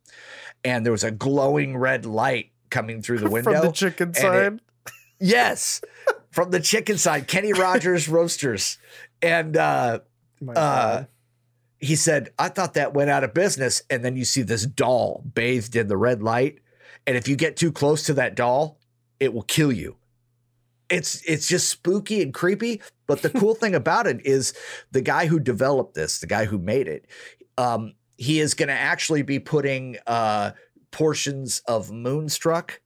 and 0.64 0.86
there 0.86 0.92
was 0.92 1.04
a 1.04 1.12
glowing 1.12 1.76
red 1.78 2.06
light 2.06 2.52
coming 2.70 3.02
through 3.02 3.20
the 3.20 3.30
window. 3.32 3.52
From 3.54 3.66
the 3.66 3.72
chicken 3.72 4.10
it- 4.10 4.16
side. 4.18 4.60
Yes, 5.22 5.82
from 6.32 6.52
the 6.52 6.60
chicken 6.60 6.98
side, 6.98 7.28
Kenny 7.28 7.54
Rogers 7.54 8.08
Roasters, 8.10 8.78
and 9.22 9.58
uh, 9.58 10.00
uh, 10.56 11.04
he 11.80 11.96
said, 11.96 12.30
"I 12.38 12.50
thought 12.50 12.76
that 12.76 12.94
went 12.94 13.10
out 13.10 13.24
of 13.24 13.34
business." 13.34 13.82
And 13.90 14.04
then 14.04 14.16
you 14.16 14.26
see 14.26 14.42
this 14.42 14.66
doll 14.66 15.24
bathed 15.34 15.76
in 15.76 15.88
the 15.88 15.98
red 15.98 16.22
light, 16.22 16.60
and 17.08 17.18
if 17.18 17.28
you 17.28 17.36
get 17.36 17.58
too 17.58 17.72
close 17.72 18.04
to 18.04 18.14
that 18.16 18.36
doll, 18.36 18.80
it 19.20 19.34
will 19.34 19.44
kill 19.44 19.72
you. 19.72 19.98
It's 20.90 21.22
it's 21.24 21.48
just 21.48 21.70
spooky 21.70 22.22
and 22.22 22.34
creepy. 22.34 22.82
But 23.08 23.22
the 23.22 23.30
cool 23.30 23.56
thing 23.56 23.76
about 23.76 24.08
it 24.08 24.26
is 24.26 24.54
the 24.92 25.02
guy 25.02 25.26
who 25.26 25.40
developed 25.40 25.96
this, 25.96 26.20
the 26.20 26.28
guy 26.28 26.46
who 26.46 26.60
made 26.60 26.88
it, 26.88 27.08
um, 27.58 27.94
he 28.18 28.40
is 28.40 28.54
going 28.54 28.68
to 28.68 28.74
actually 28.74 29.24
be 29.24 29.40
putting 29.40 29.98
uh, 30.06 30.52
portions 30.92 31.62
of 31.68 31.92
Moonstruck, 31.92 32.82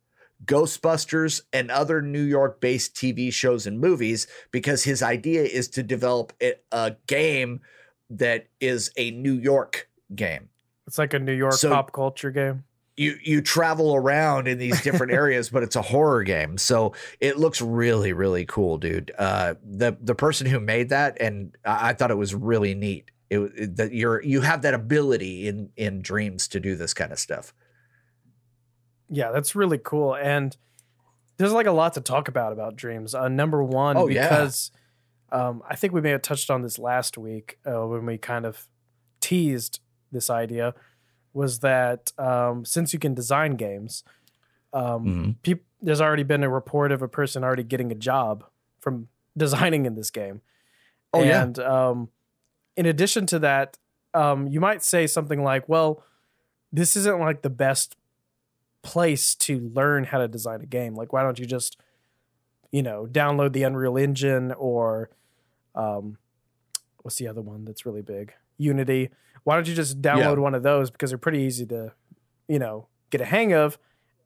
Ghostbusters, 0.46 1.42
and 1.52 1.72
other 1.72 2.02
New 2.02 2.24
York 2.24 2.60
based 2.60 2.96
TV 2.96 3.32
shows 3.32 3.68
and 3.68 3.80
movies 3.80 4.28
because 4.52 4.84
his 4.84 5.02
idea 5.02 5.44
is 5.44 5.68
to 5.70 5.84
develop 5.84 6.34
a, 6.42 6.96
game 7.08 7.62
that 8.10 8.48
is 8.60 8.92
a 8.98 9.12
New 9.12 9.34
York 9.34 9.90
game. 10.16 10.50
it's 10.88 10.98
like 10.98 11.14
a 11.14 11.20
New 11.20 11.34
York 11.34 11.54
so- 11.54 11.70
pop 11.70 11.92
culture 11.92 12.32
game. 12.32 12.64
You 12.96 13.16
you 13.24 13.42
travel 13.42 13.96
around 13.96 14.48
in 14.48 14.60
these 14.60 14.80
different 14.84 15.14
areas, 15.22 15.50
but 15.50 15.64
it's 15.64 15.76
a 15.76 15.82
horror 15.82 16.22
game, 16.22 16.60
so 16.60 16.94
it 17.20 17.40
looks 17.40 17.60
really 17.60 18.14
really 18.14 18.46
cool, 18.46 18.78
dude. 18.78 19.12
Uh, 19.18 19.56
the 19.64 19.98
the 20.00 20.14
person 20.14 20.46
who 20.46 20.60
made 20.60 20.90
that, 20.90 21.18
and 21.20 21.58
I, 21.66 21.90
I 21.90 21.94
thought 21.94 22.12
it 22.12 22.18
was 22.20 22.36
really 22.36 22.76
neat. 22.76 23.10
It, 23.32 23.40
it 23.58 23.76
that 23.78 23.94
you're 23.94 24.22
you 24.22 24.42
have 24.42 24.62
that 24.62 24.76
ability 24.76 25.48
in 25.48 25.72
in 25.76 26.04
dreams 26.04 26.48
to 26.50 26.60
do 26.60 26.76
this 26.76 26.94
kind 26.94 27.12
of 27.12 27.18
stuff. 27.18 27.52
Yeah, 29.16 29.32
that's 29.32 29.56
really 29.56 29.78
cool. 29.78 30.16
And 30.16 30.56
there's 31.38 31.52
like 31.54 31.68
a 31.68 31.72
lot 31.72 31.94
to 31.94 32.02
talk 32.02 32.28
about 32.28 32.52
about 32.54 32.76
dreams. 32.76 33.14
Uh, 33.14 33.28
number 33.28 33.64
one, 33.64 33.96
Oh, 33.98 34.08
yeah. 34.08 34.28
because 34.28 34.72
um, 35.32 35.62
I 35.70 35.76
think 35.76 35.94
we 35.94 36.02
may 36.02 36.10
have 36.12 36.22
touched 36.22 36.50
on 36.50 36.62
this 36.62 36.78
last 36.80 37.18
week 37.18 37.58
uh, 37.66 37.86
when 37.88 38.06
we 38.06 38.18
kind 38.18 38.46
of 38.46 38.68
teased 39.20 39.80
this 40.12 40.30
idea, 40.30 40.74
was 41.34 41.60
that 41.60 42.12
um, 42.20 42.66
since 42.66 42.94
you 42.94 43.00
can 43.00 43.14
design 43.14 43.56
games, 43.56 44.04
um, 44.74 45.06
Mhm. 45.06 45.36
peop- 45.44 45.66
there's 45.82 46.02
already 46.02 46.24
been 46.24 46.44
a 46.44 46.50
report 46.50 46.92
of 46.92 47.02
a 47.02 47.08
person 47.08 47.44
already 47.44 47.64
getting 47.64 47.92
a 47.92 47.96
job 47.96 48.46
from 48.80 49.08
designing 49.38 49.86
in 49.86 49.96
this 49.96 50.12
game. 50.12 50.42
Oh, 51.14 51.22
yeah. 51.24 51.44
and 51.44 51.60
um, 51.60 52.10
in 52.76 52.86
addition 52.88 53.26
to 53.28 53.40
that, 53.40 53.78
um, 54.16 54.48
you 54.48 54.60
might 54.60 54.82
say 54.84 55.06
something 55.08 55.44
like, 55.44 55.68
"Well, 55.70 56.04
this 56.72 56.96
isn't 56.96 57.20
like 57.20 57.42
the 57.44 57.50
best 57.52 57.96
place 58.84 59.34
to 59.36 59.72
learn 59.74 60.04
how 60.04 60.20
to 60.20 60.28
design 60.28 60.62
a 60.62 60.66
game. 60.68 60.94
Like, 60.94 61.12
why 61.12 61.24
don't 61.24 61.40
you 61.40 61.46
just, 61.46 61.78
you 62.72 62.84
know, 62.84 63.08
download 63.10 63.54
the 63.54 63.64
Unreal 63.64 63.98
Engine 63.98 64.52
or, 64.52 65.10
um, 65.74 66.18
what's 67.02 67.18
the 67.18 67.28
other 67.28 67.42
one 67.42 67.66
that's 67.66 67.86
really 67.86 68.02
big? 68.02 68.34
Unity. 68.58 69.10
Why 69.44 69.56
don't 69.56 69.68
you 69.68 69.74
just 69.74 70.02
download 70.02 70.38
one 70.38 70.54
of 70.54 70.64
those 70.64 70.92
because 70.92 71.10
they're 71.10 71.18
pretty 71.18 71.40
easy 71.40 71.66
to, 71.66 71.94
you 72.48 72.60
know, 72.60 72.88
get 73.10 73.22
a 73.22 73.26
hang 73.26 73.54
of, 73.54 73.78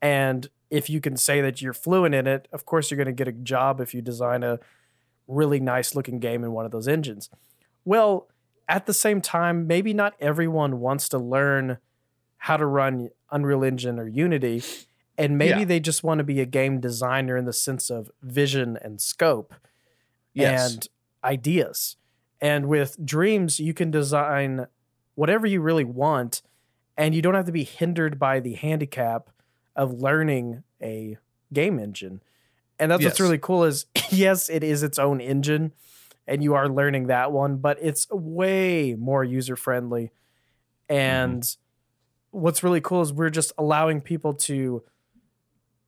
and 0.01 0.49
if 0.69 0.89
you 0.89 0.99
can 0.99 1.17
say 1.17 1.39
that 1.41 1.61
you're 1.61 1.73
fluent 1.73 2.13
in 2.13 2.27
it, 2.27 2.47
of 2.51 2.65
course 2.65 2.91
you're 2.91 2.97
going 2.97 3.07
to 3.07 3.13
get 3.13 3.27
a 3.27 3.31
job 3.31 3.79
if 3.79 3.93
you 3.93 4.01
design 4.01 4.43
a 4.43 4.59
really 5.27 5.59
nice 5.59 5.95
looking 5.95 6.19
game 6.19 6.43
in 6.43 6.51
one 6.51 6.65
of 6.65 6.71
those 6.71 6.88
engines. 6.88 7.29
Well, 7.85 8.27
at 8.67 8.85
the 8.85 8.93
same 8.93 9.21
time, 9.21 9.65
maybe 9.65 9.93
not 9.93 10.13
everyone 10.19 10.79
wants 10.79 11.07
to 11.09 11.17
learn 11.17 11.77
how 12.38 12.57
to 12.57 12.65
run 12.65 13.09
Unreal 13.31 13.64
Engine 13.64 13.99
or 13.99 14.07
Unity, 14.07 14.64
and 15.18 15.38
maybe 15.38 15.59
Yeah. 15.61 15.65
they 15.65 15.80
just 15.80 16.03
want 16.03 16.19
to 16.19 16.23
be 16.23 16.39
a 16.39 16.45
game 16.45 16.80
designer 16.80 17.35
in 17.38 17.45
the 17.45 17.53
sense 17.53 17.89
of 17.89 18.11
vision 18.22 18.77
and 18.81 19.01
scope 19.01 19.53
Yes. 20.34 20.73
and 20.73 20.88
ideas. 21.23 21.97
And 22.39 22.68
with 22.68 23.03
dreams, 23.03 23.59
you 23.59 23.73
can 23.73 23.89
design 23.89 24.68
whatever 25.15 25.47
you 25.47 25.59
really 25.61 25.84
want, 25.84 26.41
and 26.95 27.15
you 27.15 27.22
don't 27.22 27.34
have 27.34 27.45
to 27.47 27.51
be 27.51 27.64
hindered 27.64 28.19
by 28.19 28.39
the 28.39 28.53
handicap 28.53 29.30
of 29.76 29.93
learning 30.01 30.64
a 30.81 31.18
game 31.51 31.80
engine. 31.80 32.22
And 32.80 32.91
that's 32.91 33.03
what's 33.03 33.19
really 33.19 33.39
cool 33.39 33.64
is 33.64 33.88
yes, 34.11 34.49
it 34.49 34.64
is 34.64 34.84
its 34.84 34.99
own 34.99 35.19
engine, 35.19 35.73
and 36.27 36.43
you 36.43 36.53
are 36.53 36.69
learning 36.69 37.07
that 37.07 37.31
one, 37.31 37.57
but 37.57 37.77
it's 37.81 38.07
way 38.11 38.95
more 38.97 39.23
user 39.23 39.55
friendly. 39.55 40.11
Mm-hmm. 40.89 40.95
And 40.95 41.57
what's 42.31 42.63
really 42.63 42.81
cool 42.81 43.01
is 43.01 43.13
we're 43.13 43.29
just 43.29 43.51
allowing 43.57 44.01
people 44.01 44.33
to 44.33 44.83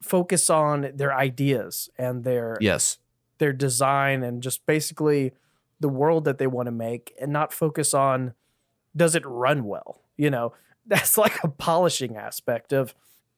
focus 0.01 0.49
on 0.49 0.91
their 0.95 1.13
ideas 1.13 1.89
and 1.97 2.23
their 2.23 2.57
yes. 2.61 2.97
their 3.37 3.51
design 3.53 4.23
and 4.23 4.41
just 4.41 4.65
basically 4.65 5.33
the 5.79 5.89
world 5.89 6.23
that 6.25 6.37
they 6.37 6.47
want 6.47 6.67
to 6.67 6.71
make 6.71 7.13
and 7.19 7.31
not 7.33 7.51
focus 7.53 7.93
on 7.93 8.33
does 8.95 9.13
it 9.15 9.23
run 9.25 9.65
well 9.65 10.01
you 10.17 10.29
know 10.29 10.53
that's 10.87 11.17
like 11.17 11.43
a 11.43 11.47
polishing 11.49 12.15
aspect 12.15 12.71
of 12.73 12.95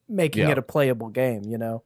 making 0.07 0.43
Yeah. 0.43 0.51
it 0.51 0.57
a 0.57 0.61
playable 0.61 1.09
game 1.09 1.43
you 1.45 1.57
know 1.57 1.83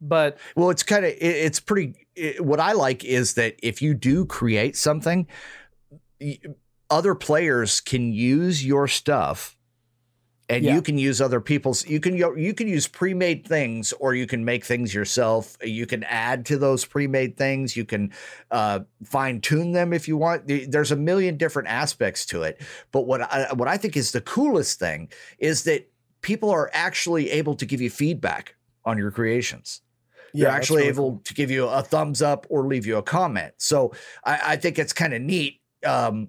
but 0.00 0.38
Well, 0.54 0.70
it's 0.70 0.84
kind 0.84 1.04
of 1.04 1.10
it, 1.10 1.16
it's 1.20 1.58
pretty. 1.58 2.06
It, 2.14 2.44
what 2.44 2.60
I 2.60 2.70
like 2.70 3.04
is 3.04 3.34
that 3.34 3.56
if 3.60 3.82
you 3.82 3.94
do 3.94 4.24
create 4.26 4.76
something, 4.76 5.26
y- 6.20 6.38
other 6.88 7.16
players 7.16 7.80
can 7.80 8.12
use 8.12 8.64
your 8.64 8.86
stuff, 8.86 9.56
and 10.48 10.64
Yeah. 10.64 10.74
you 10.74 10.82
can 10.82 10.96
use 10.96 11.20
other 11.20 11.40
people's. 11.40 11.86
You 11.86 12.00
can 12.00 12.16
you 12.16 12.54
can 12.54 12.68
use 12.68 12.86
pre-made 12.88 13.46
things, 13.46 13.92
or 13.94 14.14
you 14.14 14.26
can 14.26 14.44
make 14.44 14.64
things 14.64 14.94
yourself. 14.94 15.56
You 15.62 15.86
can 15.86 16.04
add 16.04 16.46
to 16.46 16.58
those 16.58 16.84
pre-made 16.84 17.36
things. 17.36 17.76
You 17.76 17.84
can 17.84 18.12
uh, 18.50 18.80
fine 19.04 19.40
tune 19.40 19.72
them 19.72 19.92
if 19.92 20.08
you 20.08 20.16
want. 20.16 20.44
There's 20.46 20.92
a 20.92 20.96
million 20.96 21.36
different 21.36 21.68
aspects 21.68 22.24
to 22.26 22.42
it. 22.42 22.60
But 22.92 23.06
what 23.06 23.22
I, 23.22 23.52
what 23.52 23.68
I 23.68 23.76
think 23.76 23.96
is 23.96 24.12
the 24.12 24.20
coolest 24.22 24.78
thing 24.78 25.10
is 25.38 25.64
that 25.64 25.90
people 26.22 26.50
are 26.50 26.70
actually 26.72 27.30
able 27.30 27.54
to 27.56 27.66
give 27.66 27.80
you 27.80 27.90
feedback 27.90 28.54
on 28.84 28.98
your 28.98 29.10
creations 29.10 29.82
yeah 30.32 30.40
you're 30.42 30.50
that's 30.50 30.56
actually 30.56 30.78
really 30.82 30.88
able 30.88 31.10
cool. 31.12 31.20
to 31.24 31.34
give 31.34 31.50
you 31.50 31.66
a 31.66 31.82
thumbs 31.82 32.20
up 32.22 32.46
or 32.50 32.66
leave 32.66 32.84
you 32.86 32.96
a 32.98 33.02
comment. 33.02 33.54
So 33.56 33.92
I, 34.24 34.40
I 34.44 34.56
think 34.56 34.78
it's 34.78 34.92
kind 34.92 35.14
of 35.14 35.22
neat, 35.22 35.60
um, 35.86 36.28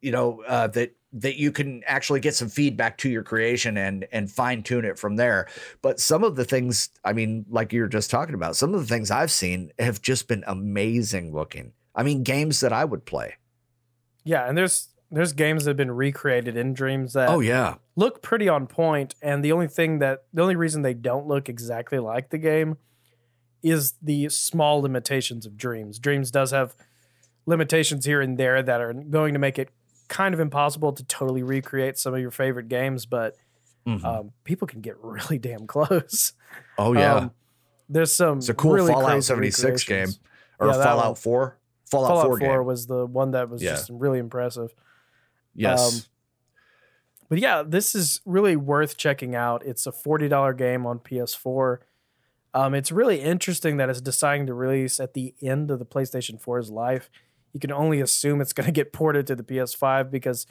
you 0.00 0.10
know, 0.12 0.42
uh, 0.46 0.66
that 0.68 0.94
that 1.14 1.36
you 1.36 1.52
can 1.52 1.82
actually 1.86 2.20
get 2.20 2.34
some 2.34 2.48
feedback 2.48 2.96
to 2.98 3.08
your 3.10 3.22
creation 3.22 3.76
and 3.76 4.06
and 4.12 4.30
fine 4.30 4.62
tune 4.62 4.84
it 4.84 4.98
from 4.98 5.16
there. 5.16 5.46
But 5.82 6.00
some 6.00 6.24
of 6.24 6.36
the 6.36 6.44
things, 6.44 6.88
I 7.04 7.12
mean, 7.12 7.44
like 7.50 7.72
you 7.72 7.82
were 7.82 7.88
just 7.88 8.10
talking 8.10 8.34
about, 8.34 8.56
some 8.56 8.74
of 8.74 8.80
the 8.80 8.86
things 8.86 9.10
I've 9.10 9.30
seen 9.30 9.72
have 9.78 10.00
just 10.00 10.28
been 10.28 10.44
amazing 10.46 11.32
looking. 11.32 11.72
I 11.94 12.02
mean, 12.02 12.22
games 12.22 12.60
that 12.60 12.72
I 12.72 12.84
would 12.84 13.04
play. 13.04 13.34
yeah 14.24 14.48
and 14.48 14.56
there's 14.56 14.88
there's 15.10 15.34
games 15.34 15.64
that 15.64 15.70
have 15.70 15.76
been 15.76 15.90
recreated 15.90 16.56
in 16.56 16.72
dreams 16.72 17.12
that 17.12 17.28
Oh 17.28 17.40
yeah, 17.40 17.74
look 17.96 18.22
pretty 18.22 18.48
on 18.48 18.66
point 18.66 19.14
and 19.20 19.44
the 19.44 19.52
only 19.52 19.68
thing 19.68 19.98
that 19.98 20.24
the 20.32 20.40
only 20.40 20.56
reason 20.56 20.80
they 20.80 20.94
don't 20.94 21.26
look 21.26 21.48
exactly 21.50 21.98
like 21.98 22.30
the 22.30 22.38
game 22.38 22.78
is 23.62 23.94
the 24.00 24.28
small 24.30 24.80
limitations 24.80 25.44
of 25.44 25.58
dreams 25.58 25.98
dreams 25.98 26.30
does 26.30 26.50
have 26.52 26.74
limitations 27.44 28.06
here 28.06 28.22
and 28.22 28.38
there 28.38 28.62
that 28.62 28.80
are 28.80 28.94
going 28.94 29.34
to 29.34 29.38
make 29.38 29.58
it 29.58 29.68
kind 30.12 30.34
of 30.34 30.40
impossible 30.40 30.92
to 30.92 31.02
totally 31.04 31.42
recreate 31.42 31.98
some 31.98 32.12
of 32.14 32.20
your 32.20 32.30
favorite 32.30 32.68
games 32.68 33.06
but 33.06 33.34
Mhm. 33.86 34.04
um, 34.04 34.32
people 34.44 34.68
can 34.68 34.80
get 34.80 34.96
really 35.02 35.38
damn 35.38 35.66
close 35.66 36.34
oh 36.78 36.92
yeah. 36.92 37.14
Um, 37.14 37.30
there's 37.88 38.12
some 38.12 38.38
it's 38.38 38.48
a 38.48 38.54
cool 38.54 38.72
really 38.72 38.92
Fallout 38.92 39.24
76 39.24 39.84
game 39.84 40.08
or 40.60 40.68
Yeah, 40.68 40.74
Fallout 40.74 41.06
one. 41.06 41.14
4. 41.16 41.58
Fallout, 41.90 42.08
fallout 42.08 42.26
4 42.26 42.38
4 42.38 42.58
game. 42.58 42.64
was 42.66 42.86
the 42.86 43.04
one 43.06 43.32
that 43.32 43.48
was 43.50 43.62
Yeah. 43.62 43.72
just 43.72 43.90
really 43.92 44.18
impressive 44.18 44.72
Yes. 45.54 45.80
um, 45.96 46.00
but 47.28 47.38
yeah, 47.38 47.62
this 47.66 47.94
is 47.94 48.20
really 48.26 48.56
worth 48.56 48.96
checking 48.98 49.34
out. 49.34 49.64
It's 49.64 49.86
a 49.86 49.92
forty 49.92 50.28
dollar 50.28 50.52
game 50.52 50.84
on 50.86 50.98
PS4. 50.98 51.78
Um, 52.54 52.74
it's 52.74 52.92
really 52.92 53.20
interesting 53.22 53.78
that 53.78 53.88
it's 53.88 54.02
deciding 54.02 54.46
to 54.48 54.54
release 54.54 55.00
at 55.00 55.14
the 55.14 55.34
end 55.40 55.70
of 55.70 55.78
the 55.78 55.86
PlayStation 55.86 56.38
4's 56.38 56.70
life. 56.70 57.08
You 57.52 57.60
can 57.60 57.72
only 57.72 58.00
assume 58.00 58.40
it's 58.40 58.52
going 58.52 58.66
to 58.66 58.72
get 58.72 58.92
ported 58.92 59.26
to 59.28 59.36
the 59.36 59.42
PS5 59.42 60.10
because 60.10 60.46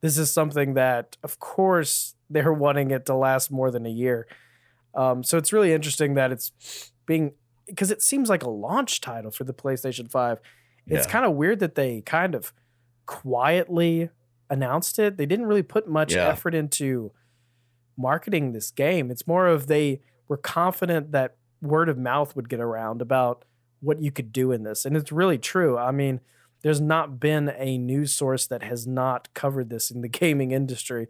this 0.00 0.18
is 0.18 0.30
something 0.30 0.74
that, 0.74 1.16
of 1.22 1.38
course, 1.38 2.14
they're 2.28 2.52
wanting 2.52 2.90
it 2.90 3.06
to 3.06 3.14
last 3.14 3.50
more 3.50 3.70
than 3.70 3.86
a 3.86 3.90
year. 3.90 4.26
Um, 4.94 5.22
so 5.22 5.38
it's 5.38 5.52
really 5.52 5.72
interesting 5.72 6.14
that 6.14 6.32
it's 6.32 6.92
being 7.06 7.32
because 7.66 7.90
it 7.90 8.02
seems 8.02 8.28
like 8.28 8.42
a 8.42 8.50
launch 8.50 9.00
title 9.00 9.30
for 9.30 9.44
the 9.44 9.54
PlayStation 9.54 10.10
5. 10.10 10.40
It's 10.88 11.06
Yeah. 11.06 11.12
kind 11.12 11.24
of 11.24 11.32
weird 11.34 11.60
that 11.60 11.76
they 11.76 12.00
kind 12.00 12.34
of 12.34 12.52
quietly 13.06 14.10
announced 14.50 14.98
it. 14.98 15.16
They 15.16 15.26
didn't 15.26 15.46
really 15.46 15.62
put 15.62 15.88
much 15.88 16.14
Yeah. 16.14 16.28
effort 16.28 16.54
into 16.54 17.12
marketing 17.96 18.52
this 18.52 18.70
game. 18.70 19.10
It's 19.10 19.26
more 19.26 19.46
of 19.46 19.66
they 19.68 20.00
were 20.28 20.36
confident 20.36 21.12
that 21.12 21.36
word 21.60 21.88
of 21.88 21.96
mouth 21.98 22.34
would 22.34 22.48
get 22.48 22.58
around 22.60 23.00
about 23.00 23.44
what 23.82 24.00
you 24.00 24.10
could 24.10 24.32
do 24.32 24.52
in 24.52 24.62
this. 24.62 24.84
And 24.86 24.96
it's 24.96 25.12
really 25.12 25.38
true. 25.38 25.76
I 25.76 25.90
mean, 25.90 26.20
there's 26.62 26.80
not 26.80 27.18
been 27.20 27.52
a 27.58 27.76
news 27.76 28.14
source 28.14 28.46
that 28.46 28.62
has 28.62 28.86
not 28.86 29.28
covered 29.34 29.68
this 29.68 29.90
in 29.90 30.00
the 30.00 30.08
gaming 30.20 30.52
industry. 30.52 31.08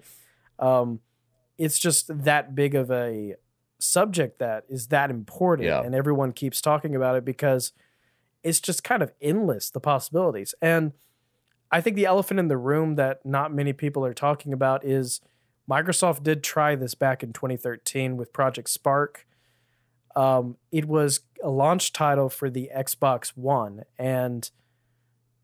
Um, 0.59 1.01
it's 1.59 1.79
just 1.79 2.25
that 2.25 2.55
big 2.55 2.75
of 2.75 2.91
a 2.91 3.35
subject 3.79 4.39
that 4.39 4.65
is 4.69 4.89
that 4.89 5.11
important 5.11 5.67
Yeah. 5.67 5.83
and 5.83 5.95
everyone 5.95 6.33
keeps 6.33 6.61
talking 6.61 6.95
about 6.97 7.17
it 7.17 7.25
because 7.25 7.73
it's 8.45 8.61
just 8.61 8.85
kind 8.85 9.03
of 9.03 9.13
endless 9.21 9.71
the 9.71 9.81
possibilities 9.81 10.55
and 10.63 10.93
i 11.73 11.81
think 11.81 11.97
the 11.97 12.07
elephant 12.07 12.39
in 12.39 12.47
the 12.47 12.57
room 12.57 12.95
that 12.95 13.27
not 13.27 13.53
many 13.53 13.73
people 13.73 14.05
are 14.07 14.15
talking 14.15 14.53
about 14.53 14.85
is 14.85 15.21
microsoft 15.69 16.23
did 16.23 16.45
try 16.45 16.77
this 16.77 16.95
back 16.95 17.25
in 17.25 17.33
2013 17.33 18.17
with 18.17 18.33
project 18.33 18.71
spark 18.71 19.27
um, 20.15 20.57
it 20.71 20.85
was 20.87 21.21
a 21.43 21.51
launch 21.51 21.93
title 21.93 22.29
for 22.29 22.49
the 22.51 22.71
xbox 22.77 23.29
one 23.37 23.83
and 23.99 24.51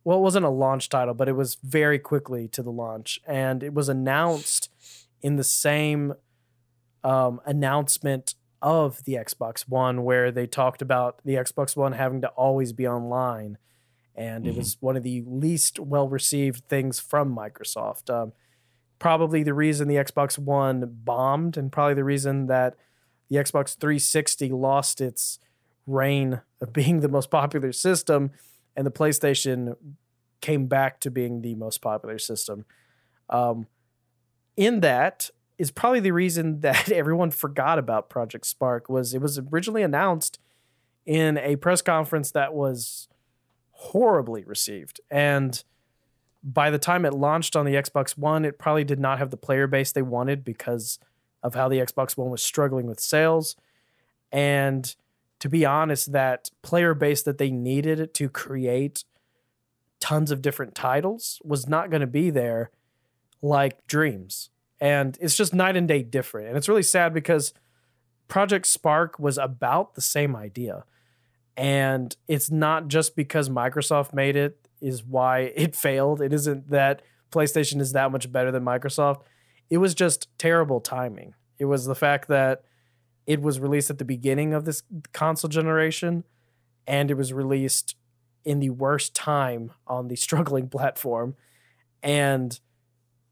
well 0.05 0.19
it 0.19 0.23
wasn't 0.23 0.45
a 0.45 0.49
launch 0.51 0.89
title 0.89 1.15
but 1.15 1.29
it 1.29 1.33
was 1.37 1.57
very 1.63 1.99
quickly 1.99 2.49
to 2.49 2.63
the 2.63 2.71
launch 2.71 3.21
and 3.27 3.63
it 3.63 3.75
was 3.75 3.89
announced 3.89 4.71
in 5.21 5.37
the 5.37 5.45
same 5.45 6.15
um, 7.05 7.41
announcement 7.47 8.35
of 8.61 9.05
the 9.05 9.15
Xbox 9.15 9.63
One 9.69 10.03
where 10.03 10.33
they 10.33 10.47
talked 10.49 10.83
about 10.83 11.21
the 11.25 11.35
Xbox 11.35 11.77
One 11.77 11.93
having 11.93 12.21
to 12.23 12.29
always 12.31 12.73
be 12.73 12.89
online. 12.89 13.57
And 14.17 14.49
it 14.49 14.55
Mhm. 14.55 14.57
was 14.57 14.77
one 14.81 14.97
of 14.97 15.05
the 15.05 15.23
least 15.23 15.79
well 15.79 16.09
received 16.09 16.65
things 16.69 16.99
from 16.99 17.35
Microsoft. 17.35 18.11
Um, 18.13 18.33
probably 18.99 19.45
the 19.45 19.55
reason 19.55 19.87
the 19.87 19.95
Xbox 19.95 20.37
One 20.39 20.85
bombed, 21.05 21.57
and 21.57 21.71
probably 21.71 21.95
the 21.95 22.03
reason 22.05 22.47
that 22.49 22.75
the 23.29 23.37
Xbox 23.37 23.77
360 23.79 24.51
lost 24.51 25.01
its 25.01 25.39
reign 25.89 26.43
of 26.61 26.73
being 26.73 27.01
the 27.01 27.09
most 27.09 27.31
popular 27.31 27.73
system, 27.73 28.31
and 28.77 28.87
the 28.87 28.91
PlayStation 28.91 29.77
came 30.41 30.67
back 30.67 31.01
to 31.01 31.11
being 31.11 31.43
the 31.43 31.55
most 31.55 31.81
popular 31.81 32.19
system. 32.19 32.65
Um, 33.29 33.67
in 34.57 34.81
that 34.81 35.31
is 35.59 35.71
probably 35.71 36.01
the 36.01 36.13
reason 36.13 36.61
that 36.61 36.91
everyone 36.91 37.31
forgot 37.31 37.79
about 37.79 38.09
Project 38.09 38.47
Spark 38.47 38.89
was 38.89 39.15
it 39.15 39.21
was 39.21 39.39
originally 39.39 39.83
announced 39.83 40.39
in 41.07 41.39
a 41.39 41.57
press 41.57 41.83
conference 41.83 42.31
that 42.33 42.53
was 42.53 43.09
horribly 43.71 44.45
received 44.45 45.01
and 45.11 45.63
by 46.43 46.71
the 46.71 46.79
time 46.79 47.05
it 47.05 47.15
launched 47.15 47.57
on 47.57 47.65
the 47.65 47.75
Xbox 47.75 48.19
One 48.19 48.45
it 48.45 48.59
probably 48.59 48.85
did 48.85 48.99
not 48.99 49.19
have 49.19 49.31
the 49.31 49.37
player 49.37 49.67
base 49.67 49.93
they 49.93 50.03
wanted 50.03 50.45
because 50.45 50.99
of 51.43 51.55
how 51.55 51.69
the 51.69 51.79
Xbox 51.79 52.17
One 52.17 52.31
was 52.31 52.43
struggling 52.43 52.87
with 52.87 53.01
sales 53.01 53.57
and 54.33 54.95
to 55.41 55.49
be 55.49 55.65
honest 55.65 56.13
that 56.13 56.51
player 56.63 56.95
base 56.95 57.23
that 57.23 57.39
they 57.39 57.51
needed 57.51 58.13
to 58.15 58.29
create 58.29 59.05
tons 60.01 60.31
of 60.31 60.43
different 60.43 60.75
titles 60.75 61.41
was 61.45 61.69
not 61.69 61.91
going 61.91 62.01
to 62.01 62.07
be 62.07 62.31
there 62.31 62.71
like 63.43 63.87
Dreams 63.87 64.51
and 64.81 65.19
it's 65.21 65.37
just 65.37 65.55
night 65.55 65.77
and 65.77 65.89
day 65.89 66.03
different. 66.03 66.49
And 66.49 66.57
it's 66.57 66.69
really 66.69 66.83
sad 66.83 67.13
because 67.13 67.53
Project 68.29 68.67
Spark 68.67 69.19
was 69.19 69.39
about 69.39 69.95
the 69.95 70.01
same 70.01 70.37
idea. 70.37 70.85
And 71.57 72.17
it's 72.29 72.51
not 72.51 72.89
just 72.89 73.17
because 73.17 73.49
Microsoft 73.49 74.15
made 74.15 74.37
it 74.37 74.69
is 74.81 75.03
why 75.03 75.41
it 75.57 75.75
failed. 75.75 76.21
It 76.21 76.33
isn't 76.33 76.71
that 76.71 77.03
PlayStation 77.31 77.81
is 77.81 77.93
that 77.93 78.13
much 78.13 78.31
better 78.31 78.51
than 78.51 78.65
Microsoft. 78.65 79.23
It 79.69 79.79
was 79.79 79.95
just 79.95 80.29
terrible 80.39 80.81
timing. 80.81 81.35
It 81.59 81.67
was 81.67 81.85
the 81.85 81.95
fact 81.95 82.29
that 82.29 82.63
it 83.29 83.41
was 83.43 83.61
released 83.61 83.91
at 83.91 83.99
the 83.99 84.05
beginning 84.05 84.55
of 84.55 84.65
this 84.65 84.83
console 85.13 85.49
generation 85.51 86.25
and 86.87 87.11
it 87.11 87.15
was 87.15 87.33
released 87.33 87.95
in 88.45 88.59
the 88.59 88.71
worst 88.71 89.15
time 89.15 89.71
on 89.87 90.09
the 90.09 90.17
struggling 90.27 90.69
platform. 90.69 91.37
And 92.03 92.59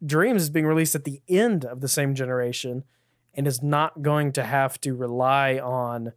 Dreams 0.05 0.43
is 0.43 0.51
being 0.51 0.67
released 0.67 0.95
at 0.95 1.05
the 1.05 1.23
end 1.27 1.65
of 1.65 1.81
the 1.81 1.89
same 1.89 2.15
generation 2.15 2.85
and 3.33 3.47
is 3.47 3.63
not 3.63 4.03
going 4.03 4.33
to 4.33 4.43
have 4.45 4.79
to 4.83 4.95
rely 4.95 5.59
on 5.59 6.13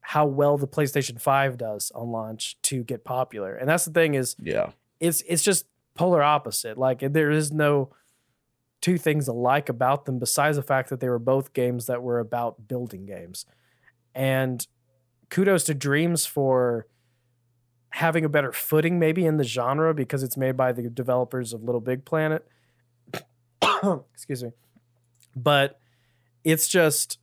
how 0.00 0.24
well 0.24 0.56
the 0.56 0.66
PlayStation 0.68 1.20
5 1.20 1.58
does 1.58 1.90
on 1.94 2.10
launch 2.10 2.56
to 2.62 2.82
get 2.82 3.04
popular. 3.04 3.54
And 3.54 3.68
that's 3.68 3.84
the 3.84 3.90
thing 3.92 4.14
is 4.14 4.36
Yeah. 4.40 4.70
it's 5.00 5.22
it's 5.28 5.42
just 5.42 5.66
polar 5.94 6.22
opposite. 6.22 6.78
Like 6.78 7.00
there 7.12 7.30
is 7.30 7.52
no 7.52 7.90
two 8.80 8.98
things 8.98 9.28
alike 9.28 9.68
about 9.68 10.04
them 10.04 10.18
besides 10.18 10.56
the 10.56 10.62
fact 10.62 10.90
that 10.90 11.00
they 11.00 11.08
were 11.08 11.18
both 11.18 11.52
games 11.52 11.86
that 11.86 12.02
were 12.02 12.18
about 12.18 12.68
building 12.68 13.06
games. 13.06 13.46
And 14.14 14.66
kudos 15.30 15.64
to 15.64 15.74
Dreams 15.74 16.26
for 16.26 16.86
having 17.90 18.24
a 18.24 18.28
better 18.28 18.52
footing 18.52 18.98
maybe 18.98 19.24
in 19.24 19.38
the 19.38 19.44
genre 19.44 19.94
because 19.94 20.22
it's 20.22 20.36
made 20.36 20.56
by 20.56 20.72
the 20.72 20.88
developers 20.90 21.52
of 21.52 21.62
Little 21.62 21.80
Big 21.80 22.04
Planet. 22.04 22.46
Excuse 24.12 24.44
me. 24.44 24.50
But 25.34 25.80
it's 26.44 26.68
just 26.68 27.18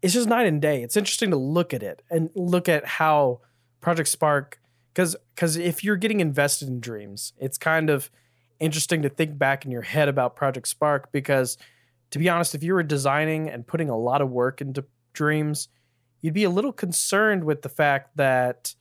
it's 0.00 0.14
just 0.14 0.28
night 0.28 0.46
and 0.46 0.62
day. 0.62 0.82
It's 0.82 0.96
interesting 0.96 1.30
to 1.30 1.36
look 1.36 1.74
at 1.74 1.82
it 1.82 2.02
and 2.10 2.30
look 2.34 2.68
at 2.68 2.86
how 2.86 3.40
Project 3.80 4.08
Spark 4.08 4.60
because 4.92 5.16
because 5.34 5.56
if 5.56 5.84
you're 5.84 5.96
getting 5.96 6.20
invested 6.20 6.68
in 6.68 6.80
dreams, 6.80 7.32
it's 7.38 7.58
kind 7.58 7.90
of 7.90 8.10
interesting 8.60 9.02
to 9.02 9.08
think 9.08 9.38
back 9.38 9.64
in 9.64 9.70
your 9.70 9.82
head 9.82 10.08
about 10.08 10.36
Project 10.36 10.68
Spark 10.68 11.12
because 11.12 11.56
to 12.10 12.18
be 12.18 12.28
honest, 12.28 12.54
if 12.54 12.62
you 12.62 12.74
were 12.74 12.82
designing 12.82 13.48
and 13.50 13.66
putting 13.66 13.90
a 13.90 13.96
lot 13.96 14.22
of 14.22 14.30
work 14.30 14.60
into 14.60 14.84
dreams, 15.12 15.68
you'd 16.20 16.34
be 16.34 16.44
a 16.44 16.50
little 16.50 16.72
concerned 16.72 17.44
with 17.44 17.62
the 17.62 17.68
fact 17.68 18.16
that 18.16 18.74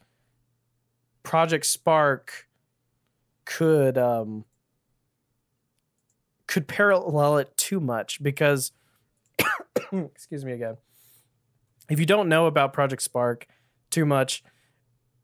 Project 1.24 1.66
Spark 1.66 2.48
could 3.46 3.98
um 3.98 4.46
could 6.48 6.68
parallel 6.68 7.38
it 7.38 7.56
too 7.58 7.80
much 7.80 8.22
because 8.24 8.72
excuse 9.92 10.46
me 10.46 10.54
again. 10.54 10.78
If 11.90 12.00
you 12.00 12.06
don't 12.06 12.30
know 12.30 12.46
about 12.46 12.74
Project 12.74 13.02
Spark 13.02 13.48
too 13.90 14.06
much, 14.06 14.44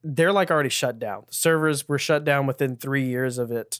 they're 0.03 0.33
like 0.33 0.51
already 0.51 0.69
shut 0.69 0.99
down. 0.99 1.23
The 1.27 1.33
servers 1.33 1.87
were 1.87 1.97
shut 1.97 2.23
down 2.23 2.47
within 2.47 2.75
three 2.75 3.05
years 3.05 3.37
of 3.37 3.51
it 3.51 3.79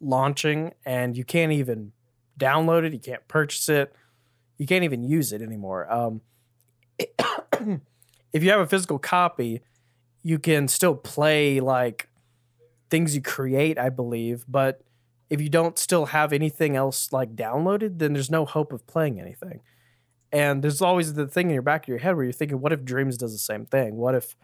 launching, 0.00 0.72
and 0.84 1.16
you 1.16 1.24
can't 1.24 1.52
even 1.52 1.92
download 2.38 2.84
it. 2.84 2.92
You 2.92 2.98
can't 2.98 3.26
purchase 3.28 3.68
it. 3.68 3.92
You 4.56 4.66
can't 4.66 4.84
even 4.84 5.02
use 5.02 5.32
it 5.32 5.42
anymore. 5.42 5.90
Um, 5.92 6.20
if 8.32 8.42
you 8.42 8.50
have 8.50 8.60
a 8.60 8.66
physical 8.66 8.98
copy, 8.98 9.60
you 10.22 10.38
can 10.38 10.68
still 10.68 10.94
play 10.94 11.60
like 11.60 12.08
things 12.90 13.14
you 13.14 13.22
create, 13.22 13.78
I 13.78 13.88
believe. 13.88 14.44
But 14.48 14.82
if 15.30 15.40
you 15.40 15.48
don't 15.48 15.78
still 15.78 16.06
have 16.06 16.32
anything 16.32 16.76
else 16.76 17.12
like 17.12 17.36
downloaded, 17.36 17.98
then 17.98 18.12
there's 18.12 18.30
no 18.30 18.44
hope 18.44 18.72
of 18.72 18.86
playing 18.86 19.20
anything. 19.20 19.60
And 20.32 20.62
there's 20.62 20.82
always 20.82 21.14
the 21.14 21.26
thing 21.26 21.48
in 21.48 21.54
your 21.54 21.62
back 21.62 21.84
of 21.84 21.88
your 21.88 21.98
head 21.98 22.14
where 22.14 22.24
you're 22.24 22.32
thinking, 22.32 22.60
what 22.60 22.72
if 22.72 22.84
Dreams 22.84 23.16
does 23.16 23.32
the 23.32 23.38
same 23.38 23.64
thing? 23.64 23.96
What 23.96 24.14
if 24.14 24.36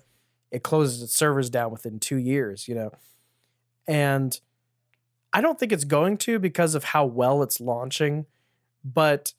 it 0.51 0.63
closes 0.63 1.03
its 1.03 1.15
servers 1.15 1.51
down 1.51 1.71
within 1.71 1.99
two 1.99 2.17
years, 2.17 2.69
you 2.69 2.75
know? 2.75 2.91
And 3.87 4.39
I 5.35 5.41
don't 5.41 5.59
think 5.59 5.73
it's 5.73 5.85
going 5.85 6.17
to 6.19 6.39
because 6.39 6.75
of 6.75 6.85
how 6.85 7.05
well 7.05 7.43
it's 7.43 7.61
launching, 7.61 8.25
but 8.85 9.35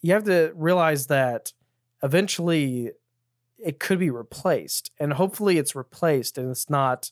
you 0.00 0.12
have 0.14 0.24
to 0.24 0.52
realize 0.54 1.08
that 1.08 1.52
eventually 2.02 2.92
it 3.58 3.80
could 3.80 3.98
be 3.98 4.08
replaced. 4.10 4.92
And 5.00 5.14
hopefully 5.14 5.58
it's 5.58 5.74
replaced 5.74 6.38
and 6.38 6.50
it's 6.50 6.70
not 6.70 7.10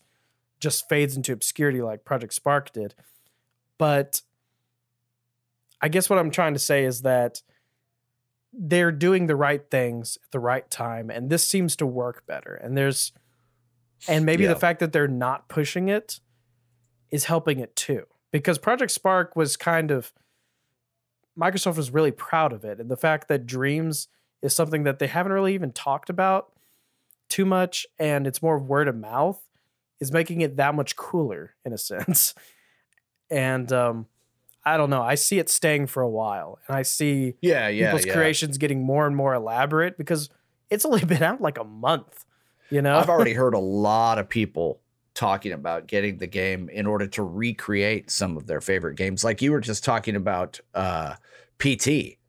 just 0.60 0.88
fades 0.88 1.16
into 1.16 1.32
obscurity 1.32 1.82
like 1.82 2.04
Project 2.04 2.32
Spark 2.34 2.72
did. 2.72 2.94
But 3.78 4.22
I 5.80 5.88
guess 5.88 6.08
what 6.08 6.18
I'm 6.18 6.30
trying 6.30 6.52
to 6.54 6.60
say 6.60 6.84
is 6.84 7.02
that 7.02 7.42
they're 8.52 8.92
doing 8.92 9.26
the 9.26 9.34
right 9.36 9.68
things 9.70 10.16
at 10.24 10.30
the 10.30 10.38
right 10.38 10.70
time 10.70 11.10
and 11.10 11.28
this 11.28 11.42
seems 11.46 11.74
to 11.74 11.84
work 11.84 12.24
better 12.24 12.54
and 12.54 12.78
there's 12.78 13.10
and 14.06 14.24
maybe 14.24 14.44
Yeah. 14.44 14.50
the 14.50 14.60
fact 14.60 14.78
that 14.78 14.92
they're 14.92 15.08
not 15.08 15.48
pushing 15.48 15.88
it 15.88 16.20
is 17.14 17.26
helping 17.26 17.60
it 17.60 17.76
too 17.76 18.04
because 18.32 18.58
project 18.58 18.90
spark 18.90 19.36
was 19.36 19.56
kind 19.56 19.92
of 19.92 20.12
Microsoft 21.38 21.76
was 21.76 21.92
really 21.92 22.10
proud 22.10 22.52
of 22.52 22.64
it, 22.64 22.80
and 22.80 22.90
the 22.90 22.96
fact 22.96 23.28
that 23.28 23.46
Dreams 23.46 24.08
is 24.42 24.52
something 24.54 24.82
that 24.82 24.98
they 24.98 25.06
haven't 25.06 25.30
really 25.32 25.54
even 25.54 25.70
talked 25.72 26.10
about 26.10 26.52
too 27.28 27.44
much, 27.44 27.86
and 27.98 28.26
it's 28.26 28.42
more 28.42 28.58
word 28.58 28.88
of 28.88 28.96
mouth, 28.96 29.40
is 30.00 30.12
making 30.12 30.40
it 30.40 30.56
that 30.56 30.74
much 30.74 30.96
cooler 30.96 31.54
in 31.64 31.72
a 31.72 31.78
sense. 31.92 32.34
And 33.30 33.72
um, 33.72 34.06
I 34.64 34.76
don't 34.76 34.90
know, 34.90 35.02
I 35.02 35.14
see 35.14 35.38
it 35.38 35.48
staying 35.48 35.86
for 35.86 36.02
a 36.02 36.10
while, 36.10 36.58
and 36.66 36.76
I 36.76 36.82
see 36.82 37.34
Yeah, 37.40 37.68
yeah, 37.68 37.86
people's 37.86 38.06
yeah. 38.06 38.14
creations 38.14 38.58
getting 38.58 38.82
more 38.82 39.06
and 39.06 39.14
more 39.14 39.34
elaborate 39.34 39.96
because 39.96 40.30
it's 40.68 40.84
only 40.84 41.04
been 41.14 41.22
out 41.22 41.40
like 41.40 41.58
a 41.58 41.64
month. 41.64 42.24
You 42.70 42.82
know, 42.82 42.96
I've 42.96 43.08
already 43.10 43.34
heard 43.34 43.54
a 43.54 43.60
lot 43.60 44.18
of 44.18 44.28
people 44.28 44.80
talking 45.14 45.52
about 45.52 45.86
getting 45.86 46.18
the 46.18 46.26
game 46.26 46.68
in 46.68 46.86
order 46.86 47.06
to 47.06 47.22
recreate 47.22 48.10
some 48.10 48.36
of 48.36 48.46
their 48.46 48.60
favorite 48.60 48.96
games. 48.96 49.22
Like 49.24 49.40
you 49.42 49.52
were 49.52 49.60
just 49.60 49.84
talking 49.84 50.16
about 50.16 50.60
uh, 50.74 51.14
PT. 51.58 51.88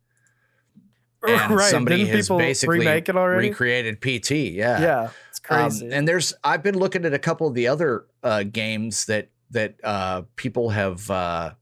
And 1.28 1.56
right? 1.56 1.70
somebody 1.70 2.04
Didn't 2.04 2.14
has 2.14 2.28
basically 2.28 2.78
remake 2.80 3.08
it 3.08 3.16
already? 3.16 3.48
recreated 3.48 4.00
PT. 4.00 4.30
Yeah. 4.52 4.80
yeah, 4.80 5.08
it's 5.28 5.40
Um, 5.50 5.70
crazy. 5.70 5.90
and 5.90 6.06
there's 6.06 6.32
I've 6.44 6.62
been 6.62 6.78
looking 6.78 7.04
at 7.04 7.12
a 7.14 7.18
couple 7.18 7.48
of 7.48 7.54
the 7.54 7.66
other 7.66 8.04
uh, 8.22 8.44
games 8.44 9.06
that 9.06 9.30
that 9.50 9.74
uh, 9.82 10.22
people 10.36 10.70
have 10.70 11.10
uh, 11.10 11.54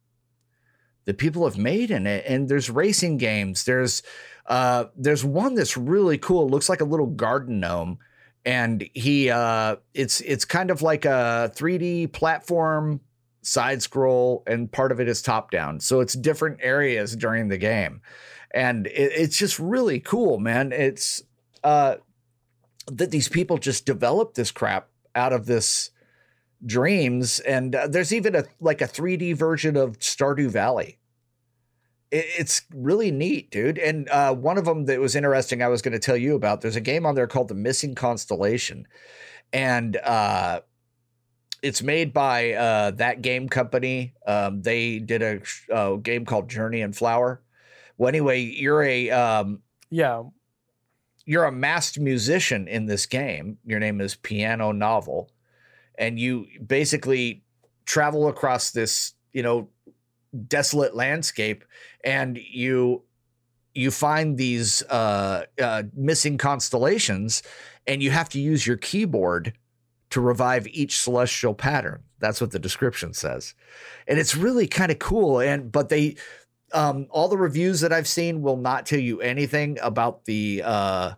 that 1.07 1.17
people 1.17 1.45
have 1.47 1.57
made 1.57 1.91
in 1.91 2.07
it, 2.07 2.25
and 2.29 2.47
there's 2.47 2.69
racing 2.69 3.17
games. 3.17 3.65
There's 3.65 4.03
uh, 4.47 4.87
there's 4.97 5.25
one 5.25 5.55
that's 5.55 5.79
really 5.79 6.19
cool. 6.19 6.47
It 6.47 6.51
looks 6.51 6.69
like 6.69 6.83
a 6.83 6.85
little 6.85 7.07
garden 7.07 7.61
gnome, 7.61 7.99
and 8.45 8.89
he 8.95 9.31
uh, 9.31 9.77
it's 9.95 10.21
it's 10.21 10.45
kind 10.45 10.71
of 10.71 10.83
like 10.83 11.05
a 11.05 11.53
3D 11.55 12.12
platform 12.12 13.01
side 13.43 13.83
scroll, 13.83 14.43
and 14.47 14.71
part 14.71 14.93
of 14.93 15.01
it 15.01 15.09
is 15.09 15.23
top 15.23 15.51
down. 15.51 15.81
So 15.81 16.01
it's 16.01 16.15
different 16.15 16.59
areas 16.62 17.16
during 17.16 17.49
the 17.49 17.59
game, 17.59 18.01
and 18.53 18.87
it, 18.87 19.12
it's 19.15 19.39
just 19.39 19.59
really 19.59 20.01
cool, 20.01 20.39
man. 20.39 20.73
It's 20.73 21.23
uh, 21.62 21.97
that 22.87 23.11
these 23.11 23.29
people 23.29 23.59
just 23.59 23.87
developed 23.87 24.35
this 24.35 24.51
crap 24.51 24.89
out 25.15 25.33
of 25.33 25.47
this 25.47 25.91
dreams 26.66 27.41
and 27.41 27.75
uh, 27.75 27.87
there's 27.87 28.12
even 28.12 28.35
a 28.35 28.45
like 28.61 28.81
a 28.81 28.87
3d 28.89 29.37
version 29.37 29.77
of 29.77 29.99
stardew 29.99 30.49
valley 30.49 30.99
it's 32.16 32.62
really 32.73 33.11
neat 33.11 33.51
dude 33.51 33.78
and 33.78 34.09
uh, 34.09 34.32
one 34.35 34.57
of 34.57 34.65
them 34.65 34.85
that 34.85 35.01
was 35.01 35.16
interesting 35.16 35.62
i 35.62 35.69
was 35.69 35.82
going 35.82 35.93
to 35.93 35.99
tell 35.99 36.16
you 36.16 36.35
about 36.35 36.61
there's 36.61 36.77
a 36.77 36.81
game 36.81 37.05
on 37.05 37.15
there 37.15 37.27
called 37.27 37.49
the 37.49 37.55
missing 37.55 37.95
constellation 37.95 38.86
and 39.53 39.97
uh, 39.99 40.61
it's 41.62 41.82
made 41.82 42.12
by 42.12 42.53
uh, 42.53 42.91
that 42.93 43.23
game 43.23 43.49
company 43.49 44.15
um, 44.27 44.62
they 44.62 44.99
did 44.99 45.23
a 45.23 45.41
uh, 45.73 45.97
game 45.97 46.24
called 46.24 46.49
journey 46.49 46.82
and 46.82 46.97
flower 46.97 47.43
well 47.99 48.09
anyway 48.09 48.41
you're 48.41 48.82
a 48.82 49.11
um, 49.11 49.61
yeah, 49.95 50.24
you're 51.24 51.45
a 51.45 51.53
masked 51.53 52.01
musician 52.01 52.66
in 52.66 52.86
this 52.86 53.07
game. 53.07 53.59
Your 53.65 53.78
name 53.78 54.01
is 54.01 54.16
Piano 54.16 54.73
Novel, 54.73 55.31
and 55.97 56.19
you 56.19 56.49
basically 56.66 57.45
travel 57.86 58.27
across 58.27 58.73
this, 58.73 59.15
you 59.32 59.45
know, 59.45 59.69
desolate 60.48 60.94
landscape, 60.94 61.65
and 62.02 62.39
you 62.39 63.02
you 63.74 63.90
find 63.90 64.36
these 64.39 64.82
uh, 64.85 65.44
uh, 65.61 65.82
missing 65.94 66.39
constellations, 66.39 67.43
and 67.86 68.02
you 68.02 68.11
have 68.11 68.28
to 68.31 68.40
use 68.40 68.66
your 68.66 68.77
keyboard 68.77 69.52
to 70.11 70.20
revive 70.20 70.69
each 70.69 71.01
celestial 71.01 71.55
pattern. 71.55 72.02
That's 72.20 72.40
what 72.40 72.52
the 72.52 72.59
description 72.59 73.15
says, 73.15 73.55
and 74.06 74.19
it's 74.19 74.36
really 74.36 74.66
kind 74.66 74.93
of 74.93 74.98
cool. 74.98 75.40
And 75.40 75.70
but 75.73 75.89
they 75.89 76.16
um, 76.73 77.06
all 77.11 77.28
the 77.28 77.39
reviews 77.39 77.81
that 77.81 77.93
I've 77.93 78.09
seen 78.09 78.43
will 78.43 78.56
not 78.56 78.86
tell 78.86 78.98
you 78.98 79.20
anything 79.20 79.78
about 79.81 80.24
the 80.24 80.62
uh, 80.65 81.12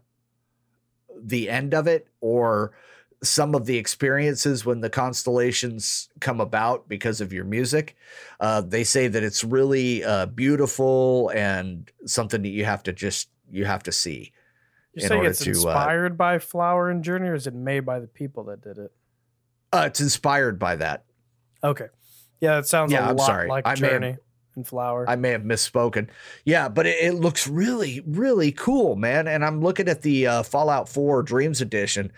the 1.23 1.49
end 1.49 1.75
of 1.75 1.87
it 1.87 2.09
or 2.21 2.73
some 3.23 3.55
of 3.55 3.65
the 3.67 3.77
experiences 3.79 4.65
when 4.67 4.81
the 4.81 4.91
constellations 4.91 6.09
come 6.21 6.41
about 6.41 6.89
because 6.89 7.21
of 7.21 7.33
your 7.33 7.45
music. 7.45 7.97
Uh, 8.41 8.61
they 8.61 8.85
say 8.85 9.09
that 9.09 9.23
it's 9.23 9.43
really 9.43 10.05
uh, 10.05 10.27
beautiful 10.27 11.31
and 11.35 11.91
something 12.05 12.43
that 12.43 12.51
you 12.51 12.65
have 12.65 12.83
to 12.85 12.93
just 12.93 13.29
you 13.51 13.65
have 13.65 13.83
to 13.83 13.93
see. 13.93 14.33
you're 14.93 15.05
in 15.05 15.09
saying 15.09 15.19
order 15.19 15.31
it's 15.31 15.41
to, 15.41 15.51
uh, 15.51 15.53
inspired 15.53 16.19
by 16.19 16.39
Flower 16.39 16.91
and 16.91 17.03
Journey, 17.03 17.29
or 17.29 17.35
is 17.35 17.47
it 17.47 17.55
made 17.55 17.81
by 17.87 18.01
the 18.01 18.07
people 18.07 18.45
that 18.45 18.61
did 18.63 18.79
it? 18.79 18.93
Uh, 19.73 19.85
it's 19.87 20.01
inspired 20.01 20.59
by 20.59 20.77
that. 20.77 21.05
Okay, 21.65 21.87
yeah, 22.41 22.59
it 22.59 22.67
sounds 22.67 22.93
Yeah, 22.93 23.07
a 23.07 23.11
I'm 23.11 23.17
lot 23.17 23.27
sorry. 23.27 23.49
like 23.49 23.67
I 23.67 23.75
may 23.75 23.81
have- 23.81 23.91
Journey 23.91 24.17
and 24.57 24.67
Flower. 24.67 25.09
I 25.09 25.17
may 25.17 25.31
have 25.31 25.43
misspoken. 25.43 26.09
Yeah, 26.45 26.69
but 26.69 26.87
it, 26.87 26.97
it 27.03 27.13
looks 27.15 27.47
really, 27.49 28.03
really 28.07 28.53
cool, 28.53 28.97
man. 28.97 29.27
And 29.29 29.45
I'm 29.45 29.61
looking 29.61 29.89
at 29.89 30.03
the 30.03 30.27
uh, 30.27 30.43
Fallout 30.43 30.89
4 30.89 31.23
Dreams 31.23 31.61
Edition. 31.61 32.11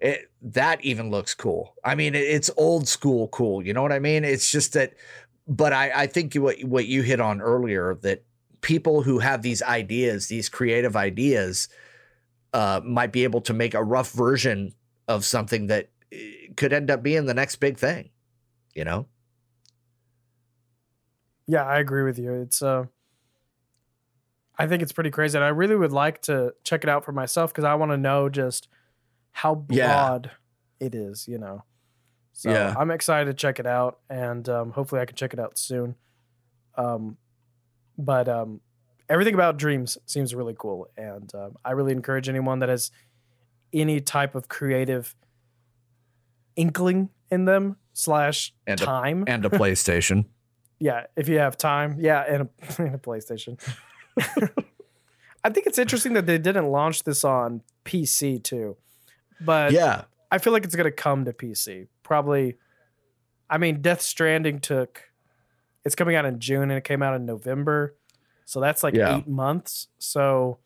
It, 0.00 0.30
that 0.42 0.84
even 0.84 1.10
looks 1.10 1.34
cool. 1.34 1.74
I 1.84 1.94
mean, 1.94 2.14
it's 2.14 2.50
old 2.56 2.88
school 2.88 3.28
cool. 3.28 3.64
You 3.64 3.72
know 3.72 3.82
what 3.82 3.92
I 3.92 4.00
mean? 4.00 4.24
It's 4.24 4.50
just 4.50 4.72
that, 4.72 4.94
but 5.46 5.72
I, 5.72 6.02
I 6.02 6.06
think 6.06 6.34
what 6.34 6.60
what 6.64 6.86
you 6.86 7.02
hit 7.02 7.20
on 7.20 7.40
earlier 7.40 7.94
that 8.02 8.24
people 8.60 9.02
who 9.02 9.20
have 9.20 9.42
these 9.42 9.62
ideas, 9.62 10.26
these 10.26 10.48
creative 10.48 10.96
ideas, 10.96 11.68
uh, 12.52 12.80
might 12.84 13.12
be 13.12 13.24
able 13.24 13.40
to 13.42 13.52
make 13.52 13.74
a 13.74 13.82
rough 13.82 14.10
version 14.12 14.74
of 15.08 15.24
something 15.24 15.68
that 15.68 15.90
eh, 16.12 16.48
could 16.56 16.72
end 16.72 16.90
up 16.90 17.02
being 17.02 17.26
the 17.26 17.34
next 17.34 17.56
big 17.56 17.78
thing. 17.78 18.10
You 18.74 18.84
know? 18.84 19.06
Yeah, 21.46 21.64
I 21.64 21.78
agree 21.78 22.02
with 22.02 22.18
you. 22.18 22.32
It's 22.32 22.62
uh 22.62 22.86
I 24.58 24.66
think 24.66 24.82
it's 24.82 24.92
pretty 24.92 25.10
crazy. 25.10 25.38
And 25.38 25.44
I 25.44 25.48
really 25.48 25.76
would 25.76 25.92
like 25.92 26.22
to 26.22 26.54
check 26.62 26.84
it 26.84 26.90
out 26.90 27.04
for 27.04 27.12
myself 27.12 27.52
because 27.52 27.64
I 27.64 27.74
want 27.74 27.90
to 27.92 27.96
know 27.96 28.28
just 28.28 28.68
how 29.32 29.64
Yeah. 29.70 29.86
broad 29.86 30.30
it 30.80 30.94
is, 30.94 31.26
you 31.28 31.38
know. 31.38 31.64
So 32.32 32.50
Yeah. 32.50 32.74
I'm 32.78 32.90
excited 32.90 33.26
to 33.26 33.34
check 33.34 33.58
it 33.58 33.66
out 33.66 33.98
and 34.08 34.48
um, 34.48 34.70
hopefully 34.72 35.00
I 35.00 35.04
can 35.04 35.16
check 35.16 35.32
it 35.32 35.38
out 35.40 35.58
soon. 35.58 35.96
Um 36.76 37.16
but 37.98 38.28
um 38.28 38.60
everything 39.08 39.34
about 39.34 39.58
dreams 39.58 39.98
seems 40.06 40.34
really 40.34 40.54
cool 40.58 40.88
and 40.96 41.30
um, 41.34 41.56
I 41.64 41.72
really 41.72 41.92
encourage 41.92 42.28
anyone 42.28 42.60
that 42.60 42.68
has 42.70 42.90
any 43.72 44.00
type 44.00 44.34
of 44.34 44.48
creative 44.48 45.14
inkling 46.56 47.10
in 47.30 47.44
them 47.44 47.76
slash 47.92 48.54
And 48.66 48.80
a- 48.80 48.84
time 48.84 49.24
And 49.26 49.44
a 49.44 49.50
PlayStation. 49.60 50.26
yeah, 50.78 51.06
if 51.16 51.28
you 51.28 51.38
have 51.38 51.56
time, 51.56 51.96
yeah, 51.98 52.20
and 52.28 52.42
a, 52.42 52.48
and 52.82 52.94
a 52.94 52.98
PlayStation. 52.98 53.58
I 55.44 55.50
think 55.50 55.66
it's 55.66 55.78
interesting 55.78 56.12
that 56.14 56.26
they 56.26 56.38
didn't 56.38 56.68
launch 56.70 57.04
this 57.04 57.24
on 57.24 57.62
PC 57.84 58.42
too, 58.42 58.76
but 59.44 59.72
yeah. 59.72 60.04
I 60.30 60.38
feel 60.38 60.52
like 60.52 60.64
it's 60.64 60.74
gonna 60.76 60.90
come 60.90 61.24
to 61.26 61.32
PC. 61.32 61.88
Probably, 62.02 62.56
I 63.50 63.58
mean, 63.58 63.82
Death 63.82 64.00
Stranding 64.00 64.60
took. 64.60 65.10
It's 65.84 65.94
coming 65.94 66.14
out 66.16 66.24
in 66.24 66.38
June 66.38 66.64
and 66.64 66.72
it 66.72 66.84
came 66.84 67.02
out 67.02 67.14
in 67.14 67.26
November, 67.26 67.96
so 68.44 68.60
that's 68.60 68.82
like 68.82 68.94
Yeah. 68.94 69.18
eight 69.18 69.26
months. 69.28 69.88
So, 69.98 70.58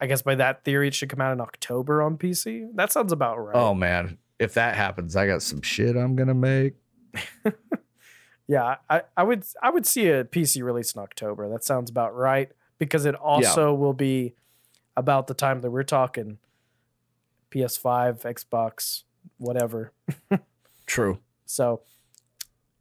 I 0.00 0.06
guess 0.06 0.22
by 0.22 0.34
that 0.36 0.64
theory, 0.64 0.88
it 0.88 0.94
should 0.94 1.08
come 1.10 1.20
out 1.20 1.32
in 1.32 1.40
October 1.40 2.02
on 2.02 2.16
PC. 2.16 2.68
That 2.74 2.90
sounds 2.90 3.12
about 3.12 3.36
right. 3.36 3.54
Oh 3.56 3.74
man, 3.74 4.18
if 4.38 4.54
that 4.54 4.74
happens, 4.74 5.14
I 5.14 5.26
got 5.26 5.42
some 5.42 5.62
shit 5.62 5.96
I'm 5.96 6.16
gonna 6.16 6.34
make. 6.34 6.74
Yeah, 8.48 8.76
I, 8.88 9.02
I 9.16 9.24
would 9.24 9.44
I 9.60 9.70
would 9.70 9.86
see 9.86 10.08
a 10.08 10.24
PC 10.24 10.62
release 10.62 10.92
in 10.94 11.02
October. 11.02 11.48
That 11.48 11.64
sounds 11.64 11.90
about 11.90 12.14
right 12.14 12.48
because 12.78 13.04
it 13.04 13.16
also 13.16 13.74
will 13.74 13.92
be 13.92 14.34
about 14.96 15.26
the 15.26 15.34
time 15.34 15.62
that 15.62 15.70
we're 15.72 15.82
talking 15.82 16.38
PS5, 17.50 18.22
Xbox, 18.22 19.02
whatever. 19.38 19.92
True. 20.86 21.18
So 21.46 21.82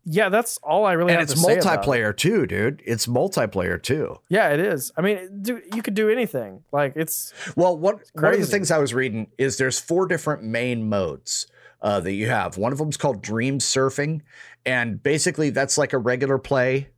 yeah, 0.08 0.30
that's 0.30 0.58
all 0.58 0.86
I 0.86 0.94
really 0.94 1.14
and 1.14 1.20
have 1.20 1.30
it's 1.30 1.34
to 1.34 1.40
say 1.40 1.58
about 1.58 1.84
it. 1.84 1.88
multiplayer 1.88 2.16
too, 2.16 2.46
dude. 2.46 2.82
It's 2.86 3.08
multiplayer 3.08 3.82
too. 3.82 4.20
Yeah, 4.30 4.50
it 4.50 4.60
is. 4.60 4.92
I 4.96 5.02
mean, 5.02 5.42
do 5.42 5.62
you 5.74 5.82
could 5.82 5.96
do 5.96 6.10
anything. 6.10 6.64
Like 6.72 6.94
it's 6.96 7.34
Well, 7.56 7.76
what 7.78 8.00
one 8.14 8.34
of 8.34 8.40
the 8.40 8.46
things 8.46 8.70
I 8.70 8.78
was 8.78 8.94
reading 8.94 9.32
is 9.38 9.58
there's 9.58 9.80
four 9.80 10.08
different 10.08 10.44
main 10.44 10.88
modes 10.88 11.48
uh, 11.82 12.00
that 12.02 12.14
you 12.14 12.28
have. 12.28 12.58
One 12.58 12.72
of 12.72 12.78
them 12.78 12.90
is 12.90 12.98
called 12.98 13.24
Dream 13.24 13.58
Surfing, 13.58 14.22
and 14.66 15.02
basically 15.02 15.50
that's 15.50 15.78
like 15.78 15.94
a 15.94 15.98
regular 15.98 16.38
play 16.38 16.90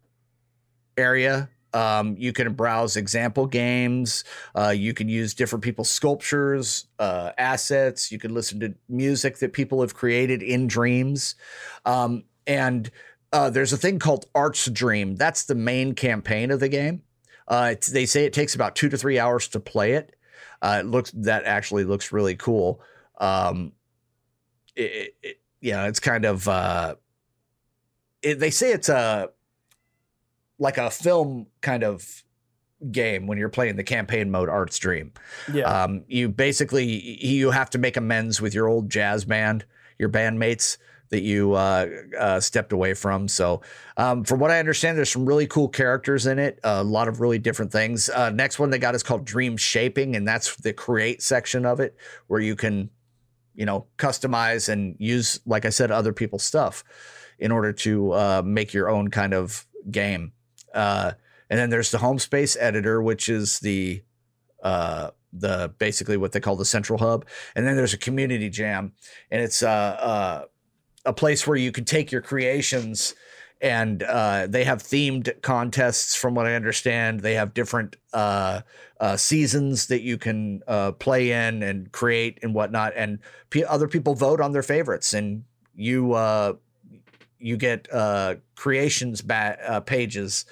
area. 0.97 1.49
Um, 1.73 2.15
you 2.17 2.33
can 2.33 2.53
browse 2.53 2.95
example 2.95 3.45
games. 3.45 4.23
Uh, 4.55 4.69
you 4.69 4.93
can 4.93 5.09
use 5.09 5.33
different 5.33 5.63
people's 5.63 5.89
sculptures, 5.89 6.85
uh, 6.99 7.31
assets. 7.37 8.11
You 8.11 8.19
can 8.19 8.33
listen 8.33 8.59
to 8.61 8.73
music 8.89 9.37
that 9.39 9.53
people 9.53 9.81
have 9.81 9.93
created 9.93 10.41
in 10.41 10.67
dreams. 10.67 11.35
Um, 11.85 12.23
and 12.45 12.89
uh, 13.33 13.49
there's 13.49 13.73
a 13.73 13.77
thing 13.77 13.99
called 13.99 14.25
Art's 14.33 14.65
Dream. 14.69 15.15
That's 15.15 15.43
the 15.45 15.55
main 15.55 15.93
campaign 15.93 16.51
of 16.51 16.59
the 16.59 16.69
game. 16.69 17.03
Uh, 17.47 17.75
they 17.91 18.05
say 18.05 18.25
it 18.25 18.33
takes 18.33 18.55
about 18.55 18.75
two 18.75 18.89
to 18.89 18.97
three 18.97 19.19
hours 19.19 19.47
to 19.49 19.59
play 19.59 19.93
it. 19.93 20.15
Uh, 20.61 20.77
it 20.81 20.85
looks 20.85 21.11
that 21.11 21.43
actually 21.45 21.83
looks 21.83 22.11
really 22.11 22.35
cool. 22.35 22.81
Um, 23.19 23.73
it, 24.75 25.15
it- 25.21 25.39
yeah, 25.59 25.87
it's 25.87 25.99
kind 25.99 26.23
of. 26.23 26.47
Uh, 26.47 26.95
it, 28.21 28.39
they 28.39 28.51
say 28.51 28.71
it's 28.71 28.89
a 28.89 29.29
like 30.59 30.77
a 30.77 30.89
film 30.89 31.47
kind 31.61 31.83
of 31.83 32.23
game 32.91 33.25
when 33.27 33.37
you're 33.37 33.49
playing 33.49 33.75
the 33.75 33.83
campaign 33.83 34.29
mode 34.29 34.49
Art's 34.49 34.77
Dream. 34.77 35.11
Yeah. 35.51 35.63
Um, 35.63 36.03
you 36.07 36.29
basically 36.29 36.85
you 37.25 37.51
have 37.51 37.69
to 37.71 37.77
make 37.77 37.97
amends 37.97 38.41
with 38.41 38.53
your 38.53 38.67
old 38.67 38.89
jazz 38.89 39.25
band, 39.25 39.65
your 39.97 40.09
bandmates 40.09 40.77
that 41.09 41.21
you 41.21 41.53
uh, 41.53 41.87
uh, 42.19 42.39
stepped 42.39 42.73
away 42.73 42.93
from. 42.93 43.27
So, 43.27 43.61
um, 43.95 44.23
from 44.23 44.39
what 44.39 44.51
I 44.51 44.59
understand, 44.59 44.97
there's 44.97 45.11
some 45.11 45.25
really 45.25 45.47
cool 45.47 45.69
characters 45.69 46.25
in 46.25 46.39
it. 46.39 46.59
a 46.63 46.83
lot 46.83 47.07
of 47.07 47.21
really 47.21 47.39
different 47.39 47.71
things. 47.71 48.09
Uh, 48.09 48.29
next 48.29 48.59
one 48.59 48.69
they 48.69 48.79
got 48.79 48.95
is 48.95 49.03
called 49.03 49.25
Dream 49.25 49.57
Shaping, 49.57 50.15
and 50.15 50.27
that's 50.27 50.55
the 50.57 50.73
create 50.73 51.21
section 51.21 51.65
of 51.65 51.79
it, 51.79 51.95
where 52.27 52.41
you 52.41 52.55
can, 52.55 52.89
you 53.55 53.65
know, 53.65 53.87
customize 53.97 54.69
and 54.69 54.95
use, 54.99 55.39
like 55.45 55.65
I 55.65 55.69
said, 55.69 55.91
other 55.91 56.13
people's 56.13 56.43
stuff 56.43 56.83
in 57.39 57.51
order 57.51 57.71
to 57.71 58.11
uh, 58.11 58.41
make 58.43 58.73
your 58.73 58.89
own 58.89 59.09
kind 59.09 59.33
of 59.33 59.65
game. 59.89 60.33
Uh, 60.77 61.11
and 61.49 61.59
then 61.59 61.69
there's 61.69 61.91
the 61.91 61.97
home 61.97 62.19
space 62.19 62.55
editor, 62.59 63.01
which 63.01 63.27
is 63.29 63.59
the 63.59 64.03
uh, 64.63 65.11
the 65.33 65.73
basically 65.77 66.17
what 66.17 66.31
they 66.31 66.39
call 66.39 66.55
the 66.55 66.65
central 66.65 66.99
hub. 66.99 67.25
And 67.55 67.65
then 67.65 67.75
there's 67.75 67.93
a 67.93 67.97
community 67.97 68.49
jam, 68.49 68.93
and 69.31 69.41
it's 69.41 69.63
uh, 69.63 69.67
uh, 69.69 70.45
a 71.05 71.13
place 71.13 71.47
where 71.47 71.57
you 71.57 71.71
can 71.71 71.85
take 71.85 72.11
your 72.11 72.21
creations 72.21 73.15
and 73.61 74.03
uh, 74.03 74.47
they 74.47 74.63
have 74.63 74.83
themed 74.83 75.41
contests 75.41 76.15
from 76.15 76.35
what 76.35 76.45
i 76.45 76.53
understand. 76.53 77.21
They 77.21 77.33
have 77.35 77.53
different 77.53 77.95
uh, 78.13 78.61
uh, 78.99 79.17
seasons 79.17 79.87
that 79.87 80.01
you 80.01 80.17
can 80.17 80.61
uh, 80.67 80.91
play 80.93 81.31
in 81.31 81.63
and 81.63 81.91
create 81.91 82.39
and 82.43 82.53
whatnot. 82.53 82.93
And 82.95 83.19
p- 83.49 83.65
other 83.65 83.87
people 83.87 84.13
vote 84.13 84.41
on 84.41 84.51
their 84.51 84.63
favorites. 84.63 85.13
And 85.13 85.43
you 85.75 86.13
uh, 86.13 86.53
you 87.39 87.57
get 87.57 87.87
uh, 87.93 88.35
creations 88.55 89.21
ba- 89.21 89.83
pages 89.85 90.45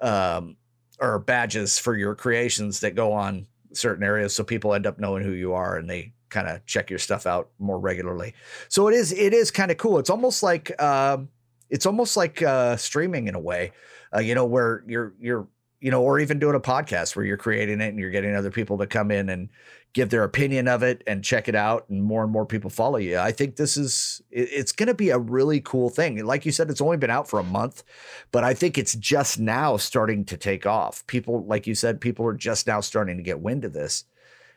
um, 0.00 0.56
or 1.00 1.18
badges 1.18 1.78
for 1.78 1.96
your 1.96 2.14
creations 2.14 2.80
that 2.80 2.94
go 2.94 3.12
on 3.12 3.46
certain 3.72 4.04
areas 4.04 4.34
so 4.34 4.44
people 4.44 4.74
end 4.74 4.86
up 4.86 4.98
knowing 4.98 5.24
who 5.24 5.32
you 5.32 5.52
are 5.54 5.76
and 5.76 5.88
they 5.88 6.12
kind 6.32 6.48
of 6.48 6.64
check 6.66 6.90
your 6.90 6.98
stuff 6.98 7.26
out 7.26 7.50
more 7.58 7.78
regularly. 7.78 8.34
So 8.68 8.88
it 8.88 8.94
is 8.94 9.12
it 9.12 9.32
is 9.32 9.50
kind 9.50 9.70
of 9.70 9.76
cool. 9.76 9.98
It's 9.98 10.10
almost 10.10 10.42
like 10.42 10.80
um, 10.82 11.28
it's 11.70 11.86
almost 11.86 12.16
like 12.16 12.42
uh, 12.42 12.76
streaming 12.76 13.28
in 13.28 13.34
a 13.34 13.40
way, 13.40 13.72
uh, 14.14 14.20
you 14.20 14.34
know, 14.34 14.46
where 14.46 14.82
you're 14.86 15.14
you're 15.20 15.46
you 15.82 15.90
know, 15.90 16.00
or 16.00 16.20
even 16.20 16.38
doing 16.38 16.54
a 16.54 16.60
podcast 16.60 17.16
where 17.16 17.24
you're 17.24 17.36
creating 17.36 17.80
it 17.80 17.88
and 17.88 17.98
you're 17.98 18.10
getting 18.10 18.34
other 18.36 18.52
people 18.52 18.78
to 18.78 18.86
come 18.86 19.10
in 19.10 19.28
and 19.28 19.48
give 19.94 20.10
their 20.10 20.22
opinion 20.22 20.68
of 20.68 20.82
it 20.82 21.02
and 21.08 21.24
check 21.24 21.48
it 21.48 21.54
out, 21.56 21.86
and 21.90 22.02
more 22.04 22.22
and 22.22 22.30
more 22.32 22.46
people 22.46 22.70
follow 22.70 22.98
you. 22.98 23.18
I 23.18 23.32
think 23.32 23.56
this 23.56 23.76
is 23.76 24.22
it's 24.30 24.70
going 24.72 24.86
to 24.86 24.94
be 24.94 25.10
a 25.10 25.18
really 25.18 25.60
cool 25.60 25.90
thing. 25.90 26.24
Like 26.24 26.46
you 26.46 26.52
said, 26.52 26.70
it's 26.70 26.80
only 26.80 26.96
been 26.98 27.10
out 27.10 27.28
for 27.28 27.40
a 27.40 27.42
month, 27.44 27.82
but 28.30 28.44
I 28.44 28.54
think 28.54 28.78
it's 28.78 28.94
just 28.94 29.40
now 29.40 29.76
starting 29.76 30.24
to 30.26 30.36
take 30.36 30.66
off. 30.66 31.04
People, 31.08 31.44
like 31.46 31.66
you 31.66 31.74
said, 31.74 32.00
people 32.00 32.24
are 32.26 32.32
just 32.32 32.66
now 32.68 32.80
starting 32.80 33.16
to 33.16 33.22
get 33.24 33.40
wind 33.40 33.64
of 33.64 33.72
this. 33.72 34.04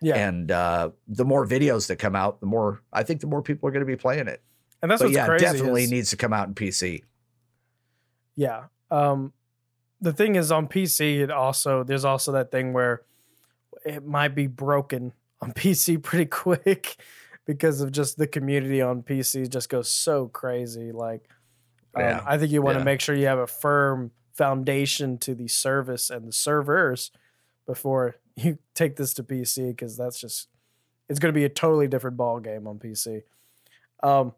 yeah. 0.02 0.16
And 0.28 0.52
uh, 0.52 0.92
the 1.08 1.26
more 1.26 1.46
videos 1.48 1.88
that 1.88 1.96
come 1.98 2.16
out, 2.16 2.40
the 2.40 2.46
more 2.46 2.82
I 2.94 3.02
think 3.02 3.20
the 3.22 3.28
more 3.28 3.42
people 3.42 3.68
are 3.68 3.72
going 3.72 3.86
to 3.86 3.92
be 3.92 3.98
playing 3.98 4.28
it. 4.28 4.42
and 4.84 4.92
that's 4.92 5.02
but 5.02 5.08
what's 5.08 5.16
yeah, 5.18 5.26
crazy. 5.26 5.44
definitely 5.46 5.84
is- 5.86 5.92
needs 5.92 6.10
to 6.12 6.18
come 6.18 6.34
out 6.34 6.48
in 6.48 6.54
PC. 6.54 7.02
Yeah. 8.36 8.66
Um, 8.92 9.34
the 10.02 10.14
thing 10.14 10.36
is 10.36 10.52
on 10.52 10.68
PC, 10.68 11.20
it 11.22 11.32
also 11.32 11.84
there's 11.84 12.06
also 12.06 12.32
that 12.34 12.52
thing 12.52 12.74
where 12.74 13.02
it 13.86 14.06
might 14.06 14.36
be 14.36 14.48
broken 14.48 15.14
on 15.42 15.52
PC 15.54 16.02
pretty 16.02 16.26
quick 16.26 16.98
because 17.46 17.82
of 17.82 17.92
just 17.92 18.18
the 18.18 18.28
community 18.28 18.82
on 18.82 19.04
PC 19.04 19.50
just 19.50 19.70
goes 19.70 19.90
so 19.90 20.28
crazy. 20.28 20.92
Like, 20.92 21.30
um, 21.96 22.22
I 22.26 22.38
think 22.38 22.52
you 22.52 22.62
want 22.62 22.76
to 22.76 22.80
Yeah. 22.80 22.86
make 22.86 23.02
sure 23.02 23.16
you 23.16 23.28
have 23.28 23.40
a 23.40 23.48
firm 23.48 24.12
foundation 24.34 25.18
to 25.20 25.34
the 25.36 25.48
service 25.48 26.10
and 26.10 26.28
the 26.28 26.32
servers 26.34 27.12
before 27.66 28.16
you 28.36 28.58
take 28.74 28.96
this 28.98 29.14
to 29.16 29.24
PC 29.24 29.70
because 29.70 29.96
that's 29.96 30.20
just 30.20 30.50
it's 31.08 31.20
going 31.20 31.34
to 31.34 31.38
be 31.38 31.46
a 31.46 31.50
totally 31.50 31.88
different 31.88 32.18
ball 32.18 32.40
game 32.40 32.68
on 32.68 32.80
PC. 32.80 33.22
Um, 34.02 34.34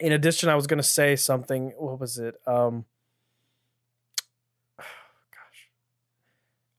in 0.00 0.12
addition, 0.12 0.48
I 0.48 0.54
was 0.54 0.68
going 0.68 0.78
to 0.78 0.84
say 0.84 1.16
something. 1.16 1.72
What 1.76 1.98
was 1.98 2.18
it? 2.18 2.36
Um, 2.46 2.84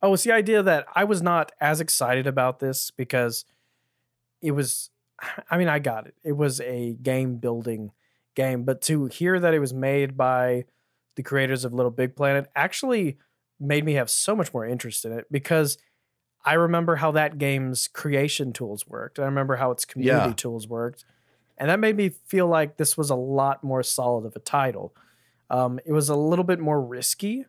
Oh, 0.02 0.14
it's 0.14 0.24
the 0.24 0.32
idea 0.32 0.64
that 0.64 0.86
I 0.96 1.04
was 1.04 1.22
not 1.22 1.52
as 1.60 1.82
excited 1.82 2.26
about 2.28 2.60
this 2.60 2.92
because 2.92 3.46
it 4.42 4.52
was. 4.52 4.90
I 5.52 5.58
mean, 5.58 5.68
I 5.68 5.80
got 5.80 6.08
it. 6.08 6.16
It 6.24 6.32
was 6.38 6.62
a 6.62 6.94
game 7.02 7.38
building 7.38 7.92
game, 8.36 8.64
but 8.64 8.82
to 8.84 9.08
hear 9.08 9.38
that 9.40 9.54
it 9.54 9.60
was 9.60 9.74
made 9.74 10.16
by 10.16 10.64
the 11.18 11.24
creators 11.24 11.66
of 11.66 11.74
Little 11.74 11.92
Big 11.92 12.16
Planet 12.16 12.50
actually 12.56 13.18
made 13.60 13.84
me 13.84 13.94
have 13.96 14.10
so 14.10 14.34
much 14.36 14.54
more 14.54 14.66
interest 14.66 15.04
in 15.04 15.12
it 15.12 15.26
because 15.30 15.78
I 16.46 16.54
remember 16.54 16.96
how 16.96 17.12
that 17.12 17.38
game's 17.38 17.90
creation 17.90 18.54
tools 18.54 18.88
worked. 18.88 19.20
I 19.20 19.26
remember 19.26 19.58
how 19.58 19.72
its 19.72 19.84
community 19.84 20.30
Yeah. 20.30 20.34
tools 20.36 20.70
worked. 20.70 21.04
And 21.58 21.70
that 21.70 21.82
made 21.82 21.98
me 21.98 22.10
feel 22.28 22.48
like 22.48 22.78
this 22.78 22.96
was 22.98 23.10
a 23.10 23.16
lot 23.16 23.62
more 23.62 23.84
solid 23.84 24.26
of 24.26 24.38
a 24.38 24.40
title. 24.40 24.96
Um, 25.50 25.82
it 25.86 25.92
was 25.92 26.08
a 26.08 26.16
little 26.16 26.46
bit 26.46 26.60
more 26.62 26.82
risky 26.82 27.44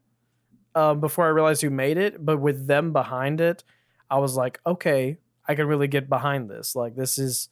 um, 0.75 1.01
before 1.01 1.25
I 1.27 1.29
realized 1.29 1.63
who 1.63 1.71
made 1.71 1.97
it, 1.99 2.25
but 2.25 2.39
with 2.39 2.67
them 2.67 2.93
behind 2.93 3.41
it, 3.41 3.65
I 4.09 4.19
was 4.19 4.37
like, 4.37 4.61
okay, 4.67 5.19
I 5.47 5.55
can 5.55 5.67
really 5.67 5.89
get 5.89 6.09
behind 6.09 6.49
this. 6.51 6.77
Like 6.77 6.97
this 6.97 7.19
is 7.19 7.49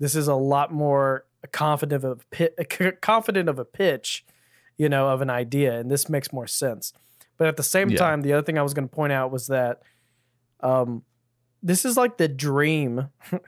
this 0.00 0.14
is 0.14 0.28
a 0.28 0.34
lot 0.34 0.72
more 0.72 1.26
confident 1.52 2.04
of 2.04 2.24
a 2.58 2.92
confident 3.00 3.48
of 3.48 3.58
a 3.58 3.64
pitch, 3.64 4.24
you 4.76 4.88
know, 4.88 5.08
of 5.08 5.20
an 5.20 5.30
idea, 5.30 5.78
and 5.78 5.90
this 5.90 6.08
makes 6.08 6.32
more 6.32 6.46
sense. 6.46 6.92
But 7.36 7.48
at 7.48 7.56
the 7.56 7.62
same 7.62 7.90
Yeah. 7.90 7.98
time, 7.98 8.22
the 8.22 8.32
other 8.32 8.44
thing 8.44 8.58
I 8.58 8.62
was 8.62 8.74
going 8.74 8.88
to 8.88 8.94
point 8.94 9.12
out 9.12 9.30
was 9.30 9.48
that 9.48 9.82
um, 10.60 11.02
this 11.62 11.84
is 11.84 11.96
like 11.96 12.16
the 12.16 12.28
dream. 12.28 13.08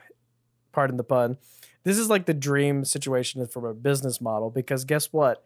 pardon 0.73 0.97
the 0.97 1.03
pun. 1.03 1.37
This 1.83 1.97
is 1.97 2.09
like 2.09 2.25
the 2.25 2.33
dream 2.33 2.85
situation 2.85 3.45
from 3.47 3.65
a 3.65 3.73
business 3.73 4.21
model 4.21 4.51
because 4.51 4.85
guess 4.85 5.11
what? 5.11 5.43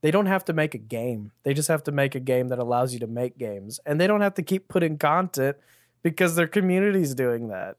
They 0.00 0.10
don't 0.10 0.26
have 0.26 0.44
to 0.46 0.52
make 0.52 0.74
a 0.74 0.78
game. 0.78 1.32
They 1.42 1.54
just 1.54 1.68
have 1.68 1.82
to 1.84 1.92
make 1.92 2.14
a 2.14 2.20
game 2.20 2.48
that 2.48 2.58
allows 2.58 2.92
you 2.94 3.00
to 3.00 3.06
make 3.06 3.36
games, 3.36 3.80
and 3.84 4.00
they 4.00 4.06
don't 4.06 4.20
have 4.20 4.34
to 4.34 4.42
keep 4.42 4.68
putting 4.68 4.96
content 4.98 5.56
because 6.02 6.36
their 6.36 6.46
community's 6.46 7.14
doing 7.14 7.48
that. 7.48 7.76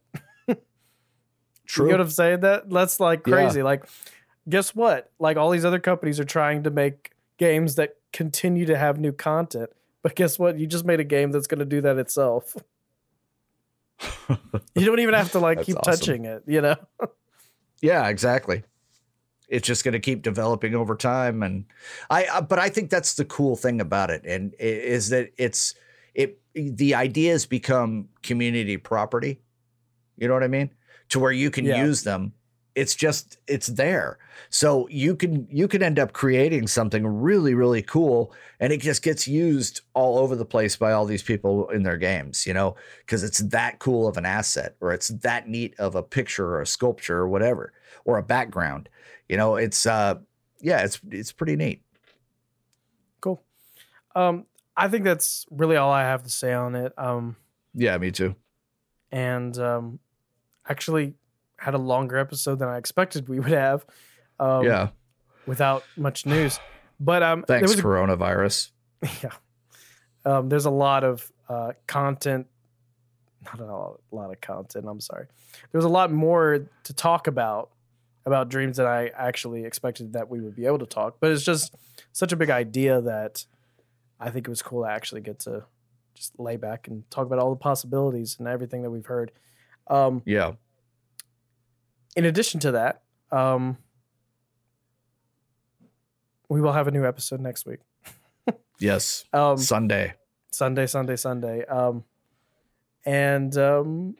True. 1.65 1.85
You 1.85 1.91
know 1.91 1.97
what 1.99 2.05
I'm 2.05 2.09
saying? 2.11 2.39
That 2.41 2.69
that's 2.69 2.99
like 2.99 3.25
Yeah. 3.25 3.33
crazy. 3.33 3.63
Like, 3.63 3.85
guess 4.49 4.75
what? 4.75 5.11
Like 5.19 5.37
all 5.37 5.49
these 5.51 5.63
other 5.65 5.79
companies 5.79 6.19
are 6.19 6.25
trying 6.25 6.63
to 6.63 6.69
make 6.71 7.11
games 7.37 7.75
that 7.75 7.95
continue 8.11 8.65
to 8.65 8.77
have 8.77 8.99
new 8.99 9.11
content. 9.11 9.69
But 10.01 10.15
guess 10.15 10.39
what? 10.39 10.57
You 10.57 10.65
just 10.67 10.83
made 10.85 10.99
a 10.99 11.03
game 11.03 11.31
that's 11.31 11.47
going 11.47 11.59
to 11.59 11.65
do 11.65 11.81
that 11.81 11.97
itself. 11.97 12.55
you 14.29 14.85
don't 14.85 14.99
even 14.99 15.13
have 15.13 15.31
to 15.33 15.39
like 15.39 15.61
keep 15.63 15.77
awesome. 15.77 15.93
touching 15.93 16.25
it. 16.25 16.43
You 16.47 16.61
know? 16.61 16.75
Yeah, 17.81 18.09
exactly. 18.09 18.63
It's 19.49 19.67
just 19.67 19.83
going 19.83 19.93
to 19.93 19.99
keep 19.99 20.21
developing 20.21 20.75
over 20.75 20.95
time, 20.95 21.41
and 21.43 21.65
I. 22.09 22.25
Uh, 22.25 22.41
but 22.41 22.59
I 22.59 22.69
think 22.69 22.89
that's 22.89 23.15
the 23.15 23.25
cool 23.25 23.55
thing 23.55 23.81
about 23.81 24.11
it, 24.11 24.23
and 24.25 24.53
is 24.59 25.09
that 25.09 25.31
it's 25.37 25.73
it. 26.13 26.39
The 26.53 26.93
ideas 26.95 27.45
become 27.45 28.09
community 28.21 28.77
property. 28.77 29.41
You 30.17 30.27
know 30.27 30.35
what 30.35 30.43
I 30.43 30.47
mean? 30.47 30.69
To 31.09 31.19
where 31.19 31.31
you 31.31 31.49
can 31.49 31.65
Yeah. 31.65 31.83
use 31.83 32.03
them. 32.03 32.33
It's 32.75 32.95
just 32.95 33.39
it's 33.47 33.67
there, 33.67 34.19
so 34.51 34.87
you 34.89 35.15
can 35.15 35.47
you 35.49 35.67
can 35.67 35.81
end 35.81 35.97
up 35.97 36.13
creating 36.13 36.67
something 36.67 37.05
really 37.05 37.55
really 37.55 37.81
cool, 37.81 38.31
and 38.59 38.71
it 38.71 38.79
just 38.81 39.01
gets 39.01 39.27
used 39.27 39.81
all 39.95 40.19
over 40.19 40.35
the 40.35 40.45
place 40.45 40.75
by 40.77 40.91
all 40.91 41.05
these 41.05 41.23
people 41.23 41.67
in 41.71 41.81
their 41.81 41.97
games. 41.97 42.45
You 42.45 42.53
know, 42.53 42.75
because 42.99 43.23
it's 43.23 43.39
that 43.39 43.79
cool 43.79 44.07
of 44.07 44.15
an 44.17 44.25
asset, 44.25 44.75
or 44.79 44.93
it's 44.93 45.07
that 45.09 45.49
neat 45.49 45.73
of 45.79 45.95
a 45.95 46.03
picture 46.03 46.45
or 46.45 46.61
a 46.61 46.67
sculpture 46.67 47.17
or 47.17 47.27
whatever, 47.27 47.73
or 48.05 48.19
a 48.19 48.23
background. 48.23 48.87
You 49.29 49.37
know, 49.37 49.55
it's 49.55 49.85
uh, 49.85 50.15
yeah, 50.59 50.81
it's 50.83 50.99
it's 51.09 51.31
pretty 51.31 51.55
neat. 51.55 51.83
Cool. 53.21 53.41
Um, 54.15 54.45
I 54.75 54.87
think 54.87 55.03
that's 55.03 55.45
really 55.51 55.75
all 55.75 55.91
I 55.91 56.01
have 56.03 56.23
to 56.23 56.29
say 56.29 56.53
on 56.53 56.75
it. 56.75 56.93
Um, 56.97 57.35
Yeah, 57.73 57.97
me 57.97 58.11
too. 58.11 58.35
and 59.11 59.57
um, 59.59 59.99
actually 60.67 61.13
had 61.57 61.73
a 61.73 61.77
longer 61.77 62.17
episode 62.17 62.59
than 62.59 62.69
I 62.69 62.77
expected 62.77 63.27
we 63.29 63.39
would 63.39 63.51
have. 63.51 63.85
Um, 64.39 64.65
yeah, 64.65 64.89
Without 65.45 65.83
much 65.97 66.25
news, 66.25 66.59
but 66.99 67.21
um, 67.23 67.43
there 67.47 67.59
thanks 67.59 67.71
was 67.71 67.79
a 67.79 67.83
coronavirus. 67.83 68.71
yeah. 69.23 69.31
Um, 70.25 70.49
there's 70.49 70.65
a 70.65 70.69
lot 70.71 71.03
of 71.03 71.29
uh, 71.49 71.71
content, 71.87 72.47
not 73.45 73.59
a 73.59 73.65
lot 74.15 74.31
of 74.31 74.39
content. 74.41 74.85
I'm 74.87 74.99
sorry. 75.01 75.27
There's 75.71 75.85
a 75.85 75.89
lot 75.89 76.11
more 76.11 76.67
to 76.83 76.93
talk 76.93 77.27
about 77.27 77.71
about 78.29 78.49
dreams 78.49 78.77
than 78.77 78.85
I 78.85 79.07
actually 79.09 79.65
expected 79.65 80.13
that 80.13 80.29
we 80.29 80.39
would 80.39 80.55
be 80.55 80.65
able 80.65 80.79
to 80.79 80.85
talk. 80.85 81.17
But 81.19 81.31
it's 81.31 81.43
just 81.43 81.75
such 82.13 82.31
a 82.31 82.35
big 82.35 82.49
idea 82.49 83.01
that 83.01 83.45
I 84.19 84.29
think 84.29 84.47
it 84.47 84.49
was 84.49 84.61
cool 84.61 84.83
to 84.83 84.89
actually 84.89 85.21
get 85.21 85.39
to 85.39 85.65
just 86.15 86.39
lay 86.39 86.55
back 86.57 86.87
and 86.87 87.09
talk 87.09 87.25
about 87.25 87.39
all 87.39 87.49
the 87.49 87.55
possibilities 87.59 88.35
and 88.39 88.47
everything 88.47 88.81
that 88.83 88.89
we've 88.91 89.05
heard. 89.05 89.31
Um, 89.87 90.21
Yeah, 90.25 90.53
in 92.15 92.25
addition 92.25 92.59
to 92.61 92.71
that, 92.71 93.01
um, 93.31 93.77
we 96.49 96.61
will 96.61 96.73
have 96.73 96.87
a 96.87 96.91
new 96.91 97.05
episode 97.05 97.39
next 97.39 97.65
week. 97.65 97.79
yes, 98.79 99.25
Um, 99.33 99.57
Sunday. 99.57 100.13
Sunday, 100.51 100.87
Sunday, 100.87 101.15
Sunday. 101.15 101.65
Um, 101.65 102.03
and 103.05 103.55
um, 103.57 104.15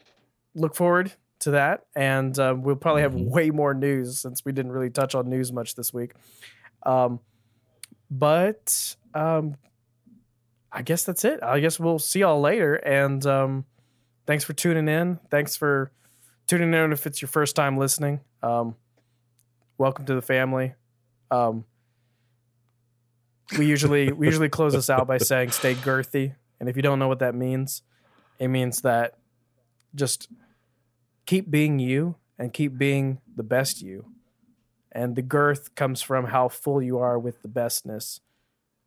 look 0.55 0.75
forward 0.75 1.11
to 1.39 1.51
that. 1.51 1.85
And 1.95 2.37
um, 2.39 2.63
we'll 2.63 2.75
probably 2.75 3.01
have 3.03 3.13
Mhm. 3.13 3.29
way 3.29 3.49
more 3.49 3.73
news 3.73 4.19
since 4.19 4.43
we 4.43 4.51
didn't 4.51 4.71
really 4.71 4.89
touch 4.89 5.15
on 5.15 5.29
news 5.29 5.51
much 5.51 5.75
this 5.75 5.93
week. 5.93 6.13
Um, 6.83 7.19
but 8.11 8.95
um, 9.13 9.55
I 10.71 10.81
guess 10.81 11.03
that's 11.03 11.23
it. 11.25 11.41
I 11.43 11.59
guess 11.59 11.79
we'll 11.79 11.99
see 11.99 12.19
y'all 12.19 12.41
later. 12.41 12.75
And 12.75 13.25
um, 13.25 13.65
thanks 14.25 14.43
for 14.43 14.53
tuning 14.53 14.87
in. 14.87 15.19
Thanks 15.31 15.55
for 15.55 15.91
tuning 16.47 16.73
in 16.73 16.91
if 16.91 17.05
it's 17.07 17.21
your 17.21 17.29
first 17.29 17.55
time 17.55 17.77
listening. 17.77 18.21
Um, 18.43 18.75
welcome 19.77 20.05
to 20.05 20.15
the 20.15 20.21
family. 20.21 20.73
Um, 21.31 21.65
we 23.57 23.65
usually 23.65 24.11
we 24.11 24.27
usually 24.27 24.49
close 24.49 24.73
this 24.73 24.89
out 24.89 25.07
by 25.07 25.17
saying 25.19 25.51
stay 25.51 25.73
girthy. 25.75 26.35
And 26.59 26.67
if 26.69 26.75
you 26.75 26.81
don't 26.81 26.99
know 26.99 27.07
what 27.07 27.19
that 27.19 27.35
means, 27.35 27.81
it 28.37 28.47
means 28.49 28.81
that 28.81 29.15
just 29.95 30.27
keep 31.29 31.51
being 31.51 31.77
you 31.77 32.15
and 32.39 32.51
keep 32.51 32.75
being 32.75 33.19
the 33.35 33.43
best 33.43 33.83
you. 33.83 34.03
And 34.91 35.15
the 35.15 35.21
girth 35.21 35.75
comes 35.75 36.01
from 36.01 36.25
how 36.25 36.49
full 36.49 36.81
you 36.81 36.97
are 36.97 37.19
with 37.19 37.43
the 37.43 37.47
bestness 37.47 38.19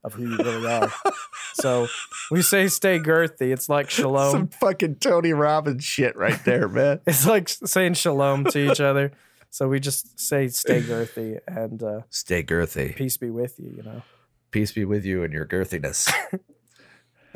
of 0.02 0.14
who 0.14 0.28
you 0.28 0.36
really 0.38 0.66
are. 0.66 0.92
so 1.54 1.86
we 2.32 2.42
say 2.42 2.66
stay 2.66 2.98
girthy. 2.98 3.52
It's 3.52 3.68
like 3.68 3.90
shalom. 3.90 4.32
Some 4.32 4.48
fucking 4.48 4.96
Tony 4.96 5.32
Robbins 5.32 5.84
shit 5.84 6.16
right 6.16 6.44
there, 6.44 6.66
man. 6.66 6.98
It's 7.06 7.24
like 7.24 7.48
saying 7.48 7.94
shalom 7.94 8.46
to 8.46 8.72
each 8.72 8.80
other. 8.80 9.12
So 9.50 9.68
we 9.68 9.78
just 9.78 10.18
say 10.18 10.48
stay 10.48 10.80
girthy 10.80 11.38
and 11.46 11.80
uh, 11.80 12.00
Stay 12.10 12.42
girthy. 12.42 12.96
peace 12.96 13.18
be 13.18 13.30
with 13.30 13.60
you. 13.60 13.72
You 13.76 13.84
know, 13.84 14.02
Peace 14.50 14.72
be 14.72 14.84
with 14.84 15.04
you 15.04 15.22
and 15.22 15.32
your 15.32 15.46
girthiness. 15.46 16.12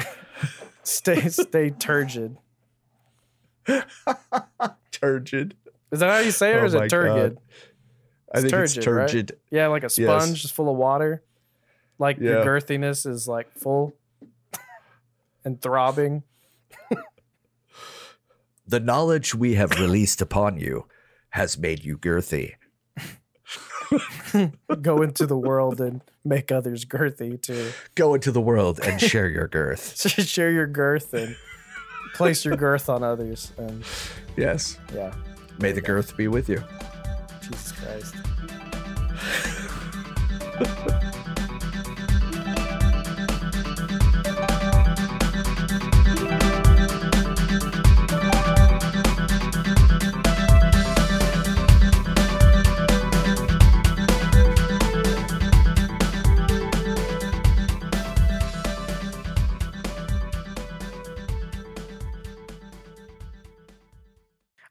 stay 0.83 1.29
stay 1.29 1.71
turgid. 1.71 2.39
Turgid. 5.01 5.57
Is 5.91 6.01
that 6.01 6.11
how 6.11 6.19
you 6.19 6.31
say 6.31 6.53
it, 6.53 6.57
or 6.57 6.63
Oh 6.63 6.67
is 6.67 6.75
it 6.75 6.89
turgid? 6.89 7.35
God. 7.35 7.43
I 8.35 8.41
think 8.41 8.53
it's 8.53 8.75
turgid, 8.75 8.91
right? 8.91 9.09
turgid. 9.09 9.37
Yeah, 9.51 9.69
like 9.69 9.85
a 9.85 9.89
sponge 9.89 10.43
just 10.43 10.55
full 10.55 10.69
of 10.69 10.77
water. 10.77 11.23
Like 11.99 12.19
your 12.19 12.45
girthiness 12.45 13.07
is 13.07 13.27
like 13.27 13.53
full 13.57 13.95
and 15.45 15.61
throbbing. 15.61 16.25
The 18.69 18.81
knowledge 18.81 19.33
we 19.33 19.55
have 19.55 19.79
released 19.79 20.21
upon 20.21 20.59
you 20.59 20.87
has 21.31 21.57
made 21.57 21.85
you 21.85 21.97
girthy. 21.97 22.55
Go 24.83 25.03
into 25.03 25.25
the 25.25 25.37
world 25.37 25.81
and 25.81 26.03
make 26.25 26.51
others 26.51 26.85
girthy 26.85 27.41
too. 27.41 27.71
Go 27.95 28.15
into 28.15 28.33
the 28.33 28.41
world 28.41 28.81
and 28.83 29.01
share 29.01 29.29
your 29.29 29.47
girth. 29.47 29.97
Share 30.27 30.51
your 30.51 30.67
girth 30.67 31.15
and 31.15 31.37
place 32.17 32.45
your 32.45 32.57
girth 32.57 32.89
on 32.89 33.03
others. 33.03 33.53
And 33.59 33.83
Yes. 34.37 34.79
yeah, 34.95 35.15
May 35.59 35.73
the 35.73 35.81
girth 35.81 36.17
be 36.17 36.29
with 36.29 36.49
you. 36.49 36.63
Jesus 37.43 37.73
Christ. 37.73 38.15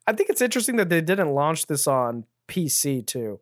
I 0.08 0.14
think 0.14 0.30
it's 0.30 0.42
interesting 0.42 0.76
that 0.78 0.90
they 0.90 1.02
didn't 1.02 1.32
launch 1.34 1.66
this 1.68 1.88
on 1.88 2.26
PC 2.48 3.06
too. 3.06 3.40